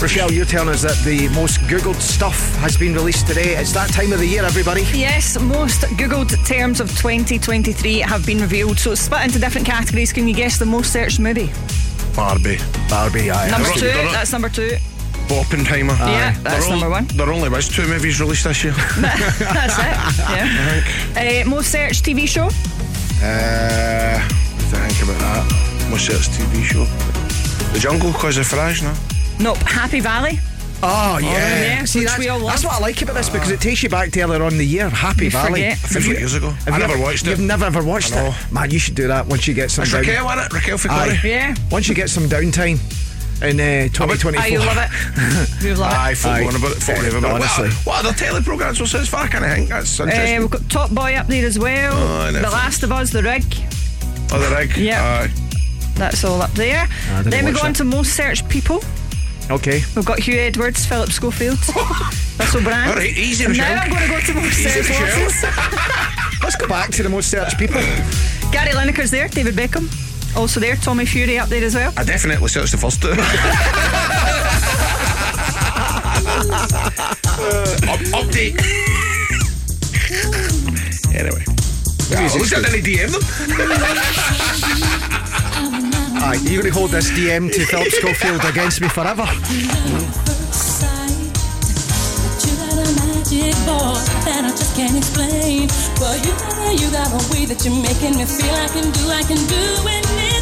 Rochelle, 0.00 0.30
you're 0.32 0.44
telling 0.44 0.70
us 0.70 0.82
that 0.82 0.98
the 1.04 1.28
most 1.28 1.60
Googled 1.62 2.00
stuff 2.00 2.54
has 2.56 2.76
been 2.76 2.92
released 2.92 3.26
today. 3.26 3.56
It's 3.56 3.72
that 3.72 3.90
time 3.90 4.12
of 4.12 4.18
the 4.18 4.26
year, 4.26 4.44
everybody. 4.44 4.82
Yes, 4.92 5.40
most 5.40 5.82
Googled 5.82 6.32
terms 6.46 6.80
of 6.80 6.88
2023 6.90 7.98
have 8.00 8.26
been 8.26 8.38
revealed. 8.38 8.78
So 8.78 8.92
it's 8.92 9.02
split 9.02 9.24
into 9.24 9.38
different 9.38 9.66
categories. 9.66 10.12
Can 10.12 10.28
you 10.28 10.34
guess 10.34 10.58
the 10.58 10.66
most 10.66 10.92
searched 10.92 11.20
movie? 11.20 11.50
Barbie. 12.14 12.58
Barbie, 12.88 13.30
aye. 13.30 13.50
Number 13.50 13.70
two. 13.70 13.86
That's 13.86 14.32
number 14.32 14.48
two. 14.48 14.76
Oppenheimer. 15.30 15.94
Yeah, 15.94 16.32
that's 16.42 16.68
number 16.68 16.88
one. 16.90 17.06
There 17.14 17.30
only 17.32 17.48
was 17.48 17.68
two 17.68 17.86
movies 17.88 18.20
released 18.20 18.44
this 18.44 18.62
year. 18.64 18.72
That's 18.98 19.78
it. 19.78 20.18
Yeah. 20.30 20.82
Uh, 21.44 21.48
most 21.48 21.70
searched 21.70 22.04
TV 22.04 22.26
show. 22.28 22.46
Uh, 23.22 24.18
what 24.20 24.70
do 24.70 24.76
I 24.76 24.88
think 24.88 25.08
about 25.08 25.18
that? 25.20 25.88
Most 25.90 26.06
searched 26.06 26.30
TV 26.32 26.62
show. 26.62 26.84
The 27.72 27.78
Jungle, 27.78 28.12
cause 28.12 28.36
of 28.36 28.46
Farage, 28.46 28.82
no? 28.82 28.92
Nope. 29.42 29.58
Happy 29.58 30.00
Valley. 30.00 30.38
Oh, 30.82 31.18
yeah. 31.22 31.28
yeah, 31.30 31.84
See, 31.84 32.04
that's, 32.04 32.18
we 32.18 32.28
all 32.28 32.40
that's 32.40 32.62
what 32.64 32.74
I 32.74 32.78
like 32.78 33.00
about 33.00 33.14
this 33.14 33.30
because 33.30 33.50
it 33.50 33.60
takes 33.60 33.82
you 33.82 33.88
back 33.88 34.10
to 34.10 34.20
earlier 34.20 34.42
on 34.42 34.52
in 34.52 34.58
the 34.58 34.66
year. 34.66 34.90
Happy 34.90 35.26
You 35.26 35.30
Valley. 35.30 35.62
forget. 35.62 35.78
50 35.78 36.08
you- 36.10 36.16
years 36.16 36.34
ago. 36.34 36.50
have 36.50 36.74
I 36.74 36.78
never 36.78 36.92
ever- 36.94 37.02
watched 37.02 37.26
it. 37.26 37.30
You've 37.30 37.40
never 37.40 37.64
ever 37.64 37.82
watched 37.82 38.12
it? 38.14 38.34
Man, 38.52 38.70
you 38.70 38.78
should 38.78 38.94
do 38.94 39.06
that 39.08 39.26
once 39.26 39.46
you 39.48 39.54
get 39.54 39.70
some 39.70 39.84
It's 39.84 39.92
down- 39.92 40.02
Raquel, 40.02 40.26
isn't 40.28 40.38
it? 40.46 40.52
Raquel. 40.52 40.76
Ficori. 40.78 41.22
Yeah. 41.22 41.54
Once 41.70 41.88
you 41.88 41.94
get 41.94 42.10
some 42.10 42.24
downtime 42.24 42.78
in 43.44 43.60
uh, 43.60 43.88
2024. 43.92 44.42
Oh, 44.42 44.46
you 44.46 44.58
love 44.58 44.76
it. 44.78 44.90
You 45.64 45.74
love 45.74 45.92
it. 45.92 45.96
Aye, 45.98 46.14
full 46.14 46.30
Aye. 46.30 46.44
on 46.46 46.56
about 46.56 46.72
it 46.72 46.82
forever. 46.82 47.20
But 47.20 47.30
Honestly. 47.30 47.68
What, 47.70 47.86
what 47.86 48.04
other 48.06 48.12
telly 48.18 48.42
programmes 48.42 48.80
was 48.80 48.92
this? 48.92 49.08
Fuck, 49.08 49.34
I 49.34 49.54
think 49.54 49.68
that's 49.70 49.98
Uh, 49.98 50.36
we've 50.40 50.50
got 50.50 50.68
Top 50.68 50.90
Boy 50.90 51.14
up 51.14 51.26
there 51.26 51.46
as 51.46 51.58
well. 51.58 51.92
Oh, 51.94 52.32
the 52.32 52.40
Last 52.42 52.82
of 52.82 52.92
Us, 52.92 53.10
The 53.10 53.22
Rig. 53.22 53.44
oh, 54.32 54.38
the 54.38 54.54
rig. 54.54 54.76
yeah. 54.76 55.26
Aye. 55.26 55.30
That's 55.94 56.24
all 56.24 56.42
up 56.42 56.50
there. 56.52 56.88
I 57.12 57.16
didn't 57.18 57.30
then 57.30 57.44
we 57.44 57.52
watch 57.52 57.60
go 57.62 57.68
on 57.68 57.74
to 57.74 57.84
most 57.84 58.14
searched 58.14 58.48
people. 58.48 58.82
Okay. 59.50 59.82
We've 59.94 60.04
got 60.04 60.18
Huw 60.18 60.34
Edwards, 60.36 60.84
Philip 60.86 61.10
Schofield, 61.10 61.58
Russell 62.38 62.62
Brand. 62.62 62.90
All 62.90 62.96
right, 62.96 63.16
easy, 63.16 63.46
Michelle. 63.46 63.74
Now 63.76 63.82
I'm 63.82 63.90
going 63.90 64.02
to 64.02 64.08
go 64.08 64.20
to 64.20 64.34
most 64.34 64.58
Easy, 64.58 64.68
searched 64.82 64.88
Michelle. 64.90 65.52
Let's 66.42 66.56
go 66.56 66.66
back 66.66 66.90
to 66.92 67.02
the 67.02 67.08
most 67.10 67.30
searched 67.30 67.58
people. 67.58 67.80
Gary 68.52 68.72
Lineker's 68.72 69.10
there, 69.10 69.28
David 69.28 69.54
Beckham. 69.54 69.88
Also 70.36 70.60
there, 70.60 70.76
Tommy 70.76 71.06
Fury 71.06 71.38
up 71.38 71.48
there 71.48 71.64
as 71.64 71.74
well. 71.74 71.92
I 71.96 72.04
definitely 72.04 72.48
searched 72.48 72.72
the 72.72 72.78
first 72.78 73.00
two. 73.02 73.14
Uh, 77.36 77.90
up, 77.90 77.98
update. 78.14 78.54
anyway. 81.14 81.44
Yeah, 82.10 82.26
at 82.26 82.34
least 82.34 82.54
I 82.54 82.62
didn't 82.62 82.84
DM 82.84 83.10
them. 83.12 83.22
Aye, 86.22 86.38
you're 86.44 86.62
going 86.62 86.72
to 86.72 86.78
hold 86.78 86.90
this 86.90 87.10
DM 87.10 87.50
to 87.52 87.66
Philip 87.66 87.88
Schofield 87.88 88.44
against 88.44 88.80
me 88.80 88.88
forever. 88.88 89.26
Magic 93.34 93.54
boy 93.66 93.98
that 94.26 94.44
I 94.44 94.50
just 94.50 94.76
can't 94.76 94.96
explain. 94.96 95.66
But 95.98 96.24
you 96.24 96.32
a, 96.38 96.72
you 96.78 96.90
got 96.90 97.10
a 97.10 97.32
way 97.32 97.44
that 97.46 97.64
you're 97.64 97.74
making 97.74 98.16
me 98.16 98.24
feel 98.26 98.54
I 98.54 98.68
can 98.68 98.90
do, 98.92 99.10
I 99.10 99.22
can 99.22 99.42
do 99.48 99.88
anything 99.88 100.33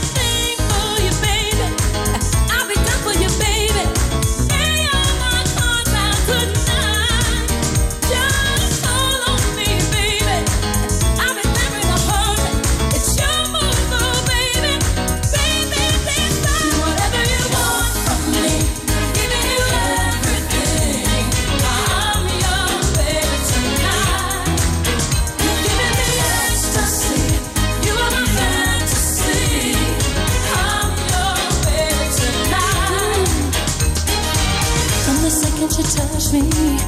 me, 36.32 36.78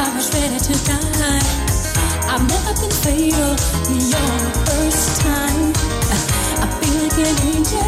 I 0.00 0.12
was 0.16 0.32
ready 0.32 0.58
to 0.58 0.74
die. 0.88 1.44
I've 2.32 2.44
never 2.48 2.72
been 2.80 2.90
fatal. 2.90 3.52
You're 3.92 4.38
the 4.40 4.52
first 4.64 5.20
time. 5.20 5.72
I 6.62 6.66
feel 6.80 6.94
like 7.02 7.18
an 7.20 7.36
angel 7.52 7.84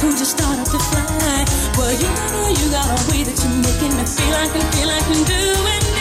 who 0.00 0.10
just 0.18 0.32
started 0.36 0.66
to 0.66 0.78
fly. 0.78 1.44
Well, 1.78 1.92
you 1.94 2.10
know 2.32 2.48
you 2.58 2.70
got 2.70 2.90
a 2.90 2.98
way 3.10 3.22
that 3.22 3.38
you're 3.38 3.58
making 3.62 3.94
me 3.96 4.04
feel 4.04 4.34
I 4.34 4.48
can 4.50 4.64
feel 4.72 4.90
I 4.90 5.00
can 5.06 5.22
do 5.24 5.42
anything 5.70 5.91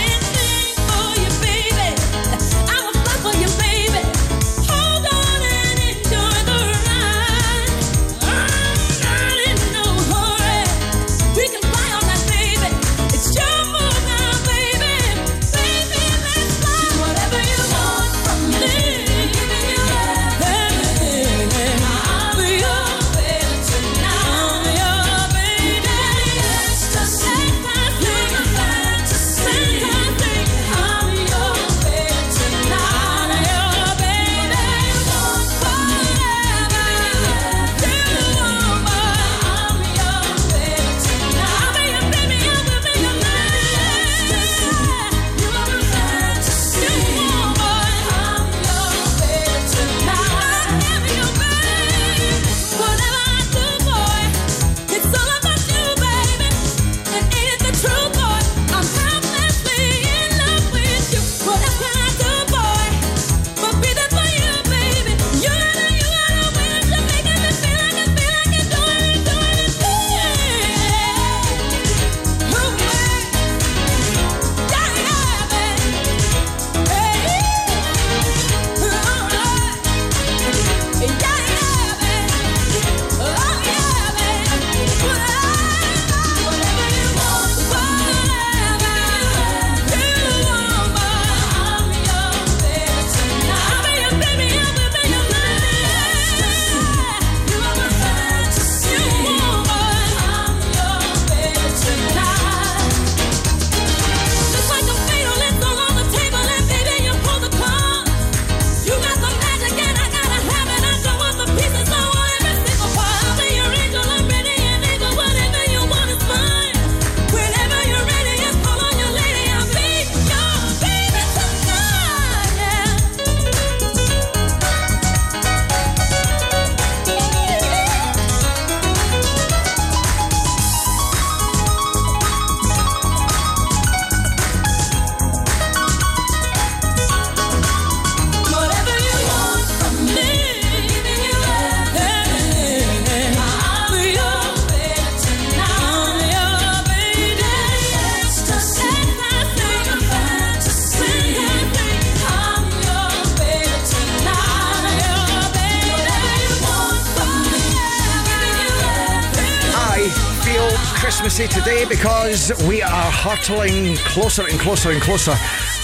because 162.51 162.67
we 162.67 162.81
are 162.81 163.11
hurtling 163.11 163.95
closer 163.97 164.45
and 164.45 164.59
closer 164.59 164.91
and 164.91 165.01
closer 165.01 165.33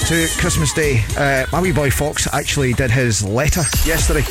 to 0.05 0.27
Christmas 0.37 0.73
Day. 0.73 1.03
Uh, 1.17 1.45
my 1.51 1.61
wee 1.61 1.71
boy 1.71 1.89
Fox 1.89 2.27
actually 2.33 2.73
did 2.73 2.91
his 2.91 3.23
letter 3.23 3.63
yesterday. 3.85 4.25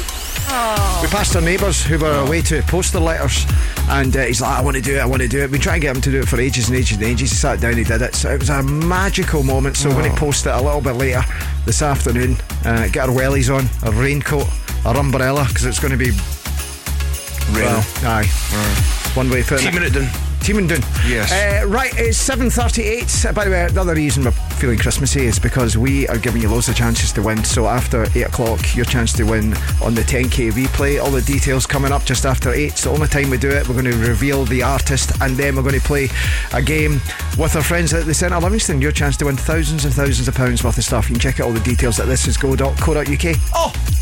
We 1.01 1.09
passed 1.09 1.35
our 1.35 1.43
neighbours 1.43 1.83
who 1.83 1.99
were 1.99 2.27
away 2.27 2.43
to 2.43 2.63
post 2.63 2.93
their 2.93 3.01
letters, 3.01 3.47
and 3.89 4.15
uh, 4.15 4.25
he's 4.25 4.41
like, 4.41 4.59
I 4.59 4.63
want 4.63 4.77
to 4.77 4.83
do 4.83 4.97
it, 4.97 4.99
I 4.99 5.07
want 5.07 5.23
to 5.23 5.29
do 5.29 5.43
it. 5.43 5.51
We 5.51 5.59
try 5.59 5.75
and 5.75 5.83
get 5.83 5.97
him 5.97 6.03
to 6.03 6.11
do 6.11 6.21
it 6.21 6.29
for 6.29 6.39
ages 6.39 6.69
and 6.69 6.77
ages 6.77 6.99
and 6.99 7.07
ages. 7.07 7.31
He 7.31 7.37
sat 7.37 7.61
down, 7.61 7.71
and 7.71 7.79
he 7.79 7.85
did 7.85 8.03
it. 8.03 8.15
So 8.15 8.31
it 8.31 8.39
was 8.39 8.51
a 8.51 8.63
magical 8.63 9.43
moment. 9.43 9.77
So 9.77 9.89
when 9.95 10.11
he 10.11 10.17
posted 10.17 10.53
it 10.53 10.59
a 10.59 10.63
little 10.63 10.83
bit 10.83 10.95
later 10.95 11.23
this 11.65 11.81
afternoon, 11.81 12.37
uh, 12.65 12.89
get 12.89 13.09
our 13.09 13.15
wellies 13.15 13.55
on, 13.55 13.65
a 13.89 13.93
raincoat, 13.99 14.47
our 14.85 14.97
umbrella, 14.97 15.47
because 15.49 15.65
it's 15.65 15.81
going 15.81 15.93
to 15.93 15.99
be. 15.99 16.11
Well, 17.53 17.85
aye. 18.03 18.27
One 19.15 19.31
way 19.31 19.41
of 19.41 19.47
putting 19.47 19.71
Teaming 19.71 19.85
it 19.85 19.95
down. 19.95 20.26
Teaming 20.47 20.68
down. 20.68 20.78
Yes. 21.09 21.32
Uh, 21.32 21.66
right, 21.66 21.93
it's 21.97 22.16
7.38. 22.24 23.27
Uh, 23.28 23.32
By 23.32 23.47
the 23.47 23.51
way, 23.51 23.66
the 23.66 23.81
other 23.81 23.97
reason 23.97 24.23
we're 24.23 24.31
feeling 24.31 24.78
Christmassy 24.78 25.27
is 25.27 25.40
because 25.40 25.77
we 25.77 26.06
are 26.06 26.18
giving 26.18 26.40
you 26.40 26.48
loads 26.48 26.68
of 26.68 26.77
chances 26.77 27.12
to 27.14 27.23
win. 27.23 27.43
So 27.43 27.66
after 27.66 28.05
8 28.14 28.23
o'clock, 28.28 28.77
your 28.77 28.85
chance 28.85 29.12
to 29.14 29.24
win 29.24 29.55
on 29.82 29.97
the 29.97 30.02
10k 30.02 30.52
replay. 30.52 31.02
All 31.02 31.10
the 31.10 31.20
details 31.23 31.66
coming 31.66 31.90
up 31.90 32.05
just 32.05 32.24
after 32.24 32.52
8. 32.52 32.62
It's 32.64 32.85
the 32.85 32.90
only 32.90 33.09
time 33.09 33.28
we 33.31 33.39
do 33.39 33.51
it. 33.51 33.66
We're 33.66 33.82
going 33.82 33.93
to 33.93 34.09
reveal 34.09 34.44
the 34.44 34.62
artist 34.62 35.20
and 35.20 35.36
then 35.36 35.56
we're 35.56 35.62
going 35.62 35.81
to 35.81 35.85
play 35.85 36.10
a 36.52 36.62
game 36.62 37.01
with 37.36 37.56
our 37.56 37.62
friends 37.64 37.93
at 37.93 38.06
the 38.06 38.14
Centre 38.14 38.39
Livingston. 38.39 38.81
Your 38.81 38.93
chance 38.93 39.16
to 39.16 39.24
win 39.24 39.36
thousands 39.36 39.85
and 39.85 39.93
thousands 39.93 40.28
of 40.28 40.36
pounds 40.36 40.62
worth 40.62 40.78
of 40.78 40.85
stuff. 40.85 41.09
You 41.09 41.14
can 41.14 41.20
check 41.23 41.40
out 41.40 41.48
all 41.48 41.52
the 41.52 41.59
details 41.59 41.98
at 41.98 42.06
thisisgo.co.uk. 42.06 43.36
Oh! 43.52 43.95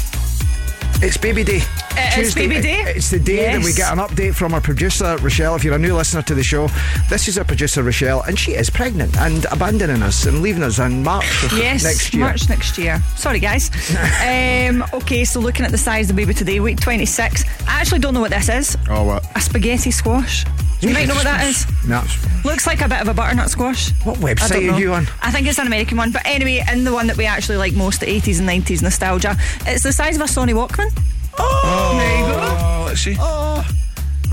It's 1.04 1.18
baby 1.18 1.44
day. 1.44 1.60
It 1.96 2.18
is 2.18 2.34
baby 2.34 2.62
day. 2.62 2.80
It's 2.86 3.10
the 3.10 3.18
day 3.20 3.52
that 3.52 3.62
we 3.62 3.74
get 3.74 3.92
an 3.92 3.98
update 3.98 4.34
from 4.34 4.54
our 4.54 4.60
producer 4.62 5.18
Rochelle. 5.18 5.54
If 5.54 5.62
you're 5.62 5.74
a 5.74 5.78
new 5.78 5.94
listener 5.94 6.22
to 6.22 6.34
the 6.34 6.42
show, 6.42 6.68
this 7.10 7.28
is 7.28 7.36
our 7.36 7.44
producer 7.44 7.82
Rochelle, 7.82 8.22
and 8.22 8.38
she 8.38 8.52
is 8.52 8.70
pregnant 8.70 9.14
and 9.18 9.44
abandoning 9.52 10.02
us 10.02 10.24
and 10.24 10.40
leaving 10.40 10.62
us 10.62 10.78
in 10.78 11.02
March 11.02 11.26
Yes, 11.52 11.84
next 11.84 12.14
year. 12.14 12.24
March 12.24 12.48
next 12.48 12.78
year. 12.78 13.02
Sorry, 13.16 13.38
guys. 13.38 13.70
um, 14.22 14.82
okay, 14.94 15.26
so 15.26 15.40
looking 15.40 15.66
at 15.66 15.72
the 15.72 15.78
size 15.78 16.08
of 16.08 16.16
the 16.16 16.22
baby 16.22 16.32
today, 16.32 16.58
week 16.58 16.80
26. 16.80 17.44
I 17.68 17.80
actually 17.82 17.98
don't 17.98 18.14
know 18.14 18.20
what 18.22 18.30
this 18.30 18.48
is. 18.48 18.78
Oh, 18.88 19.04
what? 19.04 19.36
A 19.36 19.42
spaghetti 19.42 19.90
squash. 19.90 20.46
You 20.88 20.94
might 20.94 21.08
know 21.08 21.14
what 21.14 21.24
that 21.24 21.46
is. 21.46 21.66
No. 21.88 22.02
Looks 22.44 22.66
like 22.66 22.80
a 22.82 22.88
bit 22.88 23.00
of 23.00 23.08
a 23.08 23.14
butternut 23.14 23.50
squash. 23.50 23.90
What 24.04 24.18
website 24.18 24.70
are 24.72 24.78
you 24.78 24.92
on? 24.92 25.06
I 25.22 25.30
think 25.30 25.46
it's 25.46 25.58
an 25.58 25.66
American 25.66 25.96
one. 25.96 26.10
But 26.12 26.22
anyway, 26.26 26.62
in 26.70 26.84
the 26.84 26.92
one 26.92 27.06
that 27.06 27.16
we 27.16 27.24
actually 27.26 27.56
like 27.56 27.72
most, 27.74 28.00
the 28.00 28.06
80s 28.06 28.38
and 28.40 28.48
90s 28.48 28.82
nostalgia, 28.82 29.36
it's 29.66 29.82
the 29.82 29.92
size 29.92 30.16
of 30.16 30.22
a 30.22 30.26
Sony 30.26 30.52
Walkman. 30.52 30.90
Oh, 31.38 31.94
there 31.98 32.18
you 32.18 32.26
go. 32.26 32.38
Oh, 32.40 32.84
let's 32.86 33.00
see. 33.00 33.16
Oh, 33.18 33.64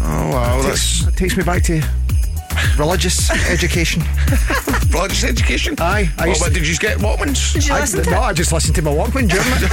Oh, 0.03 0.29
wow. 0.31 0.61
that 0.61 0.69
takes, 0.71 1.05
that 1.05 1.15
takes 1.15 1.37
me 1.37 1.43
back 1.43 1.63
to 1.63 1.81
religious 2.77 3.29
education. 3.49 4.03
religious 4.91 5.23
education. 5.23 5.75
Aye. 5.79 6.09
I 6.17 6.23
Oh, 6.25 6.29
used 6.29 6.41
but 6.43 6.53
did 6.53 6.67
you 6.67 6.75
get 6.77 6.97
Walkmans? 6.97 7.53
Did 7.53 7.65
you 7.67 7.73
I, 7.75 7.79
listen 7.81 8.03
to 8.03 8.09
no, 8.09 8.17
it? 8.17 8.21
I 8.21 8.33
just 8.33 8.51
listened 8.51 8.75
to 8.75 8.81
my 8.81 8.91
Walkman 8.91 9.29
during 9.29 9.47
it. 9.47 9.71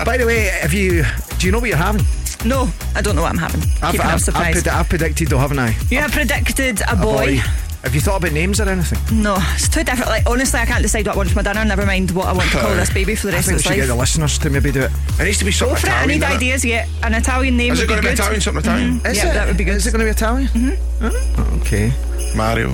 By 0.06 0.16
the 0.16 0.24
way, 0.26 0.46
if 0.62 0.72
you 0.72 1.04
do 1.38 1.46
you 1.46 1.52
know 1.52 1.58
what 1.58 1.68
you're 1.68 1.76
having? 1.76 2.04
No, 2.44 2.68
I 2.94 3.02
don't 3.02 3.16
know 3.16 3.22
what 3.22 3.32
I'm 3.32 3.38
having. 3.38 3.60
I've, 3.82 4.00
I've, 4.00 4.14
I've, 4.34 4.54
pred- 4.54 4.68
I've 4.68 4.88
predicted 4.88 5.28
though, 5.28 5.38
haven't 5.38 5.58
I? 5.58 5.74
you 5.90 5.98
have 5.98 6.12
predicted 6.12 6.80
a 6.88 6.96
boy. 6.96 7.36
Have 7.82 7.94
you 7.94 8.00
thought 8.02 8.16
about 8.18 8.32
names 8.32 8.60
or 8.60 8.68
anything? 8.68 8.98
No, 9.22 9.36
it's 9.54 9.66
too 9.68 9.82
different. 9.82 10.10
Like 10.10 10.26
honestly, 10.26 10.60
I 10.60 10.66
can't 10.66 10.82
decide 10.82 11.06
what 11.06 11.14
I 11.14 11.16
want 11.16 11.30
for 11.30 11.36
my 11.36 11.42
dinner. 11.42 11.64
Never 11.64 11.86
mind 11.86 12.10
what 12.10 12.26
I 12.28 12.32
want 12.32 12.50
to 12.50 12.58
call 12.58 12.74
this 12.74 12.92
baby 12.92 13.14
for 13.14 13.28
the 13.28 13.32
I 13.32 13.36
rest 13.36 13.48
think 13.48 13.58
of 13.58 13.58
we 13.58 13.60
its 13.60 13.68
should 13.68 13.74
get 13.76 13.80
life. 13.82 13.88
the 13.88 13.94
listeners 13.96 14.38
to 14.38 14.50
maybe 14.50 14.70
do 14.72 14.80
it. 14.82 14.90
It 15.18 15.24
needs 15.24 15.38
to 15.38 15.44
be 15.46 15.50
something 15.52 15.74
Go 15.76 15.80
something 15.80 15.90
for 15.90 15.96
it. 15.96 16.02
I 16.02 16.06
need 16.06 16.20
doesn't 16.20 16.32
it? 16.34 16.36
ideas. 16.36 16.64
Yeah, 16.64 16.86
an 17.02 17.14
Italian 17.14 17.56
name 17.56 17.72
Is 17.72 17.78
would 17.80 17.84
it 17.84 17.88
going 17.88 18.02
to 18.02 18.08
be. 18.08 18.12
Italian? 18.12 18.40
Something 18.42 18.60
Italian? 18.62 19.00
Is 19.06 19.16
Yeah, 19.16 19.30
it? 19.30 19.34
that 19.34 19.46
would 19.48 19.56
be 19.56 19.64
good. 19.64 19.76
Is 19.76 19.86
it 19.86 19.92
going 19.92 20.00
to 20.00 20.04
be 20.04 20.10
Italian? 20.10 20.48
Mm-hmm. 20.48 21.60
Okay. 21.62 21.92
Mario. 22.36 22.68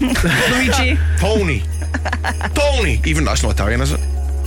Luigi. 0.00 0.98
Tony. 1.18 1.62
Tony. 2.54 3.00
Even 3.06 3.24
that's 3.24 3.42
not 3.42 3.52
Italian, 3.52 3.80
is 3.80 3.92
it? 3.92 4.00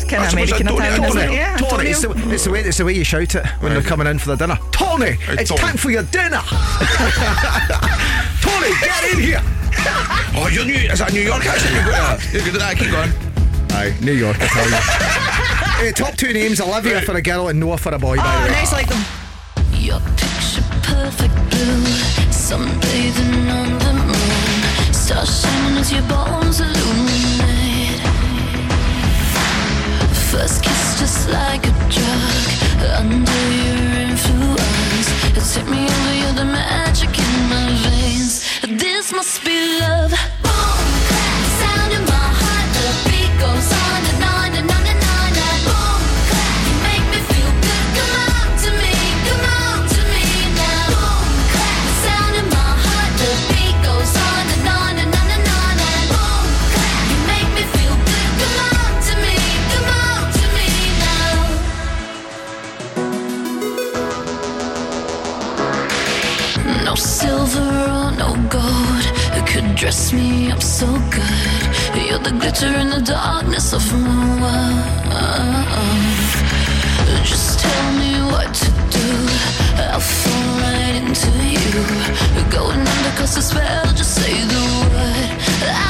It's 0.04 0.12
kind 0.12 0.24
of 0.24 0.32
That's 0.32 0.36
what's 0.36 0.52
American 0.62 0.68
Antonio, 0.68 0.94
Italian, 0.94 1.10
isn't 1.10 1.22
it? 1.22 1.24
Antonio. 1.24 1.40
Yeah, 1.40 1.58
Tony, 1.58 1.90
it's 1.90 2.02
the, 2.02 2.34
it's, 2.34 2.44
the 2.44 2.52
way, 2.52 2.60
it's 2.62 2.78
the 2.78 2.86
way 2.86 2.94
you 2.94 3.04
shout 3.04 3.36
it 3.36 3.46
when 3.62 3.72
they're 3.74 3.82
coming 3.82 4.08
in 4.08 4.20
for 4.20 4.30
the 4.30 4.36
dinner. 4.36 4.58
Tony, 4.72 5.18
it's 5.30 5.50
Tony. 5.50 5.62
time 5.62 5.78
for 5.78 5.90
your 5.92 6.04
dinner. 6.04 6.42
Tony, 8.44 8.72
get 8.82 9.04
in 9.14 9.20
here. 9.20 9.42
Oh, 10.36 10.50
you're 10.52 10.66
New. 10.66 10.74
Is 10.74 11.00
that 11.00 11.12
New 11.14 11.22
York 11.22 11.46
accent? 11.46 11.74
You're 11.74 11.84
good 11.86 11.94
at 11.94 12.18
that. 12.20 12.34
You're 12.34 12.44
good 12.44 12.56
at 12.56 12.60
that. 12.60 12.78
Keep 12.78 12.92
going. 12.92 13.12
Aye, 13.72 13.96
New 14.02 14.14
York, 14.14 14.38
Italian. 14.40 14.82
Eh, 15.82 15.92
top 15.92 16.16
two 16.16 16.32
names: 16.32 16.62
Olivia 16.62 17.02
for 17.02 17.16
a 17.16 17.22
girl 17.22 17.48
and 17.50 17.60
Noah 17.60 17.78
for 17.78 17.94
a 17.94 18.00
boy. 18.00 18.16
by 18.18 18.24
Oh, 18.24 18.42
the 18.44 18.48
way. 18.48 18.52
nice 18.56 18.72
like 18.72 18.88
them. 18.88 19.04
Your 19.74 20.00
picture 20.16 20.62
perfect 20.84 21.34
blue, 21.50 21.84
sunbathing 22.30 23.50
on 23.52 23.80
the 23.80 23.94
moon, 24.06 24.94
stars 24.94 25.42
shining 25.42 25.78
as 25.80 25.92
your 25.92 26.04
bones 26.04 26.60
illuminate. 26.62 27.43
First 30.34 30.64
kiss 30.64 31.00
just 31.00 31.30
like 31.30 31.64
a 31.68 31.72
drug, 31.94 32.46
under 32.98 33.42
your 33.66 34.10
influence, 34.10 35.08
it's 35.38 35.54
hit 35.56 35.70
me 35.70 35.86
over, 35.86 36.14
you're 36.16 36.34
the 36.34 36.46
magic 36.46 37.12
in 37.20 37.50
my 37.50 37.70
veins. 37.84 38.44
This 38.64 39.14
must 39.14 39.46
be 39.46 39.80
love. 39.80 40.12
Dress 69.84 70.14
me 70.14 70.50
up 70.50 70.62
so 70.62 70.88
good. 71.12 71.62
You're 72.08 72.24
the 72.30 72.32
glitter 72.40 72.74
in 72.82 72.90
the 72.90 73.02
darkness 73.02 73.74
of 73.74 73.84
my 73.92 74.26
world. 74.42 74.86
Just 77.26 77.60
tell 77.60 77.88
me 78.02 78.12
what 78.32 78.50
to 78.62 78.70
do. 78.98 79.10
I'll 79.92 80.00
fall 80.00 80.52
right 80.64 80.96
into 81.04 81.32
you. 81.56 81.84
Going 82.50 82.80
under 82.94 83.14
cause 83.20 83.36
the 83.36 83.42
spell, 83.42 83.88
just 84.00 84.16
say 84.16 84.36
the 84.54 84.64
word. 84.96 85.32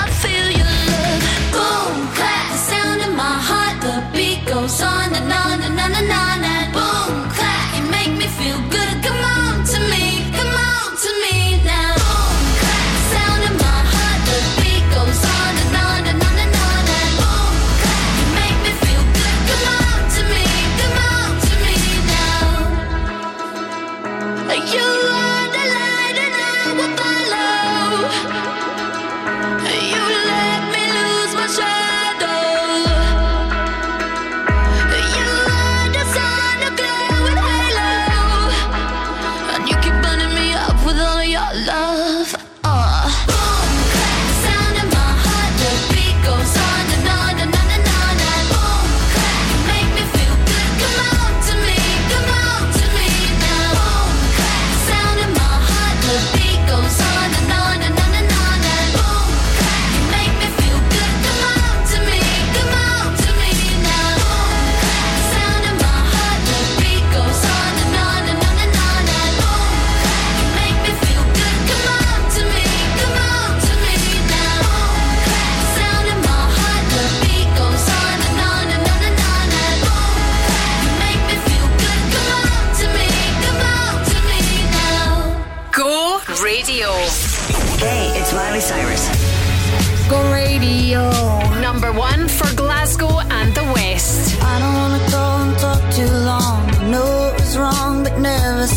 I 0.01 0.09
feel 0.21 0.47
your 0.59 0.73
love. 0.89 1.21
Boom, 1.53 1.95
clap, 2.17 2.45
the 2.51 2.57
sound 2.69 2.99
in 3.07 3.13
my 3.15 3.37
heart. 3.49 3.75
The 3.85 3.95
beat 4.15 4.41
goes 4.47 4.81
on 4.81 5.13
and 5.19 5.31
on 5.31 5.57
and 5.67 5.77
on 5.85 5.93
and 6.01 6.11
on. 6.25 6.39
And 6.55 6.62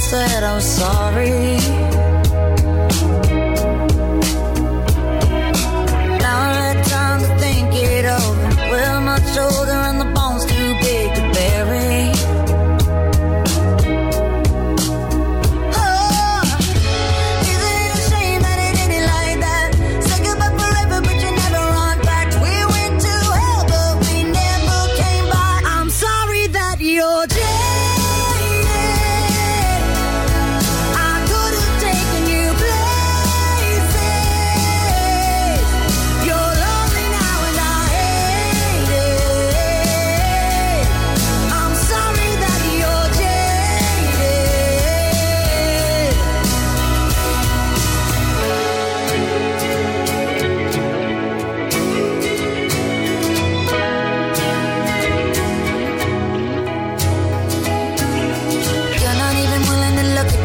said 0.09 0.45
I'm 0.45 0.61
sorry. 0.61 1.56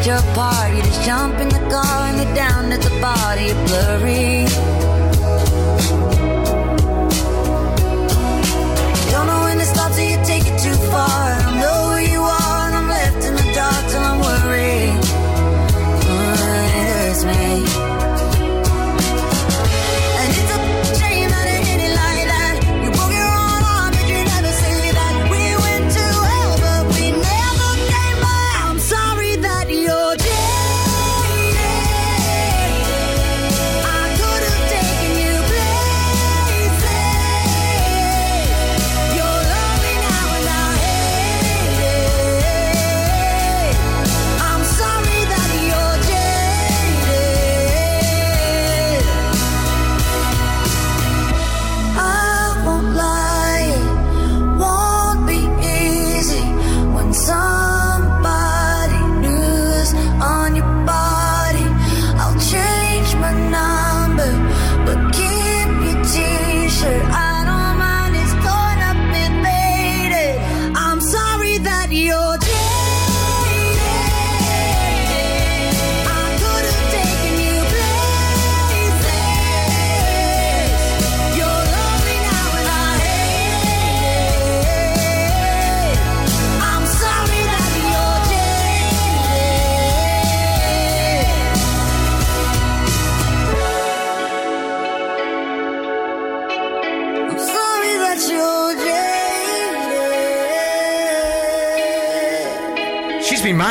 Your 0.06 0.20
party. 0.34 0.80
Just 0.82 1.04
jump 1.04 1.38
in 1.38 1.48
the 1.48 1.58
car 1.70 2.06
and 2.08 2.16
get 2.18 2.34
down 2.34 2.72
at 2.72 2.80
the 2.80 2.90
body 3.00 3.52
blurry. 3.66 4.81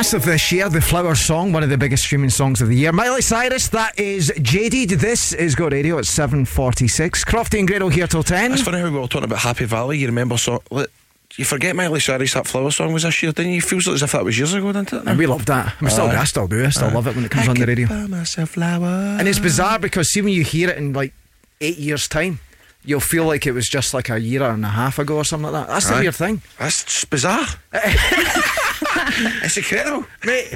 Massive 0.01 0.25
this 0.25 0.51
year. 0.51 0.67
The 0.67 0.81
Flower 0.81 1.13
Song, 1.13 1.51
one 1.53 1.61
of 1.61 1.69
the 1.69 1.77
biggest 1.77 2.01
streaming 2.05 2.31
songs 2.31 2.59
of 2.59 2.69
the 2.69 2.75
year. 2.75 2.91
Miley 2.91 3.21
Cyrus, 3.21 3.67
that 3.67 3.99
is 3.99 4.33
Jaded. 4.41 4.89
This 4.89 5.31
is 5.31 5.53
Go 5.53 5.67
Radio 5.69 5.99
at 5.99 6.05
7.46. 6.05 7.23
Crofty 7.23 7.59
and 7.59 7.67
Grado 7.67 7.87
here 7.87 8.07
till 8.07 8.23
10. 8.23 8.49
That's 8.49 8.63
funny 8.63 8.79
how 8.79 8.85
we 8.85 8.89
were 8.89 9.05
talking 9.05 9.25
about 9.25 9.37
Happy 9.37 9.65
Valley. 9.65 9.99
You 9.99 10.07
remember 10.07 10.39
so 10.39 10.63
you 11.35 11.45
forget 11.45 11.75
Miley 11.75 11.99
Cyrus 11.99 12.33
that 12.33 12.47
flower 12.47 12.71
song 12.71 12.93
was 12.93 13.03
this 13.03 13.21
year, 13.21 13.31
didn't 13.31 13.51
you? 13.51 13.59
It 13.59 13.63
feels 13.63 13.87
as 13.89 14.01
if 14.01 14.11
that 14.13 14.25
was 14.25 14.35
years 14.39 14.55
ago, 14.55 14.71
didn't 14.71 14.91
it? 14.91 15.05
And 15.05 15.19
we 15.19 15.27
loved 15.27 15.47
that. 15.49 15.75
I, 15.79 15.89
still, 15.89 16.05
Aye. 16.07 16.15
I 16.17 16.23
still 16.23 16.47
do. 16.47 16.65
I 16.65 16.69
still 16.69 16.87
Aye. 16.87 16.93
love 16.93 17.05
it 17.05 17.15
when 17.15 17.25
it 17.25 17.29
comes 17.29 17.47
I 17.47 17.51
on 17.51 17.57
the 17.57 17.65
radio. 17.67 17.85
flower. 18.47 19.17
And 19.19 19.27
it's 19.27 19.37
bizarre 19.37 19.77
because 19.77 20.11
see 20.11 20.23
when 20.23 20.33
you 20.33 20.43
hear 20.43 20.71
it 20.71 20.79
in 20.79 20.93
like 20.93 21.13
eight 21.61 21.77
years' 21.77 22.07
time, 22.07 22.39
you'll 22.83 22.99
feel 22.99 23.25
like 23.25 23.45
it 23.47 23.51
was 23.51 23.67
just 23.69 23.93
like 23.93 24.09
a 24.09 24.19
year 24.19 24.43
and 24.43 24.63
a 24.65 24.69
half 24.69 24.99
ago 24.99 25.17
or 25.17 25.23
something 25.25 25.51
like 25.51 25.67
that. 25.67 25.71
That's 25.73 25.87
the 25.87 25.95
Aye. 25.95 25.99
weird 26.01 26.15
thing. 26.15 26.41
That's 26.59 26.83
just 26.83 27.09
bizarre. 27.09 27.45
it's 29.43 29.57
incredible. 29.57 30.05
Mate. 30.25 30.53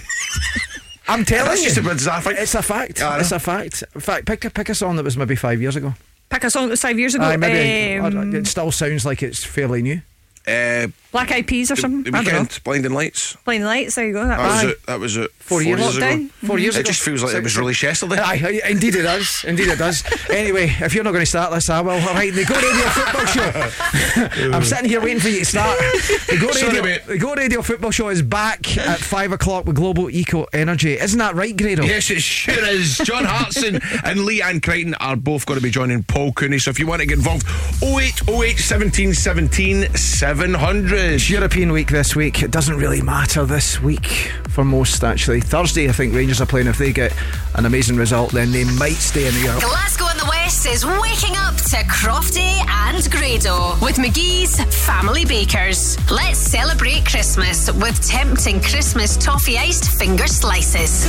I'm 1.08 1.24
telling 1.24 1.50
That's 1.50 1.62
you. 1.62 1.68
just 1.68 1.78
a 1.78 1.84
bizarre 1.84 2.22
thing. 2.22 2.36
It's 2.38 2.56
a 2.56 2.64
fact. 2.64 3.00
Yeah, 3.00 3.10
I 3.10 3.20
it's 3.20 3.32
a 3.32 3.40
fact. 3.40 3.84
In 3.94 4.02
fact, 4.02 4.26
pick 4.26 4.44
a, 4.46 4.50
pick 4.50 4.70
a 4.70 4.76
song 4.76 4.96
that 4.96 5.04
was 5.04 5.16
maybe 5.18 5.36
five 5.36 5.62
years 5.62 5.76
ago. 5.76 5.94
Pick 6.30 6.44
a 6.44 6.50
song 6.50 6.64
that 6.64 6.72
was 6.72 6.82
five 6.82 6.98
years 6.98 7.14
ago. 7.14 7.26
Aye, 7.26 7.38
maybe 7.38 8.00
Um, 8.00 8.34
it 8.36 8.48
still 8.48 8.72
sounds 8.72 9.06
like 9.06 9.22
it's 9.22 9.44
fairly 9.44 9.84
new. 9.84 10.02
Uh, 10.48 10.88
Black 11.16 11.32
Eyed 11.32 11.48
Peas 11.48 11.72
or 11.72 11.78
something. 11.78 12.04
the 12.12 12.18
I 12.18 12.24
don't 12.26 12.34
know. 12.34 12.42
Weeknd, 12.42 12.64
blinding 12.66 12.92
lights. 12.92 13.38
Blinding 13.46 13.66
Lights. 13.66 13.96
There 13.96 14.06
you 14.06 14.12
go. 14.12 14.28
That, 14.28 14.38
That 14.38 14.48
was 14.50 14.64
it. 14.72 14.86
That 14.86 15.00
was 15.00 15.16
it. 15.16 15.32
Four 15.40 15.62
years 15.62 15.80
ago. 15.80 16.06
Lockdown. 16.06 16.30
Four 16.30 16.60
years 16.60 16.76
ago. 16.76 16.80
it 16.80 16.82
ago. 16.82 16.92
just 16.92 17.02
feels 17.04 17.24
like 17.24 17.36
it 17.36 17.42
was 17.44 17.58
released 17.58 17.84
yesterday. 17.84 18.18
Aye, 18.18 18.62
aye, 18.66 18.70
indeed 18.70 18.96
it 18.96 19.04
does. 19.04 19.46
Indeed 19.48 19.70
it 19.70 19.78
does. 19.80 20.04
anyway, 20.30 20.76
if 20.82 20.94
you're 20.94 21.06
not 21.06 21.12
going 21.12 21.22
to 21.22 21.26
start 21.26 21.54
this, 21.54 21.70
I 21.70 21.80
will. 21.80 21.92
All 21.92 22.00
right, 22.00 22.34
the 22.34 22.44
Go 22.44 22.56
Radio 22.56 22.86
Football 22.90 23.26
Show. 23.28 24.52
I'm 24.58 24.64
sitting 24.66 24.90
here 24.90 25.00
waiting 25.00 25.22
for 25.22 25.30
you 25.30 25.40
to 25.40 25.46
start. 25.46 25.80
The 25.80 26.38
Go 26.42 26.52
Sorry, 26.52 26.68
Radio, 26.68 26.84
mate. 26.84 27.06
the 27.08 27.18
Go 27.18 27.34
Radio 27.34 27.62
Football 27.62 27.92
Show 27.92 28.10
is 28.10 28.22
back 28.22 28.76
at 28.78 29.00
five 29.00 29.32
o'clock 29.32 29.66
with 29.66 29.78
Global 29.78 30.10
Eco 30.10 30.48
Energy. 30.52 31.00
Isn't 31.00 31.20
that 31.20 31.34
right, 31.36 31.56
Grado? 31.56 31.84
Yes, 31.84 32.10
it 32.12 32.24
sure 32.24 32.62
is. 32.66 32.98
John 32.98 33.24
Hartson 33.24 33.76
and 33.76 34.20
Leanne 34.20 34.62
Crichton 34.62 34.96
are 34.96 35.16
both 35.16 35.46
going 35.46 35.60
to 35.60 35.64
be 35.64 35.72
joining 35.72 36.04
Paul 36.04 36.34
Cooney. 36.34 36.60
So 36.60 36.72
if 36.72 36.80
you 36.80 36.88
want 36.88 37.00
to 37.00 37.08
get 37.08 37.20
involved, 37.20 37.48
0808 37.82 38.58
17 38.58 39.14
17 39.14 39.94
700. 39.96 41.05
It's 41.08 41.30
European 41.30 41.72
week 41.72 41.92
this 41.92 42.16
week. 42.16 42.42
It 42.42 42.50
doesn't 42.50 42.78
really 42.78 43.02
matter 43.02 43.46
this 43.46 43.80
week 43.80 44.32
for 44.50 44.64
most, 44.66 45.04
actually. 45.04 45.40
Thursday, 45.40 45.88
I 45.88 45.92
think 45.92 46.16
Rangers 46.16 46.42
are 46.42 46.48
playing. 46.48 46.66
If 46.66 46.80
they 46.80 46.92
get 46.92 47.14
an 47.54 47.66
amazing 47.66 47.96
result, 47.96 48.32
then 48.32 48.52
they 48.52 48.64
might 48.64 48.96
stay 48.96 49.28
in 49.28 49.34
the 49.36 49.42
Europe. 49.42 49.62
Glasgow 49.62 50.08
in 50.10 50.18
the 50.18 50.26
West 50.28 50.66
is 50.66 50.84
waking 50.84 51.38
up 51.38 51.56
to 51.58 51.78
Crofty 51.86 52.60
and 52.68 53.12
Grado 53.12 53.76
with 53.86 53.98
McGhee's 53.98 54.60
Family 54.86 55.26
Bakers. 55.26 55.96
Let's 56.10 56.40
celebrate 56.40 57.06
Christmas 57.06 57.72
with 57.72 58.04
tempting 58.06 58.60
Christmas 58.62 59.16
toffee 59.16 59.58
iced 59.60 60.00
finger 60.00 60.28
slices. 60.28 61.06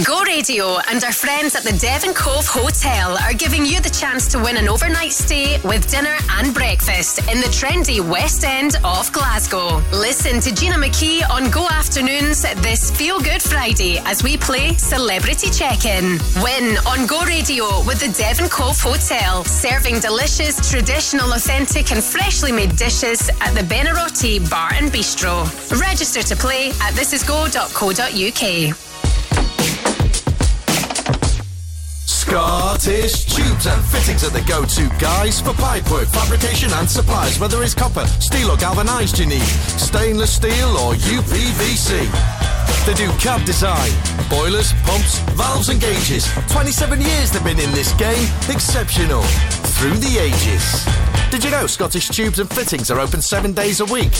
Go 0.00 0.22
Radio 0.22 0.78
and 0.88 1.04
our 1.04 1.12
friends 1.12 1.54
at 1.54 1.64
the 1.64 1.70
Devoncove 1.70 2.46
Hotel 2.48 3.14
are 3.18 3.34
giving 3.34 3.66
you 3.66 3.78
the 3.78 3.90
chance 3.90 4.26
to 4.28 4.38
win 4.38 4.56
an 4.56 4.66
overnight 4.66 5.12
stay 5.12 5.60
with 5.60 5.86
dinner 5.90 6.16
and 6.30 6.54
breakfast 6.54 7.18
in 7.30 7.40
the 7.40 7.52
trendy 7.52 8.00
West 8.00 8.42
End 8.42 8.76
of 8.84 9.12
Glasgow. 9.12 9.82
Listen 9.92 10.40
to 10.40 10.54
Gina 10.54 10.76
McKee 10.76 11.28
on 11.28 11.50
Go 11.50 11.68
Afternoons 11.68 12.40
this 12.62 12.90
Feel 12.90 13.20
Good 13.20 13.42
Friday 13.42 13.98
as 14.06 14.22
we 14.24 14.38
play 14.38 14.72
Celebrity 14.78 15.50
Check 15.50 15.84
In. 15.84 16.18
Win 16.42 16.78
on 16.86 17.06
Go 17.06 17.22
Radio 17.26 17.84
with 17.84 18.00
the 18.00 18.08
Devoncove 18.16 18.80
Hotel, 18.82 19.44
serving 19.44 20.00
delicious, 20.00 20.70
traditional, 20.70 21.34
authentic, 21.34 21.92
and 21.92 22.02
freshly 22.02 22.50
made 22.50 22.74
dishes 22.76 23.28
at 23.42 23.52
the 23.52 23.60
Benarotti 23.60 24.48
Bar 24.48 24.72
and 24.72 24.90
Bistro. 24.90 25.44
Register 25.78 26.22
to 26.22 26.34
play 26.34 26.70
at 26.80 26.94
thisisgo.co.uk. 26.94 28.91
Scottish 32.22 33.24
Tubes 33.24 33.66
and 33.66 33.84
Fittings 33.86 34.22
are 34.22 34.30
the 34.30 34.42
go-to 34.42 34.88
guys 35.00 35.40
for 35.40 35.50
pipework, 35.50 36.06
fabrication 36.06 36.70
and 36.74 36.88
supplies. 36.88 37.40
Whether 37.40 37.60
it's 37.64 37.74
copper, 37.74 38.06
steel 38.20 38.52
or 38.52 38.56
galvanised 38.56 39.18
you 39.18 39.26
need, 39.26 39.42
stainless 39.42 40.36
steel 40.36 40.76
or 40.76 40.94
UPVC. 40.94 42.61
They 42.86 42.94
do 42.94 43.10
CAD 43.18 43.44
design, 43.46 43.92
boilers, 44.28 44.72
pumps, 44.84 45.18
valves 45.36 45.68
and 45.68 45.80
gauges. 45.80 46.26
27 46.50 47.00
years 47.00 47.30
they've 47.30 47.44
been 47.44 47.60
in 47.60 47.70
this 47.72 47.92
game. 47.94 48.28
Exceptional. 48.48 49.22
Through 49.76 49.98
the 49.98 50.18
ages. 50.18 50.84
Did 51.30 51.44
you 51.44 51.50
know 51.50 51.66
Scottish 51.66 52.08
Tubes 52.08 52.38
and 52.38 52.50
Fittings 52.50 52.90
are 52.90 53.00
open 53.00 53.22
seven 53.22 53.52
days 53.52 53.80
a 53.80 53.84
week? 53.86 54.12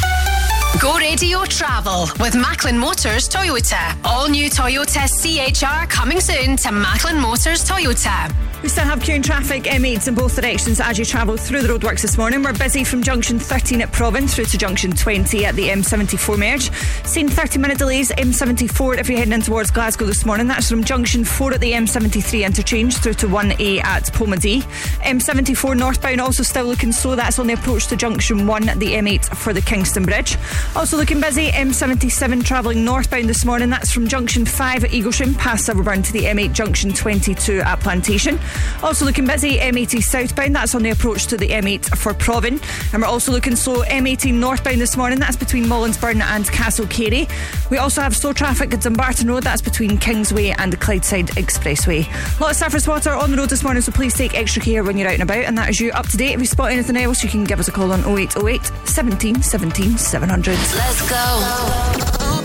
Go 0.78 0.96
Radio 0.96 1.44
Travel 1.44 2.06
with 2.20 2.34
Macklin 2.34 2.78
Motors 2.78 3.28
Toyota. 3.28 3.98
All 4.04 4.28
new 4.28 4.48
Toyota 4.48 5.06
CHR 5.08 5.86
coming 5.88 6.20
soon 6.20 6.56
to 6.56 6.72
Macklin 6.72 7.20
Motors 7.20 7.68
Toyota. 7.68 8.32
We 8.62 8.68
still 8.68 8.84
have 8.84 9.00
queuing 9.00 9.22
traffic 9.22 9.66
eh, 9.66 9.78
M8s 9.78 10.08
in 10.08 10.14
both 10.14 10.36
directions 10.36 10.80
as 10.80 10.98
you 10.98 11.04
travel 11.06 11.38
through 11.38 11.62
the 11.62 11.68
roadworks 11.68 12.02
this 12.02 12.18
morning. 12.18 12.42
We're 12.42 12.52
busy 12.52 12.84
from 12.84 13.02
junction 13.02 13.38
13 13.38 13.80
at 13.80 13.90
Provan 13.90 14.28
through 14.28 14.44
to 14.46 14.58
junction 14.58 14.92
20 14.92 15.46
at 15.46 15.54
the 15.54 15.68
M74 15.68 16.38
merge. 16.38 16.70
Seen 17.06 17.28
30 17.28 17.58
minute 17.58 17.78
delays 17.78 18.10
M74 18.12 18.98
if 18.98 19.08
you're 19.08 19.18
heading 19.18 19.32
in 19.32 19.40
towards 19.40 19.70
Glasgow 19.70 20.04
this 20.04 20.26
morning. 20.26 20.46
That's 20.46 20.68
from 20.68 20.84
junction 20.84 21.24
4 21.24 21.54
at 21.54 21.60
the 21.60 21.72
M73 21.72 22.44
interchange 22.44 22.96
through 22.98 23.14
to 23.14 23.28
1A 23.28 23.82
at 23.82 24.04
Polmadie. 24.12 24.62
M74 25.04 25.78
northbound 25.78 26.20
also 26.20 26.42
still 26.42 26.66
looking 26.66 26.92
slow. 26.92 27.16
That's 27.16 27.38
on 27.38 27.46
the 27.46 27.54
approach 27.54 27.86
to 27.88 27.96
junction 27.96 28.46
1 28.46 28.68
at 28.68 28.78
the 28.78 28.92
M8 28.92 29.36
for 29.36 29.54
the 29.54 29.62
Kingston 29.62 30.04
Bridge. 30.04 30.36
Also 30.76 30.96
looking 30.96 31.20
busy 31.20 31.48
M77 31.48 32.44
travelling 32.44 32.84
northbound 32.84 33.28
this 33.28 33.44
morning. 33.44 33.70
That's 33.70 33.92
from 33.92 34.06
junction 34.06 34.46
5 34.46 34.84
at 34.84 34.90
Eaglesham 34.90 35.36
past 35.36 35.68
Silverburn 35.68 36.04
to 36.04 36.12
the 36.12 36.24
M8 36.24 36.52
junction 36.52 36.92
22 36.92 37.60
at 37.60 37.80
Plantation. 37.80 38.38
Also 38.82 39.04
looking 39.04 39.26
busy 39.26 39.58
M80 39.58 40.02
southbound. 40.02 40.54
That's 40.54 40.74
on 40.74 40.82
the 40.82 40.90
approach 40.90 41.26
to 41.26 41.36
the 41.36 41.48
M8 41.48 41.96
for 41.98 42.14
Provan. 42.14 42.62
And 42.92 43.02
we're 43.02 43.08
also 43.08 43.32
looking 43.32 43.56
slow 43.56 43.82
M80 43.82 44.34
northbound 44.34 44.80
this 44.80 44.96
morning. 44.96 45.18
That's 45.18 45.36
between 45.36 45.64
Mollinsburn 45.64 46.20
and 46.20 46.44
Castlecary. 46.46 47.28
We 47.70 47.78
also 47.78 48.00
have 48.00 48.16
slow 48.16 48.32
traffic 48.32 48.72
at 48.72 48.80
Dumbarton 48.80 49.28
Road. 49.28 49.42
That's 49.42 49.62
between 49.62 49.98
Kingsway 49.98 50.50
and 50.50 50.72
the 50.72 50.76
Clydeside 50.76 51.30
Expressway. 51.30 52.06
A 52.38 52.42
lot 52.42 52.50
of 52.52 52.56
surface 52.56 52.86
water 52.86 53.10
on 53.10 53.30
the 53.30 53.36
road 53.36 53.50
this 53.50 53.62
morning, 53.62 53.82
so 53.82 53.92
please 53.92 54.14
take 54.14 54.34
extra 54.34 54.62
care 54.62 54.84
when 54.84 54.96
you're 54.96 55.08
out 55.08 55.14
and 55.14 55.22
about. 55.22 55.44
And 55.44 55.58
that 55.58 55.68
is 55.68 55.80
you 55.80 55.90
up 55.92 56.08
to 56.08 56.16
date. 56.16 56.34
If 56.34 56.40
you 56.40 56.46
spot 56.46 56.72
anything 56.72 56.96
else, 56.96 57.22
you 57.22 57.28
can 57.30 57.44
give 57.44 57.60
us 57.60 57.68
a 57.68 57.72
call 57.72 57.92
on 57.92 58.00
0808 58.00 58.70
17 58.84 59.42
17 59.42 59.98
700. 59.98 60.49
Let's 60.50 61.08
go. 61.08 61.14
Oh, 61.16 62.42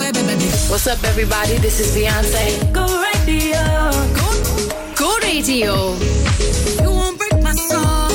What's 0.69 0.85
up, 0.85 1.03
everybody? 1.05 1.57
This 1.57 1.79
is 1.79 1.95
Beyonce. 1.97 2.71
Go 2.71 2.85
radio. 3.01 3.57
Go, 4.13 4.27
Go 4.93 5.17
Radio. 5.23 5.95
You 6.83 6.91
won't 6.91 7.17
break 7.17 7.33
my 7.41 7.53
soul. 7.55 8.11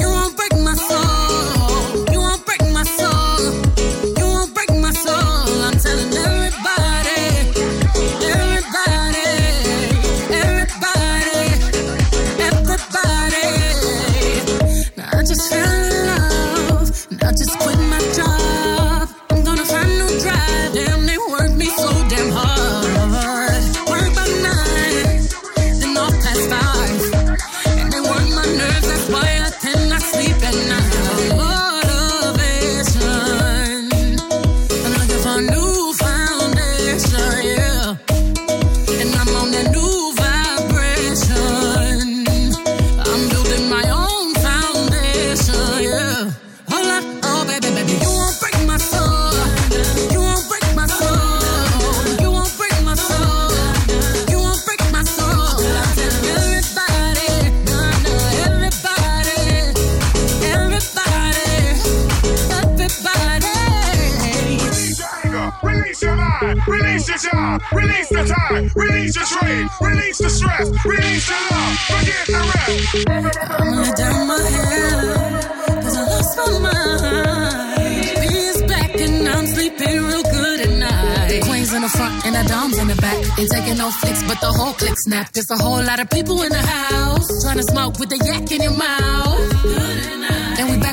You 0.00 0.08
won't 0.10 0.36
break 0.36 0.52
my 0.60 0.74
soul. 0.74 2.04
You 2.12 2.20
won't 2.20 2.44
break 2.44 2.60
my 2.74 2.84
soul. 2.84 3.40
You 4.18 4.26
won't 4.26 4.52
break 4.54 4.68
my 4.84 4.92
soul. 4.92 5.64
I'm 5.64 5.78
telling 5.80 6.12
everybody. 6.12 7.16
Everybody. 8.20 9.28
Everybody. 10.44 11.40
Everybody. 12.36 13.48
Now 14.98 15.08
I 15.08 15.22
just 15.24 15.48
fell 15.48 15.72
in 15.72 16.06
love. 16.06 16.90
I 17.22 17.30
just 17.32 17.65
release 67.06 67.24
your 67.24 67.32
job, 67.32 67.62
release 67.72 68.08
the 68.08 68.24
time, 68.24 68.70
release 68.74 69.16
your 69.16 69.88
release 69.88 70.18
the 70.18 70.30
stress, 70.30 70.68
release 70.84 71.28
the 71.28 71.34
love, 71.50 71.78
forget 71.86 72.26
the 72.26 72.40
rest. 72.50 73.06
I'm 73.06 73.74
gonna 73.74 73.96
down 73.96 74.26
my 74.26 74.40
head, 74.40 75.82
cause 75.82 75.96
I 75.96 76.02
lost 76.02 76.36
my 76.36 76.58
mind. 76.66 78.20
Being's 78.20 78.62
back 78.62 78.94
and 78.96 79.28
I'm 79.28 79.46
sleeping 79.46 80.02
real 80.02 80.22
good 80.22 80.60
at 80.60 80.78
night. 80.78 81.28
The 81.28 81.40
Queens 81.46 81.72
in 81.72 81.82
the 81.82 81.88
front 81.88 82.26
and 82.26 82.34
the 82.34 82.48
doms 82.48 82.78
in 82.78 82.88
the 82.88 82.96
back. 82.96 83.38
Ain't 83.38 83.50
taking 83.50 83.78
no 83.78 83.90
flicks, 83.90 84.22
but 84.24 84.40
the 84.40 84.52
whole 84.52 84.72
click 84.72 84.94
snap. 84.96 85.30
There's 85.32 85.50
a 85.50 85.56
whole 85.56 85.82
lot 85.82 86.00
of 86.00 86.10
people 86.10 86.42
in 86.42 86.50
the 86.50 86.66
house. 86.66 87.28
Trying 87.42 87.58
to 87.58 87.64
smoke 87.64 87.98
with 87.98 88.10
the 88.10 88.18
yak 88.24 88.50
in 88.50 88.62
your 88.62 88.76
mouth. 88.76 90.15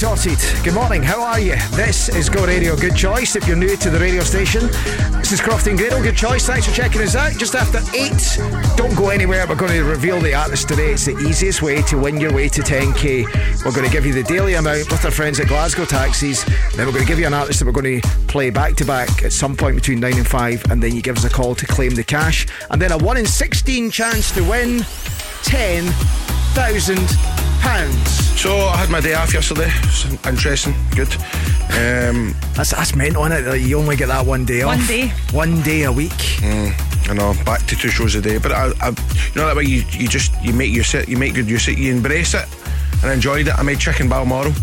Sorted. 0.00 0.40
Good 0.64 0.72
morning, 0.72 1.02
how 1.02 1.22
are 1.22 1.38
you? 1.38 1.56
This 1.72 2.08
is 2.08 2.30
Go 2.30 2.46
Radio, 2.46 2.74
good 2.74 2.96
choice. 2.96 3.36
If 3.36 3.46
you're 3.46 3.54
new 3.54 3.76
to 3.76 3.90
the 3.90 3.98
radio 3.98 4.22
station, 4.22 4.62
this 5.18 5.30
is 5.30 5.42
Crofty 5.42 5.68
and 5.68 5.78
Grado, 5.78 6.02
good 6.02 6.16
choice. 6.16 6.46
Thanks 6.46 6.66
for 6.66 6.72
checking 6.72 7.02
us 7.02 7.14
out. 7.14 7.32
Just 7.32 7.54
after 7.54 7.80
8, 7.94 8.38
don't 8.78 8.96
go 8.96 9.10
anywhere. 9.10 9.46
We're 9.46 9.56
going 9.56 9.72
to 9.72 9.84
reveal 9.84 10.18
the 10.18 10.32
artist 10.32 10.68
today. 10.68 10.92
It's 10.92 11.04
the 11.04 11.18
easiest 11.18 11.60
way 11.60 11.82
to 11.82 11.98
win 11.98 12.18
your 12.18 12.32
way 12.32 12.48
to 12.48 12.62
10k. 12.62 13.62
We're 13.62 13.72
going 13.72 13.84
to 13.84 13.92
give 13.92 14.06
you 14.06 14.14
the 14.14 14.22
daily 14.22 14.54
amount 14.54 14.90
with 14.90 15.04
our 15.04 15.10
friends 15.10 15.38
at 15.38 15.48
Glasgow 15.48 15.84
Taxis. 15.84 16.46
Then 16.76 16.86
we're 16.86 16.92
going 16.92 17.04
to 17.04 17.08
give 17.08 17.18
you 17.18 17.26
an 17.26 17.34
artist 17.34 17.58
that 17.58 17.66
we're 17.66 17.72
going 17.72 18.00
to 18.00 18.08
play 18.26 18.48
back 18.48 18.76
to 18.76 18.86
back 18.86 19.22
at 19.22 19.34
some 19.34 19.54
point 19.54 19.76
between 19.76 20.00
9 20.00 20.14
and 20.14 20.26
5, 20.26 20.70
and 20.70 20.82
then 20.82 20.96
you 20.96 21.02
give 21.02 21.18
us 21.18 21.24
a 21.24 21.30
call 21.30 21.54
to 21.56 21.66
claim 21.66 21.94
the 21.94 22.04
cash. 22.04 22.46
And 22.70 22.80
then 22.80 22.90
a 22.90 22.96
1 22.96 23.18
in 23.18 23.26
16 23.26 23.90
chance 23.90 24.32
to 24.32 24.40
win 24.48 24.78
£10,000. 25.42 28.19
So 28.40 28.56
I 28.56 28.76
had 28.78 28.88
my 28.88 29.00
day 29.02 29.12
off 29.12 29.34
yesterday. 29.34 29.68
It's 29.84 30.06
interesting, 30.26 30.74
good. 30.96 31.12
Um, 31.76 32.34
that's 32.54 32.70
that's 32.70 32.96
meant 32.96 33.16
on 33.16 33.32
it. 33.32 33.42
That 33.42 33.60
you 33.60 33.78
only 33.78 33.96
get 33.96 34.08
that 34.08 34.24
one 34.24 34.46
day 34.46 34.64
One 34.64 34.80
off. 34.80 34.88
day. 34.88 35.08
One 35.32 35.60
day 35.60 35.82
a 35.84 35.92
week. 35.92 36.40
Mm, 36.40 36.72
I 37.10 37.12
know, 37.12 37.34
back 37.44 37.66
to 37.66 37.76
two 37.76 37.88
shows 37.90 38.14
a 38.14 38.22
day. 38.22 38.38
But 38.38 38.52
I, 38.52 38.72
I, 38.80 38.88
you 38.88 39.34
know 39.36 39.46
that 39.46 39.54
way 39.56 39.64
you, 39.64 39.84
you 39.92 40.08
just 40.08 40.32
you 40.42 40.54
make 40.54 40.72
your 40.72 40.84
sit, 40.84 41.06
you 41.06 41.18
make 41.18 41.34
good 41.34 41.50
use 41.50 41.68
it, 41.68 41.76
you 41.76 41.92
embrace 41.92 42.32
it, 42.32 42.46
and 43.02 43.10
I 43.10 43.12
enjoyed 43.12 43.46
it. 43.46 43.58
I 43.58 43.62
made 43.62 43.78
chicken 43.78 44.08
balmoral. 44.08 44.52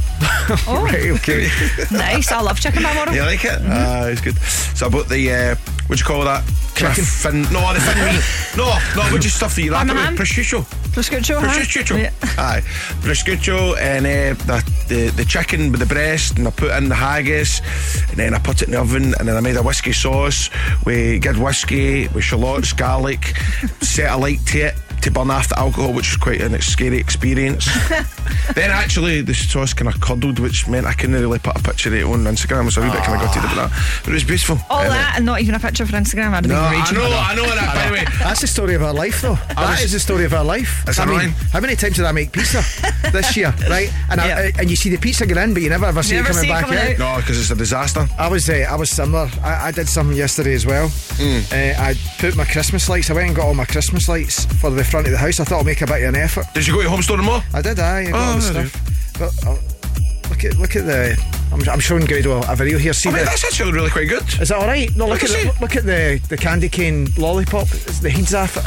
Oh. 0.65 0.81
right, 0.81 1.11
okay. 1.19 1.49
nice. 1.91 2.31
I 2.31 2.39
love 2.39 2.57
chicken 2.57 2.81
balmoral. 2.81 3.13
You 3.13 3.23
like 3.23 3.43
it? 3.43 3.59
Ah, 3.65 4.05
it's 4.07 4.21
good. 4.21 4.37
So 4.39 4.85
I 4.85 4.89
bought 4.89 5.09
the 5.09 5.29
uh, 5.33 5.55
what 5.87 5.97
do 5.97 6.01
you 6.01 6.05
call 6.05 6.23
that? 6.23 6.41
Chicken. 6.77 7.03
Fin, 7.03 7.41
no, 7.51 7.73
the 7.73 7.79
fin 7.79 7.97
meat. 8.05 8.23
No, 8.55 8.77
no, 8.95 9.09
do 9.17 9.23
you 9.23 9.29
stuff 9.29 9.55
that 9.55 9.61
you 9.63 9.71
wrap 9.71 9.87
it 9.87 9.93
with? 9.93 10.19
Prosciutto. 10.19 10.63
Prosciutto. 10.93 11.39
Prosciutto. 11.41 11.97
Yeah. 11.97 12.11
Aye. 12.37 12.61
Prosciutto 13.01 13.75
and 13.79 14.05
uh, 14.05 14.33
the, 14.45 14.63
the 14.87 15.11
the 15.17 15.25
chicken 15.25 15.71
with 15.71 15.79
the 15.79 15.85
breast 15.87 16.37
and 16.37 16.47
I 16.47 16.51
put 16.51 16.71
in 16.71 16.89
the 16.89 16.95
haggis 16.95 17.61
and 18.09 18.17
then 18.17 18.33
I 18.33 18.39
put 18.39 18.61
it 18.61 18.67
in 18.67 18.71
the 18.71 18.79
oven 18.79 19.13
and 19.17 19.27
then 19.27 19.35
I 19.35 19.41
made 19.41 19.55
a 19.55 19.63
whiskey 19.63 19.91
sauce 19.93 20.49
with 20.85 21.21
good 21.23 21.37
whiskey 21.37 22.07
with 22.09 22.23
shallots, 22.23 22.73
garlic, 22.73 23.25
set 23.81 24.11
a 24.11 24.17
light 24.17 24.45
to 24.47 24.59
it 24.67 24.75
to 25.01 25.11
burn 25.11 25.29
off 25.31 25.49
the 25.49 25.59
alcohol, 25.59 25.93
which 25.93 26.09
was 26.11 26.17
quite 26.17 26.41
a 26.41 26.61
scary 26.61 26.97
experience. 26.97 27.65
then 28.55 28.71
actually 28.71 29.21
the 29.21 29.33
sauce 29.33 29.73
kind 29.73 29.87
of 29.87 29.99
curdled, 30.01 30.39
which 30.39 30.67
meant 30.67 30.85
I 30.85 30.93
couldn't 30.93 31.15
really 31.15 31.39
put 31.39 31.55
a 31.57 31.63
picture 31.63 31.89
of 31.89 31.95
it 31.95 32.03
on 32.03 32.23
Instagram. 32.23 32.61
I 32.61 32.65
was 32.65 32.77
a 32.77 32.81
wee 32.81 32.89
bit 32.91 33.03
kind 33.03 33.21
of 33.21 33.27
gutted 33.27 33.43
about 33.43 33.69
that, 33.69 34.01
but 34.03 34.11
it 34.11 34.13
was 34.13 34.23
beautiful. 34.23 34.57
All 34.69 34.79
And, 34.81 34.89
uh, 34.89 34.93
that 34.93 35.13
and 35.17 35.25
not 35.25 35.41
even 35.41 35.55
a 35.55 35.59
picture 35.59 35.85
for 35.85 35.93
Instagram. 35.93 36.33
I'd 36.33 36.45
have 36.45 36.47
No, 36.47 36.69
been 36.69 36.81
I 36.81 36.91
know, 36.91 37.17
I 37.17 37.35
know 37.35 37.55
that. 37.55 37.75
By 37.75 37.87
the 37.87 37.93
way, 37.93 38.05
That's 38.19 38.41
the 38.41 38.47
story 38.47 38.75
of 38.75 38.83
our 38.83 38.93
life, 38.93 39.21
though. 39.21 39.35
That 39.55 39.77
is 39.79 39.83
was- 39.85 39.91
the 39.93 39.99
story 39.99 40.25
of 40.25 40.33
our 40.33 40.43
life. 40.43 40.83
That's 40.85 40.99
I 40.99 41.05
mean, 41.05 41.15
annoying. 41.19 41.31
how 41.53 41.59
many 41.59 41.75
times 41.75 41.95
did 41.95 42.05
I 42.05 42.11
make 42.11 42.31
pizza 42.31 42.63
this 43.11 43.35
year, 43.37 43.53
right? 43.69 43.91
And 44.09 44.19
I, 44.21 44.27
Yeah. 44.27 44.51
and 44.59 44.69
you 44.69 44.75
see 44.75 44.89
the 44.89 44.97
pizza 44.97 45.25
get 45.25 45.37
in, 45.37 45.53
but 45.53 45.61
you 45.63 45.69
never 45.69 45.85
ever 45.85 46.03
see 46.03 46.15
Never 46.15 46.29
it 46.29 46.33
coming 46.33 46.43
see 46.43 46.49
it 46.49 46.53
back 46.53 46.65
coming 46.65 46.79
out. 46.79 46.89
out. 46.91 46.99
no, 46.99 47.15
because 47.21 47.39
it's 47.39 47.51
a 47.51 47.55
disaster. 47.55 48.07
I 48.17 48.27
was 48.27 48.49
uh, 48.49 48.65
I 48.69 48.75
was 48.75 48.89
similar. 48.89 49.29
I, 49.43 49.67
I 49.67 49.71
did 49.71 49.87
something 49.87 50.15
yesterday 50.17 50.53
as 50.53 50.65
well. 50.65 50.87
Mm. 51.17 51.51
Uh, 51.51 51.81
I 51.81 51.95
put 52.19 52.35
my 52.35 52.45
Christmas 52.45 52.89
lights. 52.89 53.09
I 53.09 53.13
went 53.13 53.27
and 53.27 53.35
got 53.35 53.45
all 53.45 53.53
my 53.53 53.65
Christmas 53.65 54.07
lights 54.09 54.45
for 54.59 54.69
the 54.69 54.83
front 54.87 55.05
of 55.07 55.11
the 55.11 55.17
house. 55.17 55.39
I 55.39 55.43
thought 55.43 55.59
I'd 55.61 55.65
make 55.65 55.81
a 55.81 55.85
bit 55.87 56.03
of 56.03 56.09
an 56.09 56.15
effort. 56.15 56.45
Did 56.53 56.65
you 56.67 56.73
go 56.73 56.79
to 56.79 56.83
your 56.83 56.91
Home 56.91 57.01
Store 57.01 57.17
and 57.17 57.25
More? 57.25 57.41
I 57.53 57.61
did. 57.61 57.79
I, 57.79 57.99
I 57.99 58.11
got 58.11 58.13
all 58.15 58.33
Oh, 58.33 58.35
the 58.35 58.41
stuff. 58.41 59.19
But 59.19 59.47
uh, 59.47 60.29
look 60.29 60.43
at 60.43 60.57
look 60.57 60.75
at 60.75 60.85
the. 60.85 61.17
I'm, 61.51 61.61
I'm 61.69 61.79
showing 61.79 62.05
Grado 62.05 62.41
a 62.47 62.55
video 62.55 62.77
here. 62.77 62.93
See 62.93 63.09
the. 63.09 63.17
that's 63.17 63.43
actually 63.45 63.71
really 63.71 63.89
quite 63.89 64.09
good. 64.09 64.23
Is 64.41 64.49
that 64.49 64.57
all 64.57 64.67
right? 64.67 64.93
No, 64.95 65.07
look 65.07 65.21
Look 65.21 65.31
at 65.31 65.53
the, 65.53 65.61
look 65.61 65.75
at 65.75 65.83
the 65.85 66.21
the 66.29 66.37
candy 66.37 66.69
cane 66.69 67.07
lollipop. 67.17 67.63
It's 67.71 67.99
the 67.99 68.09
heads 68.09 68.33
off 68.33 68.57
it. 68.57 68.63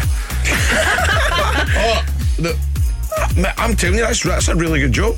Oh, 1.72 2.04
the, 2.38 3.54
I'm 3.58 3.74
telling 3.76 3.96
you, 3.98 4.02
that's 4.02 4.22
that's 4.22 4.48
a 4.48 4.54
really 4.56 4.80
good 4.80 4.92
joke. 4.92 5.16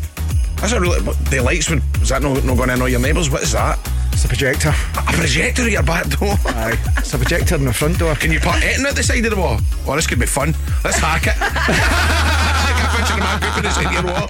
That's 0.57 0.73
a 0.73 0.81
really. 0.81 1.01
The 1.31 1.41
lights 1.41 1.71
would. 1.71 1.83
Is 2.03 2.09
that 2.11 2.23
not, 2.23 2.45
not 2.45 2.57
going 2.57 2.69
to 2.69 2.75
annoy 2.75 2.87
your 2.87 3.01
neighbours? 3.01 3.31
What 3.31 3.43
is 3.43 3.53
that? 3.53 3.79
It's 4.13 4.25
a 4.25 4.29
projector. 4.29 4.69
A 4.97 5.13
projector 5.13 5.63
at 5.63 5.71
your 5.73 5.83
back 5.83 6.09
door. 6.09 6.35
Aye, 6.47 6.79
it's 6.99 7.13
a 7.15 7.19
projector 7.19 7.57
in 7.57 7.65
the 7.65 7.73
front 7.73 7.99
door. 7.99 8.15
Can 8.15 8.31
you 8.33 8.41
put 8.41 8.63
anything 8.63 8.87
at 8.87 8.95
the 8.95 9.03
side 9.03 9.25
of 9.25 9.31
the 9.31 9.37
wall? 9.37 9.59
Oh, 9.87 9.97
this 9.97 10.07
could 10.07 10.21
be 10.21 10.27
fun. 10.27 10.55
Let's 10.85 10.99
hack 10.99 11.27
it. 11.27 11.37
Get 11.39 12.87
a 12.87 12.97
picture 12.97 13.15
of 13.15 13.21
my 13.21 13.39
group 13.41 13.57
at 13.57 13.63
the 13.63 13.71
side 13.71 13.87
of 13.87 13.93
your 13.93 14.05
wall. 14.13 14.29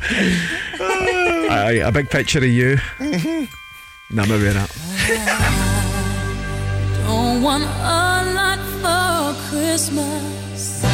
Aye, 1.50 1.82
a 1.84 1.92
big 1.92 2.08
picture 2.10 2.38
of 2.38 2.44
you. 2.44 2.76
Mm-hmm. 2.98 4.16
No, 4.16 4.26
maybe 4.26 4.54
not. 4.54 4.70
Don't 7.06 7.42
want 7.42 7.64
a 7.64 8.22
lot 8.34 8.58
for 8.80 9.34
Christmas. 9.50 10.91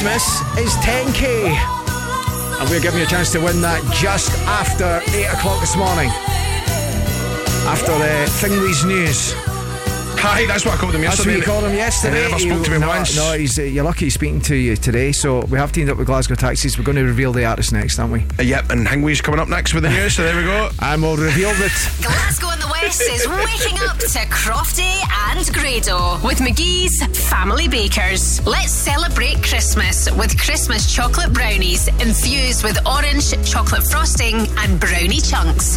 Christmas 0.00 0.40
is 0.56 0.72
10k. 0.76 1.50
And 2.58 2.70
we're 2.70 2.80
giving 2.80 3.00
you 3.00 3.04
a 3.04 3.08
chance 3.08 3.30
to 3.32 3.38
win 3.38 3.60
that 3.60 3.84
just 3.92 4.32
after 4.48 5.02
8 5.14 5.26
o'clock 5.26 5.60
this 5.60 5.76
morning. 5.76 6.08
After 7.68 7.92
the 7.92 8.24
Thingley's 8.40 8.82
news. 8.86 9.34
Hi, 10.22 10.46
that's 10.46 10.64
what 10.64 10.72
I 10.72 10.76
called 10.78 10.94
him 10.94 11.02
That's 11.02 11.18
what 11.18 11.26
yesterday. 11.26 11.36
you 11.36 11.42
called 11.42 11.64
him 11.64 11.74
yesterday. 11.74 12.24
And 12.24 12.40
he 12.40 12.46
never 12.48 12.54
spoke 12.56 12.64
to 12.64 12.70
me 12.70 12.78
no, 12.78 12.88
once. 12.88 13.14
No, 13.14 13.32
he's, 13.34 13.58
uh, 13.58 13.62
you're 13.62 13.84
lucky 13.84 14.06
he's 14.06 14.14
speaking 14.14 14.40
to 14.42 14.56
you 14.56 14.74
today. 14.76 15.12
So 15.12 15.40
we 15.46 15.58
have 15.58 15.70
teamed 15.70 15.90
up 15.90 15.98
with 15.98 16.06
Glasgow 16.06 16.34
Taxis. 16.34 16.78
We're 16.78 16.84
going 16.84 16.96
to 16.96 17.04
reveal 17.04 17.34
the 17.34 17.44
artist 17.44 17.70
next, 17.74 17.98
aren't 17.98 18.12
we? 18.12 18.24
Uh, 18.38 18.42
yep, 18.42 18.70
and 18.70 18.88
Hingway's 18.88 19.20
coming 19.20 19.38
up 19.38 19.48
next 19.48 19.74
with 19.74 19.82
the 19.82 19.90
news, 19.90 20.16
so 20.16 20.22
there 20.22 20.34
we 20.34 20.44
go. 20.44 20.70
And 20.80 21.02
we'll 21.02 21.18
reveal 21.18 21.50
that. 21.50 21.98
Glasgow 22.00 22.59
West 22.82 23.02
is 23.02 23.28
waking 23.28 23.78
up 23.88 23.98
to 23.98 24.18
Crofty 24.30 25.02
and 25.28 25.52
Grado 25.52 26.18
with 26.26 26.38
McGhee's 26.38 27.02
Family 27.28 27.68
Bakers. 27.68 28.44
Let's 28.46 28.72
celebrate 28.72 29.42
Christmas 29.42 30.10
with 30.12 30.38
Christmas 30.40 30.92
chocolate 30.92 31.32
brownies 31.32 31.88
infused 31.88 32.64
with 32.64 32.78
orange 32.86 33.32
chocolate 33.48 33.82
frosting 33.84 34.46
and 34.58 34.80
brownie 34.80 35.20
chunks. 35.20 35.76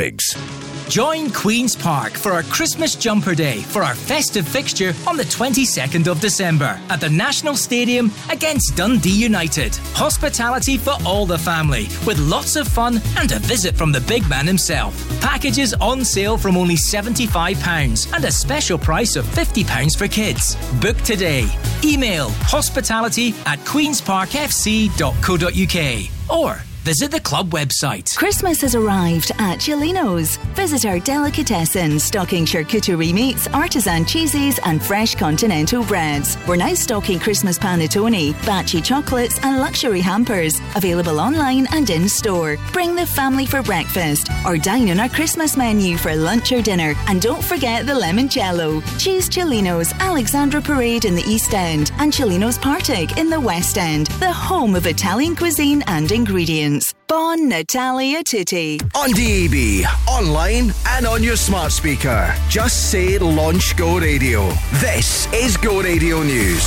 Join 0.89 1.29
Queen's 1.29 1.75
Park 1.75 2.13
for 2.13 2.31
our 2.31 2.41
Christmas 2.41 2.95
Jumper 2.95 3.35
Day 3.35 3.61
for 3.61 3.83
our 3.83 3.93
festive 3.93 4.47
fixture 4.47 4.93
on 5.07 5.15
the 5.15 5.23
22nd 5.23 6.07
of 6.07 6.19
December 6.19 6.79
at 6.89 6.99
the 6.99 7.09
National 7.09 7.55
Stadium 7.55 8.11
against 8.31 8.75
Dundee 8.75 9.11
United. 9.11 9.75
Hospitality 9.93 10.77
for 10.77 10.95
all 11.05 11.27
the 11.27 11.37
family 11.37 11.83
with 12.07 12.17
lots 12.17 12.55
of 12.55 12.67
fun 12.67 12.99
and 13.15 13.31
a 13.31 13.37
visit 13.39 13.75
from 13.75 13.91
the 13.91 14.01
big 14.01 14.27
man 14.27 14.47
himself. 14.47 14.95
Packages 15.21 15.75
on 15.75 16.03
sale 16.03 16.35
from 16.35 16.57
only 16.57 16.75
£75 16.75 18.11
and 18.15 18.25
a 18.25 18.31
special 18.31 18.79
price 18.79 19.15
of 19.15 19.25
£50 19.25 19.95
for 19.95 20.07
kids. 20.07 20.55
Book 20.81 20.97
today. 21.01 21.47
Email 21.83 22.31
hospitality 22.49 23.35
at 23.45 23.59
queensparkfc.co.uk 23.59 26.37
or 26.37 26.63
visit 26.81 27.11
the 27.11 27.19
club 27.19 27.51
website. 27.51 28.15
Christmas 28.17 28.61
has 28.61 28.73
arrived 28.73 29.31
at 29.37 29.61
Celino's. 29.61 30.37
Visit 30.55 30.85
our 30.85 30.99
delicatessen 30.99 31.99
stocking 31.99 32.43
charcuterie 32.45 33.13
meats, 33.13 33.47
artisan 33.49 34.03
cheeses, 34.03 34.59
and 34.65 34.81
fresh 34.81 35.13
continental 35.13 35.83
breads. 35.83 36.37
We're 36.47 36.55
now 36.55 36.73
stocking 36.73 37.19
Christmas 37.19 37.59
panettone, 37.59 38.33
Baci 38.45 38.83
chocolates, 38.83 39.39
and 39.43 39.59
luxury 39.59 40.01
hampers. 40.01 40.59
Available 40.75 41.19
online 41.19 41.67
and 41.71 41.89
in 41.89 42.09
store. 42.09 42.57
Bring 42.73 42.95
the 42.95 43.05
family 43.05 43.45
for 43.45 43.61
breakfast 43.61 44.29
or 44.45 44.57
dine 44.57 44.89
on 44.89 44.99
our 44.99 45.09
Christmas 45.09 45.55
menu 45.55 45.97
for 45.97 46.15
lunch 46.15 46.51
or 46.51 46.61
dinner. 46.61 46.95
And 47.07 47.21
don't 47.21 47.43
forget 47.43 47.85
the 47.85 47.93
limoncello. 47.93 48.81
Choose 48.99 49.29
Celino's 49.29 49.93
Alexandra 49.99 50.61
Parade 50.61 51.05
in 51.05 51.15
the 51.15 51.23
East 51.27 51.53
End 51.53 51.91
and 51.99 52.13
Celino's 52.13 52.57
Partick 52.57 53.17
in 53.17 53.29
the 53.29 53.39
West 53.39 53.77
End, 53.77 54.07
the 54.19 54.31
home 54.31 54.75
of 54.75 54.87
Italian 54.87 55.35
cuisine 55.35 55.83
and 55.83 56.11
ingredients. 56.11 56.70
Bon 57.07 57.49
Natalia 57.49 58.23
Tutti. 58.23 58.79
On 58.95 59.11
DAB, 59.11 59.85
online, 60.07 60.73
and 60.87 61.05
on 61.05 61.21
your 61.23 61.35
smart 61.35 61.71
speaker. 61.71 62.33
Just 62.47 62.91
say 62.91 63.17
Launch 63.17 63.75
Go 63.75 63.99
Radio. 63.99 64.49
This 64.73 65.27
is 65.33 65.57
Go 65.57 65.81
Radio 65.81 66.23
News. 66.23 66.63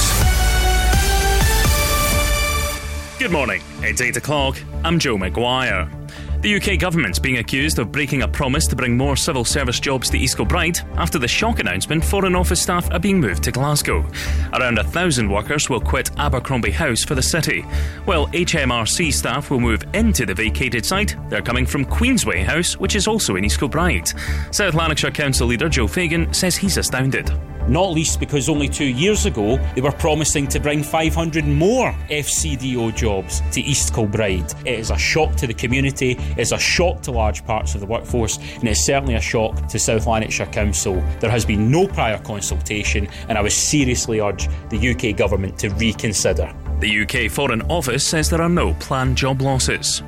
Good 3.19 3.31
morning. 3.31 3.63
It's 3.81 4.01
8 4.01 4.17
o'clock. 4.17 4.59
I'm 4.85 4.99
Joe 4.99 5.17
McGuire. 5.17 6.04
The 6.45 6.57
UK 6.57 6.79
government's 6.79 7.19
being 7.19 7.39
accused 7.39 7.79
of 7.79 7.91
breaking 7.91 8.21
a 8.21 8.29
promise 8.29 8.66
to 8.66 8.77
bring 8.77 8.99
more 8.99 9.16
civil 9.16 9.47
service 9.47 9.81
jobs 9.81 10.11
to 10.11 10.19
East 10.19 10.37
Kilbride 10.37 10.79
after 10.97 11.19
the 11.19 11.27
shock 11.27 11.59
announcement 11.59 12.05
Foreign 12.05 12.35
Office 12.35 12.61
staff 12.61 12.87
are 12.91 12.99
being 12.99 13.19
moved 13.19 13.43
to 13.45 13.51
Glasgow. 13.51 14.05
Around 14.53 14.77
a 14.77 14.85
thousand 14.85 15.31
workers 15.31 15.71
will 15.71 15.81
quit 15.81 16.11
Abercrombie 16.19 16.71
House 16.71 17.03
for 17.03 17.15
the 17.15 17.23
city. 17.23 17.62
While 18.05 18.27
HMRC 18.27 19.11
staff 19.11 19.51
will 19.51 19.59
move 19.59 19.85
into 19.95 20.27
the 20.27 20.35
vacated 20.35 20.85
site, 20.85 21.16
they're 21.31 21.41
coming 21.41 21.65
from 21.65 21.87
Queensway 21.87 22.45
House, 22.45 22.77
which 22.77 22.95
is 22.95 23.09
also 23.09 23.37
in 23.37 23.45
East 23.47 23.59
Kilbride. 23.59 24.12
South 24.51 24.75
Lanarkshire 24.75 25.12
Council 25.12 25.47
leader 25.47 25.71
Joe 25.71 25.87
Fagan 25.87 26.31
says 26.35 26.57
he's 26.57 26.77
astounded. 26.77 27.33
Not 27.69 27.93
least 27.93 28.20
because 28.20 28.49
only 28.49 28.69
two 28.69 28.85
years 28.85 29.24
ago 29.24 29.57
they 29.74 29.81
were 29.81 29.93
promising 29.93 30.47
to 30.49 30.61
bring 30.61 30.82
500 30.82 31.47
more 31.47 31.93
FCDO 32.11 32.95
jobs 32.95 33.41
to 33.53 33.61
East 33.61 33.95
Kilbride. 33.95 34.53
It 34.66 34.78
is 34.78 34.91
a 34.91 34.99
shock 34.99 35.35
to 35.36 35.47
the 35.47 35.55
community, 35.55 36.12
it 36.12 36.39
is 36.39 36.53
a 36.53 36.59
shock 36.59 37.01
to 37.03 37.11
large 37.11 37.45
parts 37.47 37.74
of 37.74 37.81
the 37.81 37.86
workforce, 37.86 38.36
and 38.36 38.69
it's 38.69 38.85
certainly 38.85 39.15
a 39.15 39.20
shock 39.20 39.66
to 39.69 39.78
South 39.78 40.07
Lanarkshire 40.07 40.47
Council. 40.47 41.03
There 41.20 41.31
has 41.31 41.45
been 41.47 41.70
no 41.70 41.89
prior 41.89 42.19
consultation, 42.19 43.09
and 43.28 43.39
I 43.39 43.41
would 43.41 43.53
seriously 43.53 44.20
urge 44.20 44.49
the 44.69 44.91
UK 44.91 45.16
government 45.16 45.59
to 45.61 45.70
reconsider. 45.70 46.55
The 46.81 47.03
UK 47.03 47.31
Foreign 47.31 47.62
Office 47.62 48.07
says 48.07 48.28
there 48.28 48.43
are 48.43 48.49
no 48.49 48.74
planned 48.74 49.16
job 49.16 49.41
losses. 49.41 50.03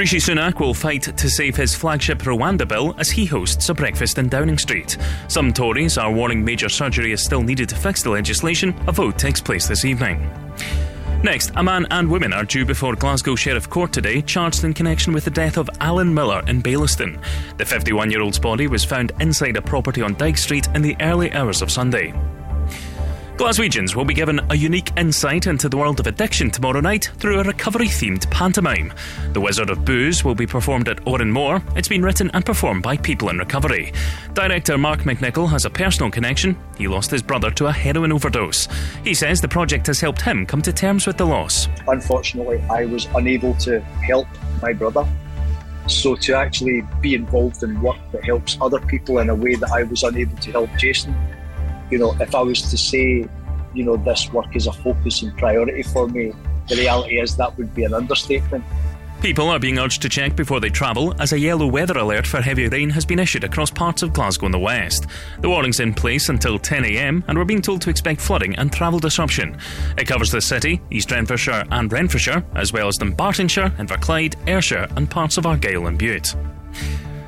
Rishi 0.00 0.16
Sunak 0.16 0.60
will 0.60 0.72
fight 0.72 1.02
to 1.02 1.28
save 1.28 1.56
his 1.56 1.74
flagship 1.74 2.20
Rwanda 2.20 2.66
bill 2.66 2.94
as 2.96 3.10
he 3.10 3.26
hosts 3.26 3.68
a 3.68 3.74
breakfast 3.74 4.16
in 4.16 4.30
Downing 4.30 4.56
Street. 4.56 4.96
Some 5.28 5.52
Tories 5.52 5.98
are 5.98 6.10
warning 6.10 6.42
major 6.42 6.70
surgery 6.70 7.12
is 7.12 7.22
still 7.22 7.42
needed 7.42 7.68
to 7.68 7.76
fix 7.76 8.02
the 8.02 8.08
legislation. 8.08 8.74
A 8.86 8.92
vote 8.92 9.18
takes 9.18 9.42
place 9.42 9.68
this 9.68 9.84
evening. 9.84 10.30
Next, 11.22 11.52
a 11.56 11.62
man 11.62 11.86
and 11.90 12.10
woman 12.10 12.32
are 12.32 12.46
due 12.46 12.64
before 12.64 12.96
Glasgow 12.96 13.36
Sheriff 13.36 13.68
Court 13.68 13.92
today, 13.92 14.22
charged 14.22 14.64
in 14.64 14.72
connection 14.72 15.12
with 15.12 15.26
the 15.26 15.30
death 15.30 15.58
of 15.58 15.68
Alan 15.82 16.14
Miller 16.14 16.42
in 16.46 16.62
Baillieston. 16.62 17.20
The 17.58 17.66
51 17.66 18.10
year 18.10 18.22
old's 18.22 18.38
body 18.38 18.68
was 18.68 18.86
found 18.86 19.12
inside 19.20 19.58
a 19.58 19.62
property 19.62 20.00
on 20.00 20.14
Dyke 20.14 20.38
Street 20.38 20.66
in 20.74 20.80
the 20.80 20.96
early 21.02 21.30
hours 21.34 21.60
of 21.60 21.70
Sunday. 21.70 22.14
Glaswegians 23.40 23.96
will 23.96 24.04
be 24.04 24.12
given 24.12 24.38
a 24.50 24.54
unique 24.54 24.90
insight 24.98 25.46
into 25.46 25.70
the 25.70 25.76
world 25.78 25.98
of 25.98 26.06
addiction 26.06 26.50
tomorrow 26.50 26.80
night 26.80 27.10
through 27.16 27.40
a 27.40 27.42
recovery 27.42 27.86
themed 27.86 28.30
pantomime. 28.30 28.92
The 29.32 29.40
Wizard 29.40 29.70
of 29.70 29.82
Booze 29.82 30.22
will 30.22 30.34
be 30.34 30.46
performed 30.46 30.90
at 30.90 30.98
Òran 31.06 31.32
Mór. 31.32 31.62
It's 31.74 31.88
been 31.88 32.02
written 32.02 32.30
and 32.34 32.44
performed 32.44 32.82
by 32.82 32.98
people 32.98 33.30
in 33.30 33.38
recovery. 33.38 33.94
Director 34.34 34.76
Mark 34.76 35.04
McNichol 35.04 35.48
has 35.48 35.64
a 35.64 35.70
personal 35.70 36.10
connection. 36.10 36.54
He 36.76 36.86
lost 36.86 37.10
his 37.10 37.22
brother 37.22 37.50
to 37.52 37.68
a 37.68 37.72
heroin 37.72 38.12
overdose. 38.12 38.68
He 39.04 39.14
says 39.14 39.40
the 39.40 39.48
project 39.48 39.86
has 39.86 40.00
helped 40.00 40.20
him 40.20 40.44
come 40.44 40.60
to 40.60 40.72
terms 40.74 41.06
with 41.06 41.16
the 41.16 41.24
loss. 41.24 41.66
Unfortunately, 41.88 42.60
I 42.70 42.84
was 42.84 43.08
unable 43.14 43.54
to 43.54 43.80
help 43.80 44.28
my 44.60 44.74
brother. 44.74 45.08
So 45.86 46.14
to 46.14 46.34
actually 46.34 46.82
be 47.00 47.14
involved 47.14 47.62
in 47.62 47.80
work 47.80 47.96
that 48.12 48.22
helps 48.22 48.58
other 48.60 48.80
people 48.80 49.20
in 49.20 49.30
a 49.30 49.34
way 49.34 49.54
that 49.54 49.70
I 49.70 49.84
was 49.84 50.02
unable 50.02 50.36
to 50.36 50.52
help 50.52 50.68
Jason, 50.76 51.16
you 51.90 51.98
know, 51.98 52.14
if 52.20 52.34
I 52.34 52.40
was 52.40 52.62
to 52.62 52.78
say, 52.78 53.28
you 53.74 53.84
know, 53.84 53.96
this 53.96 54.32
work 54.32 54.54
is 54.54 54.66
a 54.66 54.72
focus 54.72 55.22
and 55.22 55.36
priority 55.36 55.82
for 55.82 56.08
me, 56.08 56.32
the 56.68 56.76
reality 56.76 57.20
is 57.20 57.36
that 57.36 57.56
would 57.58 57.74
be 57.74 57.84
an 57.84 57.94
understatement. 57.94 58.64
People 59.20 59.50
are 59.50 59.58
being 59.58 59.78
urged 59.78 60.00
to 60.00 60.08
check 60.08 60.34
before 60.34 60.60
they 60.60 60.70
travel 60.70 61.14
as 61.20 61.34
a 61.34 61.38
yellow 61.38 61.66
weather 61.66 61.98
alert 61.98 62.26
for 62.26 62.40
heavy 62.40 62.66
rain 62.68 62.88
has 62.88 63.04
been 63.04 63.18
issued 63.18 63.44
across 63.44 63.70
parts 63.70 64.02
of 64.02 64.14
Glasgow 64.14 64.46
in 64.46 64.52
the 64.52 64.58
west. 64.58 65.06
The 65.40 65.50
warning's 65.50 65.78
in 65.78 65.92
place 65.92 66.30
until 66.30 66.58
10am 66.58 67.24
and 67.28 67.38
we're 67.38 67.44
being 67.44 67.60
told 67.60 67.82
to 67.82 67.90
expect 67.90 68.22
flooding 68.22 68.56
and 68.56 68.72
travel 68.72 68.98
disruption. 68.98 69.58
It 69.98 70.06
covers 70.06 70.30
the 70.30 70.40
city, 70.40 70.80
East 70.90 71.10
Renfrewshire 71.10 71.66
and 71.70 71.92
Renfrewshire, 71.92 72.42
as 72.54 72.72
well 72.72 72.88
as 72.88 72.96
Dunbartonshire, 72.96 73.76
Inverclyde, 73.76 74.36
Ayrshire 74.48 74.88
and 74.96 75.10
parts 75.10 75.36
of 75.36 75.44
Argyll 75.44 75.86
and 75.86 75.98
Bute. 75.98 76.34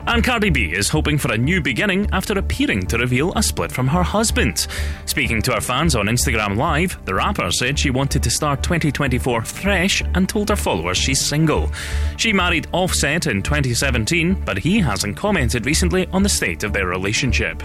And 0.07 0.25
Cardi 0.25 0.51
B 0.51 0.73
is 0.73 0.89
hoping 0.89 1.17
for 1.17 1.33
a 1.33 1.39
new 1.39 1.61
beginning 1.63 2.09
after 2.13 2.37
appearing 2.39 2.87
to 2.87 2.99
reveal 2.99 3.33
a 3.35 3.43
split 3.43 3.71
from 3.71 3.87
her 3.87 4.03
husband. 4.03 4.67
Speaking 5.07 5.41
to 5.43 5.53
her 5.53 5.61
fans 5.61 5.95
on 5.95 6.07
Instagram 6.07 6.57
Live, 6.57 6.99
the 7.05 7.15
rapper 7.15 7.51
said 7.51 7.79
she 7.79 7.91
wanted 7.91 8.23
to 8.25 8.31
start 8.31 8.63
2024 8.63 9.43
fresh 9.43 10.03
and 10.15 10.29
told 10.29 10.49
her 10.49 10.57
followers 10.57 10.99
she's 10.99 11.25
single. 11.25 11.71
She 12.17 12.33
married 12.33 12.67
Offset 12.73 13.27
in 13.27 13.43
2017, 13.43 14.43
but 14.45 14.59
he 14.59 14.81
hasn't 14.81 15.17
commented 15.17 15.67
recently 15.67 16.07
on 16.09 16.23
the 16.23 16.29
state 16.29 16.65
of 16.65 16.73
their 16.73 16.87
relationship. 16.87 17.63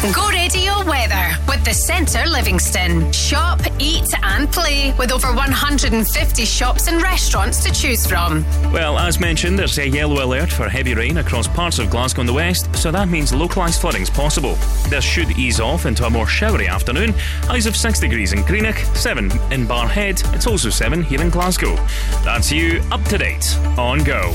Go 0.00 0.30
Radio 0.30 0.82
Weather 0.86 1.36
with 1.46 1.62
the 1.62 1.74
Centre 1.74 2.26
Livingston. 2.26 3.12
Shop, 3.12 3.60
eat, 3.78 4.08
and 4.22 4.50
play 4.50 4.94
with 4.98 5.12
over 5.12 5.26
150 5.26 6.44
shops 6.46 6.88
and 6.88 7.02
restaurants 7.02 7.62
to 7.64 7.70
choose 7.70 8.06
from. 8.06 8.42
Well, 8.72 8.98
as 8.98 9.20
mentioned, 9.20 9.58
there's 9.58 9.78
a 9.78 9.86
yellow 9.86 10.24
alert 10.24 10.50
for 10.50 10.70
heavy 10.70 10.94
rain 10.94 11.18
across 11.18 11.46
parts 11.48 11.78
of 11.78 11.90
Glasgow 11.90 12.22
in 12.22 12.26
the 12.26 12.32
west, 12.32 12.74
so 12.74 12.90
that 12.90 13.10
means 13.10 13.34
localised 13.34 13.82
flooding 13.82 14.00
is 14.00 14.08
possible. 14.08 14.54
This 14.88 15.04
should 15.04 15.32
ease 15.32 15.60
off 15.60 15.84
into 15.84 16.06
a 16.06 16.10
more 16.10 16.26
showery 16.26 16.66
afternoon. 16.66 17.12
Highs 17.42 17.66
of 17.66 17.76
6 17.76 18.00
degrees 18.00 18.32
in 18.32 18.42
Greenock, 18.44 18.76
7 18.96 19.26
in 19.52 19.66
Barrhead. 19.66 20.34
It's 20.34 20.46
also 20.46 20.70
7 20.70 21.02
here 21.02 21.20
in 21.20 21.28
Glasgow. 21.28 21.76
That's 22.24 22.50
you 22.50 22.82
up 22.90 23.04
to 23.04 23.18
date 23.18 23.54
on 23.76 24.02
Go. 24.02 24.34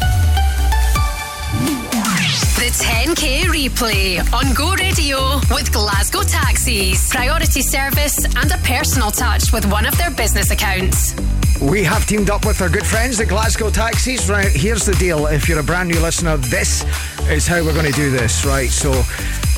The 2.55 2.71
10K 2.71 3.41
replay 3.41 4.33
on 4.33 4.53
Go 4.53 4.73
Radio 4.75 5.41
with 5.53 5.73
Glasgow 5.73 6.21
Taxis. 6.21 7.09
Priority 7.09 7.61
service 7.61 8.23
and 8.23 8.49
a 8.49 8.57
personal 8.59 9.11
touch 9.11 9.51
with 9.51 9.69
one 9.69 9.85
of 9.85 9.97
their 9.97 10.09
business 10.09 10.51
accounts. 10.51 11.13
We 11.61 11.83
have 11.83 12.05
teamed 12.05 12.29
up 12.29 12.45
with 12.45 12.61
our 12.61 12.69
good 12.69 12.85
friends 12.85 13.19
at 13.19 13.27
Glasgow 13.27 13.69
Taxis. 13.69 14.29
Right, 14.29 14.47
here's 14.47 14.85
the 14.85 14.93
deal. 14.95 15.27
If 15.27 15.49
you're 15.49 15.59
a 15.59 15.63
brand 15.63 15.89
new 15.89 15.99
listener, 15.99 16.37
this 16.37 16.85
is 17.29 17.47
how 17.47 17.63
we're 17.63 17.73
going 17.73 17.85
to 17.85 17.91
do 17.91 18.09
this, 18.09 18.45
right? 18.45 18.69
So, 18.69 19.03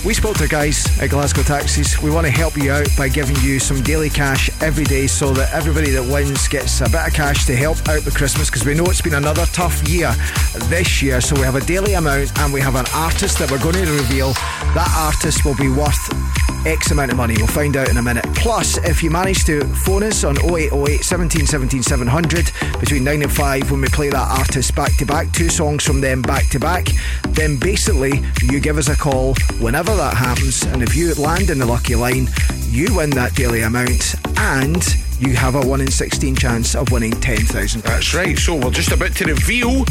we 0.05 0.13
spoke 0.13 0.37
to 0.37 0.47
guys 0.47 0.85
at 1.01 1.09
Glasgow 1.09 1.41
Taxis. 1.41 1.99
We 2.01 2.11
want 2.11 2.27
to 2.27 2.31
help 2.31 2.55
you 2.55 2.71
out 2.71 2.87
by 2.95 3.09
giving 3.09 3.35
you 3.37 3.59
some 3.59 3.81
daily 3.81 4.09
cash 4.11 4.49
every 4.61 4.83
day 4.83 5.07
so 5.07 5.31
that 5.33 5.51
everybody 5.51 5.89
that 5.91 6.03
wins 6.03 6.47
gets 6.47 6.79
a 6.81 6.85
bit 6.85 7.07
of 7.07 7.13
cash 7.13 7.45
to 7.47 7.55
help 7.55 7.77
out 7.89 8.03
the 8.03 8.11
Christmas 8.11 8.49
because 8.49 8.63
we 8.63 8.75
know 8.75 8.85
it's 8.85 9.01
been 9.01 9.15
another 9.15 9.45
tough 9.47 9.85
year 9.89 10.13
this 10.69 11.01
year. 11.01 11.19
So, 11.19 11.35
we 11.35 11.41
have 11.41 11.55
a 11.55 11.65
daily 11.65 11.93
amount 11.95 12.37
and 12.39 12.53
we 12.53 12.61
have 12.61 12.75
an 12.75 12.85
artist 12.93 13.39
that 13.39 13.49
we're 13.51 13.61
going 13.61 13.75
to 13.85 13.91
reveal. 13.91 14.33
That 14.73 14.93
artist 14.97 15.45
will 15.45 15.55
be 15.55 15.69
worth 15.69 15.97
X 16.65 16.91
amount 16.91 17.11
of 17.11 17.17
money. 17.17 17.35
We'll 17.37 17.47
find 17.47 17.75
out 17.77 17.89
in 17.89 17.97
a 17.97 18.01
minute. 18.01 18.25
Plus, 18.35 18.77
if 18.79 19.01
you 19.01 19.09
manage 19.09 19.45
to 19.45 19.63
phone 19.85 20.03
us 20.03 20.23
on 20.23 20.37
0808 20.37 21.03
17 21.03 21.45
17 21.45 21.83
700 21.83 22.51
between 22.79 23.03
9 23.03 23.23
and 23.23 23.31
5 23.31 23.71
when 23.71 23.81
we 23.81 23.87
play 23.87 24.09
that 24.09 24.37
artist 24.39 24.75
back 24.75 24.95
to 24.97 25.05
back, 25.05 25.31
two 25.31 25.49
songs 25.49 25.83
from 25.83 26.01
them 26.01 26.21
back 26.21 26.49
to 26.49 26.59
back, 26.59 26.87
then 27.29 27.57
basically 27.57 28.21
you 28.43 28.59
give 28.59 28.77
us 28.77 28.89
a 28.89 28.95
call 28.95 29.35
whenever 29.59 29.95
that 29.95 30.15
happens. 30.15 30.63
And 30.63 30.83
if 30.83 30.95
you 30.95 31.13
land 31.15 31.49
in 31.49 31.59
the 31.59 31.65
lucky 31.65 31.95
line, 31.95 32.27
you 32.69 32.95
win 32.95 33.09
that 33.11 33.33
daily 33.35 33.61
amount 33.61 34.15
and 34.37 34.83
you 35.19 35.35
have 35.35 35.55
a 35.55 35.61
1 35.65 35.81
in 35.81 35.89
16 35.89 36.35
chance 36.35 36.75
of 36.75 36.91
winning 36.91 37.11
10,000. 37.11 37.81
That's 37.81 38.13
right. 38.13 38.37
So 38.37 38.55
we're 38.55 38.71
just 38.71 38.91
about 38.91 39.13
to 39.15 39.25
reveal 39.25 39.83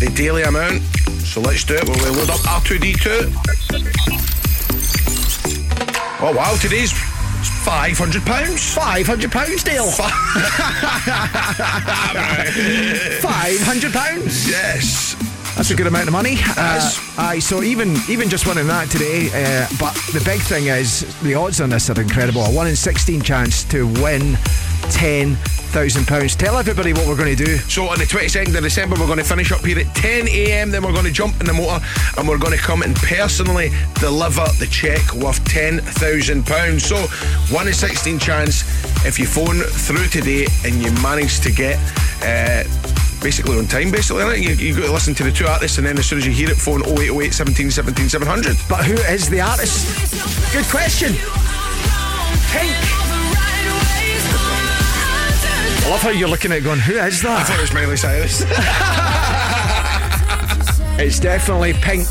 the 0.00 0.12
daily 0.14 0.42
amount. 0.42 0.82
So 1.22 1.40
let's 1.40 1.64
do 1.64 1.74
it. 1.74 1.84
We'll 1.88 2.12
load 2.12 2.30
up 2.30 2.40
R2D2. 2.40 3.32
Oh 6.20 6.32
wow, 6.34 6.56
today's 6.60 6.92
five 7.64 7.98
hundred 7.98 8.22
pounds. 8.24 8.74
Five 8.74 9.06
hundred 9.06 9.30
pounds, 9.30 9.62
Dale. 9.62 9.90
Five 13.20 13.60
hundred 13.60 13.92
pounds. 13.92 14.48
Yes. 14.48 15.33
That's 15.56 15.70
a 15.70 15.76
good 15.76 15.86
amount 15.86 16.08
of 16.08 16.12
money. 16.12 16.36
Uh, 16.56 16.90
aye, 17.16 17.38
so 17.38 17.62
even 17.62 17.96
even 18.08 18.28
just 18.28 18.46
winning 18.46 18.66
that 18.66 18.90
today, 18.90 19.28
uh, 19.28 19.68
but 19.78 19.94
the 20.12 20.22
big 20.24 20.40
thing 20.40 20.66
is 20.66 21.06
the 21.22 21.34
odds 21.34 21.60
on 21.60 21.70
this 21.70 21.88
are 21.90 22.00
incredible. 22.00 22.42
A 22.42 22.50
one 22.50 22.66
in 22.66 22.74
sixteen 22.74 23.22
chance 23.22 23.62
to 23.64 23.86
win 24.02 24.36
ten 24.90 25.36
thousand 25.74 26.06
pounds. 26.06 26.36
Tell 26.36 26.56
everybody 26.56 26.92
what 26.92 27.06
we're 27.06 27.16
going 27.16 27.36
to 27.36 27.44
do. 27.44 27.56
So 27.58 27.88
on 27.88 27.98
the 27.98 28.04
22nd 28.04 28.56
of 28.56 28.62
December, 28.62 28.94
we're 28.94 29.08
going 29.08 29.18
to 29.18 29.24
finish 29.24 29.50
up 29.50 29.64
here 29.64 29.80
at 29.80 29.92
10 29.96 30.28
a.m. 30.28 30.70
Then 30.70 30.84
we're 30.84 30.92
going 30.92 31.04
to 31.04 31.10
jump 31.10 31.40
in 31.40 31.46
the 31.46 31.52
motor 31.52 31.84
and 32.16 32.28
we're 32.28 32.38
going 32.38 32.56
to 32.56 32.62
come 32.62 32.82
and 32.82 32.94
personally 32.94 33.70
deliver 33.98 34.46
the 34.60 34.68
cheque 34.70 35.12
worth 35.14 35.44
£10,000. 35.46 36.80
So 36.80 36.96
1 37.52 37.66
in 37.66 37.74
16 37.74 38.18
chance 38.20 38.62
if 39.04 39.18
you 39.18 39.26
phone 39.26 39.62
through 39.62 40.06
today 40.06 40.46
and 40.64 40.80
you 40.80 40.92
manage 41.02 41.40
to 41.40 41.50
get. 41.50 41.76
Uh, 42.22 42.62
Basically 43.24 43.56
on 43.56 43.66
time, 43.66 43.90
basically? 43.90 44.42
You, 44.42 44.50
you 44.50 44.76
got 44.76 44.84
to 44.84 44.92
listen 44.92 45.14
to 45.14 45.24
the 45.24 45.32
two 45.32 45.46
artists, 45.46 45.78
and 45.78 45.86
then 45.86 45.96
as 45.98 46.04
soon 46.04 46.18
as 46.18 46.26
you 46.26 46.32
hear 46.32 46.50
it, 46.50 46.58
phone 46.58 46.82
0808 46.84 47.32
17 47.32 47.70
17 47.70 48.08
700. 48.10 48.56
But 48.68 48.84
who 48.84 48.92
is 48.92 49.30
the 49.30 49.40
artist? 49.40 50.52
Good 50.52 50.66
question. 50.66 51.14
Pink. 52.52 52.76
I 55.80 55.88
love 55.88 56.00
how 56.02 56.10
you're 56.10 56.28
looking 56.28 56.52
at 56.52 56.58
it 56.58 56.64
going, 56.64 56.80
who 56.80 56.92
is 56.92 57.22
that? 57.22 57.40
I 57.40 57.44
thought 57.44 57.58
it 57.58 57.62
was 57.62 57.72
Miley 57.72 57.96
Cyrus. 57.96 58.44
It's 60.96 61.18
definitely 61.18 61.72
Pink. 61.72 62.06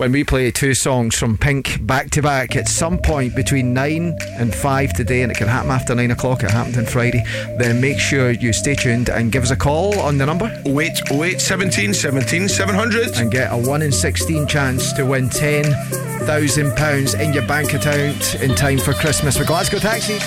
When 0.00 0.12
we 0.12 0.24
play 0.24 0.50
two 0.50 0.72
songs 0.72 1.14
from 1.14 1.36
Pink 1.36 1.86
back 1.86 2.08
to 2.12 2.22
back 2.22 2.56
at 2.56 2.70
some 2.70 2.96
point 2.96 3.36
between 3.36 3.74
9 3.74 4.16
and 4.38 4.54
5 4.54 4.94
today, 4.94 5.20
and 5.20 5.30
it 5.30 5.36
can 5.36 5.46
happen 5.46 5.70
after 5.70 5.94
9 5.94 6.10
o'clock, 6.10 6.42
it 6.42 6.50
happened 6.50 6.78
on 6.78 6.86
Friday, 6.86 7.22
then 7.58 7.82
make 7.82 7.98
sure 7.98 8.30
you 8.30 8.54
stay 8.54 8.74
tuned 8.74 9.10
and 9.10 9.30
give 9.30 9.42
us 9.42 9.50
a 9.50 9.56
call 9.56 10.00
on 10.00 10.16
the 10.16 10.24
number 10.24 10.46
0808 10.64 11.38
17 11.38 11.92
17 11.92 12.48
700 12.48 13.18
and 13.18 13.30
get 13.30 13.52
a 13.52 13.56
1 13.58 13.82
in 13.82 13.92
16 13.92 14.46
chance 14.46 14.94
to 14.94 15.04
win 15.04 15.28
£10,000 15.28 17.20
in 17.20 17.34
your 17.34 17.46
bank 17.46 17.74
account 17.74 18.36
in 18.36 18.54
time 18.54 18.78
for 18.78 18.94
Christmas 18.94 19.38
with 19.38 19.48
Glasgow 19.48 19.80
Taxi. 19.80 20.18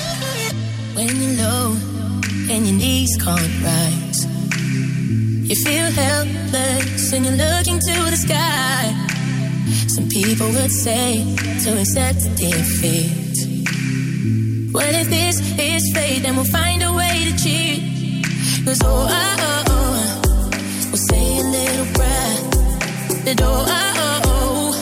When 0.94 1.08
you're 1.08 1.44
low 1.44 1.72
and 2.48 2.68
your 2.68 2.78
knees 2.78 3.18
can't 3.20 3.64
rise, 3.64 4.24
you 5.50 5.56
feel 5.56 5.90
helpless 5.90 7.12
and 7.12 7.26
you're 7.26 7.38
looking 7.38 7.80
to 7.80 8.12
the 8.12 8.18
sky. 8.18 9.23
Some 9.88 10.08
people 10.10 10.48
would 10.48 10.72
say 10.72 11.24
to 11.64 11.80
accept 11.80 12.22
defeat. 12.38 13.38
Well, 14.74 14.96
if 14.96 15.10
this 15.10 15.40
is 15.60 15.84
fate, 15.94 16.24
then 16.24 16.36
we'll 16.36 16.46
find 16.46 16.82
a 16.84 16.92
way 16.92 17.26
to 17.30 17.44
cheat. 17.44 18.26
Cause 18.66 18.82
oh, 18.84 19.08
oh, 19.10 19.36
oh, 19.48 19.64
oh, 19.70 20.50
we'll 20.90 21.06
say 21.12 21.26
a 21.40 21.46
little 21.58 21.88
prayer. 21.94 22.38
The 23.28 23.36
door, 23.36 23.64
oh, 23.68 24.02
oh, 24.06 24.22
oh, 24.26 24.78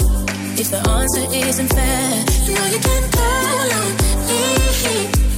if 0.58 0.70
the 0.72 0.82
answer 0.90 1.26
isn't 1.50 1.70
fair, 1.70 2.26
you 2.46 2.54
know 2.56 2.66
you 2.68 2.80
can 2.80 3.04
call 3.12 3.72
on 3.80 3.92
me 4.28 5.31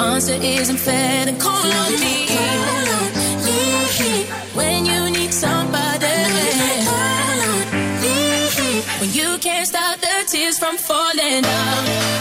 answer 0.00 0.38
isn't 0.40 0.78
fair, 0.78 1.24
then 1.26 1.38
call 1.38 1.54
on 1.54 1.92
me. 2.00 2.28
When 4.54 4.86
you 4.86 5.10
need 5.10 5.32
somebody, 5.32 6.06
when 9.00 9.10
you 9.12 9.38
can't 9.38 9.66
stop 9.66 10.00
the 10.00 10.24
tears 10.26 10.58
from 10.58 10.76
falling 10.76 11.42
down. 11.42 12.17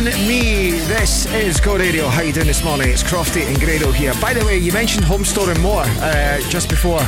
On 0.00 0.26
me. 0.26 0.70
This 0.88 1.26
is 1.34 1.60
Go 1.60 1.76
Radio. 1.76 2.08
How 2.08 2.22
you 2.22 2.32
doing 2.32 2.46
this 2.46 2.64
morning? 2.64 2.88
It's 2.88 3.02
Crofty 3.02 3.46
and 3.46 3.58
Grado 3.60 3.92
here. 3.92 4.14
By 4.20 4.32
the 4.32 4.44
way, 4.44 4.56
you 4.56 4.72
mentioned 4.72 5.04
Home 5.04 5.24
Store 5.24 5.50
and 5.50 5.60
more 5.60 5.82
uh, 5.84 6.40
just 6.48 6.68
before 6.70 7.00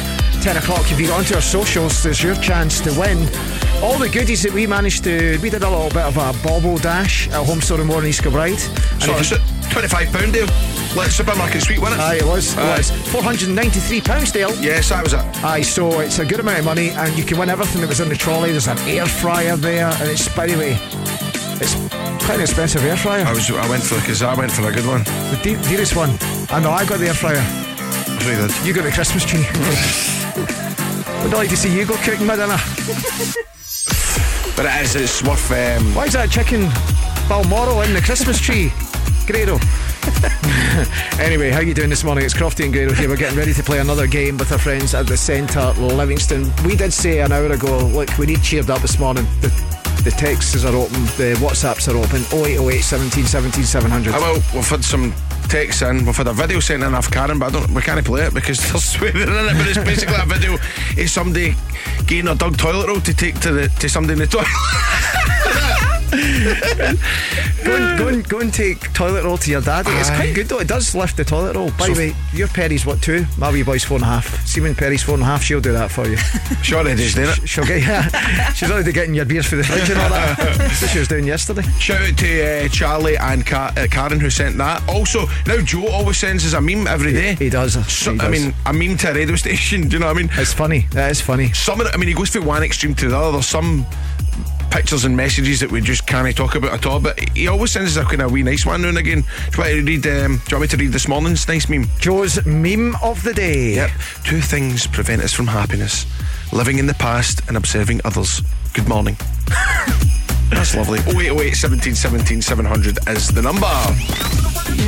10 0.42 0.58
o'clock. 0.58 0.90
If 0.90 1.00
you 1.00 1.06
go 1.06 1.14
onto 1.14 1.34
our 1.34 1.40
socials, 1.40 2.02
there's 2.02 2.22
your 2.22 2.34
chance 2.36 2.80
to 2.82 2.90
win 2.98 3.18
all 3.82 3.98
the 3.98 4.08
goodies 4.10 4.42
that 4.42 4.52
we 4.52 4.66
managed 4.66 5.04
to. 5.04 5.38
We 5.42 5.48
did 5.48 5.62
a 5.62 5.70
little 5.70 5.88
bit 5.88 6.04
of 6.04 6.16
a 6.18 6.34
bobble 6.46 6.76
dash 6.78 7.28
at 7.28 7.46
Home 7.46 7.60
Store 7.60 7.78
and 7.80 7.88
more 7.88 8.00
in 8.00 8.06
East 8.08 8.22
Kilbride. 8.22 8.52
And 8.52 9.02
So 9.02 9.16
it's 9.16 9.32
a 9.32 9.38
£25 9.70 10.32
deal. 10.32 10.46
Let 10.94 11.10
supermarket 11.10 11.62
sweet 11.62 11.80
win 11.80 11.94
it. 11.94 11.98
Aye, 11.98 12.16
it 12.16 12.26
was. 12.26 12.52
It 12.52 12.58
Aye. 12.58 12.76
was. 12.76 12.90
£493 12.90 14.32
Dale. 14.32 14.54
Yes, 14.60 14.90
that 14.90 15.02
was 15.02 15.14
it. 15.14 15.20
Aye, 15.42 15.62
so 15.62 16.00
it's 16.00 16.18
a 16.18 16.26
good 16.26 16.40
amount 16.40 16.58
of 16.58 16.64
money 16.66 16.90
and 16.90 17.16
you 17.16 17.24
can 17.24 17.38
win 17.38 17.48
everything 17.48 17.80
that 17.80 17.88
was 17.88 18.00
in 18.00 18.08
the 18.10 18.16
trolley. 18.16 18.50
There's 18.50 18.68
an 18.68 18.78
air 18.80 19.06
fryer 19.06 19.56
there 19.56 19.86
and 19.86 20.10
it's, 20.10 20.28
by 20.36 20.46
the 20.46 20.58
way, 20.58 20.78
it's 21.60 21.91
quite 22.24 22.36
an 22.36 22.42
expensive 22.42 22.84
air 22.84 22.96
fryer. 22.96 23.24
I 23.24 23.32
was. 23.32 23.50
I 23.50 23.68
went 23.68 23.82
for 23.82 23.96
because 23.96 24.22
I 24.22 24.34
went 24.34 24.52
for 24.52 24.68
a 24.68 24.72
good 24.72 24.86
one. 24.86 25.02
The 25.04 25.40
de- 25.42 25.62
dearest 25.68 25.96
one. 25.96 26.10
I 26.50 26.60
know, 26.60 26.70
I 26.70 26.84
got 26.84 26.98
the 26.98 27.08
air 27.08 27.14
fryer. 27.14 27.42
You 28.22 28.36
did. 28.36 28.66
You 28.66 28.72
got 28.72 28.84
the 28.84 28.92
Christmas 28.92 29.24
tree. 29.24 29.40
Would 31.22 31.34
I 31.34 31.36
like 31.36 31.50
to 31.50 31.56
see 31.56 31.74
you 31.76 31.84
go 31.86 31.96
cooking 31.96 32.26
my 32.26 32.36
dinner? 32.36 32.58
But 34.56 34.66
it 34.66 34.82
is. 34.82 34.94
It's 34.96 35.22
worth. 35.22 35.50
Um, 35.50 35.94
Why 35.94 36.06
is 36.06 36.12
that 36.12 36.30
chicken 36.30 36.68
Balmoral 37.28 37.82
in 37.82 37.94
the 37.94 38.00
Christmas 38.00 38.40
tree? 38.40 38.72
Grado. 39.26 39.58
anyway, 41.22 41.50
how 41.50 41.60
you 41.60 41.74
doing 41.74 41.90
this 41.90 42.04
morning? 42.04 42.24
It's 42.24 42.34
Crofty 42.34 42.64
and 42.64 42.72
Grado 42.72 42.92
here. 42.92 43.08
We're 43.08 43.16
getting 43.16 43.38
ready 43.38 43.54
to 43.54 43.62
play 43.62 43.78
another 43.78 44.06
game 44.06 44.36
with 44.36 44.50
our 44.52 44.58
friends 44.58 44.94
at 44.94 45.06
the 45.06 45.16
Centre 45.16 45.72
Livingston. 45.78 46.50
We 46.64 46.76
did 46.76 46.92
say 46.92 47.20
an 47.20 47.32
hour 47.32 47.46
ago, 47.46 47.86
look, 47.86 48.16
we 48.18 48.26
need 48.26 48.42
cheered 48.42 48.68
up 48.68 48.82
this 48.82 48.98
morning. 48.98 49.24
The, 49.40 49.48
the 50.04 50.10
texts 50.10 50.64
are 50.64 50.74
open, 50.74 51.04
the 51.16 51.36
WhatsApps 51.38 51.88
are 51.92 51.96
open. 51.96 52.22
0808 52.32 52.80
17 52.80 53.24
17 53.24 53.64
700. 53.64 54.14
Ah, 54.14 54.20
well, 54.20 54.34
we've 54.54 54.68
had 54.68 54.84
some 54.84 55.12
texts 55.48 55.82
in. 55.82 56.04
We've 56.04 56.16
had 56.16 56.26
a 56.26 56.32
video 56.32 56.60
sent 56.60 56.82
in 56.82 56.94
off 56.94 57.10
Karen, 57.10 57.38
but 57.38 57.54
I 57.54 57.60
don't. 57.60 57.74
We 57.74 57.82
can't 57.82 58.04
play 58.04 58.26
it 58.26 58.34
because 58.34 58.58
there's 58.70 58.84
swearing 58.84 59.16
in 59.16 59.28
it. 59.28 59.56
But 59.56 59.68
it's 59.68 59.78
basically 59.78 60.16
a 60.18 60.26
video. 60.26 60.58
Is 60.96 61.12
somebody 61.12 61.54
getting 62.06 62.28
a 62.28 62.34
dog 62.34 62.56
toilet 62.56 62.88
roll 62.88 63.00
to 63.00 63.14
take 63.14 63.38
to 63.40 63.52
the 63.52 63.68
to 63.68 63.88
somebody 63.88 64.14
in 64.14 64.18
the 64.20 64.26
toilet. 64.26 64.48
Go 66.12 67.76
and, 67.76 67.98
go, 67.98 68.08
and, 68.08 68.28
go 68.28 68.40
and 68.40 68.52
take 68.52 68.92
toilet 68.92 69.24
roll 69.24 69.38
to 69.38 69.50
your 69.50 69.60
daddy. 69.60 69.90
It's 69.92 70.10
quite 70.10 70.34
good 70.34 70.48
though. 70.48 70.58
It 70.58 70.68
does 70.68 70.94
lift 70.94 71.16
the 71.16 71.24
toilet 71.24 71.56
roll. 71.56 71.70
By 71.72 71.86
So- 71.86 71.94
the 71.94 71.98
way, 72.10 72.14
your 72.32 72.48
Perry's 72.48 72.84
what 72.84 73.00
two? 73.00 73.24
My 73.38 73.50
wee 73.52 73.62
boy's 73.62 73.84
four 73.84 73.96
and 73.96 74.04
a 74.04 74.08
half. 74.08 74.56
When 74.56 74.74
Perry's 74.74 75.02
four 75.02 75.14
and 75.14 75.22
a 75.22 75.26
half, 75.26 75.42
she'll 75.42 75.60
do 75.60 75.72
that 75.72 75.90
for 75.90 76.06
you. 76.06 76.16
She 76.62 76.74
already 76.74 77.02
it. 77.02 77.48
She'll 77.48 77.64
get 77.64 77.82
yeah. 77.82 78.52
She's 78.52 78.70
already 78.70 78.92
getting 78.92 79.14
your 79.14 79.24
beers 79.24 79.46
for 79.46 79.56
the 79.56 79.64
fridge 79.64 79.90
and 79.90 79.98
all 79.98 80.10
that. 80.10 80.36
That's 80.38 80.80
what 80.82 80.90
she 80.90 80.98
was 81.00 81.08
doing 81.08 81.24
yesterday. 81.26 81.62
Shout 81.80 82.00
out 82.02 82.16
to 82.18 82.64
uh, 82.66 82.68
Charlie 82.68 83.16
and 83.16 83.44
Ka- 83.44 83.72
uh, 83.76 83.86
Karen 83.90 84.20
who 84.20 84.30
sent 84.30 84.56
that. 84.58 84.86
Also, 84.88 85.26
now 85.46 85.58
Joe 85.62 85.88
always 85.88 86.18
sends 86.18 86.44
us 86.46 86.52
a 86.52 86.60
meme 86.60 86.86
every 86.86 87.12
day. 87.12 87.34
He 87.34 87.50
does. 87.50 87.72
So, 87.92 88.12
he 88.14 88.20
I 88.20 88.28
mean, 88.28 88.54
a 88.66 88.72
meme 88.72 88.96
to 88.98 89.10
a 89.10 89.14
radio 89.14 89.34
station. 89.36 89.88
Do 89.88 89.96
you 89.96 90.00
know 90.00 90.06
what 90.06 90.16
I 90.16 90.20
mean? 90.20 90.30
It's 90.34 90.52
funny. 90.52 90.86
That 90.92 91.10
is 91.10 91.20
funny. 91.20 91.52
Some 91.52 91.80
of 91.80 91.86
it, 91.88 91.94
I 91.94 91.96
mean, 91.98 92.08
he 92.08 92.14
goes 92.14 92.30
from 92.30 92.44
one 92.44 92.62
extreme 92.62 92.94
to 92.96 93.08
the 93.08 93.16
other. 93.18 93.32
There's 93.32 93.46
some 93.46 93.84
pictures 94.72 95.04
and 95.04 95.14
messages 95.14 95.60
that 95.60 95.70
we 95.70 95.82
just 95.82 96.06
can't 96.06 96.34
talk 96.34 96.54
about 96.54 96.72
at 96.72 96.86
all. 96.86 96.98
But 96.98 97.20
he 97.36 97.46
always 97.46 97.70
sends 97.72 97.96
us 97.96 98.04
a 98.04 98.08
kind 98.08 98.22
of 98.22 98.32
wee 98.32 98.42
nice 98.42 98.64
one 98.64 98.80
now 98.80 98.88
and 98.88 98.98
again. 98.98 99.20
Do 99.50 99.56
you 99.56 99.58
want, 99.58 99.70
to 99.70 99.82
read, 99.84 100.06
um, 100.06 100.36
do 100.38 100.42
you 100.50 100.56
want 100.56 100.60
me 100.62 100.68
to 100.68 100.76
read 100.78 100.92
this 100.92 101.06
morning's 101.06 101.46
nice 101.46 101.68
meme? 101.68 101.86
Joe's 102.00 102.44
meme 102.46 102.96
of 103.02 103.22
the 103.22 103.34
day. 103.34 103.74
Yep. 103.74 103.90
Two 104.24 104.40
things 104.40 104.86
prevent 104.86 105.22
us 105.22 105.32
from 105.32 105.46
happiness 105.46 106.06
living 106.52 106.78
in 106.78 106.86
the 106.86 106.94
past 106.94 107.42
and 107.48 107.56
observing 107.56 108.00
others. 108.04 108.40
Good 108.72 108.88
morning. 108.88 109.16
That's 110.50 110.74
lovely. 110.74 111.00
0808 111.00 111.54
17 111.54 111.94
17 111.94 112.42
700 112.42 112.98
is 113.08 113.28
the 113.28 113.42
number. 113.42 113.66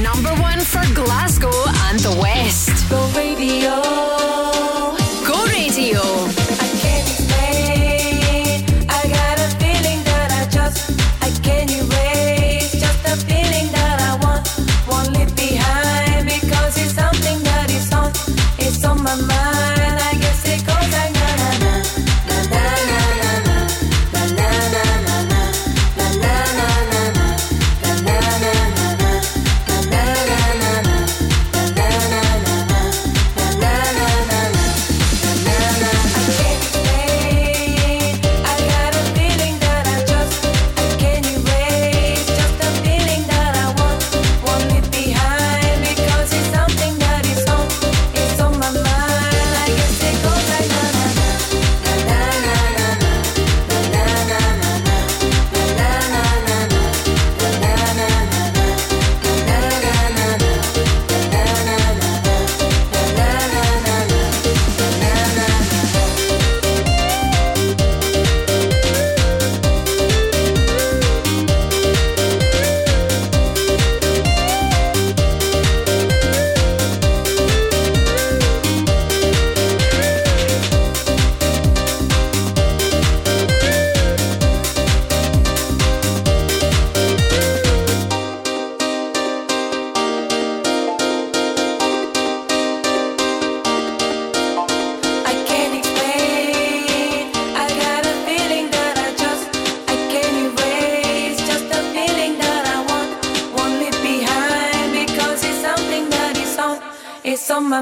Number 0.02 0.34
one 0.40 0.60
for 0.60 0.94
Glasgow 0.94 1.52
and 1.88 1.98
the 2.00 2.18
West. 2.22 2.88
Go 2.88 3.06
radio. 3.14 4.73
On 18.86 19.02
my 19.02 19.16
mind. 19.16 19.53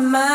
mamá. 0.01 0.31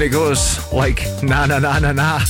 And 0.00 0.06
it 0.06 0.12
goes 0.12 0.72
like 0.72 1.04
na 1.22 1.44
na 1.44 1.58
na 1.58 1.78
na 1.78 1.92
na. 1.92 2.20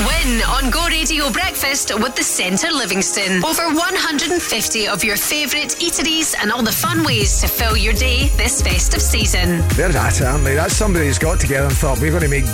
Win 0.00 0.42
on 0.42 0.70
Go 0.70 0.86
Radio 0.86 1.30
Breakfast 1.30 1.98
with 1.98 2.14
the 2.14 2.22
Centre 2.22 2.70
Livingston. 2.70 3.42
Over 3.42 3.68
150 3.72 4.86
of 4.86 5.02
your 5.02 5.16
favourite 5.16 5.70
eateries 5.80 6.34
and 6.38 6.52
all 6.52 6.62
the 6.62 6.70
fun 6.70 7.04
ways 7.04 7.40
to 7.40 7.48
fill 7.48 7.74
your 7.74 7.94
day 7.94 8.28
this 8.36 8.60
festive 8.60 9.00
season. 9.00 9.66
They're 9.76 9.96
at 9.96 10.20
it, 10.20 10.24
aren't 10.26 10.44
they? 10.44 10.54
That's 10.54 10.76
somebody 10.76 11.06
who's 11.06 11.18
got 11.18 11.40
together 11.40 11.68
and 11.68 11.74
thought 11.74 12.02
we're 12.02 12.10
going 12.10 12.22
to 12.22 12.28
make 12.28 12.44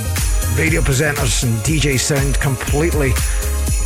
radio 0.57 0.81
presenters 0.81 1.43
and 1.43 1.53
DJs 1.66 1.99
sound 1.99 2.39
completely 2.39 3.11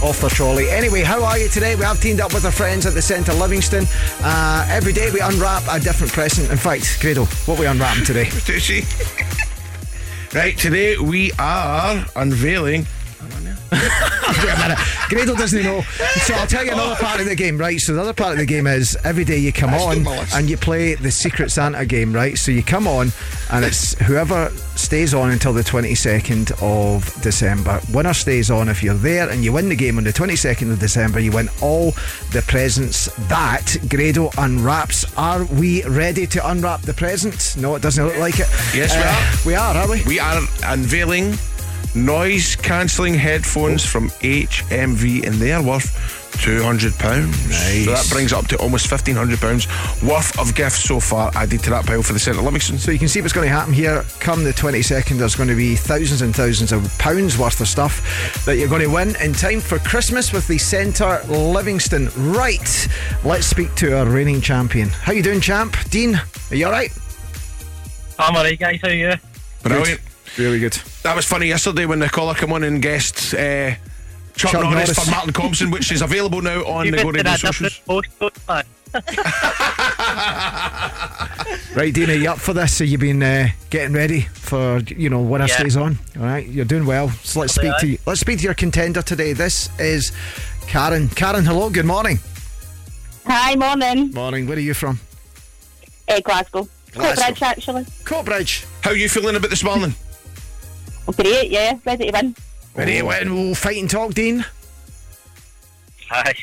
off 0.03 0.21
their 0.21 0.29
trolley. 0.29 0.69
Anyway, 0.69 1.05
how 1.05 1.25
are 1.25 1.39
you 1.39 1.49
today? 1.49 1.75
We 1.75 1.85
have 1.85 2.03
teamed 2.03 2.21
up 2.21 2.35
with 2.35 2.45
our 2.45 2.53
friends 2.53 2.85
at 2.85 2.93
the 2.93 3.01
Centre 3.01 3.33
Livingston. 3.33 3.87
Uh, 4.21 4.67
every 4.69 4.93
day 4.93 5.11
we 5.11 5.21
unwrap 5.21 5.63
a 5.71 5.81
different 5.81 6.13
present. 6.13 6.51
In 6.51 6.59
fact, 6.59 6.99
Grado, 7.01 7.25
what 7.47 7.59
we 7.59 7.65
unwrapping 7.65 8.05
today? 8.05 8.25
Tushy. 8.45 8.85
Right, 10.35 10.57
today 10.57 10.97
we 10.99 11.31
are 11.39 12.05
unveiling. 12.17 12.87
Wait 13.73 14.55
a 14.55 14.59
minute. 14.59 14.79
Grado 15.09 15.35
doesn't 15.35 15.63
know. 15.63 15.83
So 16.23 16.35
I'll 16.35 16.47
tell 16.47 16.65
you 16.65 16.73
another 16.73 16.95
part 16.97 17.21
of 17.21 17.27
the 17.27 17.35
game, 17.35 17.59
right? 17.59 17.79
So 17.79 17.95
the 17.95 18.01
other 18.01 18.13
part 18.13 18.33
of 18.33 18.39
the 18.39 18.47
game 18.47 18.67
is 18.67 18.97
every 19.05 19.25
day 19.25 19.39
you 19.39 19.53
come 19.53 19.75
on 19.75 20.03
not 20.03 20.05
my 20.05 20.19
list. 20.21 20.35
and 20.35 20.49
you 20.51 20.57
play 20.57 20.95
the 20.95 21.11
Secret 21.11 21.51
Santa 21.51 21.85
game, 21.87 22.13
right? 22.13 22.37
So 22.39 22.51
you 22.53 22.63
come 22.63 22.87
on 22.87 23.13
and 23.51 23.65
it's 23.65 23.95
whoever 24.03 24.51
stays 24.77 25.15
on 25.15 25.31
until 25.31 25.53
the 25.53 25.63
22nd 25.63 26.53
of 26.63 27.23
December. 27.23 27.81
Winner 27.93 28.15
stays 28.15 28.51
on 28.51 28.69
if 28.69 28.83
you're 28.83 28.95
there 28.95 29.29
and 29.31 29.45
you 29.45 29.53
win 29.53 29.69
the 29.69 29.77
game 29.77 29.99
on 29.99 30.05
the 30.05 30.13
22nd 30.13 30.71
of 30.73 30.79
December. 30.79 31.21
You 31.21 31.33
win 31.33 31.49
all 31.61 31.93
the 32.33 32.43
presents 32.47 33.07
that 33.29 33.77
Grado 33.89 34.31
unwraps. 34.39 35.05
Are 35.17 35.45
we 35.45 35.83
ready 35.85 36.27
to 36.29 36.49
unwrap 36.51 36.83
the 36.83 36.95
presents? 36.95 37.57
No, 37.57 37.75
it 37.75 37.83
doesn't 37.83 38.05
look 38.05 38.19
like 38.19 38.35
it. 38.41 38.49
Yes, 38.75 38.93
Uh, 38.95 39.43
we 39.47 39.55
are. 39.55 39.73
We 39.73 39.77
are, 39.79 39.83
are 39.85 39.89
we? 39.91 40.03
We 40.05 40.19
are 40.21 40.41
unveiling 40.65 41.35
noise 41.95 42.57
cancelling 42.57 43.15
headphones 43.15 43.85
from 43.85 44.09
HMV, 44.21 45.27
and 45.27 45.35
they 45.35 45.53
are 45.53 45.63
worth. 45.63 46.21
£200. 46.33 46.99
Nice. 47.51 47.85
So 47.85 47.91
that 47.93 48.09
brings 48.11 48.33
it 48.33 48.39
up 48.39 48.47
to 48.49 48.57
almost 48.57 48.89
£1,500 48.89 50.03
worth 50.09 50.39
of 50.39 50.55
gifts 50.55 50.83
so 50.83 50.99
far 50.99 51.31
added 51.35 51.63
to 51.65 51.71
that 51.71 51.87
pile 51.87 52.03
for 52.03 52.15
the 52.15 52.19
Centre 52.19 52.41
Livingston. 52.41 52.79
So 52.79 52.91
you 52.91 52.99
can 52.99 53.09
see 53.09 53.21
what's 53.21 53.35
going 53.35 53.47
to 53.47 53.55
happen 53.55 53.75
here. 53.75 54.03
Come 54.19 54.43
the 54.43 54.53
22nd, 54.53 55.19
there's 55.19 55.35
going 55.35 55.51
to 55.51 55.55
be 55.55 55.77
thousands 55.77 56.23
and 56.23 56.35
thousands 56.35 56.73
of 56.73 56.91
pounds 56.99 57.39
worth 57.39 57.61
of 57.61 57.69
stuff 57.69 58.45
that 58.47 58.57
you're 58.57 58.69
going 58.69 58.83
to 58.83 58.89
win 58.89 59.15
in 59.23 59.35
time 59.35 59.61
for 59.61 59.79
Christmas 59.81 60.33
with 60.33 60.49
the 60.49 60.59
Centre 60.59 61.23
Livingston. 61.29 62.09
Right, 62.17 62.89
let's 63.25 63.47
speak 63.47 63.75
to 63.77 63.99
our 63.99 64.07
reigning 64.07 64.41
champion. 64.41 64.89
How 64.89 65.13
you 65.13 65.23
doing, 65.23 65.41
champ? 65.41 65.77
Dean, 65.91 66.21
are 66.51 66.57
you 66.57 66.67
all 66.67 66.73
right? 66.73 66.91
I'm 68.19 68.35
alright, 68.35 68.59
guys. 68.59 68.81
How 68.81 68.89
are 68.89 68.95
you? 68.95 69.13
Brilliant. 69.63 70.01
Really 70.39 70.61
good. 70.61 70.81
That 71.03 71.17
was 71.17 71.25
funny 71.27 71.47
yesterday 71.49 71.85
when 71.87 71.99
the 71.99 72.09
caller 72.09 72.35
came 72.35 72.53
on 72.53 72.63
and 72.63 72.81
guessed 72.81 73.35
uh, 73.35 73.73
Chuck, 74.35 74.53
Chuck 74.53 74.63
Norris, 74.63 74.97
Norris. 74.97 75.05
for 75.05 75.11
Martin 75.11 75.33
Compston, 75.33 75.73
which 75.73 75.91
is 75.91 76.01
available 76.01 76.41
now 76.43 76.65
on 76.65 76.87
You 76.87 76.93
the 76.93 76.99
Go 76.99 77.05
went 77.07 77.17
Radio 77.17 77.35
socials. 77.35 77.81
different. 78.23 78.67
Right, 81.75 81.93
Dina, 81.95 82.13
are 82.13 82.17
you 82.17 82.31
up 82.31 82.39
for 82.39 82.53
this? 82.53 82.79
Have 82.81 82.89
you 82.89 82.99
been 82.99 83.23
uh, 83.23 83.49
getting 83.71 83.95
ready 83.95 84.21
for 84.23 84.79
you 84.81 85.09
know 85.09 85.21
winner 85.23 85.47
Yeah. 85.47 85.57
stays 85.57 85.77
on? 85.77 85.99
All 86.19 86.25
right, 86.25 86.47
you're 86.47 86.65
doing 86.67 86.85
well. 86.87 87.09
So 87.25 87.41
let's 87.41 87.55
speak 87.55 87.73
to 87.81 87.87
you. 87.87 87.99
Let's 88.07 88.21
speak 88.21 88.39
to 88.39 88.45
your 88.45 88.55
contender 88.55 89.01
today. 89.03 89.33
This 89.33 89.69
is 89.81 90.13
Karen. 90.67 91.09
Karen, 91.09 91.45
hello. 91.45 91.71
Good 91.71 91.87
morning. 91.87 92.19
Hi, 93.27 93.57
morning. 93.57 94.11
Morning. 94.13 94.47
Where 94.47 94.57
are 94.59 94.61
you 94.61 94.75
from? 94.75 95.01
Uh, 96.09 96.21
Glasgow. 96.21 96.69
Glasgow. 96.93 97.23
Coatbridge, 97.33 97.43
actually. 97.43 97.85
Coatbridge. 98.05 98.67
How 98.83 98.91
are 98.91 98.97
you 98.97 99.09
feeling 99.09 99.35
about 99.37 99.51
this 99.51 99.65
morning? 99.65 99.95
Great, 101.07 101.51
yeah. 101.51 101.79
Ready 101.85 102.07
to 102.07 102.13
win. 102.13 102.35
Ready 102.75 102.99
to 102.99 103.03
win? 103.03 103.35
We'll 103.35 103.55
fight 103.55 103.79
and 103.79 103.91
talk, 103.91 104.15
Dean. 104.15 104.45
Hi. 106.09 106.35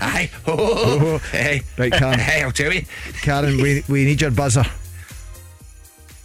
Aye. 0.00 0.30
Oh, 0.46 1.18
hey. 1.32 1.62
Right, 1.78 1.92
Karen. 1.92 2.18
Hey, 2.18 2.42
I'll 2.42 2.52
tell 2.52 2.72
you. 2.72 2.84
Karen, 3.22 3.56
we, 3.60 3.82
we 3.88 4.04
need 4.04 4.20
your 4.20 4.30
buzzer. 4.30 4.64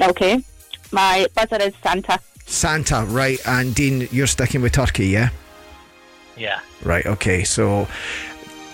Okay. 0.02 0.44
My 0.92 1.28
buzzer 1.36 1.62
is 1.62 1.74
Santa. 1.84 2.20
Santa, 2.46 3.06
right? 3.06 3.40
And 3.48 3.76
Dean, 3.76 4.08
you're 4.12 4.28
sticking 4.28 4.62
with 4.62 4.74
Turkey, 4.74 5.08
yeah? 5.08 5.30
yeah. 6.36 6.60
Right, 6.84 7.06
okay. 7.06 7.44
So 7.44 7.88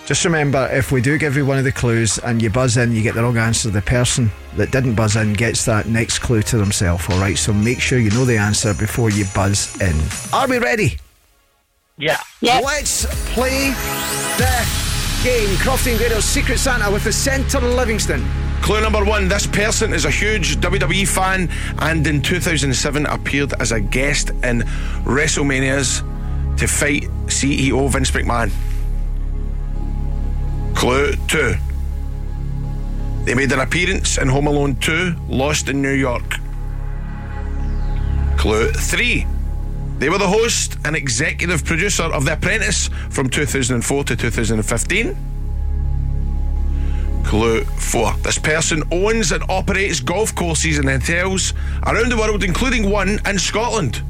just 0.06 0.24
remember 0.24 0.70
if 0.72 0.92
we 0.92 1.02
do 1.02 1.18
give 1.18 1.36
you 1.36 1.46
one 1.46 1.58
of 1.58 1.64
the 1.64 1.72
clues 1.72 2.20
and 2.20 2.40
you 2.40 2.52
buzz 2.52 2.78
in, 2.78 2.94
you 2.94 3.02
get 3.02 3.16
the 3.16 3.24
wrong 3.24 3.38
answer, 3.38 3.72
the 3.72 3.82
person 3.82 4.30
that 4.56 4.72
didn't 4.72 4.94
buzz 4.94 5.16
in 5.16 5.34
gets 5.34 5.66
that 5.66 5.88
next 5.88 6.20
clue 6.20 6.44
to 6.44 6.58
themselves, 6.58 7.10
all 7.10 7.20
right? 7.20 7.38
So 7.38 7.52
make 7.52 7.82
sure 7.82 7.98
you 7.98 8.12
know 8.12 8.24
the 8.24 8.38
answer 8.38 8.76
before 8.76 9.10
you 9.10 9.26
buzz 9.34 9.76
in. 9.82 9.96
Are 10.32 10.48
we 10.48 10.60
ready? 10.60 10.98
Yeah. 11.98 12.20
Yeah. 12.40 12.60
Let's 12.60 13.06
play 13.34 13.70
the 14.38 14.68
game. 15.24 15.50
Crofty 15.58 15.92
and 15.92 16.00
Grado's 16.00 16.26
Secret 16.26 16.60
Santa 16.60 16.92
with 16.92 17.04
the 17.04 17.14
Centre 17.14 17.60
Livingston. 17.60 18.24
Clue 18.62 18.82
number 18.82 19.04
one 19.04 19.28
this 19.28 19.48
person 19.48 19.92
is 19.92 20.06
a 20.06 20.12
huge 20.12 20.58
WWE 20.58 21.08
fan 21.08 21.50
and 21.80 22.06
in 22.06 22.22
2007 22.22 23.06
appeared 23.08 23.54
as 23.60 23.72
a 23.72 23.80
guest 23.80 24.30
in 24.30 24.62
WrestleManias 25.04 26.02
to 26.58 26.68
fight 26.68 27.04
CEO 27.26 27.90
Vince 27.90 28.12
McMahon. 28.12 28.52
Clue 30.76 31.16
two. 31.28 31.56
They 33.24 33.34
made 33.34 33.52
an 33.52 33.60
appearance 33.60 34.18
in 34.20 34.28
Home 34.28 34.46
Alone 34.46 34.76
2 34.76 35.16
Lost 35.30 35.68
in 35.68 35.82
New 35.82 35.94
York. 35.94 36.36
Clue 38.38 38.72
three. 38.72 39.26
They 39.98 40.10
were 40.10 40.18
the 40.18 40.28
host 40.28 40.78
and 40.86 40.96
executive 40.96 41.66
producer 41.66 42.04
of 42.04 42.26
The 42.26 42.34
Apprentice 42.34 42.90
from 43.10 43.30
2004 43.30 44.04
to 44.04 44.16
2015. 44.16 45.18
Clue 47.24 47.64
4. 47.64 48.14
This 48.18 48.38
person 48.38 48.84
owns 48.92 49.32
and 49.32 49.44
operates 49.50 50.00
golf 50.02 50.36
courses 50.36 50.78
and 50.78 50.88
hotels 50.88 51.54
around 51.88 52.12
the 52.12 52.18
world, 52.18 52.44
including 52.44 52.92
one 52.92 53.20
in 53.26 53.40
Scotland. 53.40 54.04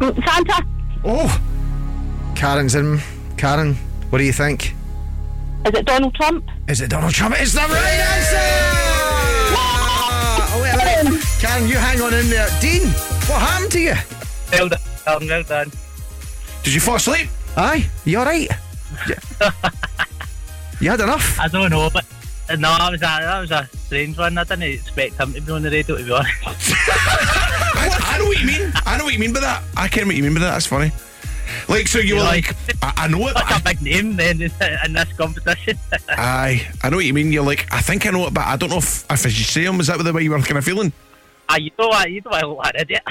Santa. 0.00 0.66
Oh. 1.04 1.40
Karen's 2.34 2.74
in. 2.74 3.00
Karen, 3.36 3.76
what 4.10 4.18
do 4.18 4.24
you 4.24 4.32
think? 4.32 4.74
Is 5.66 5.74
it 5.74 5.86
Donald 5.86 6.14
Trump? 6.14 6.44
Is 6.68 6.80
it 6.80 6.90
Donald 6.90 7.12
Trump? 7.12 7.34
It's 7.38 7.52
the 7.52 7.60
right 7.60 8.00
answer! 8.12 8.36
Oh, 10.56 10.60
wait 10.62 10.74
a 10.74 11.04
minute. 11.04 11.22
Karen, 11.40 11.68
you 11.68 11.76
hang 11.76 12.00
on 12.00 12.12
in 12.14 12.28
there. 12.28 12.48
Dean, 12.60 12.82
what 13.28 13.40
happened 13.40 13.72
to 13.72 13.80
you? 13.80 13.94
Well 14.52 14.68
done. 14.68 14.80
Um, 15.06 15.26
well 15.26 15.42
done. 15.42 15.70
Did 16.62 16.74
you 16.74 16.80
fall 16.80 16.96
asleep? 16.96 17.28
Aye, 17.56 17.88
you 18.04 18.18
alright? 18.18 18.50
You 20.80 20.90
had 20.90 21.00
enough? 21.00 21.38
I 21.40 21.48
don't 21.48 21.70
know, 21.70 21.88
but 21.90 22.04
uh, 22.50 22.56
no, 22.56 22.76
that 22.76 22.90
was 22.90 23.00
a 23.00 23.04
that 23.04 23.40
was 23.40 23.50
a 23.50 23.66
strange 23.86 24.18
one. 24.18 24.36
I 24.36 24.44
didn't 24.44 24.64
expect 24.64 25.14
him 25.14 25.32
to 25.32 25.40
be 25.40 25.52
on 25.52 25.62
the 25.62 25.70
radio, 25.70 25.96
to 25.96 26.04
be 26.04 26.12
honest. 26.12 26.32
I, 26.44 28.14
I 28.14 28.18
know 28.18 28.26
what 28.26 28.38
you 28.40 28.46
mean. 28.46 28.72
I 28.84 28.98
know 28.98 29.04
what 29.04 29.14
you 29.14 29.18
mean 29.20 29.32
by 29.32 29.40
that. 29.40 29.62
I 29.76 29.88
can 29.88 30.06
what 30.06 30.16
you 30.16 30.22
mean 30.22 30.34
by 30.34 30.40
that. 30.40 30.50
That's 30.50 30.66
funny. 30.66 30.92
Like, 31.68 31.88
so 31.88 31.98
you 31.98 32.14
were 32.14 32.20
know, 32.20 32.26
like, 32.26 32.54
I, 32.82 32.92
I 32.96 33.08
know 33.08 33.28
it, 33.28 33.34
but 33.34 33.48
Such 33.48 33.60
a 33.60 33.64
big 33.64 33.82
name 33.82 34.16
then 34.16 34.42
in 34.42 34.92
this 34.92 35.12
competition. 35.14 35.78
Aye, 36.08 36.66
I 36.82 36.90
know 36.90 36.96
what 36.96 37.06
you 37.06 37.14
mean. 37.14 37.32
You're 37.32 37.44
like, 37.44 37.66
I 37.72 37.80
think 37.80 38.06
I 38.06 38.10
know 38.10 38.26
it, 38.26 38.34
but 38.34 38.44
I 38.44 38.56
don't 38.56 38.70
know 38.70 38.78
if, 38.78 39.04
if 39.04 39.26
I 39.26 39.28
should 39.28 39.46
say 39.46 39.64
him. 39.64 39.80
Is 39.80 39.88
that 39.88 39.98
the 40.02 40.12
way 40.12 40.22
you 40.22 40.30
were 40.30 40.40
kind 40.40 40.58
of 40.58 40.64
feeling? 40.64 40.92
Ah, 41.48 41.56
you 41.56 41.70
know 41.78 41.88
what? 41.88 42.10
You 42.10 42.20
know 42.22 42.30
what 42.30 42.42
I 42.42 42.46
look 42.46 42.58
like 42.58 42.74
an 42.74 42.80
idiot. 42.80 43.02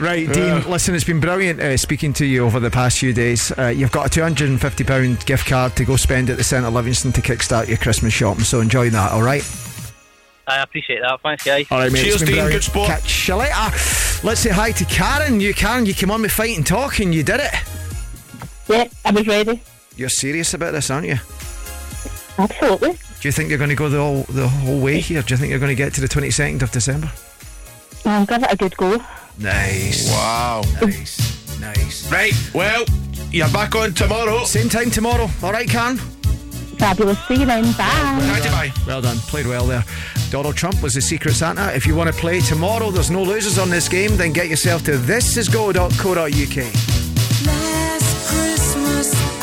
Right, 0.00 0.32
Dean, 0.32 0.66
listen, 0.70 0.94
it's 0.94 1.04
been 1.04 1.20
brilliant 1.20 1.60
uh, 1.60 1.76
speaking 1.76 2.14
to 2.14 2.24
you 2.24 2.46
over 2.46 2.58
the 2.58 2.70
past 2.70 2.98
few 2.98 3.12
days. 3.12 3.52
Uh, 3.58 3.66
you've 3.66 3.92
got 3.92 4.06
a 4.06 4.20
£250 4.20 5.26
gift 5.26 5.46
card 5.46 5.76
to 5.76 5.84
go 5.84 5.96
spend 5.96 6.30
at 6.30 6.38
the 6.38 6.42
Centre 6.42 6.70
Livingston 6.70 7.12
to 7.12 7.20
kickstart 7.20 7.68
your 7.68 7.76
Christmas 7.76 8.14
shopping, 8.14 8.44
so 8.44 8.60
enjoy 8.60 8.88
that, 8.88 9.12
alright? 9.12 9.42
I 10.50 10.62
appreciate 10.62 11.00
that. 11.02 11.20
Thanks, 11.22 11.44
guys. 11.44 11.66
All 11.70 11.78
right, 11.78 11.92
mate. 11.92 12.04
Cheers, 12.04 12.22
Dean. 12.22 12.48
Good 12.50 12.64
sport. 12.64 12.88
Catch 12.88 13.28
you 13.28 13.36
later. 13.36 13.52
Ah, 13.54 14.20
let's 14.24 14.40
say 14.40 14.50
hi 14.50 14.72
to 14.72 14.84
Karen. 14.84 15.40
You, 15.40 15.54
Karen, 15.54 15.86
you 15.86 15.94
came 15.94 16.10
on 16.10 16.22
with 16.22 16.32
Fight 16.32 16.56
and 16.56 16.66
Talk 16.66 16.98
and 16.98 17.14
you 17.14 17.22
did 17.22 17.40
it. 17.40 17.54
Yeah, 18.68 18.88
I 19.04 19.10
was 19.10 19.26
ready. 19.26 19.62
You're 19.96 20.08
serious 20.08 20.54
about 20.54 20.72
this, 20.72 20.90
aren't 20.90 21.06
you? 21.06 21.18
Absolutely. 22.38 22.92
Do 22.92 23.28
you 23.28 23.32
think 23.32 23.50
you're 23.50 23.58
going 23.58 23.70
to 23.70 23.76
go 23.76 23.88
the 23.88 23.98
whole, 23.98 24.22
the 24.30 24.48
whole 24.48 24.80
way 24.80 25.00
here? 25.00 25.22
Do 25.22 25.34
you 25.34 25.38
think 25.38 25.50
you're 25.50 25.58
going 25.58 25.70
to 25.70 25.74
get 25.74 25.92
to 25.94 26.00
the 26.00 26.08
22nd 26.08 26.62
of 26.62 26.70
December? 26.70 27.10
Oh, 28.06 28.10
I'll 28.10 28.26
give 28.26 28.42
it 28.42 28.52
a 28.52 28.56
good 28.56 28.76
go. 28.76 29.02
Nice. 29.38 30.08
Wow. 30.10 30.62
Nice. 30.80 31.60
Nice. 31.60 32.10
Right, 32.10 32.32
well, 32.54 32.84
you're 33.30 33.50
back 33.50 33.74
on 33.74 33.92
tomorrow. 33.92 34.44
Same 34.44 34.70
time 34.70 34.90
tomorrow. 34.90 35.28
All 35.42 35.52
right, 35.52 35.68
Karen? 35.68 35.98
Fabulous. 36.78 37.18
See 37.26 37.34
you 37.34 37.44
then. 37.44 37.64
Bye. 37.72 38.40
Bye. 38.50 38.72
Well 38.86 39.02
done. 39.02 39.18
Played 39.18 39.46
well 39.46 39.66
there. 39.66 39.84
Donald 40.30 40.56
Trump 40.56 40.80
was 40.80 40.94
the 40.94 41.00
Secret 41.00 41.34
Santa. 41.34 41.74
If 41.74 41.86
you 41.86 41.96
want 41.96 42.08
to 42.08 42.14
play 42.14 42.40
tomorrow, 42.40 42.92
there's 42.92 43.10
no 43.10 43.22
losers 43.22 43.58
on 43.58 43.68
this 43.68 43.88
game, 43.88 44.16
then 44.16 44.32
get 44.32 44.48
yourself 44.48 44.84
to 44.84 44.92
thisisgo.co.uk. 44.92 46.56
Last 47.46 48.28
Christmas, 48.28 49.39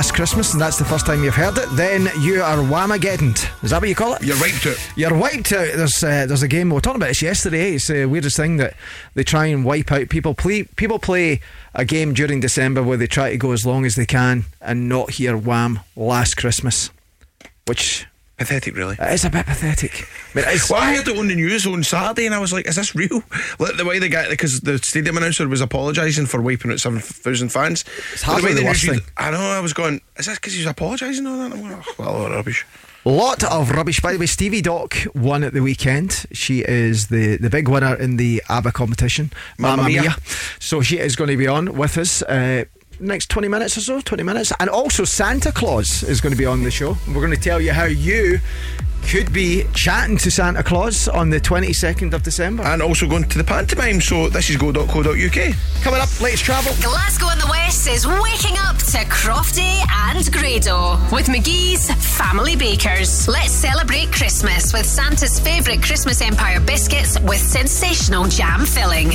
last 0.00 0.14
Christmas, 0.14 0.54
and 0.54 0.62
that's 0.62 0.78
the 0.78 0.84
first 0.86 1.04
time 1.04 1.22
you've 1.22 1.34
heard 1.34 1.58
it, 1.58 1.68
then 1.72 2.08
you 2.20 2.42
are 2.42 2.56
Whamageddon. 2.56 3.36
Is 3.62 3.68
that 3.68 3.82
what 3.82 3.88
you 3.90 3.94
call 3.94 4.14
it? 4.14 4.22
You're 4.22 4.40
wiped 4.40 4.66
out. 4.66 4.78
You're 4.96 5.14
wiped 5.14 5.52
out. 5.52 5.76
There's 5.76 6.02
uh, 6.02 6.24
there's 6.24 6.42
a 6.42 6.48
game 6.48 6.70
we 6.70 6.76
were 6.76 6.80
talking 6.80 7.02
about 7.02 7.08
this 7.08 7.20
yesterday. 7.20 7.74
It's 7.74 7.88
the 7.88 8.06
weirdest 8.06 8.34
thing 8.34 8.56
that 8.56 8.72
they 9.12 9.24
try 9.24 9.44
and 9.44 9.62
wipe 9.62 9.92
out 9.92 10.08
people. 10.08 10.32
Play, 10.32 10.62
people 10.62 10.98
play 10.98 11.42
a 11.74 11.84
game 11.84 12.14
during 12.14 12.40
December 12.40 12.82
where 12.82 12.96
they 12.96 13.06
try 13.06 13.32
to 13.32 13.36
go 13.36 13.52
as 13.52 13.66
long 13.66 13.84
as 13.84 13.94
they 13.94 14.06
can 14.06 14.46
and 14.62 14.88
not 14.88 15.10
hear 15.10 15.36
Wham 15.36 15.80
last 15.94 16.34
Christmas, 16.38 16.88
which 17.66 18.06
Pathetic, 18.40 18.74
really. 18.74 18.96
it 18.98 19.12
is 19.12 19.26
a 19.26 19.28
bit 19.28 19.44
pathetic. 19.44 20.08
I 20.34 20.38
mean, 20.38 20.44
it's, 20.48 20.70
Well, 20.70 20.80
I 20.80 20.94
heard 20.96 21.06
it 21.06 21.18
on 21.18 21.28
the 21.28 21.34
news 21.34 21.66
on 21.66 21.82
Saturday, 21.84 22.24
and 22.24 22.34
I 22.34 22.38
was 22.38 22.54
like, 22.54 22.66
"Is 22.66 22.76
this 22.76 22.94
real?" 22.94 23.22
Like 23.58 23.76
the 23.76 23.84
way 23.84 23.98
the 23.98 24.08
guy, 24.08 24.30
because 24.30 24.60
the 24.60 24.78
stadium 24.78 25.18
announcer 25.18 25.46
was 25.46 25.60
apologising 25.60 26.24
for 26.24 26.40
wiping 26.40 26.72
out 26.72 26.80
seven 26.80 27.00
thousand 27.00 27.50
fans. 27.50 27.84
It's 28.14 28.22
hardly 28.22 28.54
the 28.54 28.64
worst 28.64 28.86
thing. 28.86 29.00
I 29.18 29.30
know. 29.30 29.38
I 29.38 29.60
was 29.60 29.74
going, 29.74 30.00
"Is 30.16 30.24
this 30.24 30.36
because 30.38 30.54
he's 30.54 30.64
apologising 30.64 31.26
on 31.26 31.38
that?" 31.38 31.54
I'm 31.54 31.60
going, 31.60 31.82
oh, 31.86 31.94
"Well, 31.98 32.30
rubbish." 32.30 32.64
Lot 33.04 33.44
of 33.44 33.70
rubbish. 33.70 34.00
By 34.00 34.12
the 34.14 34.18
way, 34.18 34.26
Stevie 34.26 34.62
Doc 34.62 34.94
won 35.14 35.44
at 35.44 35.52
the 35.52 35.60
weekend. 35.62 36.26
She 36.32 36.60
is 36.60 37.08
the, 37.08 37.36
the 37.36 37.48
big 37.50 37.68
winner 37.68 37.94
in 37.94 38.16
the 38.16 38.42
ABBA 38.48 38.72
competition, 38.72 39.32
Mamma 39.58 39.78
Mamma 39.78 39.88
Mia. 39.88 40.00
Mia. 40.02 40.16
So 40.58 40.80
she 40.82 40.98
is 40.98 41.14
going 41.16 41.28
to 41.30 41.36
be 41.36 41.46
on 41.46 41.74
with 41.76 41.96
us 41.96 42.22
uh, 42.22 42.64
next 43.00 43.28
20 43.30 43.48
minutes 43.48 43.76
or 43.76 43.80
so, 43.80 44.00
20 44.00 44.22
minutes. 44.22 44.52
And 44.60 44.70
also 44.70 45.04
Santa 45.04 45.52
Claus 45.52 46.02
is 46.02 46.20
going 46.20 46.32
to 46.32 46.38
be 46.38 46.46
on 46.46 46.62
the 46.62 46.70
show. 46.70 46.96
We're 47.08 47.14
going 47.14 47.34
to 47.34 47.40
tell 47.40 47.60
you 47.60 47.72
how 47.72 47.84
you 47.84 48.40
could 49.08 49.32
be 49.32 49.64
chatting 49.74 50.16
to 50.18 50.30
Santa 50.30 50.62
Claus 50.62 51.08
on 51.08 51.30
the 51.30 51.40
22nd 51.40 52.12
of 52.12 52.22
December. 52.22 52.62
And 52.62 52.82
also 52.82 53.08
going 53.08 53.24
to 53.24 53.38
the 53.38 53.44
pantomime. 53.44 54.00
So 54.00 54.28
this 54.28 54.50
is 54.50 54.56
go.co.uk. 54.56 55.54
Coming 55.82 56.00
up, 56.00 56.20
let's 56.20 56.40
travel. 56.40 56.72
Glasgow 56.82 57.28
and 57.30 57.40
the 57.40 57.48
West 57.48 57.88
is 57.88 58.06
waking 58.06 58.56
up 58.58 58.76
to 58.76 58.98
Crofty 59.08 59.82
and 59.88 60.30
Grado 60.32 60.92
with 61.14 61.26
McGhee's 61.26 61.90
Family 62.18 62.56
Bakers. 62.56 63.26
Let's 63.26 63.52
celebrate 63.52 64.12
Christmas 64.12 64.72
with 64.72 64.86
Santa's 64.86 65.40
favourite 65.40 65.82
Christmas 65.82 66.20
Empire 66.20 66.60
biscuits 66.60 67.18
with 67.20 67.40
sensational 67.40 68.26
jam 68.26 68.66
filling. 68.66 69.10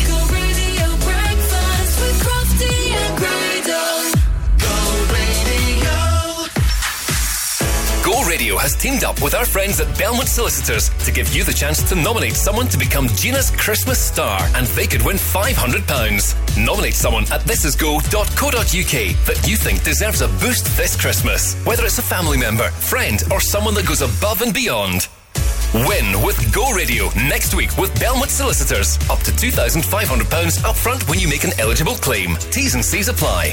Radio 8.36 8.58
has 8.58 8.76
teamed 8.76 9.06
up 9.06 9.22
with 9.22 9.34
our 9.34 9.46
friends 9.46 9.80
at 9.80 9.98
Belmont 9.98 10.28
Solicitors 10.28 10.90
to 11.06 11.12
give 11.12 11.34
you 11.34 11.46
the 11.46 11.54
chance 11.54 11.82
to 11.88 11.96
nominate 11.96 12.34
someone 12.34 12.68
to 12.68 12.78
become 12.78 13.08
Gina's 13.08 13.50
Christmas 13.50 13.98
star, 13.98 14.42
and 14.56 14.68
they 14.68 14.86
could 14.88 15.02
win 15.04 15.16
£500. 15.16 16.66
Nominate 16.66 16.96
someone 16.96 17.24
at 17.32 17.42
thisisgo.co.uk 17.42 19.26
that 19.26 19.48
you 19.48 19.56
think 19.56 19.84
deserves 19.84 20.20
a 20.20 20.28
boost 20.28 20.66
this 20.76 21.00
Christmas, 21.00 21.56
whether 21.66 21.86
it's 21.86 21.98
a 21.98 22.02
family 22.02 22.38
member, 22.38 22.70
friend, 22.72 23.24
or 23.32 23.40
someone 23.40 23.74
that 23.74 23.88
goes 23.88 24.02
above 24.02 24.42
and 24.42 24.54
beyond. 24.54 25.08
Win 25.84 26.24
with 26.24 26.54
Go 26.54 26.72
Radio 26.72 27.10
next 27.28 27.54
week 27.54 27.78
with 27.78 27.94
Belmont 28.00 28.32
Solicitors. 28.32 28.98
Up 29.10 29.20
to 29.24 29.32
£2,500 29.32 29.84
upfront 30.60 31.10
when 31.10 31.20
you 31.20 31.28
make 31.28 31.44
an 31.44 31.52
eligible 31.60 31.96
claim. 31.96 32.38
T's 32.50 32.76
and 32.76 32.86
C's 32.86 33.10
apply. 33.10 33.52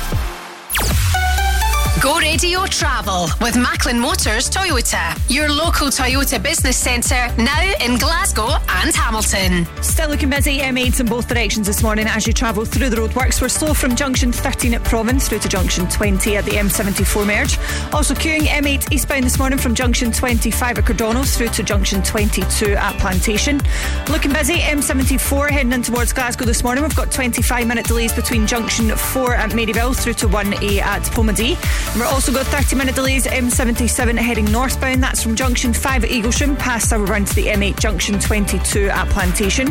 Go 2.01 2.19
Radio 2.19 2.65
Travel 2.65 3.29
with 3.41 3.55
Macklin 3.57 3.99
Motors 3.99 4.49
Toyota, 4.49 5.15
your 5.29 5.49
local 5.49 5.89
Toyota 5.89 6.43
business 6.43 6.77
centre 6.77 7.29
now 7.37 7.73
in 7.81 7.99
Glasgow 7.99 8.49
and 8.69 8.93
Hamilton. 8.95 9.67
Still 9.83 10.09
looking 10.09 10.31
busy, 10.31 10.59
M8s 10.59 11.01
in 11.01 11.07
both 11.07 11.29
directions 11.29 11.67
this 11.67 11.83
morning 11.83 12.07
as 12.09 12.27
you 12.27 12.33
travel 12.33 12.65
through 12.65 12.89
the 12.89 12.97
roadworks. 12.97 13.41
We're 13.41 13.51
slow 13.51 13.75
from 13.75 13.95
junction 13.95 14.33
13 14.33 14.75
at 14.75 14.83
Provan 14.83 15.23
through 15.23 15.41
to 15.41 15.49
junction 15.49 15.87
20 15.87 16.37
at 16.37 16.45
the 16.45 16.53
M74 16.53 17.27
merge. 17.27 17.59
Also 17.93 18.15
queuing 18.15 18.47
uh, 18.47 18.63
M8 18.63 18.91
eastbound 18.91 19.25
this 19.25 19.39
morning 19.39 19.59
from 19.59 19.75
junction 19.75 20.11
25 20.11 20.79
at 20.79 20.87
Cardonald 20.87 21.29
through 21.29 21.51
to 21.51 21.63
junction 21.63 22.03
22 22.03 22.73
at 22.73 22.99
Plantation. 22.99 23.61
Looking 24.09 24.33
busy, 24.33 24.55
M74 24.55 25.51
heading 25.51 25.73
in 25.73 25.83
towards 25.83 26.13
Glasgow 26.13 26.47
this 26.47 26.65
morning. 26.65 26.83
We've 26.83 26.97
got 26.97 27.13
25 27.13 27.67
minute 27.67 27.87
delays 27.87 28.15
between 28.15 28.47
junction 28.47 28.89
4 28.97 29.35
at 29.35 29.51
Maryville 29.51 29.95
through 29.95 30.15
to 30.15 30.27
1A 30.27 30.81
at 30.81 31.03
Polmadie. 31.03 31.59
We've 31.95 32.05
also 32.05 32.33
got 32.33 32.47
30 32.47 32.77
minute 32.77 32.95
delays 32.95 33.27
at 33.27 33.35
M77 33.35 34.17
heading 34.17 34.51
northbound. 34.51 35.03
That's 35.03 35.23
from 35.23 35.37
junction 35.37 35.75
5 35.75 36.05
at 36.05 36.11
Eaglesham 36.11 36.59
past 36.59 36.91
our 36.93 36.99
run 37.01 37.27
to 37.27 37.35
the 37.35 37.47
M8 37.49 37.79
junction 37.79 38.19
22 38.19 38.89
at 38.89 39.09
Plantation. 39.11 39.67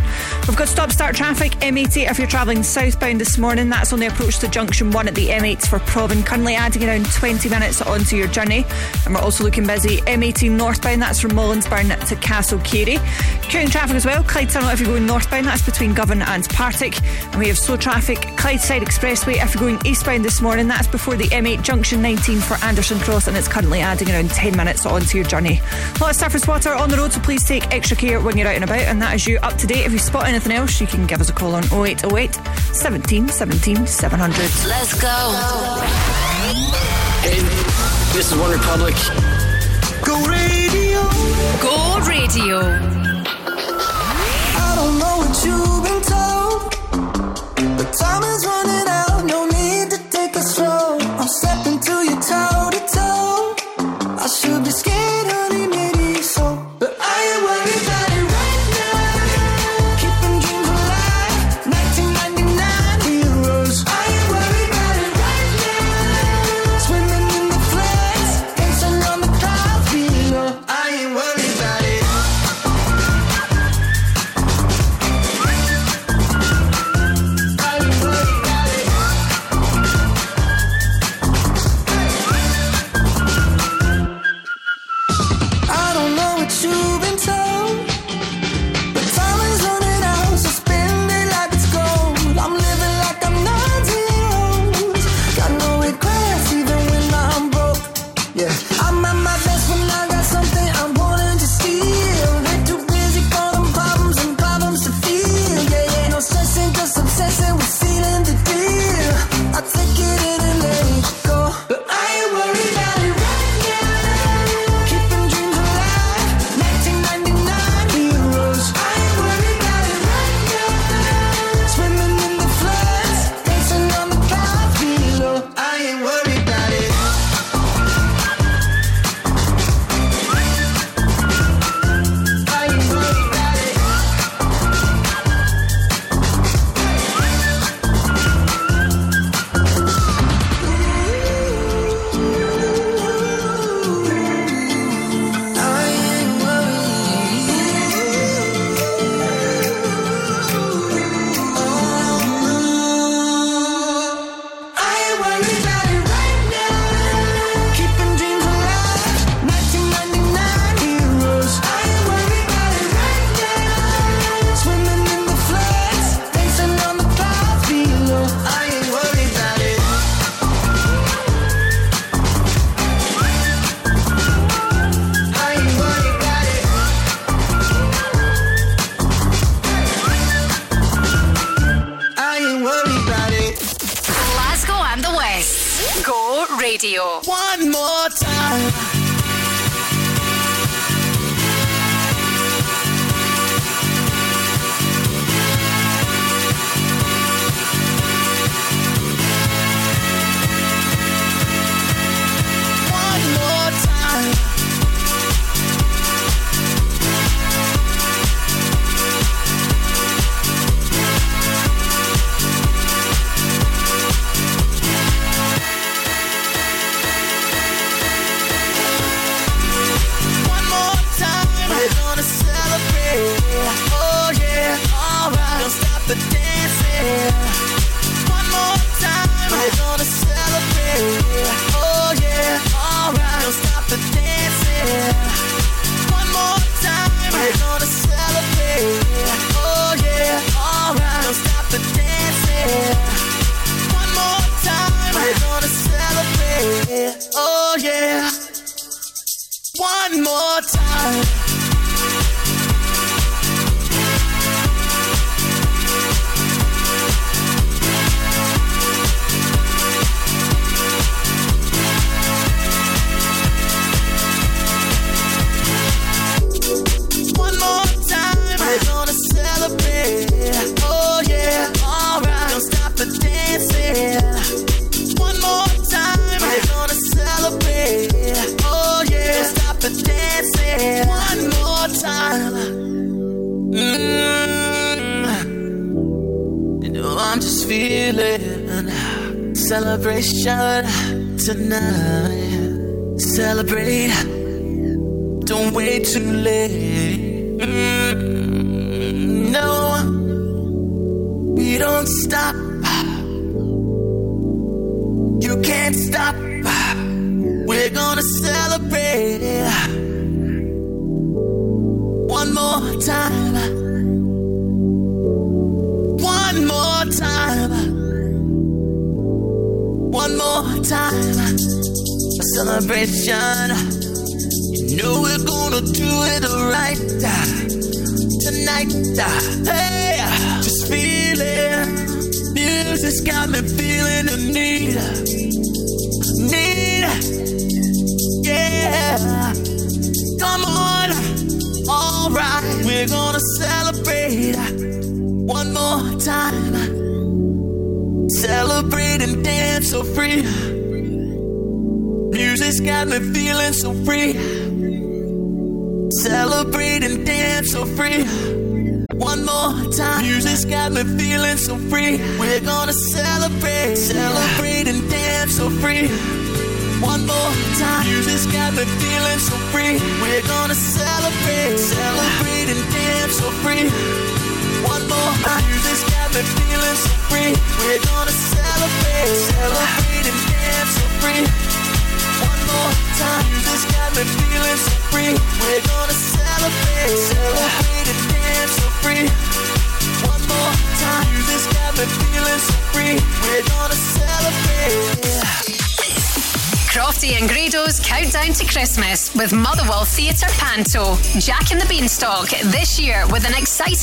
We've 0.47 0.55
got 0.55 0.67
stop 0.67 0.91
start 0.91 1.15
traffic 1.15 1.53
M80 1.53 2.09
if 2.11 2.19
you're 2.19 2.27
travelling 2.27 2.61
southbound 2.61 3.19
this 3.19 3.39
morning. 3.39 3.69
That's 3.69 3.91
on 3.91 3.99
the 3.99 4.05
approach 4.05 4.37
to 4.39 4.47
junction 4.47 4.91
1 4.91 5.07
at 5.07 5.15
the 5.15 5.29
M8 5.29 5.67
for 5.67 5.79
Provan. 5.79 6.23
Currently 6.25 6.55
adding 6.55 6.87
around 6.87 7.11
20 7.11 7.49
minutes 7.49 7.81
onto 7.81 8.15
your 8.15 8.27
journey. 8.27 8.65
And 9.05 9.15
we're 9.15 9.21
also 9.21 9.43
looking 9.43 9.65
busy 9.65 9.97
M80 10.01 10.51
northbound. 10.51 11.01
That's 11.01 11.19
from 11.19 11.31
Mollinsburn 11.31 11.89
to 12.07 12.15
Castlecary. 12.17 12.97
Queuing 13.49 13.71
traffic 13.71 13.95
as 13.95 14.05
well. 14.05 14.23
Clyde 14.23 14.49
Tunnel 14.49 14.69
if 14.69 14.79
you're 14.79 14.89
going 14.89 15.07
northbound. 15.07 15.47
That's 15.47 15.65
between 15.65 15.95
Govan 15.95 16.21
and 16.21 16.47
Partick. 16.49 17.01
And 17.31 17.39
we 17.39 17.47
have 17.47 17.57
slow 17.57 17.77
traffic. 17.77 18.19
Clydeside 18.37 18.81
Expressway 18.81 19.43
if 19.43 19.55
you're 19.55 19.61
going 19.61 19.79
eastbound 19.85 20.23
this 20.23 20.39
morning. 20.39 20.67
That's 20.67 20.87
before 20.87 21.15
the 21.15 21.27
M8 21.29 21.63
junction 21.63 22.00
19 22.01 22.39
for 22.39 22.55
Anderston 22.65 22.99
Cross. 22.99 23.27
And 23.27 23.37
it's 23.37 23.47
currently 23.47 23.79
adding 23.79 24.09
around 24.09 24.31
10 24.31 24.57
minutes 24.57 24.85
onto 24.85 25.17
your 25.17 25.27
journey. 25.27 25.61
A 25.95 25.97
lot 25.99 26.11
of 26.11 26.15
surface 26.15 26.47
water 26.47 26.73
on 26.73 26.89
the 26.89 26.97
road, 26.97 27.13
so 27.13 27.19
please 27.21 27.43
take 27.43 27.71
extra 27.71 27.95
care 27.95 28.19
when 28.19 28.37
you're 28.37 28.47
out 28.47 28.55
and 28.55 28.63
about. 28.63 28.79
And 28.79 29.01
that 29.01 29.13
is 29.15 29.27
you 29.27 29.37
up 29.39 29.57
to 29.57 29.67
date. 29.67 29.85
If 29.85 29.91
you 29.91 29.99
spot 29.99 30.27
anything 30.27 30.51
else, 30.51 30.81
you 30.81 30.87
can 30.87 31.05
give 31.05 31.21
us 31.21 31.29
a 31.29 31.33
call 31.33 31.55
on 31.55 31.63
0808 31.65 32.33
17 32.73 33.29
17 33.29 33.87
700. 33.87 34.37
Let's 34.67 34.99
go. 34.99 35.07
Hey, 37.21 37.39
this 38.13 38.31
is 38.31 38.37
OneRepublic. 38.37 38.97
Go 40.03 40.15
radio. 40.25 41.01
Go 41.61 41.99
Radio. 42.07 42.59
I 44.57 44.73
don't 44.75 44.97
know 44.97 45.17
what 45.19 45.45
you've 45.45 45.83
been 45.83 46.01
told, 46.01 47.77
but 47.77 47.93
time 47.93 48.23
is 48.23 48.45
running 48.45 48.70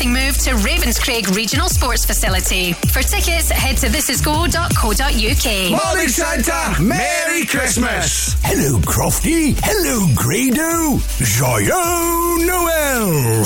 an 0.01 0.07
exciting 0.07 0.13
move 0.13 0.39
to 0.39 0.51
Ravenscraig 0.69 1.35
Regional 1.35 1.69
Sports 1.69 2.05
Facility. 2.05 2.73
For 2.73 3.03
tickets, 3.03 3.51
head 3.51 3.77
to 3.79 3.87
thisisgo.co.uk. 3.87 5.71
Molly 5.71 6.09
Santa, 6.09 6.81
Merry 6.83 7.47
Christmas. 7.47 8.37
Hello, 8.43 8.79
Crofty. 8.81 9.55
Hello, 9.63 10.07
Grado. 10.15 10.99
Joyeux 11.19 12.47
Noel. 12.47 13.45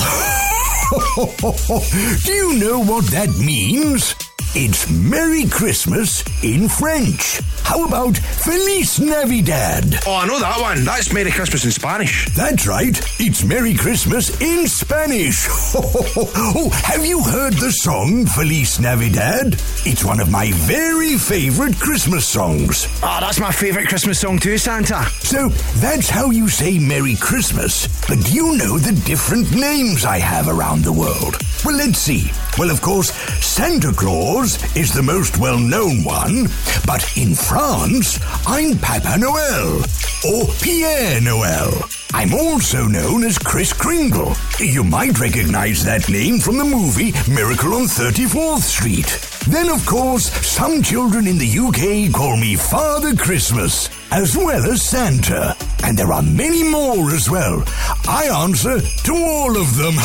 Do 2.23 2.31
you 2.31 2.59
know 2.59 2.79
what 2.79 3.05
that 3.11 3.29
means? 3.39 4.15
It's 4.55 4.87
Merry 4.91 5.47
Christmas 5.47 6.23
in 6.43 6.69
French. 6.69 7.41
How 7.63 7.85
about 7.85 8.15
Feliz 8.15 8.99
Navidad? 8.99 9.85
Oh, 10.05 10.17
I 10.17 10.27
know 10.27 10.39
that 10.39 10.61
one. 10.61 10.83
That's 10.85 11.11
Merry 11.11 11.31
Christmas 11.31 11.65
in 11.65 11.71
Spanish. 11.71 12.29
That's 12.35 12.67
right. 12.67 12.95
It's 13.19 13.43
Merry 13.43 13.73
Christmas 13.73 14.29
in 14.41 14.67
Spanish. 14.67 15.47
oh, 15.75 16.69
have 16.83 17.03
you 17.03 17.23
heard 17.23 17.53
the 17.53 17.71
song 17.71 18.27
Feliz 18.27 18.79
Navidad? 18.79 19.55
It's 19.87 20.05
one 20.05 20.19
of 20.19 20.29
my 20.29 20.51
very 20.51 21.17
favorite 21.17 21.79
Christmas 21.79 22.27
songs. 22.27 22.85
Oh, 23.01 23.17
that's 23.19 23.39
my 23.39 23.51
favourite 23.51 23.87
Christmas 23.87 24.19
song 24.19 24.37
too, 24.37 24.59
Santa. 24.59 25.03
So 25.21 25.49
that's 25.79 26.11
how 26.11 26.29
you 26.29 26.47
say 26.47 26.77
Merry 26.77 27.15
Christmas. 27.15 27.87
But 28.07 28.23
do 28.23 28.33
you 28.33 28.55
know 28.55 28.77
the 28.77 28.91
different 29.03 29.51
names 29.55 30.05
I 30.05 30.19
have 30.19 30.47
around 30.47 30.83
the 30.83 30.93
world? 30.93 31.37
Well, 31.65 31.77
let's 31.77 31.97
see. 31.97 32.29
Well, 32.59 32.69
of 32.69 32.81
course, 32.81 33.11
Santa 33.43 33.91
Claus 33.93 34.61
is 34.75 34.93
the 34.93 35.01
most 35.01 35.39
well 35.39 35.57
known 35.57 36.03
one, 36.03 36.49
but 36.85 37.17
in 37.17 37.33
France, 37.33 38.19
I'm 38.45 38.77
Papa 38.77 39.17
Noel 39.17 39.81
or 40.23 40.45
Pierre 40.61 41.19
Noel. 41.19 41.71
I'm 42.13 42.31
also 42.35 42.85
known 42.85 43.23
as 43.23 43.39
Kris 43.39 43.73
Kringle. 43.73 44.35
You 44.59 44.83
might 44.83 45.19
recognize 45.19 45.83
that 45.83 46.07
name 46.09 46.37
from 46.39 46.57
the 46.57 46.63
movie 46.63 47.11
Miracle 47.29 47.73
on 47.73 47.83
34th 47.83 48.61
Street. 48.61 49.07
Then, 49.51 49.69
of 49.69 49.85
course, 49.85 50.31
some 50.45 50.81
children 50.83 51.27
in 51.27 51.37
the 51.37 51.57
UK 51.59 52.13
call 52.13 52.37
me 52.37 52.55
Father 52.55 53.15
Christmas, 53.15 53.89
as 54.11 54.37
well 54.37 54.63
as 54.71 54.83
Santa. 54.83 55.55
And 55.83 55.97
there 55.97 56.13
are 56.13 56.21
many 56.21 56.63
more 56.63 57.11
as 57.11 57.29
well. 57.29 57.63
I 58.07 58.29
answer 58.43 58.79
to 58.79 59.13
all 59.13 59.57
of 59.59 59.75
them. 59.75 59.95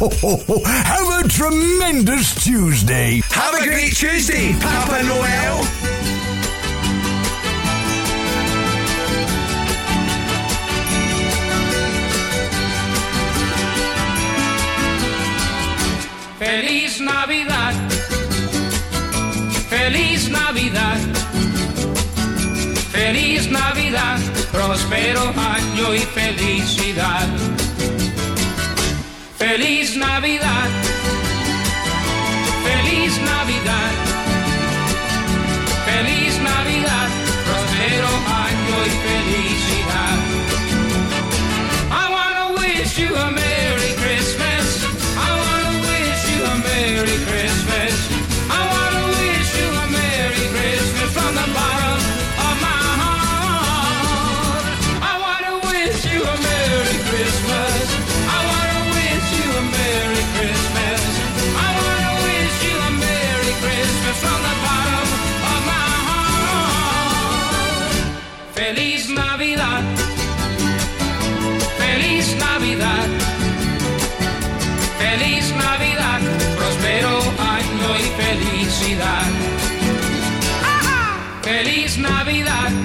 Have 0.00 1.24
a 1.24 1.28
tremendous 1.28 2.34
Tuesday. 2.42 3.20
Have 3.30 3.54
a 3.54 3.64
great 3.64 3.94
Tuesday, 3.94 4.54
Papa 4.54 5.02
Noel. 5.04 5.79
Feliz 16.50 17.00
Navidad. 17.00 17.74
Feliz 19.68 20.28
Navidad. 20.28 20.98
Feliz 22.90 23.48
Navidad. 23.48 24.18
Próspero 24.50 25.32
año 25.56 25.94
y 25.94 26.00
felicidad. 26.00 27.28
Feliz 29.38 29.96
Navidad. 29.96 30.68
Feliz 32.66 33.12
Navidad. 33.32 33.92
Feliz 35.86 36.32
Navidad. 36.50 37.08
Próspero 37.46 38.10
año 38.46 38.76
y 38.90 38.92
felicidad. 39.06 40.18
I 41.92 42.04
wanna 42.16 42.44
wish 42.60 42.98
you 42.98 43.14
a 43.14 43.30
Merry 43.30 43.79
Merry 46.80 47.18
Christmas. 47.26 48.29
Felicidad. 78.80 79.22
Feliz 81.42 81.98
Navidad. 81.98 82.79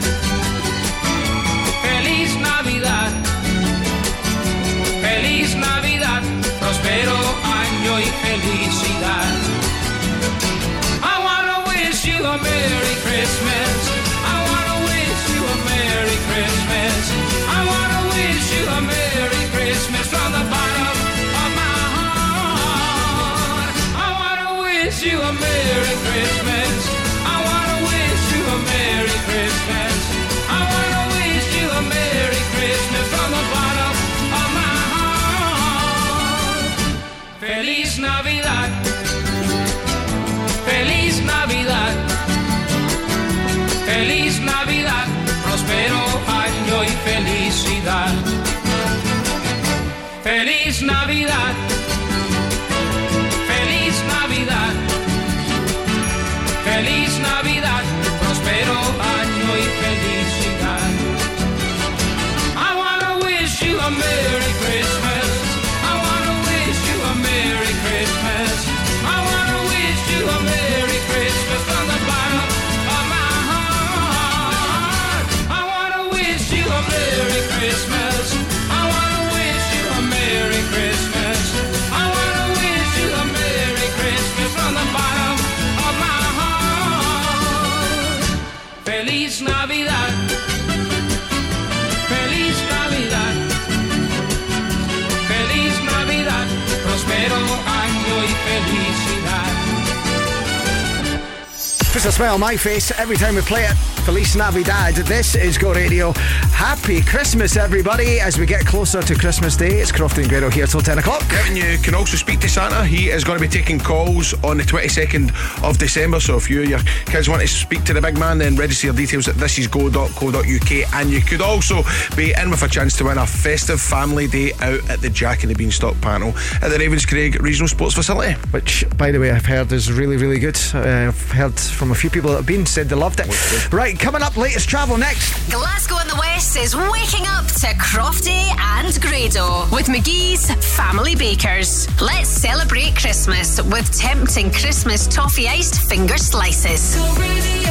Puts 102.06 102.17
a 102.17 102.19
smile 102.19 102.35
on 102.35 102.40
my 102.40 102.56
face 102.56 102.92
every 103.00 103.17
time 103.17 103.34
we 103.34 103.42
play 103.42 103.64
it. 103.64 103.94
Feliz 104.06 104.35
Navidad. 104.35 104.93
This 104.93 105.34
is 105.34 105.58
Go 105.58 105.74
Radio. 105.74 106.11
Happy 106.53 107.01
Christmas, 107.01 107.58
everybody, 107.58 108.19
as 108.19 108.38
we 108.38 108.45
get 108.45 108.64
closer 108.64 109.01
to 109.01 109.16
Christmas 109.16 109.58
Day. 109.58 109.80
It's 109.80 109.92
Crofty 109.92 110.19
and 110.19 110.30
Grado 110.30 110.51
here 110.51 110.67
till 110.67 110.82
10 110.82 111.00
o'clock. 111.00 111.24
Yeah, 111.32 111.48
and 111.48 111.58
you 111.58 111.80
can 111.80 111.95
also 111.95 112.16
speak 112.16 112.40
to 112.42 112.48
Santa. 112.48 112.85
He 112.85 113.09
is 113.09 113.24
going 113.24 113.40
to 113.40 113.42
be 113.42 113.51
taking 113.51 113.80
calls 113.80 114.35
on 114.43 114.58
the 114.58 114.64
22nd 114.64 115.32
of 115.67 115.80
December. 115.80 116.19
So 116.19 116.38
if 116.38 116.51
you 116.51 116.61
or 116.61 116.66
your 116.66 116.82
kids 117.08 117.27
want 117.27 117.42
to 117.42 117.48
speak 117.48 117.84
to 117.85 117.93
the 117.93 118.01
big 118.01 118.19
man, 118.19 118.38
then 118.38 118.56
register 118.56 118.88
your 118.88 118.95
details 118.95 119.27
at 119.27 119.35
thisisgo.co.uk. 119.35 120.93
And 120.93 121.09
you 121.09 121.22
could 121.22 121.42
also 121.42 121.82
be 122.16 122.34
in 122.34 122.51
with 122.51 122.61
a 122.61 122.67
chance 122.67 122.95
to 122.98 123.06
win 123.06 123.17
a 123.17 123.25
festive 123.25 123.82
family 123.82 124.27
day 124.27 124.53
out 124.61 124.88
at 124.88 125.01
the 125.01 125.09
Jack 125.09 125.42
and 125.42 125.50
the 125.50 125.56
Beanstalk 125.56 126.00
panel 126.01 126.30
at 126.61 126.69
the 126.69 126.77
Ravenscraig 126.77 127.42
Regional 127.42 127.67
Sports 127.67 127.95
Facility. 127.95 128.34
Which, 128.51 128.85
by 128.98 129.11
the 129.11 129.19
way, 129.19 129.32
I've 129.32 129.48
heard 129.48 129.72
is 129.72 129.92
really, 129.92 130.17
really 130.17 130.38
good. 130.38 130.59
Uh, 130.75 131.08
I've 131.08 131.32
heard 131.32 131.59
from 131.59 131.90
a 131.90 131.95
few 131.95 132.11
people 132.11 132.30
that 132.30 132.38
have 132.38 132.45
been, 132.45 132.67
said 132.67 132.88
they 132.88 132.95
loved 132.95 133.19
it. 133.19 133.74
Right, 133.74 133.94
coming 133.95 134.22
up, 134.22 134.38
latest 134.38 134.69
travel 134.69 134.98
next. 134.98 135.49
Glasgow 135.49 135.99
in 135.99 136.07
the 136.07 136.15
West 136.19 136.57
is 136.57 136.75
waking 136.75 137.25
up 137.27 137.45
to 137.48 137.67
Crofty 137.77 138.49
and 138.57 139.01
Grado 139.01 139.67
with 139.72 139.88
McGhee's 139.88 140.51
Family 140.75 141.15
Bakers. 141.15 141.88
Let's 142.01 142.30
celebrate 142.30 142.95
Christmas 142.95 143.61
with 143.61 143.91
tempting 143.98 144.51
Christmas 144.51 145.07
toffee 145.07 145.48
iced 145.48 145.90
finger 145.90 146.17
slices. 146.17 146.95
Go 146.95 147.14
Radio 147.22 147.65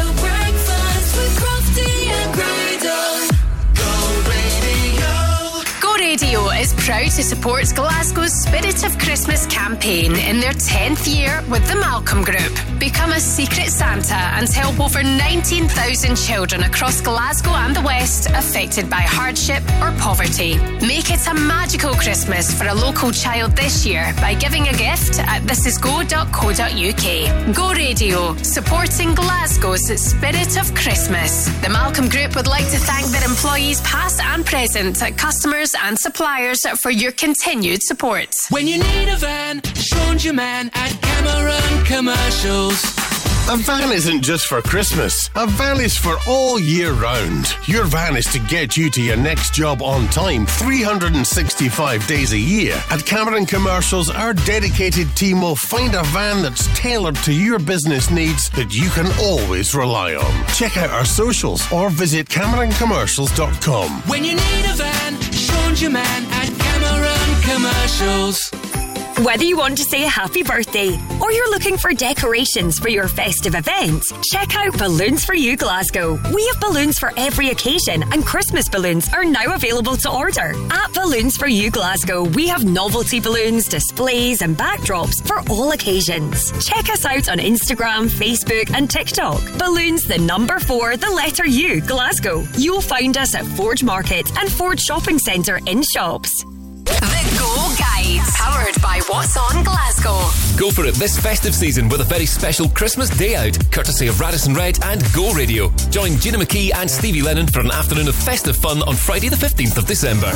is 6.22 6.72
proud 6.74 7.10
to 7.10 7.24
support 7.24 7.64
Glasgow's 7.74 8.32
Spirit 8.32 8.84
of 8.84 8.96
Christmas 8.98 9.46
campaign 9.46 10.14
in 10.14 10.38
their 10.38 10.52
10th 10.52 11.12
year 11.12 11.42
with 11.50 11.66
the 11.68 11.74
Malcolm 11.74 12.22
Group. 12.22 12.52
Become 12.78 13.10
a 13.12 13.18
secret 13.18 13.70
Santa 13.70 14.14
and 14.14 14.48
help 14.48 14.78
over 14.78 15.02
19,000 15.02 16.14
children 16.14 16.62
across 16.62 17.00
Glasgow 17.00 17.50
and 17.50 17.74
the 17.74 17.80
West 17.80 18.30
affected 18.30 18.88
by 18.88 19.00
hardship 19.00 19.64
or 19.82 19.90
poverty. 19.98 20.56
Make 20.86 21.10
it 21.10 21.26
a 21.26 21.34
magical 21.34 21.94
Christmas 21.94 22.56
for 22.56 22.68
a 22.68 22.74
local 22.74 23.10
child 23.10 23.56
this 23.56 23.84
year 23.84 24.14
by 24.18 24.34
giving 24.34 24.68
a 24.68 24.72
gift 24.72 25.18
at 25.18 25.42
thisisgo.co.uk. 25.42 27.54
Go 27.56 27.72
Radio, 27.72 28.36
supporting 28.36 29.16
Glasgow's 29.16 30.00
Spirit 30.00 30.56
of 30.60 30.72
Christmas. 30.76 31.46
The 31.62 31.70
Malcolm 31.70 32.08
Group 32.08 32.36
would 32.36 32.46
like 32.46 32.70
to 32.70 32.78
thank 32.78 33.08
their 33.08 33.24
employees 33.24 33.80
past 33.80 34.22
and 34.22 34.46
present, 34.46 35.02
customers 35.16 35.74
and 35.82 35.98
suppliers 36.04 36.60
for 36.82 36.90
your 36.90 37.12
continued 37.12 37.82
support. 37.82 38.28
When 38.50 38.66
you 38.68 38.76
need 38.76 39.08
a 39.08 39.16
van, 39.16 39.62
Sean's 39.74 40.22
your 40.22 40.34
man 40.34 40.70
at 40.74 40.90
Cameron 41.00 41.84
Commercials. 41.86 43.13
A 43.46 43.58
van 43.58 43.92
isn't 43.92 44.22
just 44.22 44.46
for 44.46 44.62
Christmas. 44.62 45.28
A 45.34 45.46
van 45.46 45.78
is 45.78 45.98
for 45.98 46.16
all 46.26 46.58
year 46.58 46.94
round. 46.94 47.54
Your 47.66 47.84
van 47.84 48.16
is 48.16 48.24
to 48.32 48.38
get 48.38 48.74
you 48.74 48.88
to 48.88 49.02
your 49.02 49.18
next 49.18 49.52
job 49.52 49.82
on 49.82 50.08
time 50.08 50.46
365 50.46 52.06
days 52.06 52.32
a 52.32 52.38
year. 52.38 52.82
At 52.88 53.04
Cameron 53.04 53.44
Commercials, 53.44 54.08
our 54.08 54.32
dedicated 54.32 55.14
team 55.14 55.42
will 55.42 55.56
find 55.56 55.94
a 55.94 56.02
van 56.04 56.40
that's 56.40 56.66
tailored 56.74 57.16
to 57.16 57.34
your 57.34 57.58
business 57.58 58.10
needs 58.10 58.48
that 58.50 58.74
you 58.74 58.88
can 58.88 59.12
always 59.20 59.74
rely 59.74 60.14
on. 60.14 60.46
Check 60.54 60.78
out 60.78 60.88
our 60.88 61.04
socials 61.04 61.70
or 61.70 61.90
visit 61.90 62.26
CameronCommercials.com. 62.28 63.90
When 64.08 64.24
you 64.24 64.36
need 64.36 64.64
a 64.64 64.74
van, 64.74 65.20
Sean's 65.20 65.82
your 65.82 65.90
man 65.90 66.24
at 66.30 66.48
Cameron 66.58 67.42
Commercials. 67.42 68.83
Whether 69.18 69.44
you 69.44 69.56
want 69.56 69.78
to 69.78 69.84
say 69.84 70.04
a 70.04 70.08
happy 70.08 70.42
birthday 70.42 70.98
or 71.20 71.30
you're 71.30 71.50
looking 71.50 71.76
for 71.76 71.92
decorations 71.92 72.80
for 72.80 72.88
your 72.88 73.06
festive 73.06 73.54
events, 73.54 74.12
check 74.24 74.56
out 74.56 74.76
Balloons 74.76 75.24
for 75.24 75.34
You 75.34 75.56
Glasgow. 75.56 76.18
We 76.34 76.44
have 76.48 76.60
balloons 76.60 76.98
for 76.98 77.12
every 77.16 77.50
occasion, 77.50 78.02
and 78.12 78.26
Christmas 78.26 78.68
balloons 78.68 79.08
are 79.14 79.24
now 79.24 79.54
available 79.54 79.96
to 79.98 80.10
order. 80.10 80.52
At 80.72 80.92
Balloons 80.94 81.36
for 81.36 81.46
You 81.46 81.70
Glasgow, 81.70 82.24
we 82.24 82.48
have 82.48 82.64
novelty 82.64 83.20
balloons, 83.20 83.68
displays, 83.68 84.42
and 84.42 84.56
backdrops 84.56 85.24
for 85.24 85.48
all 85.48 85.70
occasions. 85.70 86.50
Check 86.66 86.90
us 86.90 87.04
out 87.04 87.28
on 87.28 87.38
Instagram, 87.38 88.08
Facebook, 88.08 88.74
and 88.74 88.90
TikTok. 88.90 89.40
Balloons 89.58 90.04
the 90.06 90.18
number 90.18 90.58
four, 90.58 90.96
the 90.96 91.10
letter 91.10 91.46
U, 91.46 91.80
Glasgow. 91.82 92.44
You'll 92.58 92.80
find 92.80 93.16
us 93.16 93.36
at 93.36 93.46
Forge 93.46 93.84
Market 93.84 94.36
and 94.38 94.50
Forge 94.50 94.80
Shopping 94.80 95.20
Centre 95.20 95.60
in 95.66 95.84
shops. 95.84 96.44
The 96.84 97.36
Go 97.38 97.74
Guide, 97.78 98.20
powered 98.34 98.80
by 98.82 99.00
What's 99.08 99.36
On 99.36 99.64
Glasgow. 99.64 100.18
Go 100.58 100.70
for 100.70 100.84
it 100.84 100.94
this 100.96 101.18
festive 101.18 101.54
season 101.54 101.88
with 101.88 102.00
a 102.00 102.04
very 102.04 102.26
special 102.26 102.68
Christmas 102.68 103.08
day 103.10 103.34
out, 103.36 103.58
courtesy 103.70 104.06
of 104.06 104.20
Radisson 104.20 104.54
Red 104.54 104.78
and 104.84 105.02
Go 105.14 105.32
Radio. 105.32 105.70
Join 105.90 106.18
Gina 106.18 106.38
McKee 106.38 106.74
and 106.74 106.90
Stevie 106.90 107.22
Lennon 107.22 107.46
for 107.46 107.60
an 107.60 107.70
afternoon 107.70 108.08
of 108.08 108.14
festive 108.14 108.56
fun 108.56 108.82
on 108.82 108.96
Friday, 108.96 109.28
the 109.28 109.36
15th 109.36 109.78
of 109.78 109.86
December. 109.86 110.30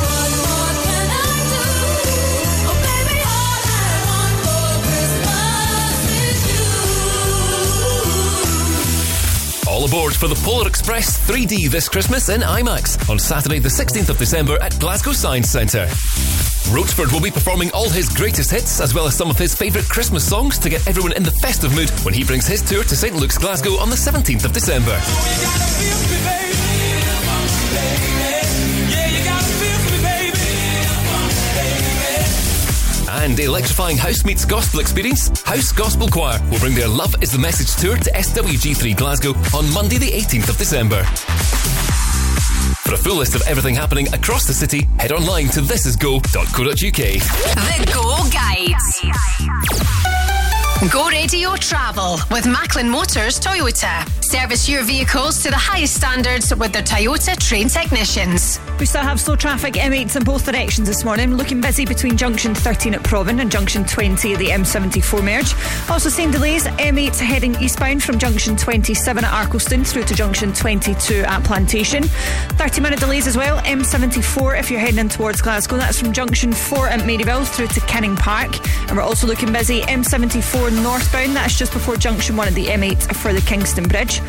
All 9.79 9.85
aboard 9.85 10.13
for 10.13 10.27
the 10.27 10.35
Polar 10.43 10.67
Express 10.67 11.17
3D 11.25 11.69
this 11.69 11.87
Christmas 11.87 12.27
in 12.27 12.41
IMAX 12.41 13.09
on 13.09 13.17
Saturday, 13.17 13.59
the 13.59 13.69
16th 13.69 14.09
of 14.09 14.17
December 14.17 14.61
at 14.61 14.77
Glasgow 14.77 15.13
Science 15.13 15.49
Centre. 15.49 15.87
Roachford 16.69 17.13
will 17.13 17.21
be 17.21 17.31
performing 17.31 17.71
all 17.71 17.89
his 17.89 18.09
greatest 18.09 18.51
hits 18.51 18.81
as 18.81 18.93
well 18.93 19.07
as 19.07 19.15
some 19.15 19.29
of 19.29 19.37
his 19.37 19.55
favourite 19.55 19.87
Christmas 19.87 20.27
songs 20.27 20.59
to 20.59 20.69
get 20.69 20.85
everyone 20.85 21.13
in 21.13 21.23
the 21.23 21.31
festive 21.41 21.73
mood 21.73 21.89
when 22.03 22.13
he 22.13 22.25
brings 22.25 22.45
his 22.45 22.61
tour 22.61 22.83
to 22.83 22.93
St 22.93 23.15
Luke's 23.15 23.37
Glasgow 23.37 23.79
on 23.79 23.89
the 23.89 23.95
17th 23.95 24.43
of 24.43 24.51
December. 24.51 24.99
Unifying 33.79 33.97
house 33.97 34.25
meets 34.25 34.45
gospel 34.45 34.79
experience, 34.79 35.41
House 35.43 35.71
Gospel 35.71 36.07
Choir 36.09 36.39
will 36.51 36.59
bring 36.59 36.75
their 36.75 36.87
Love 36.87 37.15
is 37.21 37.31
the 37.31 37.39
Message 37.39 37.75
tour 37.81 37.95
to 37.95 38.11
SWG3 38.11 38.95
Glasgow 38.95 39.31
on 39.55 39.71
Monday, 39.73 39.97
the 39.97 40.11
18th 40.11 40.49
of 40.49 40.57
December. 40.57 41.03
For 42.83 42.93
a 42.93 42.97
full 42.97 43.15
list 43.15 43.35
of 43.35 43.41
everything 43.43 43.75
happening 43.75 44.13
across 44.13 44.45
the 44.45 44.53
city, 44.53 44.87
head 44.99 45.11
online 45.11 45.47
to 45.49 45.61
thisisgo.co.uk. 45.61 46.75
The 46.75 47.91
Go 47.93 48.29
Guides. 48.29 49.98
Go 50.87 51.09
Radio 51.09 51.55
Travel 51.57 52.19
with 52.31 52.47
Macklin 52.47 52.87
Motors 52.87 53.37
Toyota. 53.37 54.07
Service 54.23 54.69
your 54.69 54.81
vehicles 54.81 55.43
to 55.43 55.49
the 55.49 55.57
highest 55.57 55.95
standards 55.95 56.55
with 56.55 56.71
their 56.71 56.83
Toyota 56.83 57.37
trained 57.37 57.69
technicians. 57.69 58.61
We 58.79 58.85
still 58.85 59.01
have 59.01 59.19
slow 59.19 59.35
traffic 59.35 59.73
M8s 59.73 60.15
in 60.15 60.23
both 60.23 60.45
directions 60.45 60.87
this 60.87 61.03
morning, 61.03 61.35
looking 61.35 61.59
busy 61.59 61.85
between 61.85 62.15
junction 62.15 62.55
13 62.55 62.93
at 62.93 63.03
Provan 63.03 63.41
and 63.41 63.51
junction 63.51 63.83
20 63.83 64.33
at 64.33 64.39
the 64.39 64.47
M74 64.47 65.21
merge. 65.21 65.53
Also 65.91 66.07
seeing 66.07 66.31
delays, 66.31 66.65
M8 66.65 67.19
heading 67.19 67.61
eastbound 67.61 68.01
from 68.01 68.17
junction 68.17 68.55
27 68.55 69.25
at 69.25 69.31
Arkleston 69.31 69.85
through 69.85 70.05
to 70.05 70.15
junction 70.15 70.53
22 70.53 71.23
at 71.23 71.43
Plantation. 71.43 72.03
30 72.03 72.79
minute 72.79 72.99
delays 73.01 73.27
as 73.27 73.35
well, 73.35 73.59
M74 73.63 74.57
if 74.57 74.71
you're 74.71 74.79
heading 74.79 74.99
in 74.99 75.09
towards 75.09 75.41
Glasgow. 75.41 75.75
That's 75.75 75.99
from 75.99 76.13
junction 76.13 76.53
4 76.53 76.87
at 76.87 77.01
Maryville 77.01 77.45
through 77.45 77.67
to 77.67 77.81
Kinning 77.81 78.15
Park. 78.15 78.55
And 78.87 78.95
we're 78.95 79.03
also 79.03 79.27
looking 79.27 79.51
busy 79.51 79.81
M74 79.81 80.68
northbound, 80.71 81.35
that's 81.35 81.57
just 81.57 81.73
before 81.73 81.95
junction 81.95 82.35
1 82.35 82.47
at 82.47 82.53
the 82.53 82.67
M8 82.67 83.15
for 83.15 83.33
the 83.33 83.41
Kingston 83.41 83.87
Bridge. 83.87 84.21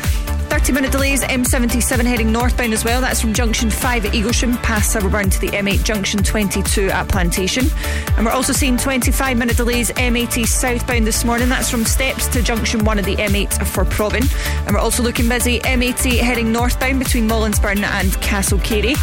30 0.51 0.73
minute 0.73 0.91
delays, 0.91 1.21
M77 1.21 2.03
heading 2.03 2.29
northbound 2.29 2.73
as 2.73 2.83
well. 2.83 2.99
That's 2.99 3.21
from 3.21 3.33
junction 3.33 3.69
5 3.69 4.07
at 4.07 4.11
Eaglesham 4.11 4.61
past 4.61 4.93
Silverburn 4.93 5.31
to 5.31 5.39
the 5.39 5.47
M8 5.47 5.81
junction 5.85 6.21
22 6.21 6.89
at 6.89 7.07
Plantation. 7.07 7.67
And 8.17 8.25
we're 8.25 8.33
also 8.33 8.51
seeing 8.51 8.75
25 8.75 9.37
minute 9.37 9.55
delays 9.55 9.91
M80 9.91 10.45
southbound 10.45 11.07
this 11.07 11.23
morning. 11.23 11.47
That's 11.47 11.69
from 11.69 11.85
Stepps 11.85 12.27
to 12.27 12.43
junction 12.43 12.83
1 12.83 12.99
of 12.99 13.05
the 13.05 13.15
M8 13.15 13.65
for 13.65 13.85
Provan. 13.85 14.29
And 14.65 14.75
we're 14.75 14.81
also 14.81 15.01
looking 15.01 15.29
busy 15.29 15.59
M80 15.61 16.19
heading 16.19 16.51
northbound 16.51 16.99
between 16.99 17.29
Mollinsburn 17.29 17.81
and 17.81 18.11
Castlecary. 18.15 18.95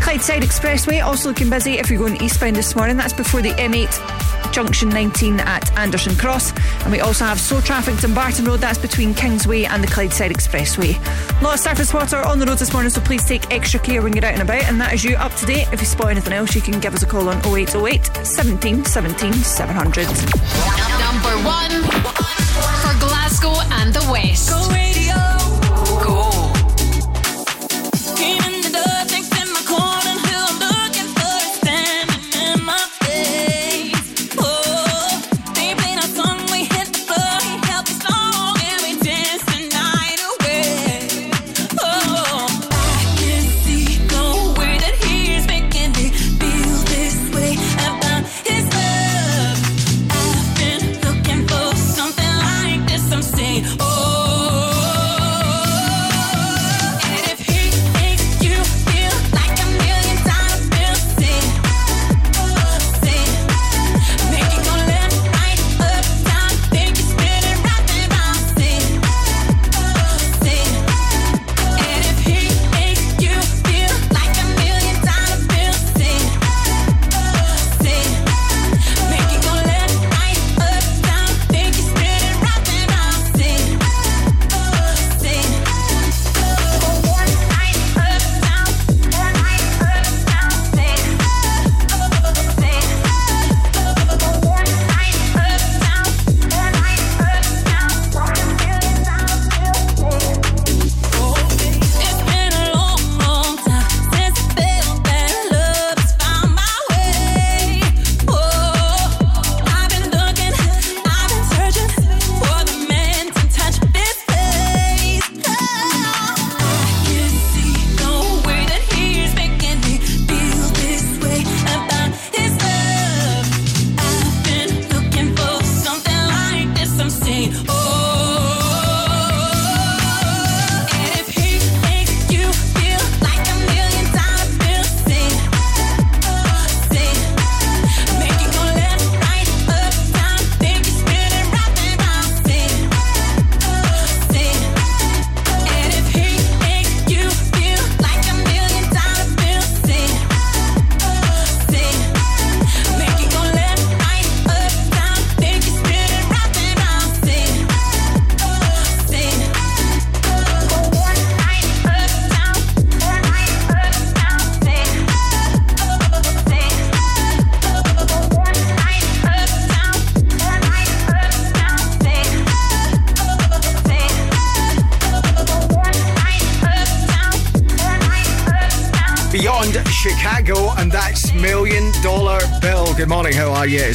Clydeside 0.00 0.40
Expressway 0.40 1.04
also 1.04 1.28
looking 1.28 1.50
busy 1.50 1.74
if 1.74 1.90
you're 1.90 1.98
going 1.98 2.20
eastbound 2.22 2.56
this 2.56 2.74
morning. 2.74 2.96
That's 2.96 3.12
before 3.12 3.42
the 3.42 3.50
M8 3.50 4.52
junction 4.54 4.88
19 4.88 5.40
at 5.40 5.76
Anderston 5.76 6.16
Cross. 6.16 6.52
And 6.82 6.92
we 6.92 7.00
also 7.00 7.24
have 7.24 7.40
slow 7.40 7.60
traffic 7.60 7.96
to 7.98 8.08
Barton 8.08 8.44
Road, 8.44 8.60
that's 8.60 8.78
between 8.78 9.12
Kingsway 9.12 9.64
and 9.64 9.82
the 9.82 9.88
Clydeside 9.88 10.30
Expressway. 10.30 10.93
A 10.96 11.44
lot 11.44 11.54
of 11.54 11.60
surface 11.60 11.92
water 11.92 12.18
on 12.18 12.38
the 12.38 12.46
roads 12.46 12.60
this 12.60 12.72
morning, 12.72 12.90
so 12.90 13.00
please 13.00 13.24
take 13.24 13.50
extra 13.52 13.80
care 13.80 14.02
when 14.02 14.12
you're 14.12 14.24
out 14.24 14.32
and 14.32 14.42
about. 14.42 14.64
And 14.64 14.80
that 14.80 14.94
is 14.94 15.04
you 15.04 15.16
up 15.16 15.34
to 15.36 15.46
date. 15.46 15.68
If 15.72 15.80
you 15.80 15.86
spot 15.86 16.10
anything 16.10 16.32
else, 16.32 16.54
you 16.54 16.62
can 16.62 16.80
give 16.80 16.94
us 16.94 17.02
a 17.02 17.06
call 17.06 17.28
on 17.28 17.36
0808 17.46 18.26
17 18.26 18.84
17 18.84 19.32
700. 19.32 20.06
Number 20.06 21.34
one 21.44 21.82
for 22.82 22.98
Glasgow 23.00 23.54
and 23.80 23.92
the 23.92 24.08
West. 24.10 24.93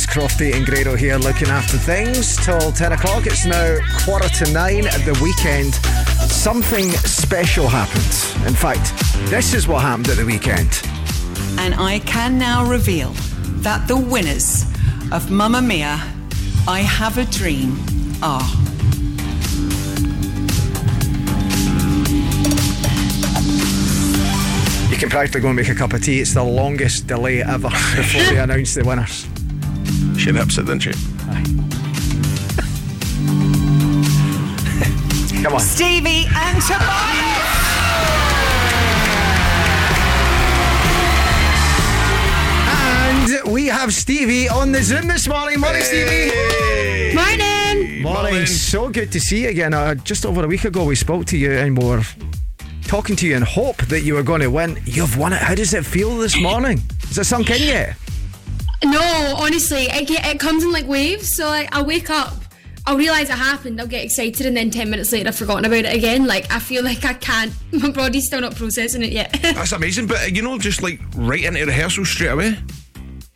Crofty 0.10 0.56
and 0.56 0.66
Grado 0.66 0.96
here 0.96 1.18
looking 1.18 1.50
after 1.50 1.78
things 1.78 2.36
till 2.44 2.72
10 2.72 2.94
o'clock. 2.94 3.28
It's 3.28 3.46
now 3.46 3.78
quarter 4.04 4.28
to 4.28 4.52
nine 4.52 4.88
at 4.88 5.06
the 5.06 5.14
weekend. 5.22 5.76
Something 6.32 6.90
special 6.90 7.68
happened. 7.68 8.48
In 8.48 8.56
fact, 8.56 8.92
this 9.30 9.54
is 9.54 9.68
what 9.68 9.84
happened 9.84 10.10
at 10.10 10.18
the 10.18 10.26
weekend. 10.26 10.82
And 11.60 11.76
I 11.76 12.00
can 12.08 12.40
now 12.40 12.68
reveal 12.68 13.12
that 13.62 13.88
the 13.88 13.98
winners 13.98 14.66
of 15.12 15.30
Mamma 15.30 15.62
Mia, 15.62 16.02
I 16.68 16.80
Have 16.80 17.20
a 17.20 17.26
Dream 17.26 17.78
are. 18.24 18.42
You 24.90 24.98
can 24.98 25.10
practically 25.12 25.42
go 25.42 25.50
and 25.50 25.56
make 25.56 25.70
a 25.70 25.76
cup 25.76 25.94
of 25.94 26.04
tea. 26.04 26.20
It's 26.20 26.34
the 26.34 26.44
longest 26.44 27.06
delay 27.06 27.44
ever 27.44 27.70
before 27.96 28.24
they 28.24 28.40
announce 28.40 28.74
the 28.74 28.84
winners. 28.84 29.29
She 30.30 30.34
nips 30.34 30.60
it, 30.60 30.68
didn't 30.68 30.82
she? 30.82 30.92
Come 35.44 35.56
on. 35.56 35.60
Stevie 35.60 36.28
and 36.30 36.62
Tobias! 36.62 37.50
And 42.70 43.52
we 43.52 43.66
have 43.66 43.92
Stevie 43.92 44.48
on 44.48 44.72
the 44.72 44.84
Zoom 44.84 45.08
this 45.08 45.28
morning. 45.28 45.60
Morning, 45.60 45.82
Stevie. 45.82 47.16
Morning. 47.16 48.04
Morning. 48.04 48.46
So 48.46 48.90
good 48.90 49.12
to 49.14 49.20
see 49.20 49.46
you 49.46 49.50
again. 49.50 49.74
Uh, 49.74 49.96
just 49.96 50.28
over 50.28 50.46
a 50.46 50.48
week 50.48 50.64
ago, 50.64 50.86
we 50.86 50.94
spoke 50.94 51.26
to 51.26 51.38
you 51.38 51.54
and 51.54 51.76
we 51.76 51.84
were 51.84 52.04
talking 52.84 53.16
to 53.16 53.26
you 53.26 53.36
in 53.36 53.42
hope 53.42 53.78
that 53.88 54.02
you 54.02 54.14
were 54.14 54.22
going 54.22 54.42
to 54.42 54.52
win. 54.52 54.80
You've 54.86 55.18
won 55.18 55.34
it. 55.34 55.40
How 55.40 55.56
does 55.56 55.74
it 55.74 55.88
feel 55.88 56.20
this 56.20 56.40
morning? 56.40 56.84
Is 57.10 57.18
it 57.18 57.24
sunk 57.24 57.50
in 57.50 57.64
yet? 57.64 57.96
No, 58.84 59.34
honestly, 59.38 59.84
it, 59.84 60.08
get, 60.08 60.26
it 60.26 60.40
comes 60.40 60.64
in 60.64 60.72
like 60.72 60.88
waves. 60.88 61.36
So 61.36 61.46
like, 61.48 61.74
I'll 61.76 61.86
wake 61.86 62.10
up, 62.10 62.34
I'll 62.86 62.98
realise 62.98 63.30
it 63.30 63.34
happened, 63.34 63.80
I'll 63.80 63.88
get 63.88 64.04
excited, 64.06 64.46
and 64.46 64.56
then 64.56 64.72
10 64.72 64.90
minutes 64.90 65.12
later 65.12 65.28
I've 65.30 65.36
forgotten 65.36 65.66
about 65.66 65.86
it 65.86 65.94
again. 65.96 66.26
Like, 66.26 66.52
I 66.52 66.60
feel 66.60 66.84
like 66.84 67.04
I 67.04 67.14
can't, 67.14 67.54
my 67.72 67.92
body's 67.92 68.28
still 68.28 68.42
not 68.42 68.56
processing 68.56 69.04
it 69.04 69.12
yet. 69.12 69.38
That's 69.42 69.74
amazing, 69.74 70.08
but 70.08 70.32
you 70.32 70.42
know, 70.42 70.58
just 70.58 70.82
like 70.82 71.00
right 71.16 71.44
into 71.44 71.66
rehearsal 71.66 72.06
straight 72.06 72.30
away. 72.30 72.58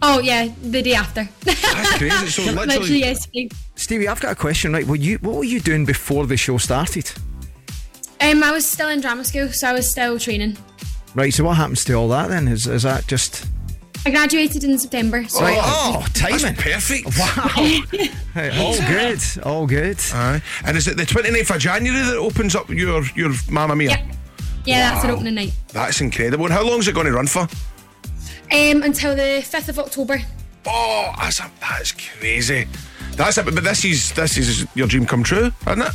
oh, 0.02 0.20
yeah, 0.20 0.48
the 0.64 0.82
day 0.82 0.96
after. 0.96 1.28
That's 1.42 1.98
crazy. 1.98 2.28
So 2.28 2.44
literally, 2.44 2.68
Literally 2.68 3.00
yesterday. 3.00 3.50
Stevie, 3.76 4.08
I've 4.08 4.22
got 4.22 4.32
a 4.32 4.36
question. 4.36 4.72
Right, 4.74 4.86
were 4.88 4.96
you 4.96 5.18
what 5.18 5.36
were 5.36 5.44
you 5.44 5.60
doing 5.60 5.86
before 5.86 6.26
the 6.26 6.38
show 6.38 6.58
started? 6.58 7.12
Um, 8.22 8.42
I 8.44 8.52
was 8.52 8.66
still 8.66 8.88
in 8.88 9.02
drama 9.02 9.26
school, 9.26 9.50
so 9.50 9.68
I 9.68 9.74
was 9.74 9.90
still 9.92 10.18
training. 10.18 10.58
Right, 11.16 11.34
so 11.34 11.44
what 11.44 11.58
happens 11.58 11.84
to 11.86 11.94
all 11.96 12.08
that 12.10 12.30
then? 12.30 12.48
Is 12.48 12.66
is 12.66 12.84
that 12.84 13.08
just 13.08 13.46
I 14.06 14.10
graduated 14.12 14.64
in 14.64 14.78
September. 14.78 15.24
So 15.28 15.42
Right. 15.42 15.58
Oh, 15.62 16.06
timing. 16.14 16.56
That's 16.56 16.62
perfect. 16.62 17.18
Wow. 17.18 18.10
Hey, 18.34 18.50
all 18.60 18.76
good, 18.88 19.22
all 19.44 19.68
good. 19.68 20.00
Aye. 20.12 20.42
And 20.66 20.76
is 20.76 20.88
it 20.88 20.98
the 20.98 21.04
29th 21.04 21.54
of 21.56 21.62
January 21.62 22.04
that 22.04 22.18
opens 22.18 22.56
up 22.56 22.68
your 22.68 23.04
your 23.16 23.32
Mamma 23.52 23.76
Mia? 23.76 24.04
Yeah, 24.66 24.90
that's 24.90 25.04
an 25.04 25.12
Wow. 25.12 25.16
opening 25.18 25.36
night. 25.36 25.54
That's 25.72 26.02
incredible. 26.02 26.46
And 26.46 26.54
how 26.54 26.64
long 26.64 26.80
is 26.80 26.88
it 26.88 26.96
going 26.96 27.06
to 27.06 27.14
run 27.14 27.28
for? 27.28 27.42
Um, 28.52 28.82
until 28.82 29.16
the 29.16 29.44
5th 29.46 29.70
of 29.70 29.78
October. 29.78 30.20
Oh, 30.66 31.12
that's 31.20 31.40
a, 31.42 31.52
that's 31.62 31.92
crazy. 31.92 32.68
That's 33.16 33.38
a, 33.38 33.44
but 33.44 33.64
this 33.64 33.86
is 33.86 34.12
this 34.14 34.36
is 34.38 34.66
your 34.74 34.88
dream 34.88 35.06
come 35.06 35.22
true, 35.24 35.52
isn't 35.68 35.82
it? 35.84 35.92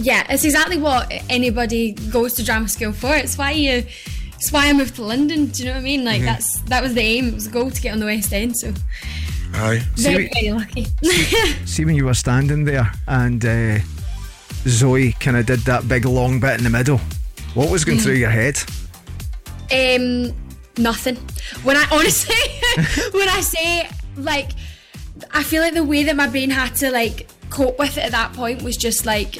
Yeah, 0.00 0.26
it's 0.30 0.44
exactly 0.44 0.78
what 0.78 1.12
anybody 1.28 1.92
goes 1.92 2.32
to 2.34 2.44
drama 2.44 2.68
school 2.68 2.92
for. 2.92 3.14
It's 3.14 3.38
why 3.38 3.52
you. 3.52 3.84
It's 4.40 4.50
why 4.52 4.68
I 4.68 4.72
moved 4.72 4.96
to 4.96 5.02
London. 5.04 5.46
Do 5.46 5.62
you 5.62 5.68
know 5.68 5.74
what 5.74 5.80
I 5.80 5.82
mean? 5.82 6.04
Like 6.04 6.22
Mm-hmm. 6.22 6.28
Mhm. 6.28 6.32
that's 6.32 6.60
that 6.62 6.82
was 6.82 6.94
the 6.94 7.02
aim. 7.02 7.28
It 7.28 7.34
was 7.34 7.46
a 7.46 7.50
goal 7.50 7.70
to 7.70 7.80
get 7.80 7.92
on 7.92 7.98
the 8.00 8.06
West 8.06 8.32
End. 8.32 8.56
So 8.56 8.72
Aye. 9.54 9.82
very 9.96 10.30
very 10.32 10.52
lucky. 10.52 10.86
See 11.66 11.84
when 11.84 11.94
you 11.94 12.06
were 12.06 12.14
standing 12.14 12.64
there 12.64 12.90
and 13.06 13.44
uh, 13.44 13.78
Zoe 14.66 15.12
kind 15.20 15.36
of 15.36 15.46
did 15.46 15.60
that 15.60 15.88
big 15.88 16.04
long 16.06 16.40
bit 16.40 16.56
in 16.58 16.64
the 16.64 16.70
middle. 16.70 16.98
What 17.54 17.70
was 17.70 17.84
going 17.84 17.98
Mm. 17.98 18.02
through 18.02 18.14
your 18.14 18.30
head? 18.30 18.56
Um, 19.72 20.32
nothing. 20.78 21.16
When 21.62 21.76
I 21.76 21.86
honestly, 21.92 22.34
when 23.12 23.28
I 23.28 23.40
say 23.40 23.88
like, 24.16 24.50
I 25.32 25.42
feel 25.42 25.62
like 25.62 25.74
the 25.74 25.84
way 25.84 26.04
that 26.04 26.16
my 26.16 26.28
brain 26.28 26.50
had 26.50 26.74
to 26.76 26.90
like 26.90 27.28
cope 27.50 27.78
with 27.78 27.98
it 27.98 28.04
at 28.04 28.12
that 28.12 28.32
point 28.32 28.62
was 28.62 28.76
just 28.76 29.04
like, 29.04 29.36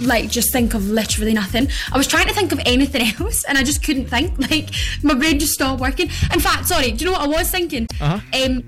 like 0.00 0.30
just 0.30 0.52
think 0.52 0.74
of 0.74 0.88
literally 0.88 1.32
nothing. 1.34 1.68
I 1.92 1.96
was 1.98 2.06
trying 2.06 2.26
to 2.26 2.34
think 2.34 2.52
of 2.52 2.60
anything 2.66 3.12
else, 3.20 3.44
and 3.44 3.58
I 3.58 3.62
just 3.62 3.84
couldn't 3.84 4.06
think. 4.06 4.38
Like 4.50 4.70
my 5.02 5.14
brain 5.14 5.38
just 5.38 5.52
stopped 5.52 5.80
working. 5.80 6.08
In 6.32 6.40
fact, 6.40 6.66
sorry. 6.66 6.92
Do 6.92 7.04
you 7.04 7.10
know 7.10 7.18
what 7.18 7.22
I 7.22 7.26
was 7.26 7.50
thinking? 7.50 7.86
Uh-huh. 8.00 8.20
Um, 8.44 8.64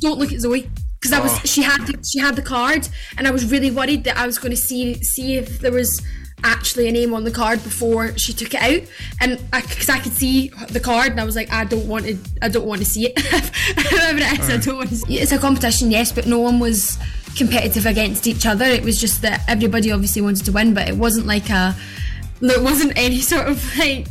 don't 0.00 0.18
look 0.18 0.32
at 0.32 0.40
Zoe. 0.40 0.68
Because 1.00 1.12
I 1.12 1.20
was, 1.22 1.32
Oh. 1.32 1.40
she 1.44 1.62
had, 1.62 1.86
the, 1.86 2.02
she 2.10 2.18
had 2.18 2.36
the 2.36 2.42
card, 2.42 2.88
and 3.18 3.28
I 3.28 3.30
was 3.30 3.50
really 3.50 3.70
worried 3.70 4.04
that 4.04 4.16
I 4.16 4.26
was 4.26 4.38
going 4.38 4.50
to 4.50 4.56
see, 4.56 4.94
see 4.94 5.34
if 5.36 5.60
there 5.60 5.70
was 5.70 6.02
actually 6.42 6.88
a 6.88 6.92
name 6.92 7.12
on 7.14 7.24
the 7.24 7.30
card 7.30 7.62
before 7.62 8.16
she 8.16 8.32
took 8.32 8.54
it 8.54 8.62
out, 8.62 8.82
and 9.20 9.38
because 9.52 9.88
I, 9.90 9.98
could 9.98 10.12
see 10.12 10.48
the 10.70 10.80
card, 10.80 11.12
and 11.12 11.20
I 11.20 11.24
was 11.24 11.36
like, 11.36 11.52
I 11.52 11.64
don't 11.64 11.86
want 11.86 12.06
to, 12.06 12.18
I 12.40 12.48
don't 12.48 12.66
want 12.66 12.80
to 12.80 12.86
see 12.86 13.06
it. 13.06 13.18
Whoever 13.90 14.18
it 14.18 14.38
is, 14.40 14.48
I 14.50 14.56
don't 14.56 14.76
want 14.78 14.88
to 14.88 14.96
see 14.96 15.18
it. 15.18 15.22
It's 15.24 15.32
a 15.32 15.38
competition, 15.38 15.90
yes, 15.90 16.12
but 16.12 16.26
no 16.26 16.38
one 16.38 16.58
was 16.58 16.98
competitive 17.36 17.86
against 17.86 18.26
each 18.26 18.46
other. 18.46 18.64
It 18.64 18.82
was 18.82 19.00
just 19.00 19.22
that 19.22 19.42
everybody 19.48 19.92
obviously 19.92 20.22
wanted 20.22 20.44
to 20.46 20.52
win, 20.52 20.74
but 20.74 20.88
it 20.88 20.96
wasn't 20.96 21.26
like 21.26 21.50
a, 21.50 21.76
there 22.40 22.62
wasn't 22.62 22.92
any 22.96 23.20
sort 23.20 23.46
of 23.48 23.78
like, 23.78 24.08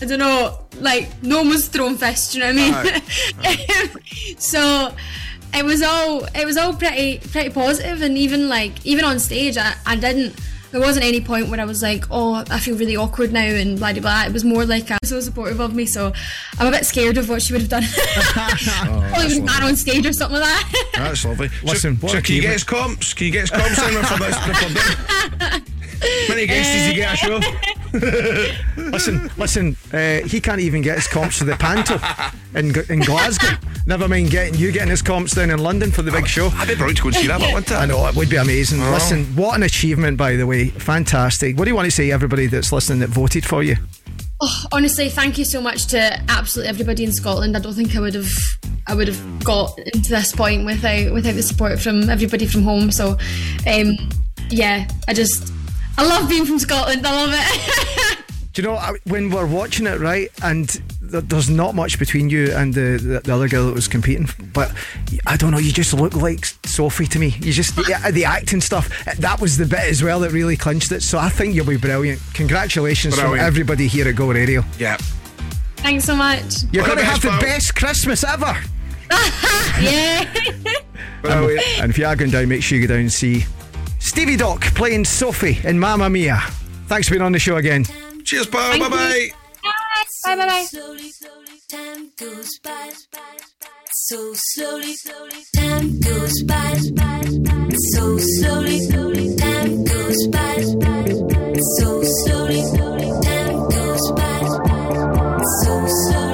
I 0.00 0.06
don't 0.06 0.18
know, 0.18 0.58
like 0.80 1.08
no 1.22 1.38
one 1.38 1.48
was 1.48 1.68
throwing 1.68 1.96
fists. 1.96 2.32
Do 2.32 2.38
you 2.38 2.52
know 2.52 2.70
what 2.70 2.86
I 2.86 2.92
mean? 2.92 3.02
Um, 3.42 4.00
so 4.38 4.94
it 5.54 5.64
was 5.64 5.82
all 5.82 6.24
it 6.34 6.46
was 6.46 6.56
all 6.56 6.74
pretty 6.74 7.18
pretty 7.18 7.50
positive 7.50 8.02
and 8.02 8.16
even 8.16 8.48
like 8.48 8.84
even 8.86 9.04
on 9.04 9.18
stage 9.18 9.56
I, 9.58 9.74
I 9.86 9.96
didn't 9.96 10.34
there 10.72 10.80
wasn't 10.80 11.04
any 11.04 11.20
point 11.20 11.48
where 11.48 11.60
I 11.60 11.64
was 11.64 11.82
like 11.82 12.04
oh 12.10 12.42
I 12.50 12.58
feel 12.58 12.76
really 12.76 12.96
awkward 12.96 13.32
now 13.32 13.40
and 13.40 13.78
blah 13.78 13.92
blah 13.92 14.02
blah 14.02 14.24
it 14.24 14.32
was 14.32 14.44
more 14.44 14.64
like 14.64 14.90
uh, 14.90 14.98
so 15.04 15.20
supportive 15.20 15.60
of 15.60 15.74
me 15.74 15.86
so 15.86 16.12
I'm 16.58 16.66
a 16.66 16.70
bit 16.70 16.84
scared 16.84 17.18
of 17.18 17.28
what 17.28 17.42
she 17.42 17.52
would 17.52 17.62
have 17.62 17.70
done 17.70 17.84
probably 18.32 19.24
would 19.24 19.32
have 19.32 19.46
got 19.46 19.62
on 19.62 19.76
stage 19.76 20.06
or 20.06 20.12
something 20.12 20.40
like 20.40 20.48
that 20.48 20.92
That's 20.96 21.24
lovely. 21.24 21.50
Listen, 21.62 21.96
so, 21.96 22.02
what 22.02 22.12
so 22.12 22.18
a 22.18 22.22
can 22.22 22.34
you 22.36 22.42
get 22.42 22.52
his 22.52 22.64
comps? 22.64 23.14
Can 23.14 23.26
you 23.26 23.32
get 23.32 23.40
his 23.42 23.50
comps 23.50 23.76
Simon, 23.76 24.04
for 24.04 24.18
this? 24.18 25.72
For 26.02 26.08
this? 26.08 26.28
Many 26.28 26.46
guests 26.46 26.72
did 26.72 26.88
you 26.88 26.94
get 26.94 27.14
a 27.14 27.16
show? 27.16 27.40
listen, 28.90 29.30
listen. 29.36 29.76
Uh, 29.92 30.26
he 30.26 30.40
can't 30.40 30.60
even 30.60 30.82
get 30.82 30.96
his 30.96 31.06
comps 31.06 31.38
for 31.38 31.44
the 31.44 31.56
panto 31.56 31.98
in, 32.58 32.74
in 32.90 33.00
Glasgow. 33.00 33.56
Never 33.86 34.08
mind 34.08 34.30
getting 34.30 34.54
you 34.54 34.72
getting 34.72 34.88
his 34.88 35.02
comps 35.02 35.34
down 35.34 35.50
in 35.50 35.58
London 35.58 35.90
for 35.90 36.02
the 36.02 36.10
big 36.10 36.26
show. 36.26 36.48
I'd 36.54 36.68
be 36.68 36.74
brilliant 36.74 36.98
to 36.98 37.02
go 37.02 37.08
and 37.08 37.16
see 37.16 37.26
that, 37.26 37.40
but 37.40 37.52
wouldn't 37.52 37.70
it? 37.70 37.74
I 37.74 37.86
know 37.86 38.06
it 38.06 38.14
would 38.14 38.30
be 38.30 38.36
amazing. 38.36 38.80
Oh. 38.82 38.92
Listen, 38.92 39.24
what 39.36 39.56
an 39.56 39.62
achievement, 39.62 40.16
by 40.16 40.36
the 40.36 40.46
way. 40.46 40.68
Fantastic. 40.68 41.58
What 41.58 41.64
do 41.64 41.70
you 41.70 41.74
want 41.74 41.86
to 41.86 41.90
say, 41.90 42.06
to 42.06 42.12
everybody 42.12 42.46
that's 42.46 42.72
listening 42.72 43.00
that 43.00 43.10
voted 43.10 43.44
for 43.44 43.62
you? 43.62 43.76
Oh, 44.40 44.64
honestly, 44.72 45.08
thank 45.08 45.38
you 45.38 45.44
so 45.44 45.60
much 45.60 45.86
to 45.88 46.20
absolutely 46.28 46.70
everybody 46.70 47.04
in 47.04 47.12
Scotland. 47.12 47.56
I 47.56 47.60
don't 47.60 47.74
think 47.74 47.94
I 47.94 48.00
would 48.00 48.14
have 48.14 48.32
I 48.88 48.94
would 48.94 49.06
have 49.06 49.44
got 49.44 49.78
into 49.78 50.10
this 50.10 50.34
point 50.34 50.64
without 50.64 51.12
without 51.12 51.34
the 51.34 51.42
support 51.42 51.78
from 51.78 52.10
everybody 52.10 52.46
from 52.46 52.62
home. 52.62 52.90
So, 52.90 53.16
um, 53.66 53.96
yeah, 54.50 54.88
I 55.06 55.12
just 55.12 55.52
I 55.98 56.06
love 56.06 56.28
being 56.28 56.46
from 56.46 56.58
Scotland. 56.58 57.06
I 57.06 57.12
love 57.24 57.30
it. 57.32 58.18
Do 58.52 58.60
you 58.60 58.68
know 58.68 58.78
when 59.04 59.30
we're 59.30 59.46
watching 59.46 59.86
it, 59.86 59.98
right? 59.98 60.30
And 60.42 60.68
th- 60.68 61.24
there's 61.24 61.48
not 61.48 61.74
much 61.74 61.98
between 61.98 62.28
you 62.28 62.52
and 62.52 62.74
the, 62.74 62.98
the 63.02 63.20
the 63.20 63.34
other 63.34 63.48
girl 63.48 63.66
that 63.66 63.74
was 63.74 63.88
competing, 63.88 64.28
but 64.52 64.70
I 65.26 65.38
don't 65.38 65.52
know. 65.52 65.58
You 65.58 65.72
just 65.72 65.94
look 65.94 66.14
like 66.14 66.44
Sophie 66.66 67.06
to 67.06 67.18
me. 67.18 67.28
You 67.40 67.50
just 67.52 67.76
the, 67.76 68.10
the 68.12 68.26
acting 68.26 68.60
stuff. 68.60 68.90
That 69.16 69.40
was 69.40 69.56
the 69.56 69.64
bit 69.64 69.80
as 69.80 70.02
well 70.02 70.20
that 70.20 70.32
really 70.32 70.58
clinched 70.58 70.92
it. 70.92 71.02
So 71.02 71.18
I 71.18 71.30
think 71.30 71.54
you'll 71.54 71.64
be 71.64 71.78
brilliant. 71.78 72.20
Congratulations 72.34 73.18
from 73.18 73.38
everybody 73.38 73.86
here 73.86 74.06
at 74.06 74.16
Go 74.16 74.30
Radio. 74.30 74.62
Yeah. 74.78 74.98
Thanks 75.76 76.04
so 76.04 76.14
much. 76.14 76.64
You're 76.72 76.82
All 76.82 76.88
going 76.88 76.98
to 76.98 77.04
have 77.04 77.22
the 77.22 77.30
pal. 77.30 77.40
best 77.40 77.74
Christmas 77.74 78.22
ever. 78.22 78.54
yeah. 79.80 80.30
And, 81.24 81.60
and 81.80 81.90
if 81.90 81.96
you 81.98 82.04
are 82.04 82.16
going 82.16 82.30
down, 82.30 82.48
make 82.48 82.62
sure 82.62 82.78
you 82.78 82.86
go 82.86 82.92
down 82.94 83.00
and 83.02 83.12
see 83.12 83.44
Stevie 84.02 84.36
Doc 84.36 84.60
playing 84.74 85.04
Sophie 85.04 85.58
in 85.64 85.78
Mamma 85.78 86.10
Mia. 86.10 86.38
Thanks 86.86 87.08
for 87.08 87.14
being 87.14 87.22
on 87.22 87.32
the 87.32 87.38
show 87.38 87.56
again. 87.56 87.84
Cheers, 88.24 88.46
pal. 88.46 88.78
Bye 88.78 88.88
bye. 88.88 89.28
Bye 90.24 90.36
bye 90.36 90.46
bye. 90.46 90.64
Time 91.70 92.10
goes 92.18 92.58
by 92.62 92.90
so 94.08 94.32
slowly. 94.34 94.94
Time 95.56 96.00
goes 96.00 96.42
by 96.42 96.74
so 97.94 98.18
slowly. 98.18 99.36
Time 99.36 99.84
goes 99.84 100.26
by 100.26 100.56
so 101.78 102.02
slowly. 102.02 102.62
Time 103.22 103.68
goes 103.70 104.12
by 104.12 104.44
so 105.64 105.86
slowly. 105.86 106.31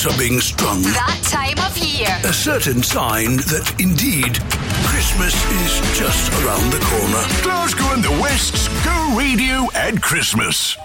And 0.00 0.06
lights 0.06 0.06
are 0.06 0.18
being 0.18 0.40
strung. 0.40 0.82
That 0.82 1.20
time 1.24 1.58
of 1.66 1.76
year. 1.78 2.08
A 2.24 2.32
certain 2.32 2.82
sign 2.82 3.36
that 3.36 3.74
indeed 3.78 4.38
Christmas 4.86 5.34
is 5.62 5.98
just 5.98 6.32
around 6.44 6.70
the 6.70 6.80
corner. 6.80 7.42
Glasgow 7.42 7.94
and 7.94 8.04
the 8.04 8.22
West's 8.22 8.68
Go 8.84 9.16
Radio 9.16 9.70
at 9.74 10.00
Christmas. 10.02 10.76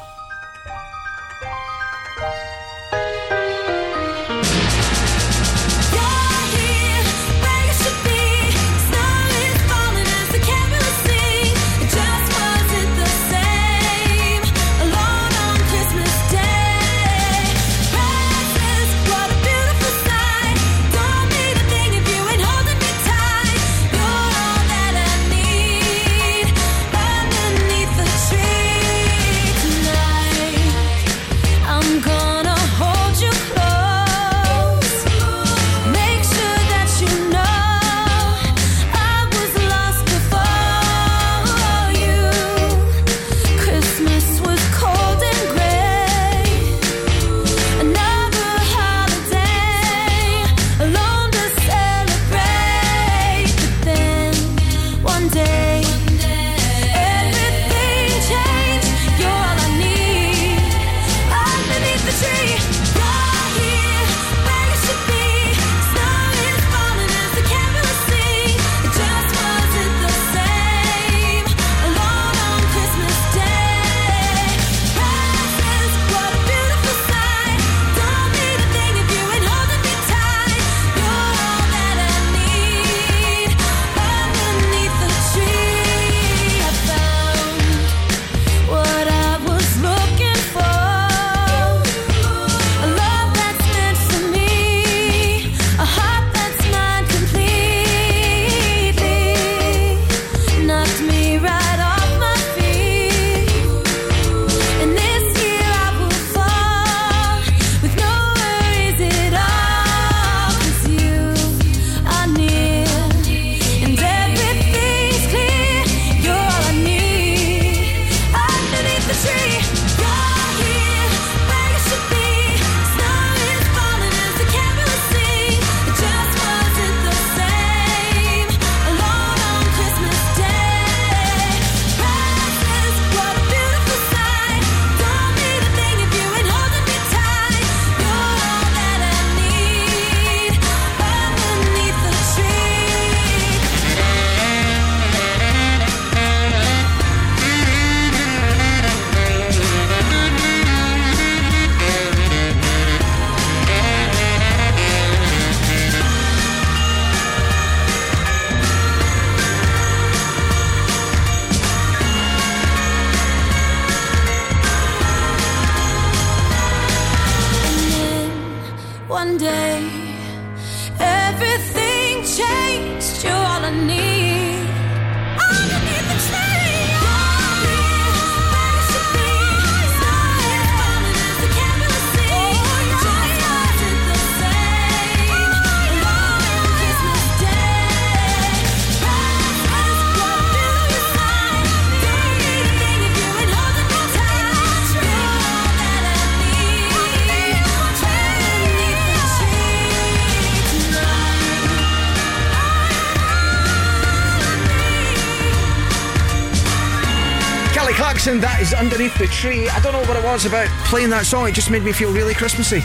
Underneath 208.96 209.18
the 209.18 209.28
tree. 209.28 209.68
I 209.68 209.80
don't 209.82 209.92
know 209.92 210.00
what 210.08 210.16
it 210.16 210.24
was 210.24 210.46
about 210.46 210.68
playing 210.88 211.10
that 211.10 211.26
song. 211.26 211.50
It 211.50 211.54
just 211.54 211.70
made 211.70 211.84
me 211.84 211.92
feel 211.92 212.14
really 212.14 212.34
Christmassy. 212.34 212.82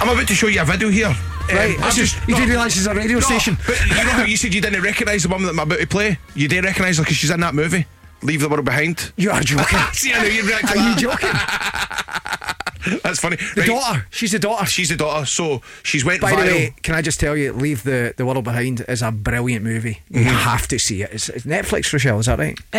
I'm 0.00 0.08
about 0.08 0.26
to 0.26 0.34
show 0.34 0.46
you 0.46 0.62
a 0.62 0.64
video 0.64 0.88
here. 0.88 1.14
Right, 1.52 1.76
Um, 1.76 1.82
this 1.82 1.98
is- 1.98 2.14
you 2.26 2.34
did 2.34 2.48
realise 2.48 2.76
it's 2.76 2.86
a 2.86 2.94
radio 2.94 3.16
No, 3.18 3.20
station. 3.20 3.58
But 3.66 3.78
you 3.86 3.94
know 3.94 4.10
how 4.12 4.24
you 4.24 4.36
said 4.38 4.54
you 4.54 4.60
didn't 4.62 4.80
recognise 4.82 5.24
the 5.24 5.28
woman 5.28 5.46
that 5.46 5.52
I'm 5.52 5.58
about 5.58 5.80
to 5.80 5.86
play? 5.86 6.18
You 6.34 6.48
did 6.48 6.64
recognise 6.64 6.96
her 6.96 7.02
because 7.04 7.18
she's 7.18 7.30
in 7.30 7.40
that 7.40 7.54
movie. 7.54 7.84
Leave 8.22 8.40
the 8.40 8.48
world 8.48 8.64
behind. 8.64 9.12
You 9.16 9.32
are 9.32 9.40
joking. 9.42 9.78
See, 9.92 10.12
I 10.14 10.22
know 10.22 10.28
you'd 10.28 10.46
react 10.46 10.68
to 10.72 10.78
Are 10.78 10.88
you 10.90 10.96
joking? 10.96 11.30
That's 13.04 13.20
funny. 13.20 13.36
The 13.54 13.64
daughter. 13.64 14.06
She's 14.10 14.32
the 14.32 14.38
daughter. 14.40 14.66
She's 14.66 14.88
the 14.88 14.96
daughter. 14.96 15.24
So 15.26 15.60
she's 15.84 16.04
went 16.04 16.20
By 16.20 16.32
viral. 16.32 16.36
the 16.46 16.50
way, 16.52 16.74
can 16.82 16.94
I 16.96 17.02
just 17.02 17.20
tell 17.20 17.36
you, 17.36 17.52
Leave 17.52 17.84
the, 17.84 18.12
the 18.16 18.24
World 18.26 18.42
Behind 18.44 18.84
is 18.88 19.02
a 19.02 19.12
brilliant 19.12 19.64
movie. 19.64 20.00
You 20.10 20.22
Mhm. 20.24 20.36
have 20.42 20.66
to 20.68 20.78
see 20.80 21.02
it. 21.02 21.10
It's, 21.12 21.28
it's 21.28 21.44
Netflix, 21.44 21.92
Rochelle, 21.92 22.18
is 22.18 22.26
that 22.26 22.38
right? 22.40 22.58
Uh, 22.72 22.78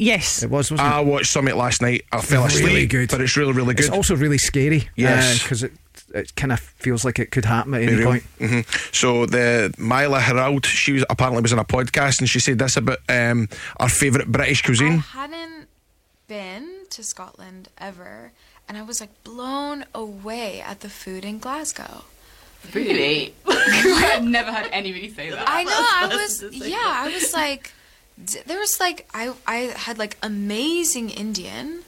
yes. 0.00 0.42
It 0.42 0.50
was, 0.50 0.70
wasn't 0.70 0.88
I 0.88 1.00
it? 1.00 1.06
watched 1.06 1.30
Summit 1.32 1.56
last 1.56 1.82
night. 1.82 2.04
I 2.12 2.20
fell 2.20 2.44
asleep. 2.44 2.66
Really 2.66 2.86
good. 2.86 3.10
But 3.10 3.20
it's 3.20 3.36
really, 3.36 3.52
really 3.52 3.74
good. 3.74 3.86
It's 3.86 3.94
also 3.94 4.14
really 4.16 4.38
scary. 4.38 4.88
Yes. 4.96 5.42
Because 5.42 5.62
it, 5.62 5.72
it 6.14 6.34
kind 6.36 6.52
of 6.52 6.60
feels 6.60 7.04
like 7.04 7.18
it 7.18 7.30
could 7.30 7.44
happen 7.44 7.74
at 7.74 7.82
any 7.82 7.94
real. 7.94 8.06
point. 8.10 8.22
hmm 8.38 8.60
So 8.92 9.26
the 9.26 9.74
Myha'la 9.78 10.20
Herrold, 10.20 10.64
she 10.66 10.92
was 10.92 11.04
apparently 11.10 11.42
was 11.42 11.52
on 11.52 11.58
a 11.58 11.64
podcast 11.64 12.20
and 12.20 12.28
she 12.28 12.40
said 12.40 12.58
this 12.58 12.76
about 12.76 12.98
um, 13.08 13.48
our 13.78 13.88
favourite 13.88 14.28
British 14.28 14.62
cuisine. 14.62 14.92
I 15.14 15.26
hadn't 15.26 15.68
been 16.28 16.86
to 16.90 17.02
Scotland 17.02 17.68
ever, 17.78 18.32
and 18.68 18.78
I 18.78 18.82
was 18.82 19.00
like 19.00 19.10
blown 19.24 19.84
away 19.94 20.60
at 20.60 20.80
the 20.80 20.88
food 20.88 21.24
in 21.24 21.38
Glasgow. 21.38 22.04
Really? 22.72 23.34
I've 23.46 24.24
never 24.24 24.50
had 24.50 24.68
anybody 24.72 25.12
say 25.12 25.30
that. 25.30 25.44
I 25.46 25.64
know. 25.64 25.70
I 25.72 26.06
was 26.16 26.42
yeah. 26.66 26.76
I 26.80 27.12
was 27.12 27.32
like, 27.34 27.64
d- 27.64 27.70
there 28.16 28.58
was 28.58 28.78
like 28.80 29.08
I 29.12 29.32
I 29.46 29.56
had 29.76 29.98
like 29.98 30.16
amazing 30.22 31.10
Indian, 31.10 31.82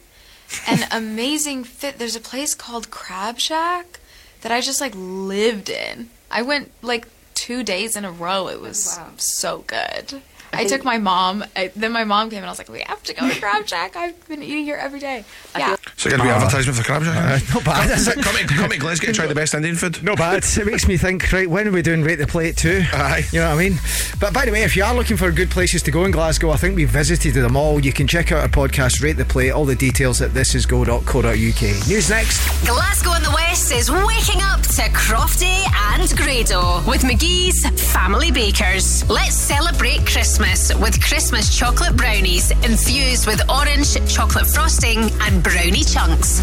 and 0.66 0.86
amazing 0.92 1.64
fit. 1.64 1.98
There's 1.98 2.16
a 2.16 2.20
place 2.20 2.54
called 2.54 2.90
Crab 2.90 3.38
Shack 3.38 4.00
that 4.42 4.52
I 4.52 4.60
just 4.60 4.80
like 4.80 4.94
lived 4.96 5.68
in. 5.68 6.10
I 6.30 6.42
went 6.42 6.72
like 6.82 7.06
two 7.34 7.62
days 7.62 7.96
in 7.96 8.04
a 8.04 8.10
row. 8.10 8.48
It 8.48 8.56
oh, 8.58 8.62
was 8.62 8.98
so 9.18 9.64
good. 9.66 10.22
I 10.56 10.64
took 10.64 10.84
my 10.84 10.98
mom. 10.98 11.44
I, 11.54 11.70
then 11.76 11.92
my 11.92 12.04
mom 12.04 12.30
came 12.30 12.38
and 12.38 12.46
I 12.46 12.50
was 12.50 12.58
like, 12.58 12.68
"We 12.68 12.80
have 12.80 13.02
to 13.04 13.14
go 13.14 13.28
to 13.28 13.34
Crab 13.40 13.66
Shack. 13.66 13.96
I've 13.96 14.28
been 14.28 14.42
eating 14.42 14.64
here 14.64 14.76
every 14.76 15.00
day." 15.00 15.24
Yeah. 15.56 15.76
So 15.96 16.10
going 16.10 16.20
to 16.20 16.26
be 16.26 16.30
advertisement 16.30 16.76
for 16.76 16.84
Crab 16.84 17.02
Shack? 17.04 17.42
Uh, 17.50 17.54
not 17.54 17.64
bad, 17.64 17.90
is 17.90 18.08
it? 18.08 18.14
Come 18.22 18.36
to, 18.36 18.44
come 18.46 18.70
to 18.70 18.78
Glasgow 18.78 19.06
to 19.08 19.12
try 19.12 19.26
the 19.26 19.34
best 19.34 19.54
Indian 19.54 19.76
food. 19.76 20.02
No 20.02 20.14
bad. 20.16 20.44
It 20.44 20.66
makes 20.66 20.86
me 20.86 20.96
think, 20.96 21.30
right, 21.32 21.48
when 21.48 21.68
are 21.68 21.72
we 21.72 21.82
doing 21.82 22.02
Rate 22.02 22.16
the 22.16 22.26
Plate 22.26 22.56
too? 22.56 22.82
Aye. 22.92 23.24
You 23.32 23.40
know 23.40 23.48
what 23.50 23.60
I 23.60 23.68
mean? 23.68 23.78
But 24.20 24.32
by 24.32 24.44
the 24.44 24.52
way, 24.52 24.62
if 24.62 24.76
you 24.76 24.84
are 24.84 24.94
looking 24.94 25.16
for 25.16 25.30
good 25.32 25.50
places 25.50 25.82
to 25.84 25.90
go 25.90 26.04
in 26.04 26.10
Glasgow, 26.10 26.50
I 26.50 26.56
think 26.56 26.76
we've 26.76 26.88
visited 26.88 27.34
them 27.34 27.56
all. 27.56 27.80
You 27.80 27.92
can 27.92 28.06
check 28.06 28.32
out 28.32 28.40
our 28.40 28.48
podcast, 28.48 29.02
Rate 29.02 29.16
the 29.16 29.24
Plate, 29.24 29.50
all 29.50 29.64
the 29.64 29.74
details 29.76 30.20
at 30.22 30.30
thisisgo.co.uk. 30.30 31.88
News 31.88 32.10
next. 32.10 32.66
Glasgow 32.66 33.14
in 33.14 33.22
the 33.22 33.30
West 33.34 33.72
is 33.72 33.90
waking 33.90 34.42
up 34.42 34.62
to 34.62 34.82
Crofty 34.92 35.64
and 35.92 36.16
Grado 36.16 36.82
with 36.86 37.02
McGhee's 37.02 37.66
Family 37.92 38.30
Bakers. 38.30 39.08
Let's 39.08 39.34
celebrate 39.36 40.06
Christmas 40.06 40.45
with 40.80 41.02
Christmas 41.02 41.56
chocolate 41.56 41.96
brownies 41.96 42.50
infused 42.62 43.26
with 43.26 43.40
orange 43.50 43.94
chocolate 44.08 44.46
frosting 44.46 45.10
and 45.22 45.42
brownie 45.42 45.82
chunks. 45.82 46.40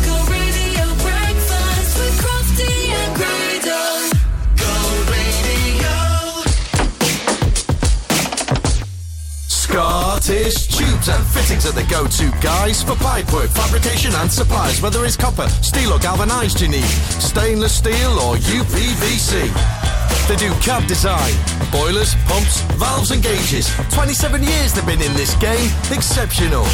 Scottish 9.48 10.68
tubes 10.68 11.08
and 11.10 11.26
fittings 11.28 11.66
are 11.66 11.72
the 11.72 11.86
go-to 11.90 12.30
guys 12.42 12.84
for 12.84 12.94
pipework, 12.94 13.48
fabrication 13.50 14.12
and 14.16 14.32
supplies. 14.32 14.82
Whether 14.82 15.06
it's 15.06 15.16
copper, 15.16 15.48
steel 15.62 15.94
or 15.94 16.00
galvanised 16.00 16.62
you 16.62 16.68
need, 16.68 16.84
stainless 16.84 17.76
steel 17.76 18.20
or 18.20 18.36
UPVC. 18.36 19.83
They 20.28 20.36
do 20.36 20.52
CAD 20.62 20.88
design, 20.88 21.34
boilers, 21.72 22.16
pumps, 22.26 22.62
valves 22.80 23.12
and 23.12 23.22
gauges. 23.22 23.70
27 23.92 24.42
years 24.44 24.74
they've 24.74 24.86
been 24.86 25.02
in 25.02 25.14
this 25.14 25.36
game, 25.36 25.70
exceptional, 25.92 26.66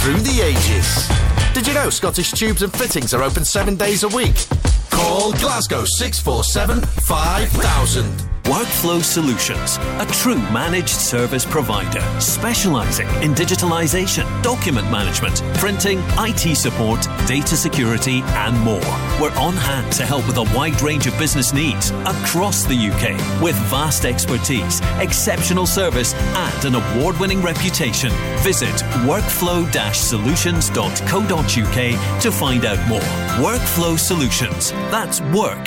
through 0.00 0.20
the 0.20 0.40
ages. 0.40 1.08
Did 1.54 1.66
you 1.66 1.74
know 1.74 1.90
Scottish 1.90 2.32
Tubes 2.32 2.62
and 2.62 2.72
Fittings 2.72 3.14
are 3.14 3.22
open 3.22 3.44
seven 3.44 3.76
days 3.76 4.02
a 4.02 4.08
week? 4.08 4.36
Call 4.90 5.32
Glasgow 5.34 5.84
647 5.84 6.80
5000. 6.80 8.33
Workflow 8.44 9.02
Solutions, 9.02 9.78
a 10.00 10.06
true 10.12 10.36
managed 10.52 10.90
service 10.90 11.46
provider 11.46 12.02
specializing 12.20 13.08
in 13.22 13.34
digitalization, 13.34 14.26
document 14.42 14.90
management, 14.90 15.42
printing, 15.54 16.02
IT 16.18 16.54
support, 16.54 17.00
data 17.26 17.56
security, 17.56 18.20
and 18.44 18.58
more. 18.60 18.82
We're 19.18 19.34
on 19.38 19.54
hand 19.54 19.90
to 19.94 20.04
help 20.04 20.26
with 20.26 20.36
a 20.36 20.42
wide 20.54 20.82
range 20.82 21.06
of 21.06 21.18
business 21.18 21.54
needs 21.54 21.88
across 22.04 22.64
the 22.64 22.76
UK 22.76 23.16
with 23.42 23.56
vast 23.70 24.04
expertise, 24.04 24.82
exceptional 24.98 25.64
service, 25.64 26.12
and 26.14 26.64
an 26.66 26.74
award 26.74 27.18
winning 27.18 27.40
reputation. 27.40 28.10
Visit 28.40 28.74
workflow 29.08 29.64
solutions.co.uk 29.94 32.20
to 32.20 32.30
find 32.30 32.66
out 32.66 32.88
more. 32.88 33.00
Workflow 33.40 33.98
Solutions. 33.98 34.70
That's 34.90 35.22
work, 35.22 35.66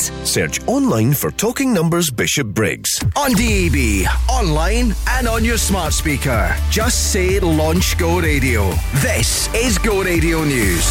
Search 0.00 0.60
online 0.66 1.12
for 1.12 1.30
Talking 1.30 1.72
Numbers 1.72 2.10
Bishopbriggs. 2.10 3.02
On 3.16 3.32
DAB, 3.32 4.06
online, 4.28 4.94
and 5.10 5.26
on 5.28 5.44
your 5.44 5.58
smart 5.58 5.92
speaker. 5.92 6.54
Just 6.70 7.12
say 7.12 7.38
Launch 7.40 7.96
Go 7.98 8.20
Radio. 8.20 8.70
This 8.94 9.52
is 9.54 9.78
Go 9.78 10.02
Radio 10.02 10.44
News. 10.44 10.84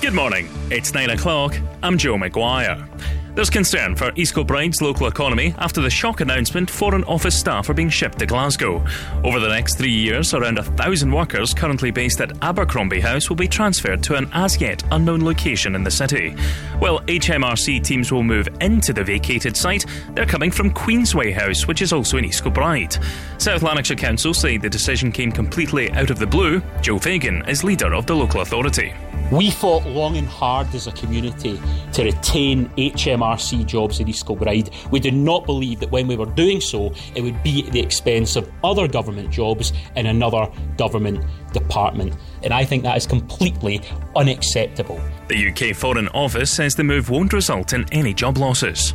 Good 0.00 0.14
morning. 0.14 0.48
It's 0.70 0.92
9 0.92 1.10
o'clock. 1.10 1.56
I'm 1.82 1.96
Joe 1.96 2.16
McGuire. 2.16 2.88
There's 3.34 3.48
concern 3.48 3.96
for 3.96 4.12
East 4.14 4.34
Kilbride's 4.34 4.82
local 4.82 5.06
economy 5.06 5.54
after 5.56 5.80
the 5.80 5.88
shock 5.88 6.20
announcement 6.20 6.68
Foreign 6.68 7.02
Office 7.04 7.34
staff 7.34 7.70
are 7.70 7.74
being 7.74 7.88
shipped 7.88 8.18
to 8.18 8.26
Glasgow. 8.26 8.84
Over 9.24 9.40
the 9.40 9.48
next 9.48 9.78
three 9.78 9.90
years, 9.90 10.34
around 10.34 10.58
a 10.58 10.62
thousand 10.62 11.10
workers 11.10 11.54
currently 11.54 11.90
based 11.90 12.20
at 12.20 12.36
Abercrombie 12.42 13.00
House 13.00 13.30
will 13.30 13.36
be 13.36 13.48
transferred 13.48 14.02
to 14.02 14.16
an 14.16 14.28
as 14.34 14.60
yet 14.60 14.82
unknown 14.90 15.24
location 15.24 15.74
in 15.74 15.82
the 15.82 15.90
city. 15.90 16.32
While 16.78 17.00
HMRC 17.00 17.82
teams 17.82 18.12
will 18.12 18.22
move 18.22 18.48
into 18.60 18.92
the 18.92 19.02
vacated 19.02 19.56
site, 19.56 19.86
they're 20.14 20.26
coming 20.26 20.50
from 20.50 20.70
Queensway 20.70 21.32
House, 21.32 21.66
which 21.66 21.80
is 21.80 21.94
also 21.94 22.18
in 22.18 22.26
East 22.26 22.42
Kilbride. 22.42 22.98
South 23.38 23.62
Lanarkshire 23.62 23.96
Council 23.96 24.34
say 24.34 24.58
the 24.58 24.68
decision 24.68 25.10
came 25.10 25.32
completely 25.32 25.90
out 25.92 26.10
of 26.10 26.18
the 26.18 26.26
blue. 26.26 26.60
Joe 26.82 26.98
Fagan 26.98 27.48
is 27.48 27.64
leader 27.64 27.94
of 27.94 28.04
the 28.04 28.14
local 28.14 28.42
authority. 28.42 28.92
We 29.32 29.50
fought 29.50 29.86
long 29.86 30.18
and 30.18 30.28
hard 30.28 30.74
as 30.74 30.86
a 30.86 30.92
community 30.92 31.58
to 31.94 32.04
retain 32.04 32.68
HMRC 32.76 33.64
jobs 33.64 33.98
in 33.98 34.06
East 34.06 34.26
Kilbride. 34.26 34.68
We 34.90 35.00
did 35.00 35.14
not 35.14 35.46
believe 35.46 35.80
that 35.80 35.90
when 35.90 36.06
we 36.06 36.16
were 36.16 36.26
doing 36.26 36.60
so, 36.60 36.92
it 37.14 37.22
would 37.22 37.42
be 37.42 37.66
at 37.66 37.72
the 37.72 37.80
expense 37.80 38.36
of 38.36 38.52
other 38.62 38.86
government 38.86 39.30
jobs 39.30 39.72
in 39.96 40.04
another 40.04 40.52
government 40.76 41.24
department. 41.54 42.14
And 42.42 42.52
I 42.52 42.66
think 42.66 42.82
that 42.82 42.94
is 42.98 43.06
completely 43.06 43.80
unacceptable. 44.16 45.00
The 45.28 45.48
UK 45.48 45.74
Foreign 45.74 46.08
Office 46.08 46.50
says 46.50 46.74
the 46.74 46.84
move 46.84 47.08
won't 47.08 47.32
result 47.32 47.72
in 47.72 47.86
any 47.90 48.12
job 48.12 48.36
losses. 48.36 48.94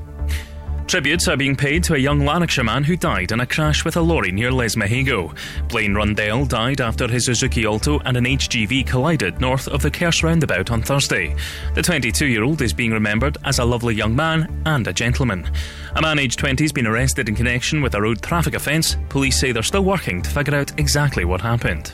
Tributes 0.88 1.27
are 1.27 1.35
being 1.35 1.57
paid 1.57 1.83
to 1.83 1.95
a 1.95 1.98
young 1.98 2.22
Lanarkshire 2.24 2.64
man 2.64 2.82
who 2.82 2.95
died 2.95 3.33
in 3.33 3.41
a 3.41 3.45
crash 3.45 3.83
with 3.83 3.98
a 3.98 4.01
lorry 4.01 4.32
near 4.32 4.49
Les 4.49 4.77
Lesmahagow. 4.77 5.38
Blaine 5.67 5.93
Rundell 5.93 6.45
died 6.45 6.80
after 6.80 7.09
his 7.09 7.25
Suzuki 7.25 7.66
Alto 7.66 7.99
and 8.06 8.16
an 8.16 8.24
HGV 8.24 8.88
collided 8.88 9.41
north 9.41 9.67
of 9.67 9.82
the 9.82 9.91
Kerse 9.91 10.24
roundabout 10.24 10.72
on 10.72 10.82
Thursday. 10.82 11.35
The 11.75 11.82
22 11.82 12.27
year 12.27 12.45
old 12.45 12.61
is 12.61 12.72
being 12.72 12.91
remembered 12.91 13.38
as 13.43 13.59
a 13.59 13.66
lovely 13.66 13.95
young 13.95 14.16
man 14.16 14.64
and 14.66 14.88
a 14.88 14.93
gentleman. 14.93 15.51
A 15.98 16.01
man 16.01 16.19
aged 16.19 16.40
20 16.40 16.64
has 16.64 16.72
been 16.72 16.88
arrested 16.88 17.27
in 17.27 17.35
connection 17.35 17.82
with 17.82 17.93
a 17.95 18.01
road 18.01 18.22
traffic 18.22 18.53
offence. 18.53 18.95
Police 19.09 19.38
say 19.38 19.51
they're 19.51 19.64
still 19.64 19.83
working 19.83 20.22
to 20.22 20.30
figure 20.30 20.56
out 20.56 20.80
exactly 20.80 21.25
what 21.25 21.41
happened. 21.41 21.91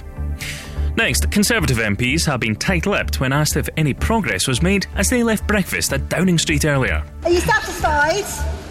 Next, 0.95 1.31
Conservative 1.31 1.77
MPs 1.77 2.27
have 2.27 2.41
been 2.41 2.55
tight 2.55 2.85
lipped 2.85 3.19
when 3.19 3.33
asked 3.33 3.57
if 3.57 3.67
any 3.75 3.95
progress 3.95 4.47
was 4.47 4.61
made 4.61 4.85
as 4.93 5.09
they 5.09 5.23
left 5.23 5.47
breakfast 5.47 5.91
at 5.93 6.09
Downing 6.09 6.38
Street 6.38 6.63
earlier. 6.63 7.03
Are 7.23 7.31
you 7.31 7.39
satisfied? 7.39 8.62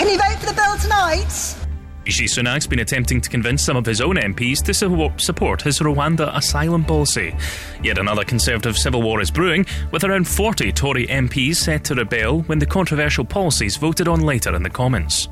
Can 0.00 0.08
you 0.08 0.16
vote 0.16 0.38
for 0.38 0.46
the 0.46 0.54
bill 0.54 0.78
tonight? 0.78 1.56
Rishi 2.06 2.24
Sunak's 2.24 2.66
been 2.66 2.78
attempting 2.78 3.20
to 3.20 3.28
convince 3.28 3.62
some 3.62 3.76
of 3.76 3.84
his 3.84 4.00
own 4.00 4.16
MPs 4.16 4.62
to 4.64 4.72
su- 4.72 5.12
support 5.18 5.60
his 5.60 5.78
Rwanda 5.80 6.34
asylum 6.34 6.84
policy. 6.84 7.36
Yet 7.82 7.98
another 7.98 8.24
Conservative 8.24 8.78
civil 8.78 9.02
war 9.02 9.20
is 9.20 9.30
brewing, 9.30 9.66
with 9.92 10.04
around 10.04 10.26
40 10.26 10.72
Tory 10.72 11.06
MPs 11.06 11.56
set 11.56 11.84
to 11.84 11.94
rebel 11.94 12.40
when 12.44 12.58
the 12.58 12.64
controversial 12.64 13.26
policies 13.26 13.76
voted 13.76 14.08
on 14.08 14.22
later 14.22 14.54
in 14.54 14.62
the 14.62 14.70
Commons. 14.70 15.28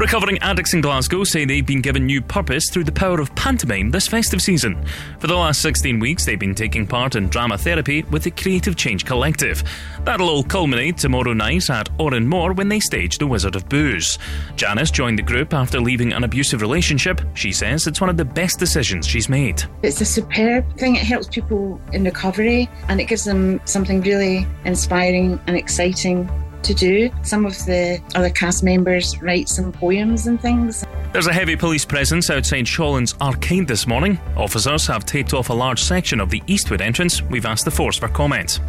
Recovering 0.00 0.38
addicts 0.38 0.72
in 0.72 0.80
Glasgow 0.80 1.24
say 1.24 1.44
they've 1.44 1.66
been 1.66 1.82
given 1.82 2.06
new 2.06 2.22
purpose 2.22 2.70
through 2.70 2.84
the 2.84 2.90
power 2.90 3.20
of 3.20 3.34
pantomime 3.34 3.90
this 3.90 4.08
festive 4.08 4.40
season. 4.40 4.82
For 5.18 5.26
the 5.26 5.36
last 5.36 5.60
16 5.60 6.00
weeks, 6.00 6.24
they've 6.24 6.38
been 6.38 6.54
taking 6.54 6.86
part 6.86 7.16
in 7.16 7.28
drama 7.28 7.58
therapy 7.58 8.04
with 8.04 8.22
the 8.22 8.30
Creative 8.30 8.74
Change 8.74 9.04
Collective. 9.04 9.62
That'll 10.04 10.30
all 10.30 10.42
culminate 10.42 10.96
tomorrow 10.96 11.34
night 11.34 11.68
at 11.68 11.90
Òran 11.98 12.26
Mór 12.26 12.56
when 12.56 12.70
they 12.70 12.80
stage 12.80 13.18
The 13.18 13.26
Wizard 13.26 13.56
of 13.56 13.68
Booze. 13.68 14.18
Janice 14.56 14.90
joined 14.90 15.18
the 15.18 15.22
group 15.22 15.52
after 15.52 15.78
leaving 15.78 16.14
an 16.14 16.24
abusive 16.24 16.62
relationship. 16.62 17.20
She 17.34 17.52
says 17.52 17.86
it's 17.86 18.00
one 18.00 18.08
of 18.08 18.16
the 18.16 18.24
best 18.24 18.58
decisions 18.58 19.06
she's 19.06 19.28
made. 19.28 19.62
It's 19.82 20.00
a 20.00 20.06
superb 20.06 20.78
thing. 20.78 20.96
It 20.96 21.02
helps 21.02 21.28
people 21.28 21.78
in 21.92 22.04
recovery 22.04 22.70
and 22.88 23.02
it 23.02 23.04
gives 23.04 23.24
them 23.24 23.60
something 23.66 24.00
really 24.00 24.46
inspiring 24.64 25.38
and 25.46 25.58
exciting 25.58 26.26
to 26.64 26.74
do. 26.74 27.10
Some 27.22 27.46
of 27.46 27.56
the 27.66 28.00
other 28.14 28.30
cast 28.30 28.62
members 28.62 29.20
write 29.22 29.48
some 29.48 29.72
poems 29.72 30.26
and 30.26 30.40
things. 30.40 30.84
There's 31.12 31.26
a 31.26 31.32
heavy 31.32 31.56
police 31.56 31.84
presence 31.84 32.30
outside 32.30 32.66
Shawlands 32.66 33.20
Arcade 33.20 33.66
this 33.66 33.86
morning. 33.86 34.18
Officers 34.36 34.86
have 34.86 35.04
taped 35.04 35.34
off 35.34 35.50
a 35.50 35.54
large 35.54 35.82
section 35.82 36.20
of 36.20 36.30
the 36.30 36.42
Eastwood 36.46 36.80
entrance. 36.80 37.22
We've 37.22 37.46
asked 37.46 37.64
the 37.64 37.70
force 37.70 37.96
for 37.96 38.08
comment. 38.08 38.60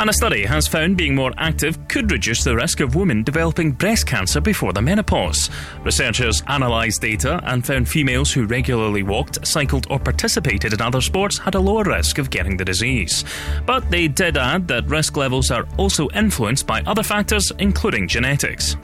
And 0.00 0.08
a 0.08 0.14
study 0.14 0.46
has 0.46 0.66
found 0.66 0.96
being 0.96 1.14
more 1.14 1.34
active 1.36 1.76
could 1.88 2.10
reduce 2.10 2.42
the 2.42 2.56
risk 2.56 2.80
of 2.80 2.94
women 2.94 3.22
developing 3.22 3.72
breast 3.72 4.06
cancer 4.06 4.40
before 4.40 4.72
the 4.72 4.80
menopause. 4.80 5.50
Researchers 5.84 6.42
analysed 6.46 7.02
data 7.02 7.38
and 7.44 7.66
found 7.66 7.86
females 7.86 8.32
who 8.32 8.46
regularly 8.46 9.02
walked, 9.02 9.46
cycled, 9.46 9.86
or 9.90 9.98
participated 9.98 10.72
in 10.72 10.80
other 10.80 11.02
sports 11.02 11.36
had 11.36 11.54
a 11.54 11.60
lower 11.60 11.84
risk 11.84 12.16
of 12.16 12.30
getting 12.30 12.56
the 12.56 12.64
disease. 12.64 13.26
But 13.66 13.90
they 13.90 14.08
did 14.08 14.38
add 14.38 14.66
that 14.68 14.88
risk 14.88 15.18
levels 15.18 15.50
are 15.50 15.68
also 15.76 16.08
influenced 16.14 16.66
by 16.66 16.80
other 16.86 17.02
factors, 17.02 17.52
including 17.58 18.08
genetics. 18.08 18.76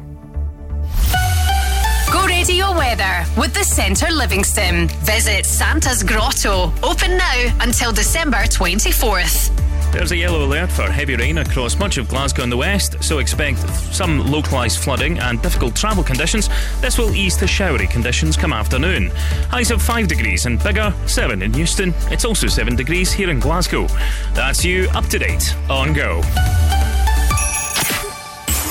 Go 2.13 2.27
Radio 2.27 2.77
Weather 2.77 3.25
with 3.39 3.55
the 3.55 3.65
Centre 3.65 4.11
Livingston. 4.11 4.89
Visit 5.07 5.47
Santa's 5.47 6.03
Grotto. 6.03 6.71
Open 6.83 7.17
now 7.17 7.57
until 7.63 7.91
December 7.91 8.43
24th. 8.43 9.66
There's 9.93 10.13
a 10.13 10.17
yellow 10.17 10.45
alert 10.45 10.71
for 10.71 10.83
heavy 10.91 11.17
rain 11.17 11.39
across 11.39 11.79
much 11.79 11.97
of 11.97 12.09
Glasgow 12.09 12.43
in 12.43 12.51
the 12.51 12.57
west, 12.57 13.03
so 13.03 13.19
expect 13.19 13.59
some 13.95 14.31
localised 14.31 14.79
flooding 14.79 15.19
and 15.19 15.41
difficult 15.41 15.75
travel 15.75 16.05
conditions. 16.05 16.49
This 16.81 16.99
will 16.99 17.15
ease 17.15 17.37
to 17.39 17.47
showery 17.47 17.87
conditions 17.87 18.37
come 18.37 18.53
afternoon. 18.53 19.11
Highs 19.51 19.71
of 19.71 19.81
5 19.81 20.07
degrees 20.09 20.47
in 20.47 20.59
Biggar, 20.59 20.93
7 21.09 21.43
in 21.43 21.55
Euston. 21.55 21.95
It's 22.11 22.25
also 22.25 22.47
7 22.47 22.77
degrees 22.77 23.13
here 23.13 23.31
in 23.31 23.41
Glasgow. 23.41 23.87
That's 24.35 24.65
you 24.65 24.89
up 24.95 25.07
to 25.07 25.19
date 25.19 25.55
on 25.71 25.93
Go. 25.93 26.23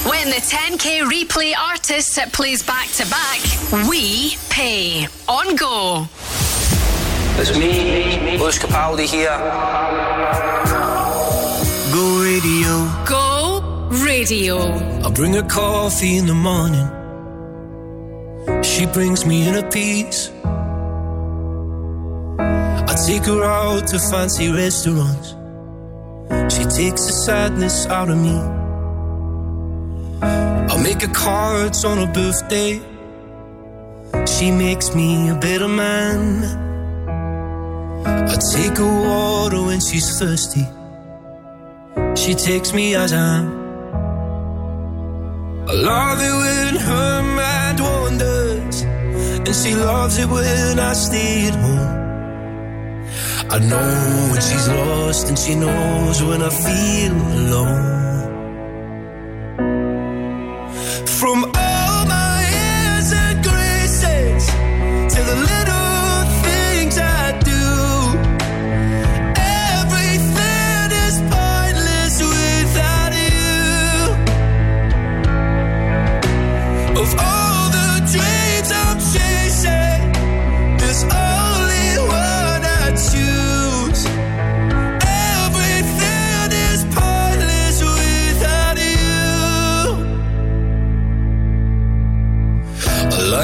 When 0.08 0.30
the 0.30 0.35
10k 0.35 1.02
replay 1.10 1.53
artist 1.58 2.19
plays 2.32 2.61
back 2.61 2.88
to 2.92 3.10
back, 3.10 3.42
we 3.90 4.38
pay. 4.50 5.08
On 5.27 5.56
Go. 5.56 6.08
It's 7.38 7.58
me, 7.58 8.38
Lewis 8.38 8.60
Capaldi 8.60 9.06
here. 9.06 9.32
Go 12.35 12.41
radio. 12.41 13.05
Go 13.05 13.88
Radio. 14.03 14.57
I 15.05 15.09
bring 15.11 15.33
her 15.35 15.43
coffee 15.43 16.17
in 16.17 16.25
the 16.25 16.33
morning. 16.33 16.85
She 18.61 18.85
brings 18.88 19.25
me 19.25 19.47
in 19.47 19.55
a 19.55 19.69
piece. 19.69 20.31
I 22.38 22.93
take 23.07 23.23
her 23.23 23.41
out 23.41 23.88
to 23.88 23.99
fancy 23.99 24.51
restaurants. 24.51 25.30
She 26.53 26.65
takes 26.65 27.05
the 27.05 27.14
sadness 27.25 27.85
out 27.85 28.09
of 28.09 28.17
me. 28.17 28.38
I 30.22 30.81
make 30.83 31.03
her 31.03 31.14
cards 31.14 31.85
on 31.85 31.99
her 31.99 32.11
birthday. 32.11 32.81
She 34.25 34.51
makes 34.51 34.93
me 34.93 35.30
a 35.30 35.35
better 35.35 35.69
man. 35.69 36.43
I 38.05 38.35
take 38.51 38.77
her 38.77 39.01
water 39.07 39.61
when 39.64 39.80
she's 39.80 40.19
thirsty. 40.19 40.67
She 42.15 42.33
takes 42.33 42.74
me 42.74 42.95
as 42.95 43.14
I 43.14 43.17
am. 43.17 43.48
I 45.67 45.74
love 45.74 46.19
it 46.30 46.35
when 46.41 46.75
her 46.75 47.22
mind 47.40 47.80
wanders, 47.80 48.82
and 48.82 49.56
she 49.56 49.75
loves 49.75 50.17
it 50.17 50.27
when 50.30 50.80
I 50.80 50.93
stay 50.93 51.48
at 51.48 51.56
home. 51.56 52.06
I 53.56 53.59
know 53.59 54.30
when 54.32 54.41
she's 54.41 54.67
lost, 54.67 55.27
and 55.30 55.38
she 55.38 55.56
knows 55.56 56.24
when 56.24 56.41
I 56.41 56.49
feel 56.49 57.15
alone. 57.40 57.95
From 61.19 61.40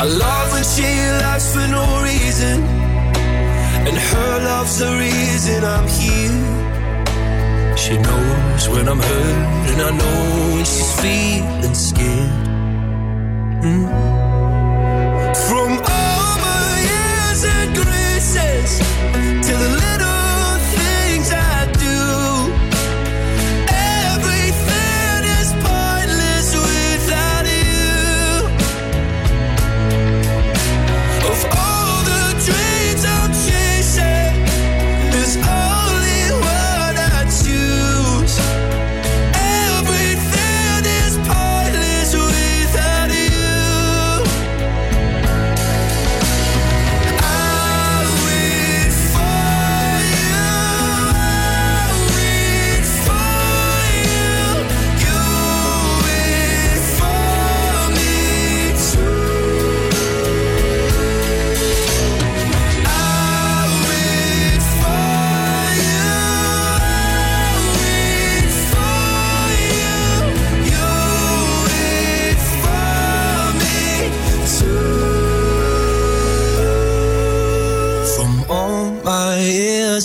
I 0.00 0.04
love 0.04 0.52
when 0.52 0.62
she 0.62 0.88
laughs 1.22 1.52
for 1.52 1.66
no 1.66 1.84
reason, 2.04 2.62
and 3.88 3.96
her 3.98 4.32
love's 4.44 4.78
the 4.78 4.90
reason 4.96 5.64
I'm 5.64 5.88
here. 5.88 7.76
She 7.76 7.98
knows 7.98 8.68
when 8.68 8.88
I'm 8.88 9.00
hurt, 9.00 9.70
and 9.70 9.82
I 9.82 9.90
know 10.00 10.54
when 10.54 10.64
she's 10.64 10.92
feeling 11.00 11.74
scared. 11.74 12.46
Mm. 13.66 13.86
From 15.48 15.70
all 15.96 16.32
my 16.46 16.68
years 16.92 17.40
and 17.56 17.74
graces 17.74 18.78
to 19.46 19.52
the 19.62 19.70
little 19.82 20.07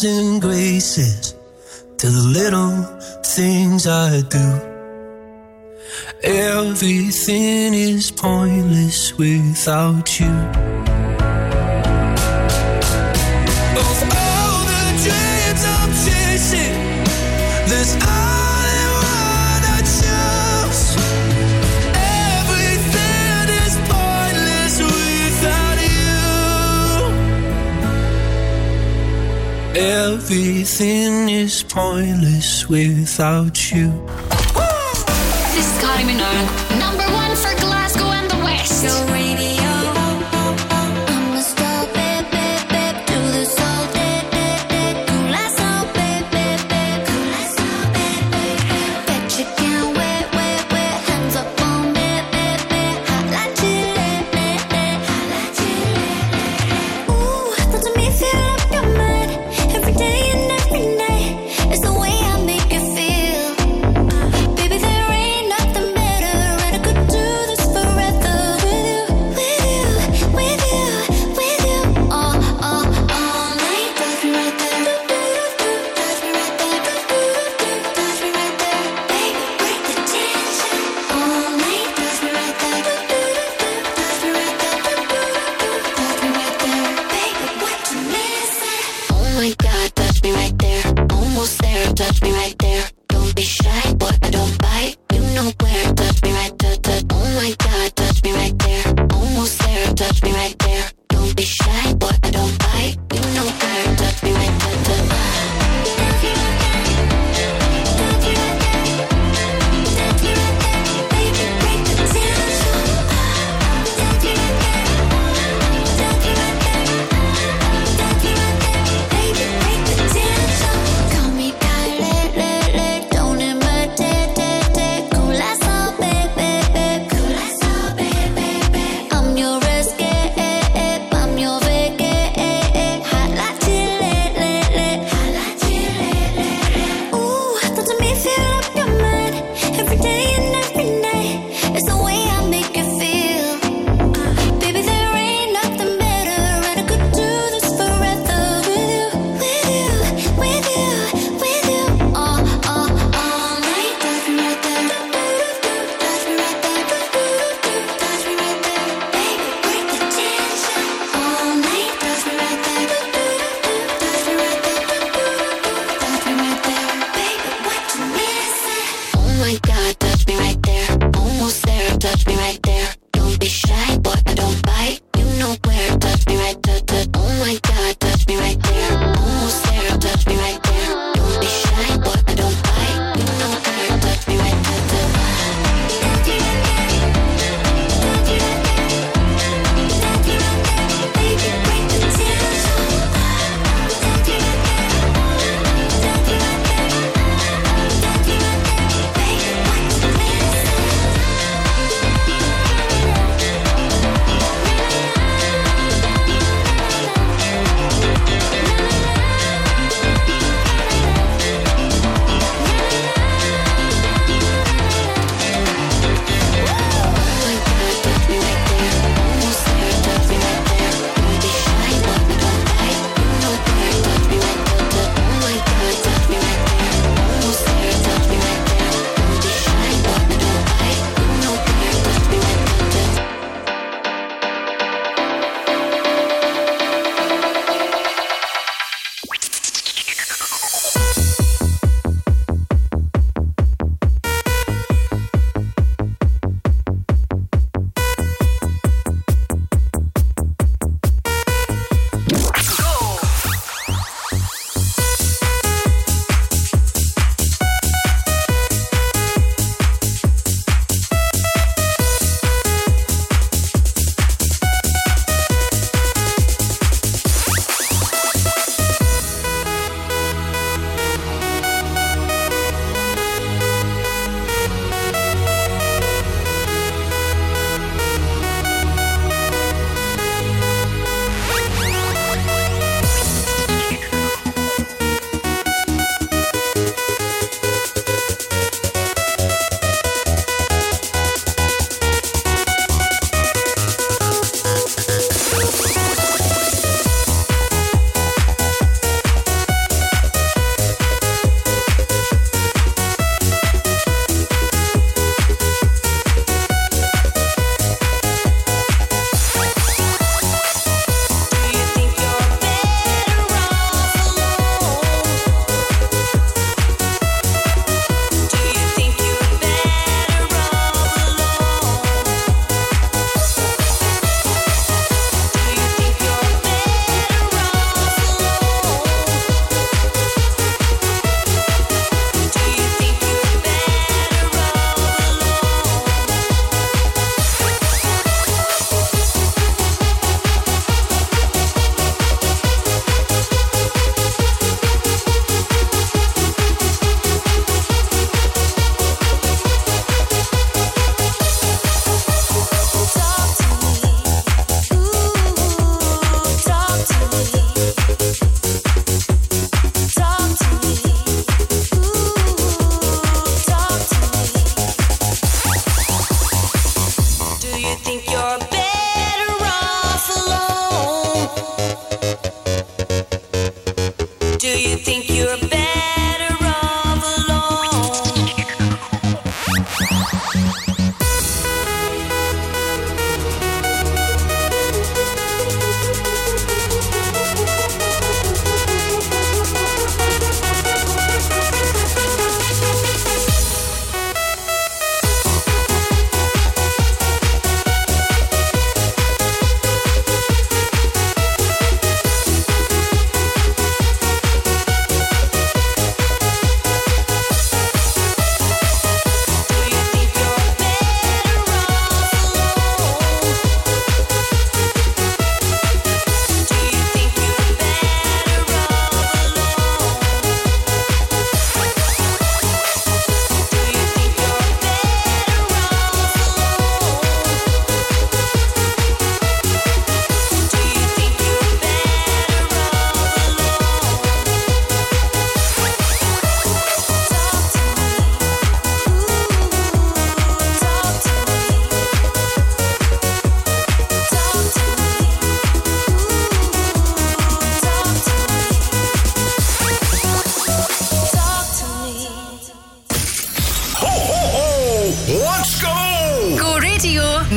and 0.01 0.41
graces 0.41 1.35
to 1.97 2.07
the 2.09 2.23
little 2.23 2.83
things 3.23 3.85
I 3.85 4.21
do. 4.21 4.47
Everything 6.23 7.75
is 7.75 8.09
pointless 8.09 9.15
without 9.19 10.19
you. 10.19 10.33
There's 17.69 17.95
only 17.95 18.42
Everything 30.13 31.27
is 31.29 31.63
pointless 31.63 32.69
without 32.69 33.71
you. 33.71 33.89
This 35.55 35.65
is 35.65 35.73
Kylie 35.81 36.05
Minogue. 36.05 36.79
Number 36.79 37.03
one 37.15 37.35
for 37.35 37.59
Glasgow 37.59 38.11
and 38.11 38.29
the 38.29 38.37
West. 38.45 39.52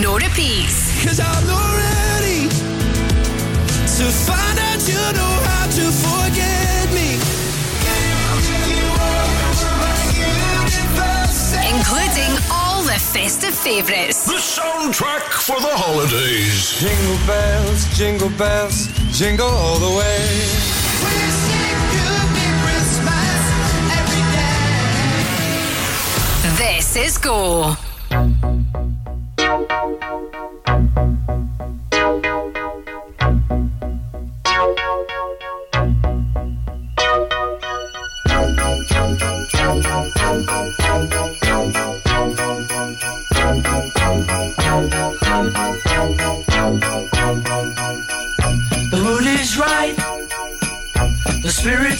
Nor. 0.02 0.16
Cause 0.18 1.20
I'm 1.20 1.47
not 1.47 1.76
ready 1.76 2.49
to 2.49 4.05
find 4.26 4.58
out 4.58 4.81
you 4.86 5.00
know 5.16 5.34
how 5.49 5.66
to 5.66 5.84
forget 6.05 6.92
me. 6.92 7.16
Including 11.73 12.33
all 12.50 12.83
the 12.83 12.99
festive 12.99 13.55
favourites. 13.55 14.26
The 14.26 14.34
soundtrack 14.34 15.23
for 15.47 15.60
the 15.60 15.75
holidays. 15.75 16.78
Jingle 16.78 17.26
bells, 17.26 17.86
jingle 17.97 18.31
bells, 18.36 18.89
jingle 19.16 19.49
all 19.49 19.78
the 19.78 19.97
way. 19.97 20.26
This 26.58 26.97
is 26.97 27.18
Gore. 27.18 27.76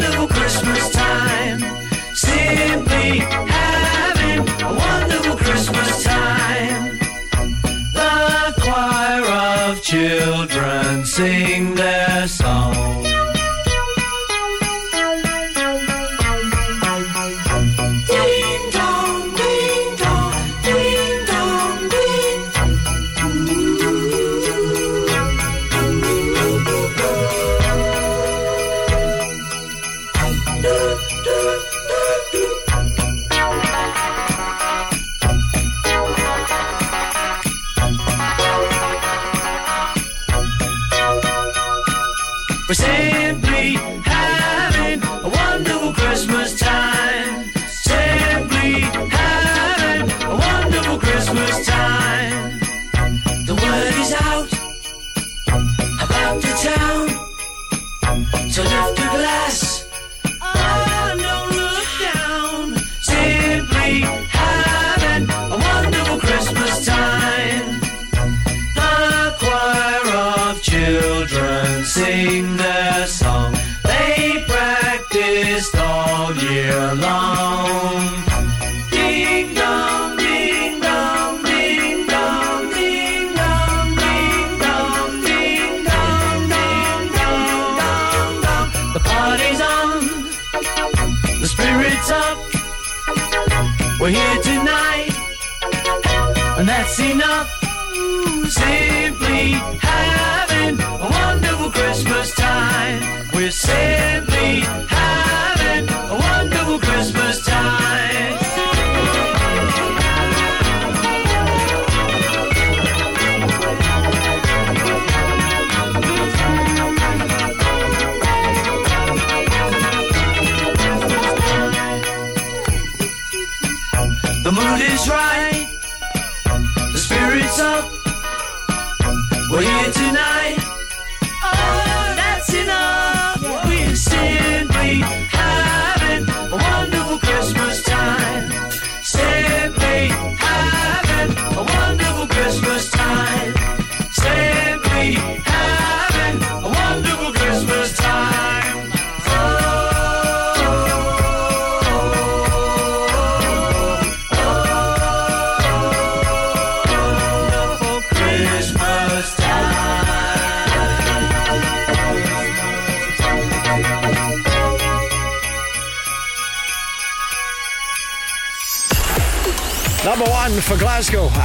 wonderful 0.00 0.28
Christmas 0.28 0.90
time. 0.90 1.60
Simply 2.14 3.18
having 3.18 4.48
a 4.62 4.72
wonderful 4.72 5.36
Christmas 5.36 6.02
time. 6.04 6.98
The 7.92 8.54
choir 8.62 9.24
of 9.68 9.82
children 9.82 11.04
sing 11.04 11.74
their 11.74 12.26
song. 12.28 12.99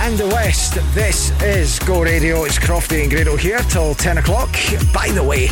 And 0.05 0.19
the 0.19 0.27
West. 0.27 0.75
This 0.93 1.31
is 1.41 1.79
Go 1.79 2.03
Radio. 2.03 2.43
It's 2.43 2.59
Crofty 2.59 3.01
and 3.01 3.09
Grado 3.09 3.35
here 3.35 3.57
till 3.57 3.95
10 3.95 4.19
o'clock. 4.19 4.51
By 4.93 5.09
the 5.09 5.23
way, 5.23 5.49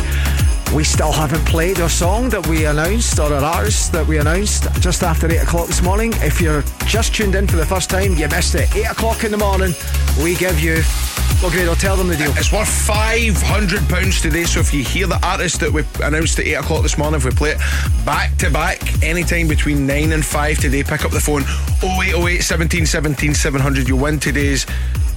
we 0.72 0.84
still 0.84 1.10
haven't 1.10 1.44
played 1.44 1.80
our 1.80 1.88
song 1.88 2.28
that 2.28 2.46
we 2.46 2.64
announced, 2.64 3.18
or 3.18 3.34
our 3.34 3.42
artist 3.42 3.90
that 3.90 4.06
we 4.06 4.18
announced 4.18 4.72
just 4.80 5.02
after 5.02 5.28
8 5.28 5.38
o'clock 5.38 5.66
this 5.66 5.82
morning. 5.82 6.12
If 6.18 6.40
you're 6.40 6.62
just 6.86 7.12
tuned 7.16 7.34
in 7.34 7.48
for 7.48 7.56
the 7.56 7.66
first 7.66 7.90
time, 7.90 8.14
you 8.14 8.28
missed 8.28 8.54
it. 8.54 8.72
8 8.76 8.92
o'clock 8.92 9.24
in 9.24 9.32
the 9.32 9.38
morning, 9.38 9.74
we 10.22 10.36
give 10.36 10.60
you. 10.60 10.84
Grado, 11.50 11.74
tell 11.74 11.96
them 11.96 12.08
the 12.08 12.16
deal. 12.16 12.30
It's 12.36 12.52
worth 12.52 12.68
£500 12.68 14.22
today, 14.22 14.44
so 14.44 14.60
if 14.60 14.72
you 14.72 14.82
hear 14.82 15.06
the 15.06 15.18
artist 15.26 15.60
that 15.60 15.70
we 15.70 15.84
announced 16.02 16.38
at 16.38 16.46
8 16.46 16.54
o'clock 16.54 16.82
this 16.82 16.96
morning, 16.96 17.18
if 17.18 17.24
we 17.24 17.32
play 17.32 17.50
it 17.50 17.58
back 18.06 18.36
to 18.38 18.50
back, 18.50 19.02
anytime 19.02 19.46
between 19.46 19.86
9 19.86 20.12
and 20.12 20.24
5 20.24 20.58
today, 20.58 20.82
pick 20.82 21.04
up 21.04 21.10
the 21.10 21.20
phone 21.20 21.42
0808 21.82 22.40
17 22.40 22.86
17 22.86 23.34
700. 23.34 23.88
You'll 23.88 23.98
win 23.98 24.18
today's 24.18 24.64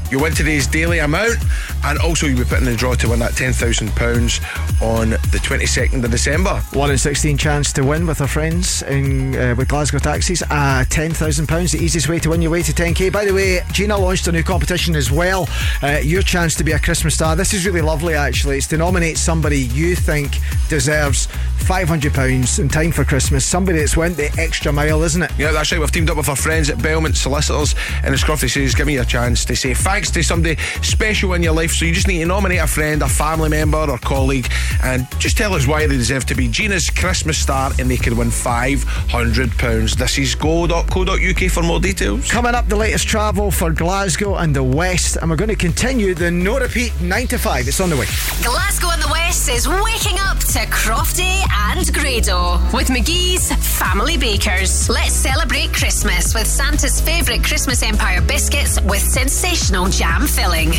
You'll 0.09 0.21
win 0.21 0.33
today's 0.33 0.67
daily 0.67 0.99
amount, 0.99 1.35
and 1.83 1.99
also 1.99 2.27
you'll 2.27 2.39
be 2.39 2.45
putting 2.45 2.65
in 2.65 2.71
the 2.71 2.77
draw 2.77 2.95
to 2.95 3.09
win 3.09 3.19
that 3.19 3.33
£10,000 3.33 4.81
on 4.81 5.09
the 5.09 5.39
22nd 5.39 6.03
of 6.03 6.11
December. 6.11 6.61
1 6.73 6.91
in 6.91 6.97
16 6.97 7.37
chance 7.37 7.73
to 7.73 7.83
win 7.83 8.07
with 8.07 8.21
our 8.21 8.27
friends 8.27 8.83
in 8.83 9.35
uh, 9.35 9.53
with 9.57 9.67
Glasgow 9.67 9.99
Taxis. 9.99 10.43
Uh, 10.43 10.85
£10,000, 10.87 11.71
the 11.71 11.83
easiest 11.83 12.07
way 12.07 12.19
to 12.19 12.29
win 12.29 12.41
your 12.41 12.51
way 12.51 12.61
to 12.61 12.71
10k. 12.71 13.11
By 13.11 13.25
the 13.25 13.33
way, 13.33 13.61
Gina 13.73 13.97
launched 13.97 14.27
a 14.27 14.31
new 14.31 14.43
competition 14.43 14.95
as 14.95 15.11
well. 15.11 15.47
Uh, 15.83 15.99
your 16.01 16.21
chance 16.21 16.55
to 16.55 16.63
be 16.63 16.71
a 16.71 16.79
Christmas 16.79 17.15
star. 17.15 17.35
This 17.35 17.53
is 17.53 17.65
really 17.65 17.81
lovely, 17.81 18.13
actually. 18.13 18.57
It's 18.57 18.67
to 18.67 18.77
nominate 18.77 19.17
somebody 19.17 19.59
you 19.59 19.95
think 19.95 20.37
deserves 20.69 21.27
£500 21.67 22.59
in 22.59 22.69
time 22.69 22.93
for 22.93 23.03
Christmas. 23.03 23.45
Somebody 23.45 23.79
that's 23.79 23.97
went 23.97 24.15
the 24.15 24.33
extra 24.39 24.71
mile, 24.71 25.03
isn't 25.03 25.21
it? 25.21 25.31
Yeah, 25.37 25.51
that's 25.51 25.71
right. 25.71 25.81
We've 25.81 25.91
teamed 25.91 26.09
up 26.09 26.15
with 26.15 26.29
our 26.29 26.35
friends 26.35 26.69
at 26.69 26.81
Belmont 26.81 27.17
Solicitors, 27.17 27.75
and 28.03 28.13
as 28.13 28.23
Scruffy 28.23 28.49
says, 28.49 28.73
give 28.73 28.87
me 28.87 28.97
a 28.97 29.05
chance 29.05 29.43
to 29.45 29.55
say 29.55 29.73
thanks 29.97 30.11
to 30.11 30.21
somebody 30.21 30.55
special 30.83 31.33
in 31.33 31.41
your 31.41 31.53
life. 31.53 31.71
So 31.71 31.83
you 31.83 31.91
just 31.91 32.07
need 32.07 32.19
to 32.19 32.25
nominate 32.27 32.59
a 32.59 32.67
friend, 32.67 33.01
a 33.01 33.07
family 33.07 33.49
member, 33.49 33.79
or 33.79 33.97
colleague, 33.97 34.47
and 34.83 35.07
just 35.19 35.37
tell 35.37 35.55
us 35.55 35.65
why 35.65 35.87
they 35.87 35.97
deserve 35.97 36.23
to 36.27 36.35
be 36.35 36.47
Gina's 36.47 36.91
Christmas 36.91 37.39
star, 37.39 37.71
and 37.79 37.89
they 37.89 37.97
can 37.97 38.15
win 38.15 38.27
£500. 38.27 39.95
This 39.97 40.19
is 40.19 40.35
go.co.uk 40.35 41.51
for 41.51 41.63
more 41.63 41.79
details. 41.79 42.29
Coming 42.29 42.53
up, 42.53 42.67
the 42.67 42.75
latest 42.75 43.07
travel 43.07 43.49
for 43.49 43.71
Glasgow 43.71 44.35
and 44.35 44.55
the 44.55 44.61
West, 44.61 45.15
and 45.15 45.31
we're 45.31 45.35
going 45.35 45.49
to 45.49 45.55
continue 45.55 46.13
the 46.13 46.29
no 46.29 46.59
repeat 46.59 46.93
9 47.01 47.27
to 47.29 47.39
5. 47.39 47.67
It's 47.67 47.79
on 47.79 47.89
the 47.89 47.97
way. 47.97 48.05
Glasgow 48.43 48.91
and 48.91 49.01
the 49.01 49.09
West 49.09 49.49
is 49.49 49.67
waking 49.67 50.19
up 50.19 50.37
to 50.37 50.59
Crofty 50.69 51.41
and 51.71 51.91
Grado 51.91 52.59
with 52.71 52.89
McGhee's 52.89 53.51
Family 53.79 54.15
Bakers. 54.15 54.89
Let's 54.89 55.13
celebrate 55.13 55.73
Christmas 55.73 56.35
with 56.35 56.45
Santa's 56.45 57.01
favourite 57.01 57.43
Christmas 57.43 57.81
Empire 57.81 58.21
biscuits 58.21 58.79
with 58.81 59.01
sensational 59.01 59.86
jam 59.89 60.27
filling. 60.27 60.71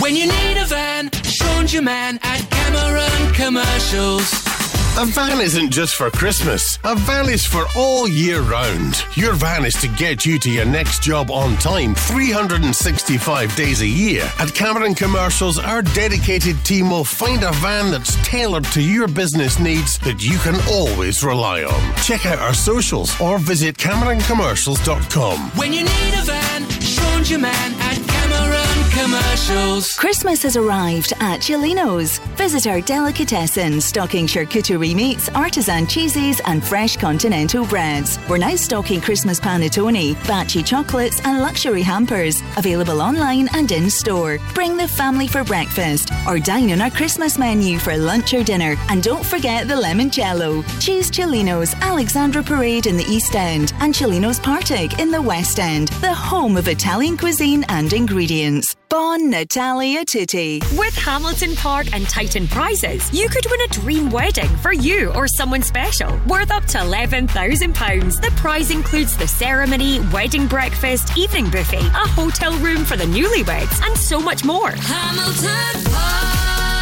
When 0.00 0.16
you 0.16 0.26
need 0.26 0.56
a 0.58 0.66
van, 0.66 1.10
Sean's 1.24 1.72
your 1.72 1.82
man 1.82 2.18
at 2.22 2.40
Cameron 2.50 3.32
Commercials. 3.34 4.51
A 4.98 5.06
van 5.06 5.40
isn't 5.40 5.70
just 5.70 5.94
for 5.96 6.10
Christmas. 6.10 6.78
A 6.84 6.94
van 6.94 7.30
is 7.30 7.46
for 7.46 7.64
all 7.74 8.06
year 8.06 8.42
round. 8.42 9.02
Your 9.14 9.32
van 9.32 9.64
is 9.64 9.74
to 9.76 9.88
get 9.88 10.26
you 10.26 10.38
to 10.40 10.50
your 10.50 10.66
next 10.66 11.02
job 11.02 11.30
on 11.30 11.56
time 11.56 11.94
365 11.94 13.56
days 13.56 13.80
a 13.80 13.86
year. 13.86 14.30
At 14.38 14.52
Cameron 14.54 14.94
Commercials, 14.94 15.58
our 15.58 15.80
dedicated 15.80 16.62
team 16.62 16.90
will 16.90 17.04
find 17.04 17.42
a 17.42 17.52
van 17.52 17.90
that's 17.90 18.16
tailored 18.16 18.64
to 18.64 18.82
your 18.82 19.08
business 19.08 19.58
needs 19.58 19.98
that 20.00 20.22
you 20.22 20.36
can 20.40 20.60
always 20.68 21.24
rely 21.24 21.64
on. 21.64 21.96
Check 22.02 22.26
out 22.26 22.38
our 22.38 22.54
socials 22.54 23.18
or 23.18 23.38
visit 23.38 23.78
CameronCommercials.com. 23.78 25.38
When 25.56 25.72
you 25.72 25.84
need 25.84 26.14
a 26.20 26.22
van, 26.22 26.68
Sean's 26.68 27.30
your 27.30 27.40
man 27.40 27.72
at 27.80 27.96
Cameron 27.96 28.61
Commercials. 28.92 29.92
Christmas 29.94 30.42
has 30.42 30.54
arrived 30.54 31.14
at 31.18 31.42
Celino's. 31.42 32.18
Visit 32.36 32.66
our 32.66 32.82
delicatessen 32.82 33.80
stocking 33.80 34.26
charcuterie 34.26 34.94
meats, 34.94 35.30
artisan 35.30 35.86
cheeses, 35.86 36.42
and 36.44 36.62
fresh 36.62 36.98
continental 36.98 37.64
breads. 37.64 38.18
We're 38.28 38.36
now 38.36 38.54
stocking 38.54 39.00
Christmas 39.00 39.40
panettone, 39.40 40.14
Baci 40.26 40.64
chocolates, 40.64 41.24
and 41.24 41.40
luxury 41.40 41.80
hampers. 41.80 42.42
Available 42.58 43.00
online 43.00 43.48
and 43.54 43.72
in 43.72 43.88
store. 43.88 44.38
Bring 44.54 44.76
the 44.76 44.86
family 44.86 45.26
for 45.26 45.42
breakfast 45.42 46.10
or 46.28 46.38
dine 46.38 46.70
on 46.72 46.82
our 46.82 46.90
Christmas 46.90 47.38
menu 47.38 47.78
for 47.78 47.96
lunch 47.96 48.34
or 48.34 48.44
dinner. 48.44 48.76
And 48.90 49.02
don't 49.02 49.24
forget 49.24 49.68
the 49.68 49.74
limoncello. 49.74 50.62
Choose 50.80 51.10
Celino's, 51.10 51.74
Alexandra 51.76 52.42
Parade 52.42 52.86
in 52.86 52.98
the 52.98 53.04
East 53.04 53.34
End, 53.34 53.72
and 53.80 53.96
Celino's 53.96 54.38
Partick 54.38 54.98
in 54.98 55.10
the 55.10 55.22
West 55.22 55.58
End, 55.58 55.88
the 56.02 56.12
home 56.12 56.58
of 56.58 56.68
Italian 56.68 57.16
cuisine 57.16 57.64
and 57.70 57.92
ingredients. 57.94 58.76
Bon 58.92 59.30
Natalia 59.30 60.04
Tutti. 60.04 60.60
With 60.76 60.94
Hamilton 60.94 61.56
Park 61.56 61.94
and 61.94 62.06
Titan 62.06 62.46
prizes, 62.46 63.10
you 63.10 63.26
could 63.30 63.46
win 63.50 63.60
a 63.62 63.68
dream 63.68 64.10
wedding 64.10 64.54
for 64.58 64.74
you 64.74 65.10
or 65.14 65.26
someone 65.26 65.62
special, 65.62 66.20
worth 66.28 66.50
up 66.50 66.66
to 66.66 66.76
£11,000. 66.76 68.20
The 68.20 68.30
prize 68.32 68.70
includes 68.70 69.16
the 69.16 69.26
ceremony, 69.26 70.00
wedding 70.12 70.46
breakfast, 70.46 71.16
evening 71.16 71.48
buffet, 71.48 71.86
a 71.86 72.06
hotel 72.10 72.52
room 72.58 72.84
for 72.84 72.98
the 72.98 73.04
newlyweds, 73.04 73.82
and 73.82 73.96
so 73.96 74.20
much 74.20 74.44
more. 74.44 74.72
Hamilton 74.72 75.90
Park. 75.90 76.81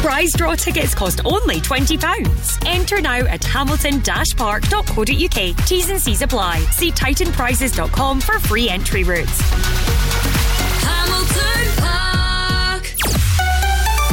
Prize 0.00 0.32
draw 0.32 0.54
tickets 0.54 0.94
cost 0.94 1.20
only 1.26 1.56
£20. 1.56 2.66
Enter 2.66 3.02
now 3.02 3.18
at 3.26 3.44
hamilton-park.co.uk. 3.44 5.66
T's 5.66 5.90
and 5.90 6.00
C's 6.00 6.22
apply. 6.22 6.60
See 6.70 6.90
titanprizes.com 6.90 8.20
for 8.22 8.38
free 8.40 8.70
entry 8.70 9.04
routes. 9.04 9.38
Hamilton 10.82 11.84
Park. 11.84 12.94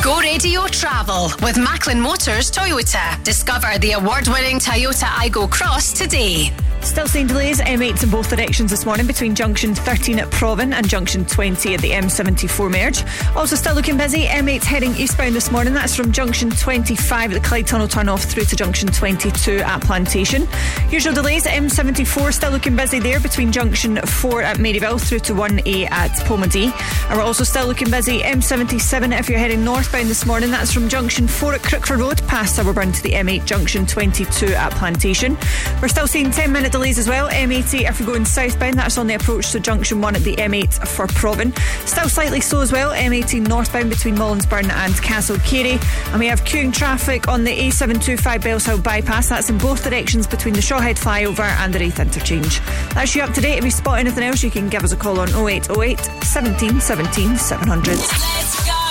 Go 0.03 0.19
Radio 0.19 0.67
Travel 0.67 1.31
with 1.41 1.57
Macklin 1.57 2.01
Motors 2.01 2.51
Toyota. 2.51 3.23
Discover 3.23 3.77
the 3.79 3.93
award 3.93 4.27
winning 4.27 4.59
Toyota 4.59 5.05
Aygo 5.05 5.47
X 5.49 5.93
today. 5.93 6.51
Still 6.87 7.05
seeing 7.05 7.27
delays 7.27 7.59
M8s 7.59 8.03
in 8.05 8.09
both 8.09 8.29
directions 8.29 8.71
this 8.71 8.85
morning 8.85 9.05
between 9.05 9.35
junction 9.35 9.75
13 9.75 10.19
at 10.19 10.29
Provan 10.29 10.73
and 10.73 10.87
junction 10.87 11.25
20 11.25 11.75
at 11.75 11.81
the 11.81 11.91
M74 11.91 12.71
merge. 12.71 13.35
Also, 13.35 13.57
still 13.57 13.75
looking 13.75 13.97
busy. 13.97 14.23
M8 14.23 14.63
heading 14.63 14.95
eastbound 14.95 15.35
this 15.35 15.51
morning. 15.51 15.73
That's 15.73 15.95
from 15.95 16.13
junction 16.13 16.49
25 16.49 17.33
at 17.33 17.41
the 17.41 17.47
Clyde 17.47 17.67
Tunnel 17.67 17.89
turn 17.89 18.07
off 18.07 18.23
through 18.23 18.45
to 18.45 18.55
junction 18.55 18.87
22 18.87 19.57
at 19.57 19.81
Plantation. 19.81 20.47
Usual 20.89 21.13
delays 21.13 21.43
M74 21.43 22.33
still 22.33 22.51
looking 22.51 22.75
busy 22.75 22.99
there 22.99 23.19
between 23.19 23.51
junction 23.51 23.97
4 23.97 24.41
at 24.41 24.57
Maryville 24.57 24.99
through 24.99 25.19
to 25.19 25.33
1A 25.33 25.91
at 25.91 26.11
Polmadie. 26.25 26.71
And 27.09 27.17
we're 27.19 27.25
also 27.25 27.43
still 27.43 27.67
looking 27.67 27.91
busy 27.91 28.21
M77 28.21 29.19
if 29.19 29.29
you're 29.29 29.39
heading 29.39 29.63
northbound 29.63 30.07
this 30.07 30.25
morning. 30.25 30.51
That's 30.51 30.71
from 30.71 30.87
junction 30.87 31.27
4 31.27 31.55
at 31.55 31.61
Crookford 31.61 31.99
Road 31.99 32.25
past 32.27 32.57
Sowerburn 32.57 32.95
to 32.95 33.03
the 33.03 33.11
M8 33.11 33.45
junction 33.45 33.85
22 33.85 34.47
at 34.47 34.71
Plantation. 34.71 35.37
We're 35.81 35.89
still 35.89 36.07
seeing 36.07 36.31
10 36.31 36.51
minute 36.51 36.71
delays 36.77 36.99
as 36.99 37.07
well. 37.07 37.27
M80 37.29 37.89
if 37.89 37.99
you're 37.99 38.05
going 38.05 38.23
southbound, 38.23 38.77
that's 38.77 38.99
on 38.99 39.07
the 39.07 39.15
approach 39.15 39.51
to 39.51 39.59
junction 39.59 39.99
1 39.99 40.15
at 40.15 40.21
the 40.21 40.35
M8 40.35 40.87
for 40.87 41.07
Provan. 41.07 41.57
Still 41.87 42.07
slightly 42.07 42.39
slow 42.39 42.61
as 42.61 42.71
well. 42.71 42.91
M80 42.91 43.47
northbound 43.47 43.89
between 43.89 44.15
Mollinsburn 44.15 44.69
and 44.69 44.93
Castlecary. 44.93 45.81
And 46.11 46.19
we 46.19 46.27
have 46.27 46.43
queuing 46.43 46.71
traffic 46.71 47.27
on 47.27 47.43
the 47.43 47.51
A725 47.51 48.41
Bellshill 48.41 48.83
bypass. 48.83 49.29
That's 49.29 49.49
in 49.49 49.57
both 49.57 49.83
directions 49.83 50.27
between 50.27 50.53
the 50.53 50.61
Shawhead 50.61 50.99
flyover 50.99 51.49
and 51.61 51.73
the 51.73 51.79
Raith 51.79 51.99
interchange. 51.99 52.59
That's 52.93 53.15
you 53.15 53.23
up 53.23 53.33
to 53.33 53.41
date. 53.41 53.57
If 53.57 53.65
you 53.65 53.71
spot 53.71 53.97
anything 53.97 54.23
else, 54.23 54.43
you 54.43 54.51
can 54.51 54.69
give 54.69 54.83
us 54.83 54.91
a 54.91 54.97
call 54.97 55.19
on 55.19 55.29
0808 55.29 55.99
17 56.23 56.79
17 56.79 57.37
700. 57.37 58.86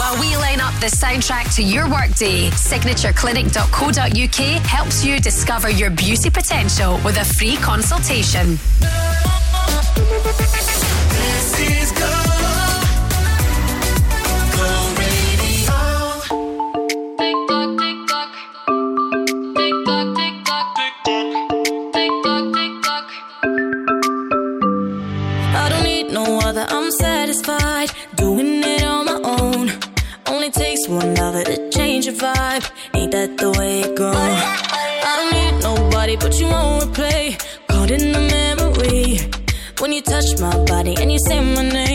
While 0.00 0.16
we 0.18 0.34
line 0.34 0.62
up 0.62 0.72
the 0.80 0.86
soundtrack 0.86 1.54
to 1.56 1.62
your 1.62 1.86
workday, 1.86 2.48
signatureclinic.co.uk 2.52 4.62
helps 4.62 5.04
you 5.04 5.20
discover 5.20 5.68
your 5.68 5.90
beauty 5.90 6.30
potential 6.30 6.98
with 7.04 7.18
a 7.18 7.24
free 7.26 7.56
consultation. 7.56 8.58
Touch 40.10 40.40
my 40.40 40.64
body 40.64 40.96
and 41.00 41.12
you 41.12 41.18
say 41.28 41.38
my 41.38 41.62
name, 41.62 41.89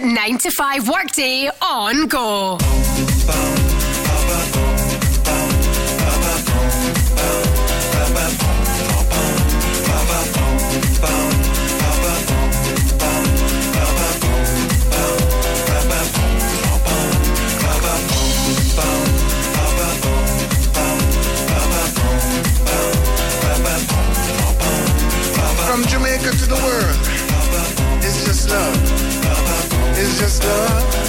to 0.00 0.06
9 0.06 0.38
to 0.38 0.50
5 0.50 0.88
workday 0.88 1.48
on 1.62 2.06
Go. 2.08 2.58
From 25.66 25.84
Jamaica 25.84 26.30
to 26.30 26.46
the 26.46 26.60
world, 26.64 28.04
it's 28.04 28.24
just 28.24 28.50
love 28.50 28.95
is 30.06 30.18
just 30.18 30.44
love. 30.44 31.05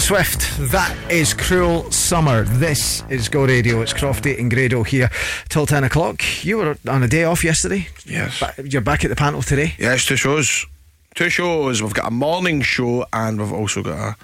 Taylor 0.00 0.22
Swift, 0.24 0.70
that 0.72 0.96
is 1.10 1.34
Cruel 1.34 1.90
Summer. 1.90 2.44
This 2.44 3.04
is 3.10 3.28
Go 3.28 3.44
Radio. 3.44 3.82
It's 3.82 3.92
Crofty 3.92 4.38
and 4.38 4.50
Grado 4.50 4.82
here 4.82 5.10
till 5.50 5.66
10 5.66 5.84
o'clock. 5.84 6.22
You 6.42 6.56
were 6.56 6.78
on 6.88 7.02
a 7.02 7.08
day 7.08 7.24
off 7.24 7.44
yesterday. 7.44 7.86
Yes. 8.06 8.40
Ba- 8.40 8.54
You're 8.64 8.80
back 8.80 9.04
at 9.04 9.08
the 9.08 9.16
panel 9.16 9.42
today. 9.42 9.74
Yes, 9.78 10.06
two 10.06 10.16
shows. 10.16 10.64
Two 11.14 11.28
shows. 11.28 11.82
We've 11.82 11.92
got 11.92 12.06
a 12.08 12.10
morning 12.10 12.62
show 12.62 13.04
and 13.12 13.38
we've 13.38 13.52
also 13.52 13.82
got 13.82 13.98
a, 13.98 14.16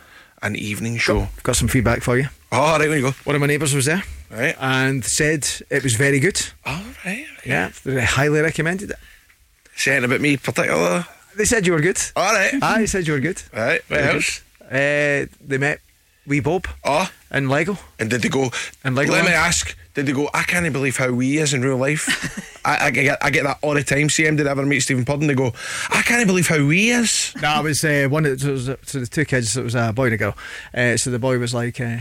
an 0.46 0.56
evening 0.56 0.96
show. 0.96 1.28
Got 1.42 1.56
some 1.56 1.68
feedback 1.68 2.00
for 2.00 2.16
you. 2.16 2.28
Oh, 2.52 2.78
right, 2.78 2.88
when 2.88 2.96
you 2.98 3.10
go. 3.10 3.16
One 3.24 3.36
of 3.36 3.40
my 3.40 3.46
neighbours 3.46 3.74
was 3.74 3.84
there. 3.84 4.02
Right. 4.30 4.56
And 4.58 5.04
said 5.04 5.46
it 5.68 5.82
was 5.82 5.94
very 5.94 6.20
good. 6.20 6.40
All 6.64 6.80
right. 7.04 7.26
Yeah. 7.44 7.70
They 7.84 8.02
highly 8.02 8.40
recommended 8.40 8.90
it. 8.90 8.96
Saying 9.76 10.04
about 10.04 10.22
me 10.22 10.38
particular. 10.38 11.04
They 11.36 11.44
said 11.44 11.66
you 11.66 11.74
were 11.74 11.80
good. 11.82 11.98
All 12.16 12.32
right. 12.32 12.78
They 12.78 12.86
said 12.86 13.06
you 13.06 13.12
were 13.12 13.20
good. 13.20 13.42
Right. 13.52 13.82
What 13.88 14.00
else? 14.00 14.42
Uh, 14.70 15.26
they 15.46 15.58
met 15.58 15.80
Wee 16.26 16.40
Bob. 16.40 16.66
Oh. 16.84 17.10
And 17.30 17.48
Lego. 17.48 17.78
And 17.98 18.10
did 18.10 18.22
they 18.22 18.28
go? 18.28 18.50
And 18.84 18.94
Let 18.94 19.08
Legoland. 19.08 19.26
me 19.26 19.32
ask. 19.32 19.76
Did 19.94 20.06
they 20.06 20.12
go? 20.12 20.28
I 20.34 20.42
can't 20.42 20.70
believe 20.72 20.96
how 20.96 21.10
we 21.10 21.38
is 21.38 21.54
in 21.54 21.62
real 21.62 21.76
life. 21.78 22.60
I, 22.66 22.86
I 22.86 22.90
get 22.90 23.18
I 23.22 23.30
get 23.30 23.44
that 23.44 23.58
all 23.62 23.74
the 23.74 23.82
time. 23.84 24.08
CM 24.08 24.36
did 24.36 24.46
I 24.46 24.50
ever 24.50 24.66
meet 24.66 24.80
Stephen 24.80 25.04
Purdon? 25.04 25.26
They 25.28 25.34
go, 25.34 25.52
I 25.90 26.02
can't 26.02 26.26
believe 26.26 26.48
how 26.48 26.64
we 26.64 26.90
is. 26.90 27.32
No, 27.40 27.60
it 27.60 27.62
was 27.62 27.84
uh, 27.84 28.08
one 28.10 28.26
of 28.26 28.38
the, 28.38 28.48
it 28.48 28.52
was, 28.52 28.68
uh, 28.68 28.76
so 28.82 29.00
the 29.00 29.06
two 29.06 29.24
kids. 29.24 29.56
It 29.56 29.62
was 29.64 29.74
a 29.74 29.92
boy 29.92 30.06
and 30.06 30.14
a 30.14 30.16
girl. 30.18 30.36
Uh, 30.74 30.96
so 30.96 31.10
the 31.10 31.18
boy 31.18 31.38
was 31.38 31.54
like, 31.54 31.80
uh, 31.80 31.98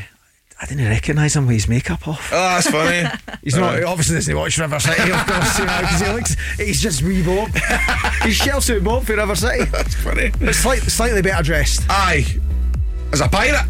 I 0.62 0.66
didn't 0.66 0.88
recognise 0.88 1.36
him 1.36 1.46
with 1.48 1.56
his 1.56 1.68
makeup 1.68 2.08
off. 2.08 2.32
Oh, 2.34 2.36
that's 2.36 2.70
funny. 2.70 3.10
He's 3.44 3.56
not 3.56 3.84
obviously 3.84 4.16
doesn't 4.16 4.36
watch 4.36 4.58
River 4.58 4.80
City, 4.80 5.12
of 5.12 5.28
course, 5.28 5.60
you 5.60 5.66
know, 5.66 5.78
because 5.82 6.02
he 6.02 6.12
looks. 6.14 6.36
He's 6.58 6.82
just 6.82 7.04
wee 7.04 7.24
Bob. 7.24 7.50
he's 8.24 8.40
Shellsuit 8.40 8.84
Bob 8.84 9.04
for 9.06 9.16
River 9.16 9.36
City. 9.36 9.66
That's 9.66 9.96
funny. 9.96 10.32
But 10.40 10.56
slight, 10.56 10.80
slightly 10.80 11.22
better 11.22 11.44
dressed. 11.44 11.82
Aye. 11.90 12.40
As 13.16 13.22
a 13.22 13.30
pirate. 13.30 13.64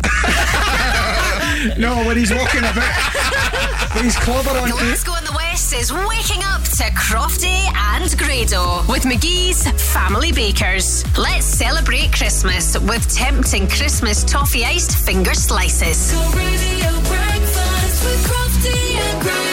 no, 1.78 2.04
when 2.08 2.18
he's 2.18 2.34
walking 2.34 2.62
about 2.62 3.94
with 3.94 4.06
his 4.06 4.18
clobber 4.18 4.50
on. 4.50 4.72
Glasgow 4.72 5.14
and 5.14 5.28
the 5.28 5.34
West 5.34 5.72
is 5.72 5.94
waking 5.94 6.42
up 6.46 6.64
to 6.64 6.86
Crofty 6.98 7.70
and 7.94 8.18
Grado 8.18 8.82
with 8.92 9.04
McGhee's 9.04 9.70
Family 9.94 10.32
Bakers. 10.32 11.06
Let's 11.16 11.46
celebrate 11.46 12.12
Christmas 12.12 12.76
with 12.80 13.08
tempting 13.14 13.68
Christmas 13.68 14.24
toffee 14.24 14.66
iced 14.66 14.98
finger 15.06 15.36
slices. 15.36 16.16
Radio 16.34 16.90
breakfast 17.06 18.04
with 18.04 18.26
Crofty 18.26 18.98
and 18.98 19.22
Grado. 19.22 19.46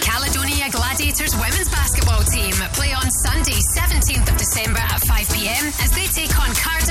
Caledonia 0.00 0.70
Gladiators 0.70 1.34
women's 1.34 1.68
basketball 1.70 2.22
team 2.22 2.52
play 2.78 2.92
on 2.92 3.10
Sunday, 3.10 3.58
17th 3.76 4.30
of 4.30 4.36
December 4.38 4.78
at 4.78 5.00
5 5.00 5.30
pm 5.34 5.66
as 5.82 5.90
they 5.90 6.06
take 6.06 6.38
on 6.38 6.54
Cardiff 6.54 6.83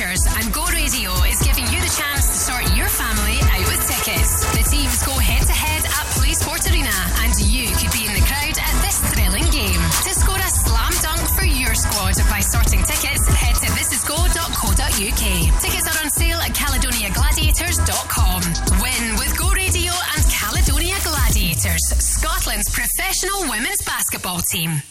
Archers. 0.00 0.24
And 0.26 0.52
Go 0.52 0.64
Radio 0.72 1.12
is 1.28 1.38
giving 1.42 1.64
you 1.68 1.80
the 1.80 1.92
chance 1.92 2.24
to 2.28 2.36
sort 2.48 2.64
your 2.76 2.88
family 2.88 3.36
out 3.52 3.66
with 3.68 3.80
tickets. 3.84 4.32
The 4.56 4.64
teams 4.64 5.02
go 5.04 5.12
head 5.12 5.44
to 5.46 5.52
head 5.52 5.84
at 5.84 6.06
Play 6.16 6.32
Sport 6.32 6.64
Arena, 6.70 6.94
and 7.20 7.32
you 7.44 7.68
could 7.76 7.92
be 7.92 8.06
in 8.08 8.14
the 8.16 8.24
crowd 8.24 8.56
at 8.56 8.76
this 8.80 8.96
thrilling 9.12 9.48
game. 9.52 9.80
To 10.08 10.12
score 10.16 10.40
a 10.40 10.50
slam 10.64 10.92
dunk 11.04 11.24
for 11.36 11.44
your 11.44 11.74
squad 11.74 12.16
by 12.32 12.40
sorting 12.40 12.82
tickets, 12.82 13.28
head 13.28 13.56
to 13.60 13.68
thisisgo.co.uk. 13.76 15.24
Tickets 15.60 15.86
are 15.88 15.98
on 16.04 16.10
sale 16.10 16.40
at 16.40 16.52
caledoniagladiators.com. 16.56 18.40
Win 18.80 19.04
with 19.20 19.36
Go 19.36 19.50
Radio 19.52 19.92
and 20.16 20.22
Caledonia 20.32 20.96
Gladiators, 21.04 21.84
Scotland's 22.20 22.68
professional 22.68 23.48
women's 23.48 23.82
basketball 23.86 24.40
team. 24.52 24.82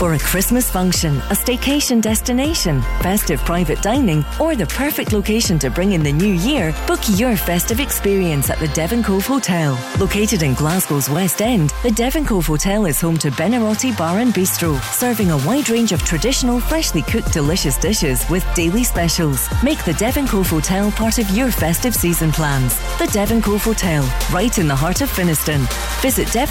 For 0.00 0.14
a 0.14 0.18
Christmas 0.18 0.70
function, 0.70 1.18
a 1.28 1.34
staycation 1.34 2.00
destination, 2.00 2.80
festive 3.02 3.38
private 3.40 3.82
dining, 3.82 4.24
or 4.40 4.56
the 4.56 4.64
perfect 4.64 5.12
location 5.12 5.58
to 5.58 5.68
bring 5.68 5.92
in 5.92 6.02
the 6.02 6.10
new 6.10 6.32
year, 6.32 6.74
book 6.86 7.00
your 7.16 7.36
festive 7.36 7.80
experience 7.80 8.48
at 8.48 8.58
the 8.60 8.68
Devoncove 8.68 9.26
Hotel. 9.26 9.78
Located 10.00 10.42
in 10.42 10.54
Glasgow's 10.54 11.10
West 11.10 11.42
End, 11.42 11.74
the 11.82 11.90
Devoncove 11.90 12.46
Hotel 12.46 12.86
is 12.86 12.98
home 12.98 13.18
to 13.18 13.30
Benarotti 13.32 13.94
Bar 13.98 14.20
and 14.20 14.32
Bistro, 14.32 14.80
serving 14.90 15.32
a 15.32 15.36
wide 15.46 15.68
range 15.68 15.92
of 15.92 16.02
traditional, 16.02 16.60
freshly 16.60 17.02
cooked, 17.02 17.30
delicious 17.34 17.76
dishes 17.76 18.24
with 18.30 18.46
daily 18.54 18.84
specials. 18.84 19.50
Make 19.62 19.84
the 19.84 19.92
Devoncove 19.92 20.48
Hotel 20.48 20.90
part 20.92 21.18
of 21.18 21.28
your 21.28 21.50
festive 21.50 21.94
season 21.94 22.32
plans. 22.32 22.78
The 22.96 23.04
Devoncove 23.04 23.64
Hotel, 23.64 24.02
right 24.32 24.56
in 24.56 24.66
the 24.66 24.74
heart 24.74 25.02
of 25.02 25.10
Finnieston. 25.10 25.60
Visit 26.00 26.28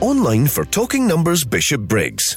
online 0.00 0.46
for 0.46 0.64
Talking 0.64 1.08
Numbers 1.08 1.42
Bishopbriggs. 1.44 2.36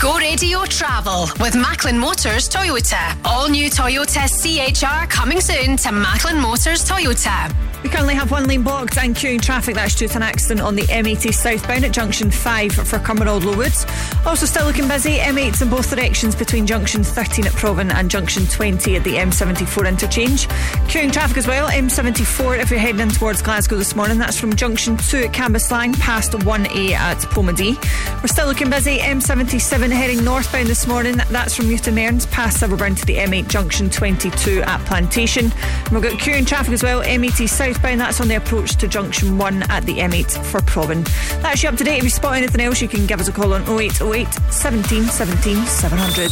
Go 0.00 0.18
Radio 0.18 0.62
Travel 0.64 1.28
with 1.40 1.54
Macklin 1.54 1.98
Motors 1.98 2.50
Toyota. 2.50 3.16
All 3.24 3.48
new 3.48 3.70
Toyota 3.70 4.28
CHR 4.28 5.06
coming 5.06 5.40
soon 5.40 5.78
to 5.78 5.90
Macklin 5.90 6.38
Motors 6.38 6.84
Toyota. 6.84 7.54
We 7.82 7.90
currently 7.90 8.14
have 8.14 8.30
one 8.30 8.46
lane 8.46 8.62
blocked 8.62 8.98
and 8.98 9.14
queuing 9.14 9.40
traffic 9.40 9.76
that's 9.76 9.94
due 9.94 10.08
to 10.08 10.16
an 10.16 10.22
accident 10.22 10.60
on 10.60 10.74
the 10.74 10.82
M80 10.82 11.32
southbound 11.32 11.84
at 11.84 11.92
junction 11.92 12.30
5 12.30 12.72
for 12.72 12.98
Cumbernauld 12.98 13.42
Lowwoods. 13.42 13.86
Also, 14.26 14.44
still 14.44 14.66
looking 14.66 14.88
busy, 14.88 15.18
M8s 15.18 15.62
in 15.62 15.70
both 15.70 15.88
directions 15.88 16.34
between 16.34 16.66
junction 16.66 17.04
13 17.04 17.46
at 17.46 17.52
Provan 17.52 17.92
and 17.94 18.10
junction 18.10 18.44
20 18.46 18.96
at 18.96 19.04
the 19.04 19.14
M74 19.14 19.88
interchange. 19.88 20.48
Queuing 20.88 21.12
traffic 21.12 21.36
as 21.36 21.46
well, 21.46 21.68
M74 21.68 22.58
if 22.58 22.70
you're 22.70 22.80
heading 22.80 23.02
in 23.02 23.08
towards 23.08 23.40
Glasgow 23.40 23.76
this 23.76 23.94
morning. 23.94 24.18
That's 24.18 24.38
from 24.38 24.56
junction 24.56 24.96
2 24.96 25.18
at 25.18 25.32
Cambuslang 25.32 25.98
past 26.00 26.32
1A 26.32 26.90
at 26.92 27.18
Polmadie. 27.18 27.76
We're 28.20 28.28
still 28.28 28.46
looking 28.46 28.68
busy, 28.68 28.98
M77 28.98 29.85
heading 29.90 30.24
northbound 30.24 30.68
this 30.68 30.86
morning. 30.86 31.16
That's 31.30 31.54
from 31.54 31.68
Newton 31.68 31.94
Mearns 31.94 32.26
past 32.26 32.62
Silverburn 32.62 32.96
to 32.98 33.04
the 33.04 33.16
M8 33.16 33.48
junction 33.48 33.90
22 33.90 34.62
at 34.62 34.84
Plantation. 34.86 35.46
And 35.46 35.90
we've 35.90 36.02
got 36.02 36.12
queuing 36.12 36.46
traffic 36.46 36.72
as 36.72 36.82
well, 36.82 37.02
M80 37.02 37.48
southbound. 37.48 38.00
That's 38.00 38.20
on 38.20 38.28
the 38.28 38.36
approach 38.36 38.76
to 38.76 38.88
junction 38.88 39.38
1 39.38 39.62
at 39.64 39.84
the 39.84 39.98
M8 39.98 40.44
for 40.46 40.60
Provan. 40.60 41.04
That's 41.42 41.62
you 41.62 41.68
up 41.68 41.76
to 41.76 41.84
date. 41.84 41.98
If 41.98 42.04
you 42.04 42.10
spot 42.10 42.36
anything 42.36 42.60
else, 42.60 42.80
you 42.80 42.88
can 42.88 43.06
give 43.06 43.20
us 43.20 43.28
a 43.28 43.32
call 43.32 43.52
on 43.52 43.62
0808 43.62 44.32
17 44.50 45.04
17 45.04 45.66
700. 45.66 46.30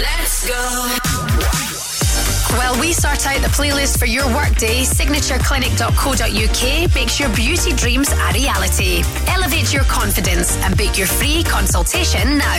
Let's 0.00 0.46
go. 0.46 0.97
While 2.56 2.78
we 2.80 2.92
sort 2.92 3.26
out 3.26 3.42
the 3.42 3.48
playlist 3.48 3.98
for 3.98 4.06
your 4.06 4.26
workday, 4.28 4.82
signatureclinic.co.uk 4.82 6.94
makes 6.94 7.20
your 7.20 7.28
beauty 7.34 7.72
dreams 7.72 8.10
a 8.10 8.32
reality. 8.32 9.02
Elevate 9.26 9.72
your 9.72 9.84
confidence 9.84 10.56
and 10.58 10.76
book 10.76 10.96
your 10.96 11.06
free 11.06 11.42
consultation 11.42 12.38
now. 12.38 12.56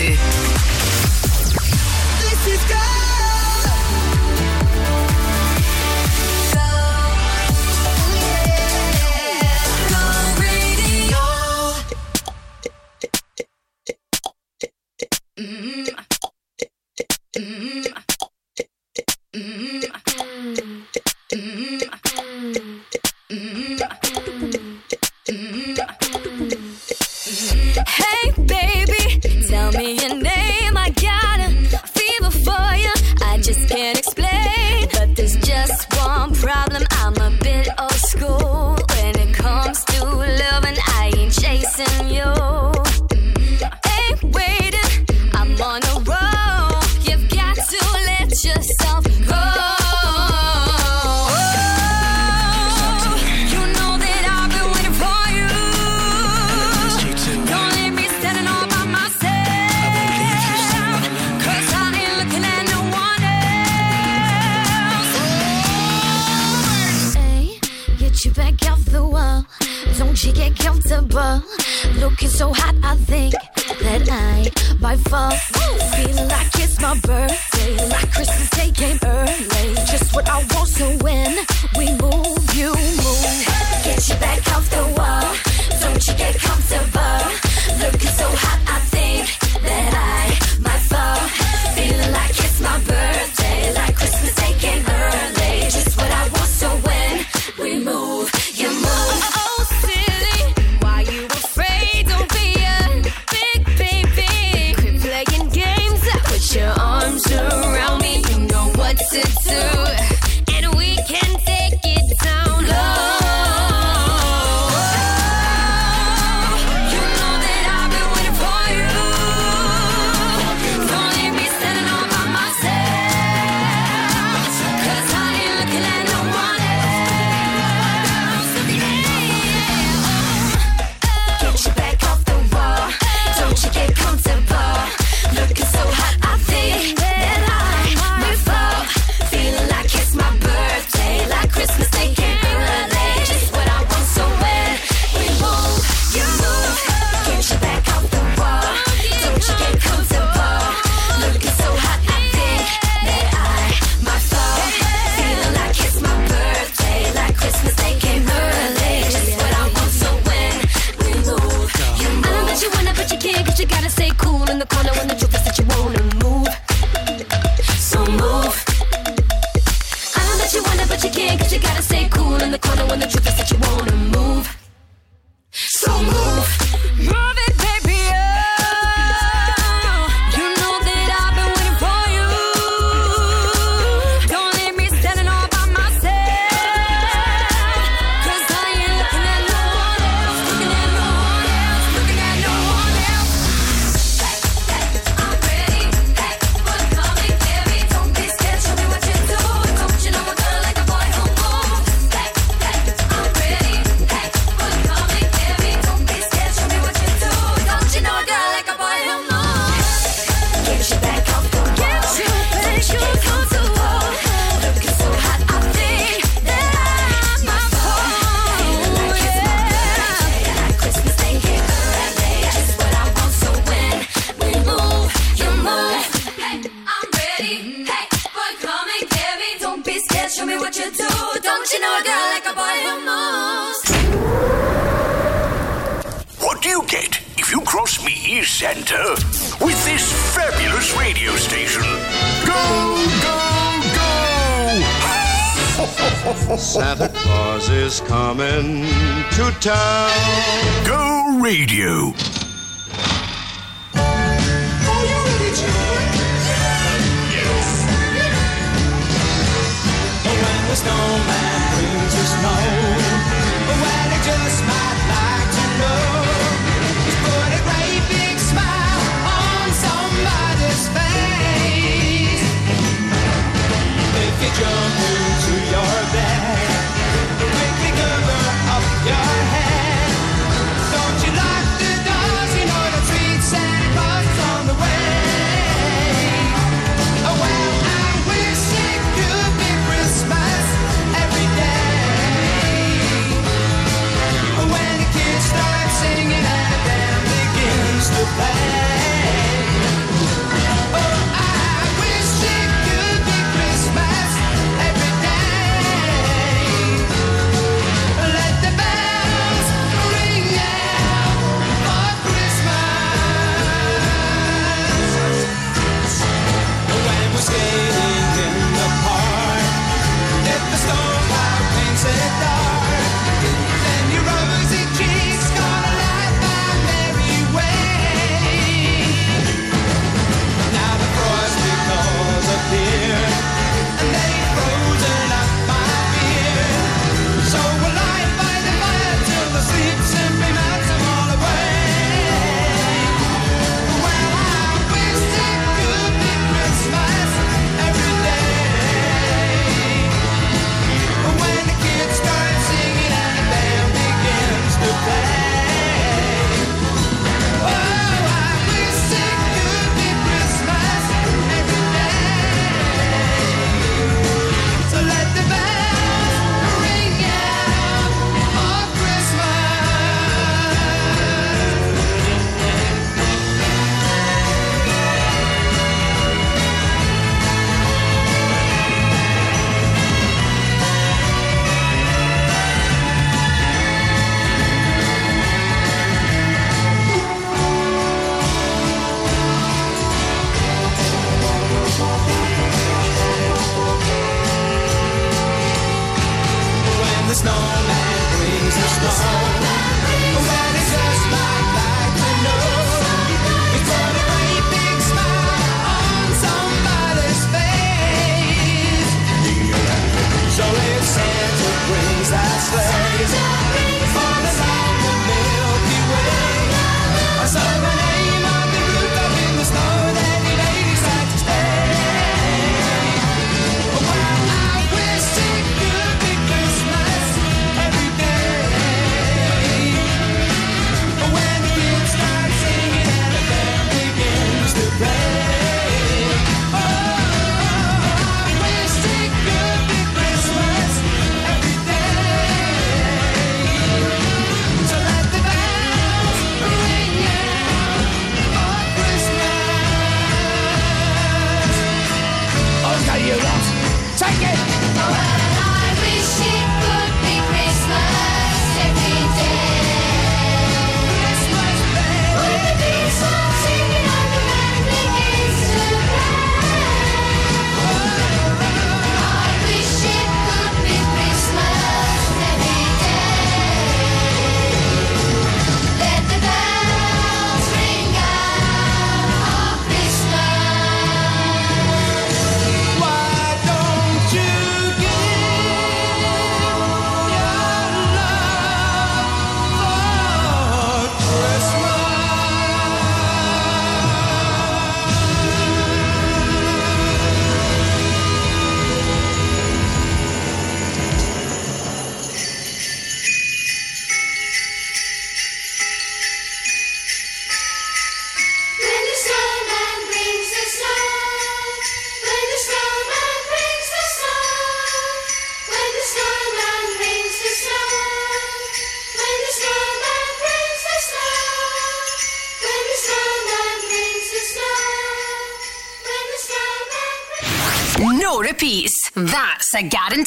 This 2.19 2.47
is 2.47 2.63
go. 2.69 2.98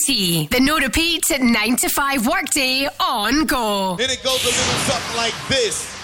C. 0.07 0.49
The 0.51 0.59
no 0.59 0.79
repeat 0.79 1.25
9 1.31 1.77
to 1.77 1.89
5 1.89 2.27
workday 2.27 2.89
on 2.99 3.47
go. 3.47 3.95
Then 3.97 4.11
it 4.11 4.23
goes 4.25 4.43
a 4.43 4.47
little 4.47 4.81
something 4.91 5.17
like 5.17 5.35
this. 5.49 6.02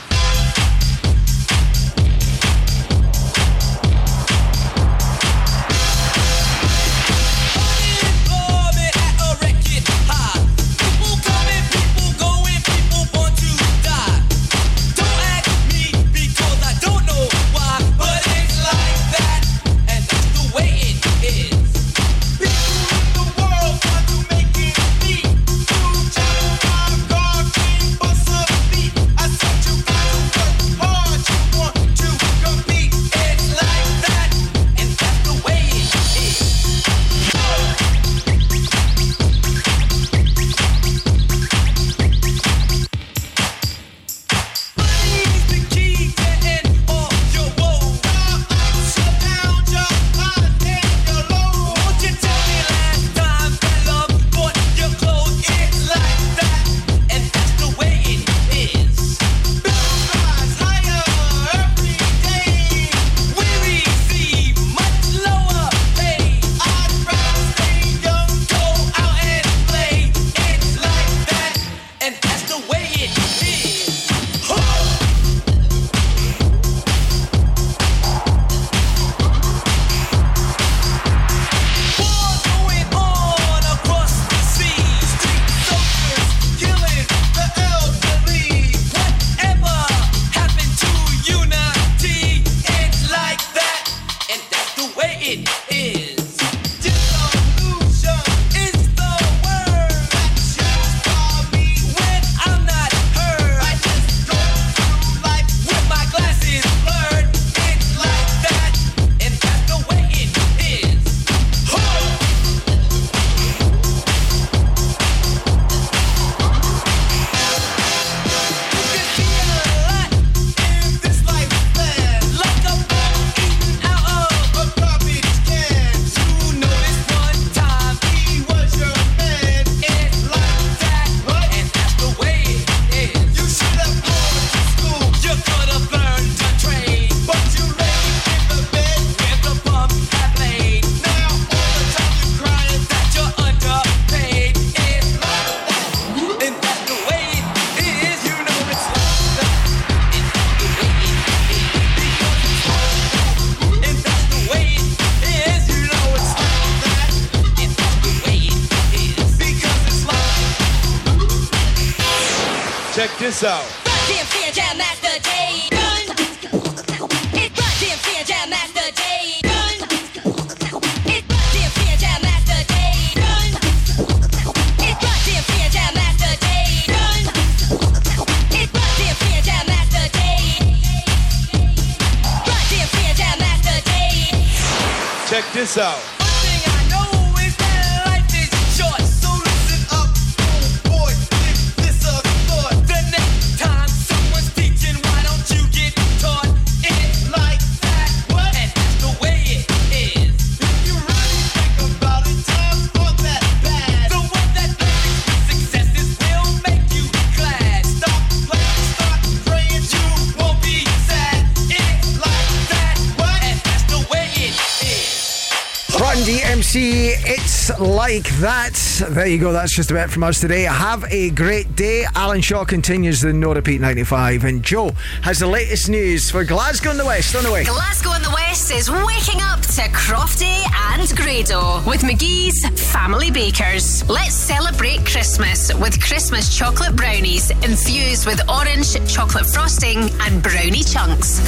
There 218.98 219.26
you 219.26 219.38
go, 219.38 219.52
that's 219.52 219.72
just 219.72 219.92
about 219.92 220.10
from 220.10 220.24
us 220.24 220.40
today. 220.40 220.62
Have 220.62 221.04
a 221.12 221.30
great 221.30 221.76
day. 221.76 222.04
Alan 222.16 222.40
Shaw 222.40 222.64
continues 222.64 223.20
the 223.20 223.32
No 223.32 223.54
Repeat 223.54 223.80
95, 223.80 224.44
and 224.44 224.62
Joe 224.62 224.90
has 225.22 225.38
the 225.38 225.46
latest 225.46 225.88
news 225.88 226.30
for 226.30 226.44
Glasgow 226.44 226.90
and 226.90 226.98
the 226.98 227.04
West. 227.04 227.36
On 227.36 227.44
the 227.44 227.52
way. 227.52 227.64
Glasgow 227.64 228.12
in 228.14 228.22
the 228.22 228.30
West 228.30 228.72
is 228.72 228.90
waking 228.90 229.40
up 229.40 229.60
to 229.60 229.82
Crofty 229.94 230.64
and 230.90 231.16
Grado 231.16 231.80
with 231.88 232.02
McGhee's 232.02 232.66
Family 232.92 233.30
Bakers. 233.30 234.08
Let's 234.08 234.34
celebrate 234.34 235.06
Christmas 235.06 235.72
with 235.74 236.00
Christmas 236.02 236.56
chocolate 236.56 236.96
brownies 236.96 237.50
infused 237.50 238.26
with 238.26 238.40
orange 238.50 238.94
chocolate 239.08 239.46
frosting 239.46 240.10
and 240.22 240.42
brownie 240.42 240.82
chunks. 240.82 241.38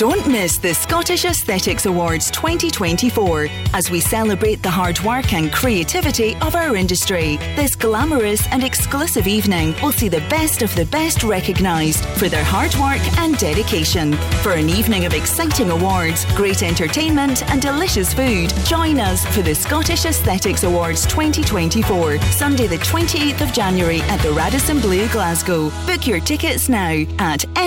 Don't 0.00 0.26
miss 0.26 0.56
the 0.56 0.72
Scottish 0.72 1.26
Aesthetics 1.26 1.84
Awards 1.84 2.30
2024 2.30 3.48
as 3.74 3.90
we 3.90 4.00
celebrate 4.00 4.62
the 4.62 4.70
hard 4.70 4.98
work 5.00 5.34
and 5.34 5.52
creativity 5.52 6.34
of 6.36 6.54
our 6.54 6.74
industry. 6.74 7.36
This 7.54 7.76
glamorous 7.76 8.46
and 8.46 8.64
exclusive 8.64 9.26
evening 9.26 9.74
will 9.82 9.92
see 9.92 10.08
the 10.08 10.26
best 10.30 10.62
of 10.62 10.74
the 10.74 10.86
best 10.86 11.22
recognised 11.22 12.02
for 12.16 12.30
their 12.30 12.42
hard 12.42 12.74
work 12.76 13.02
and 13.18 13.36
dedication. 13.36 14.14
For 14.42 14.52
an 14.52 14.70
evening 14.70 15.04
of 15.04 15.12
exciting 15.12 15.68
awards, 15.68 16.24
great 16.34 16.62
entertainment, 16.62 17.42
and 17.50 17.60
delicious 17.60 18.14
food, 18.14 18.54
join 18.64 18.98
us 18.98 19.26
for 19.36 19.42
the 19.42 19.54
Scottish 19.54 20.06
Aesthetics 20.06 20.62
Awards 20.62 21.04
2024, 21.08 22.18
Sunday, 22.32 22.68
the 22.68 22.78
28th 22.78 23.42
of 23.42 23.52
January 23.52 24.00
at 24.04 24.22
the 24.22 24.32
Radisson 24.32 24.80
Blu, 24.80 25.06
Glasgow. 25.08 25.68
Book 25.84 26.06
your 26.06 26.20
tickets 26.20 26.70
now 26.70 27.04
at 27.18 27.44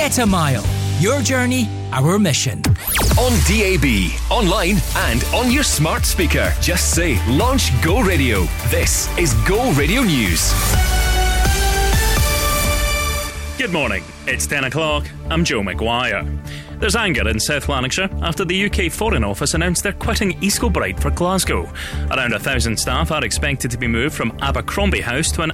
Get 0.00 0.16
a 0.16 0.24
Mile. 0.24 0.64
Your 0.98 1.20
journey, 1.20 1.68
our 1.92 2.18
mission. 2.18 2.62
On 3.18 3.32
DAB, 3.44 4.10
online, 4.30 4.78
and 4.96 5.22
on 5.34 5.52
your 5.52 5.62
smart 5.62 6.06
speaker. 6.06 6.54
Just 6.62 6.94
say 6.94 7.22
Launch 7.26 7.70
Go 7.82 8.00
Radio. 8.00 8.44
This 8.68 9.14
is 9.18 9.34
Go 9.46 9.70
Radio 9.72 10.00
News. 10.00 10.54
Good 13.58 13.74
morning. 13.74 14.02
It's 14.26 14.46
10 14.46 14.64
o'clock. 14.64 15.06
I'm 15.28 15.44
Joe 15.44 15.60
McGuire. 15.60 16.24
There's 16.80 16.96
anger 16.96 17.28
in 17.28 17.38
South 17.38 17.68
Lanarkshire 17.68 18.08
after 18.22 18.42
the 18.46 18.64
UK 18.64 18.90
Foreign 18.90 19.22
Office 19.22 19.52
announced 19.52 19.82
they're 19.82 19.92
quitting 19.92 20.42
East 20.42 20.60
Kilbride 20.60 20.98
for 20.98 21.10
Glasgow. 21.10 21.70
Around 22.10 22.32
a 22.32 22.38
thousand 22.38 22.78
staff 22.78 23.12
are 23.12 23.22
expected 23.22 23.70
to 23.72 23.76
be 23.76 23.86
moved 23.86 24.14
from 24.14 24.32
Abercrombie 24.40 25.02
House 25.02 25.30
to 25.32 25.42
an 25.42 25.52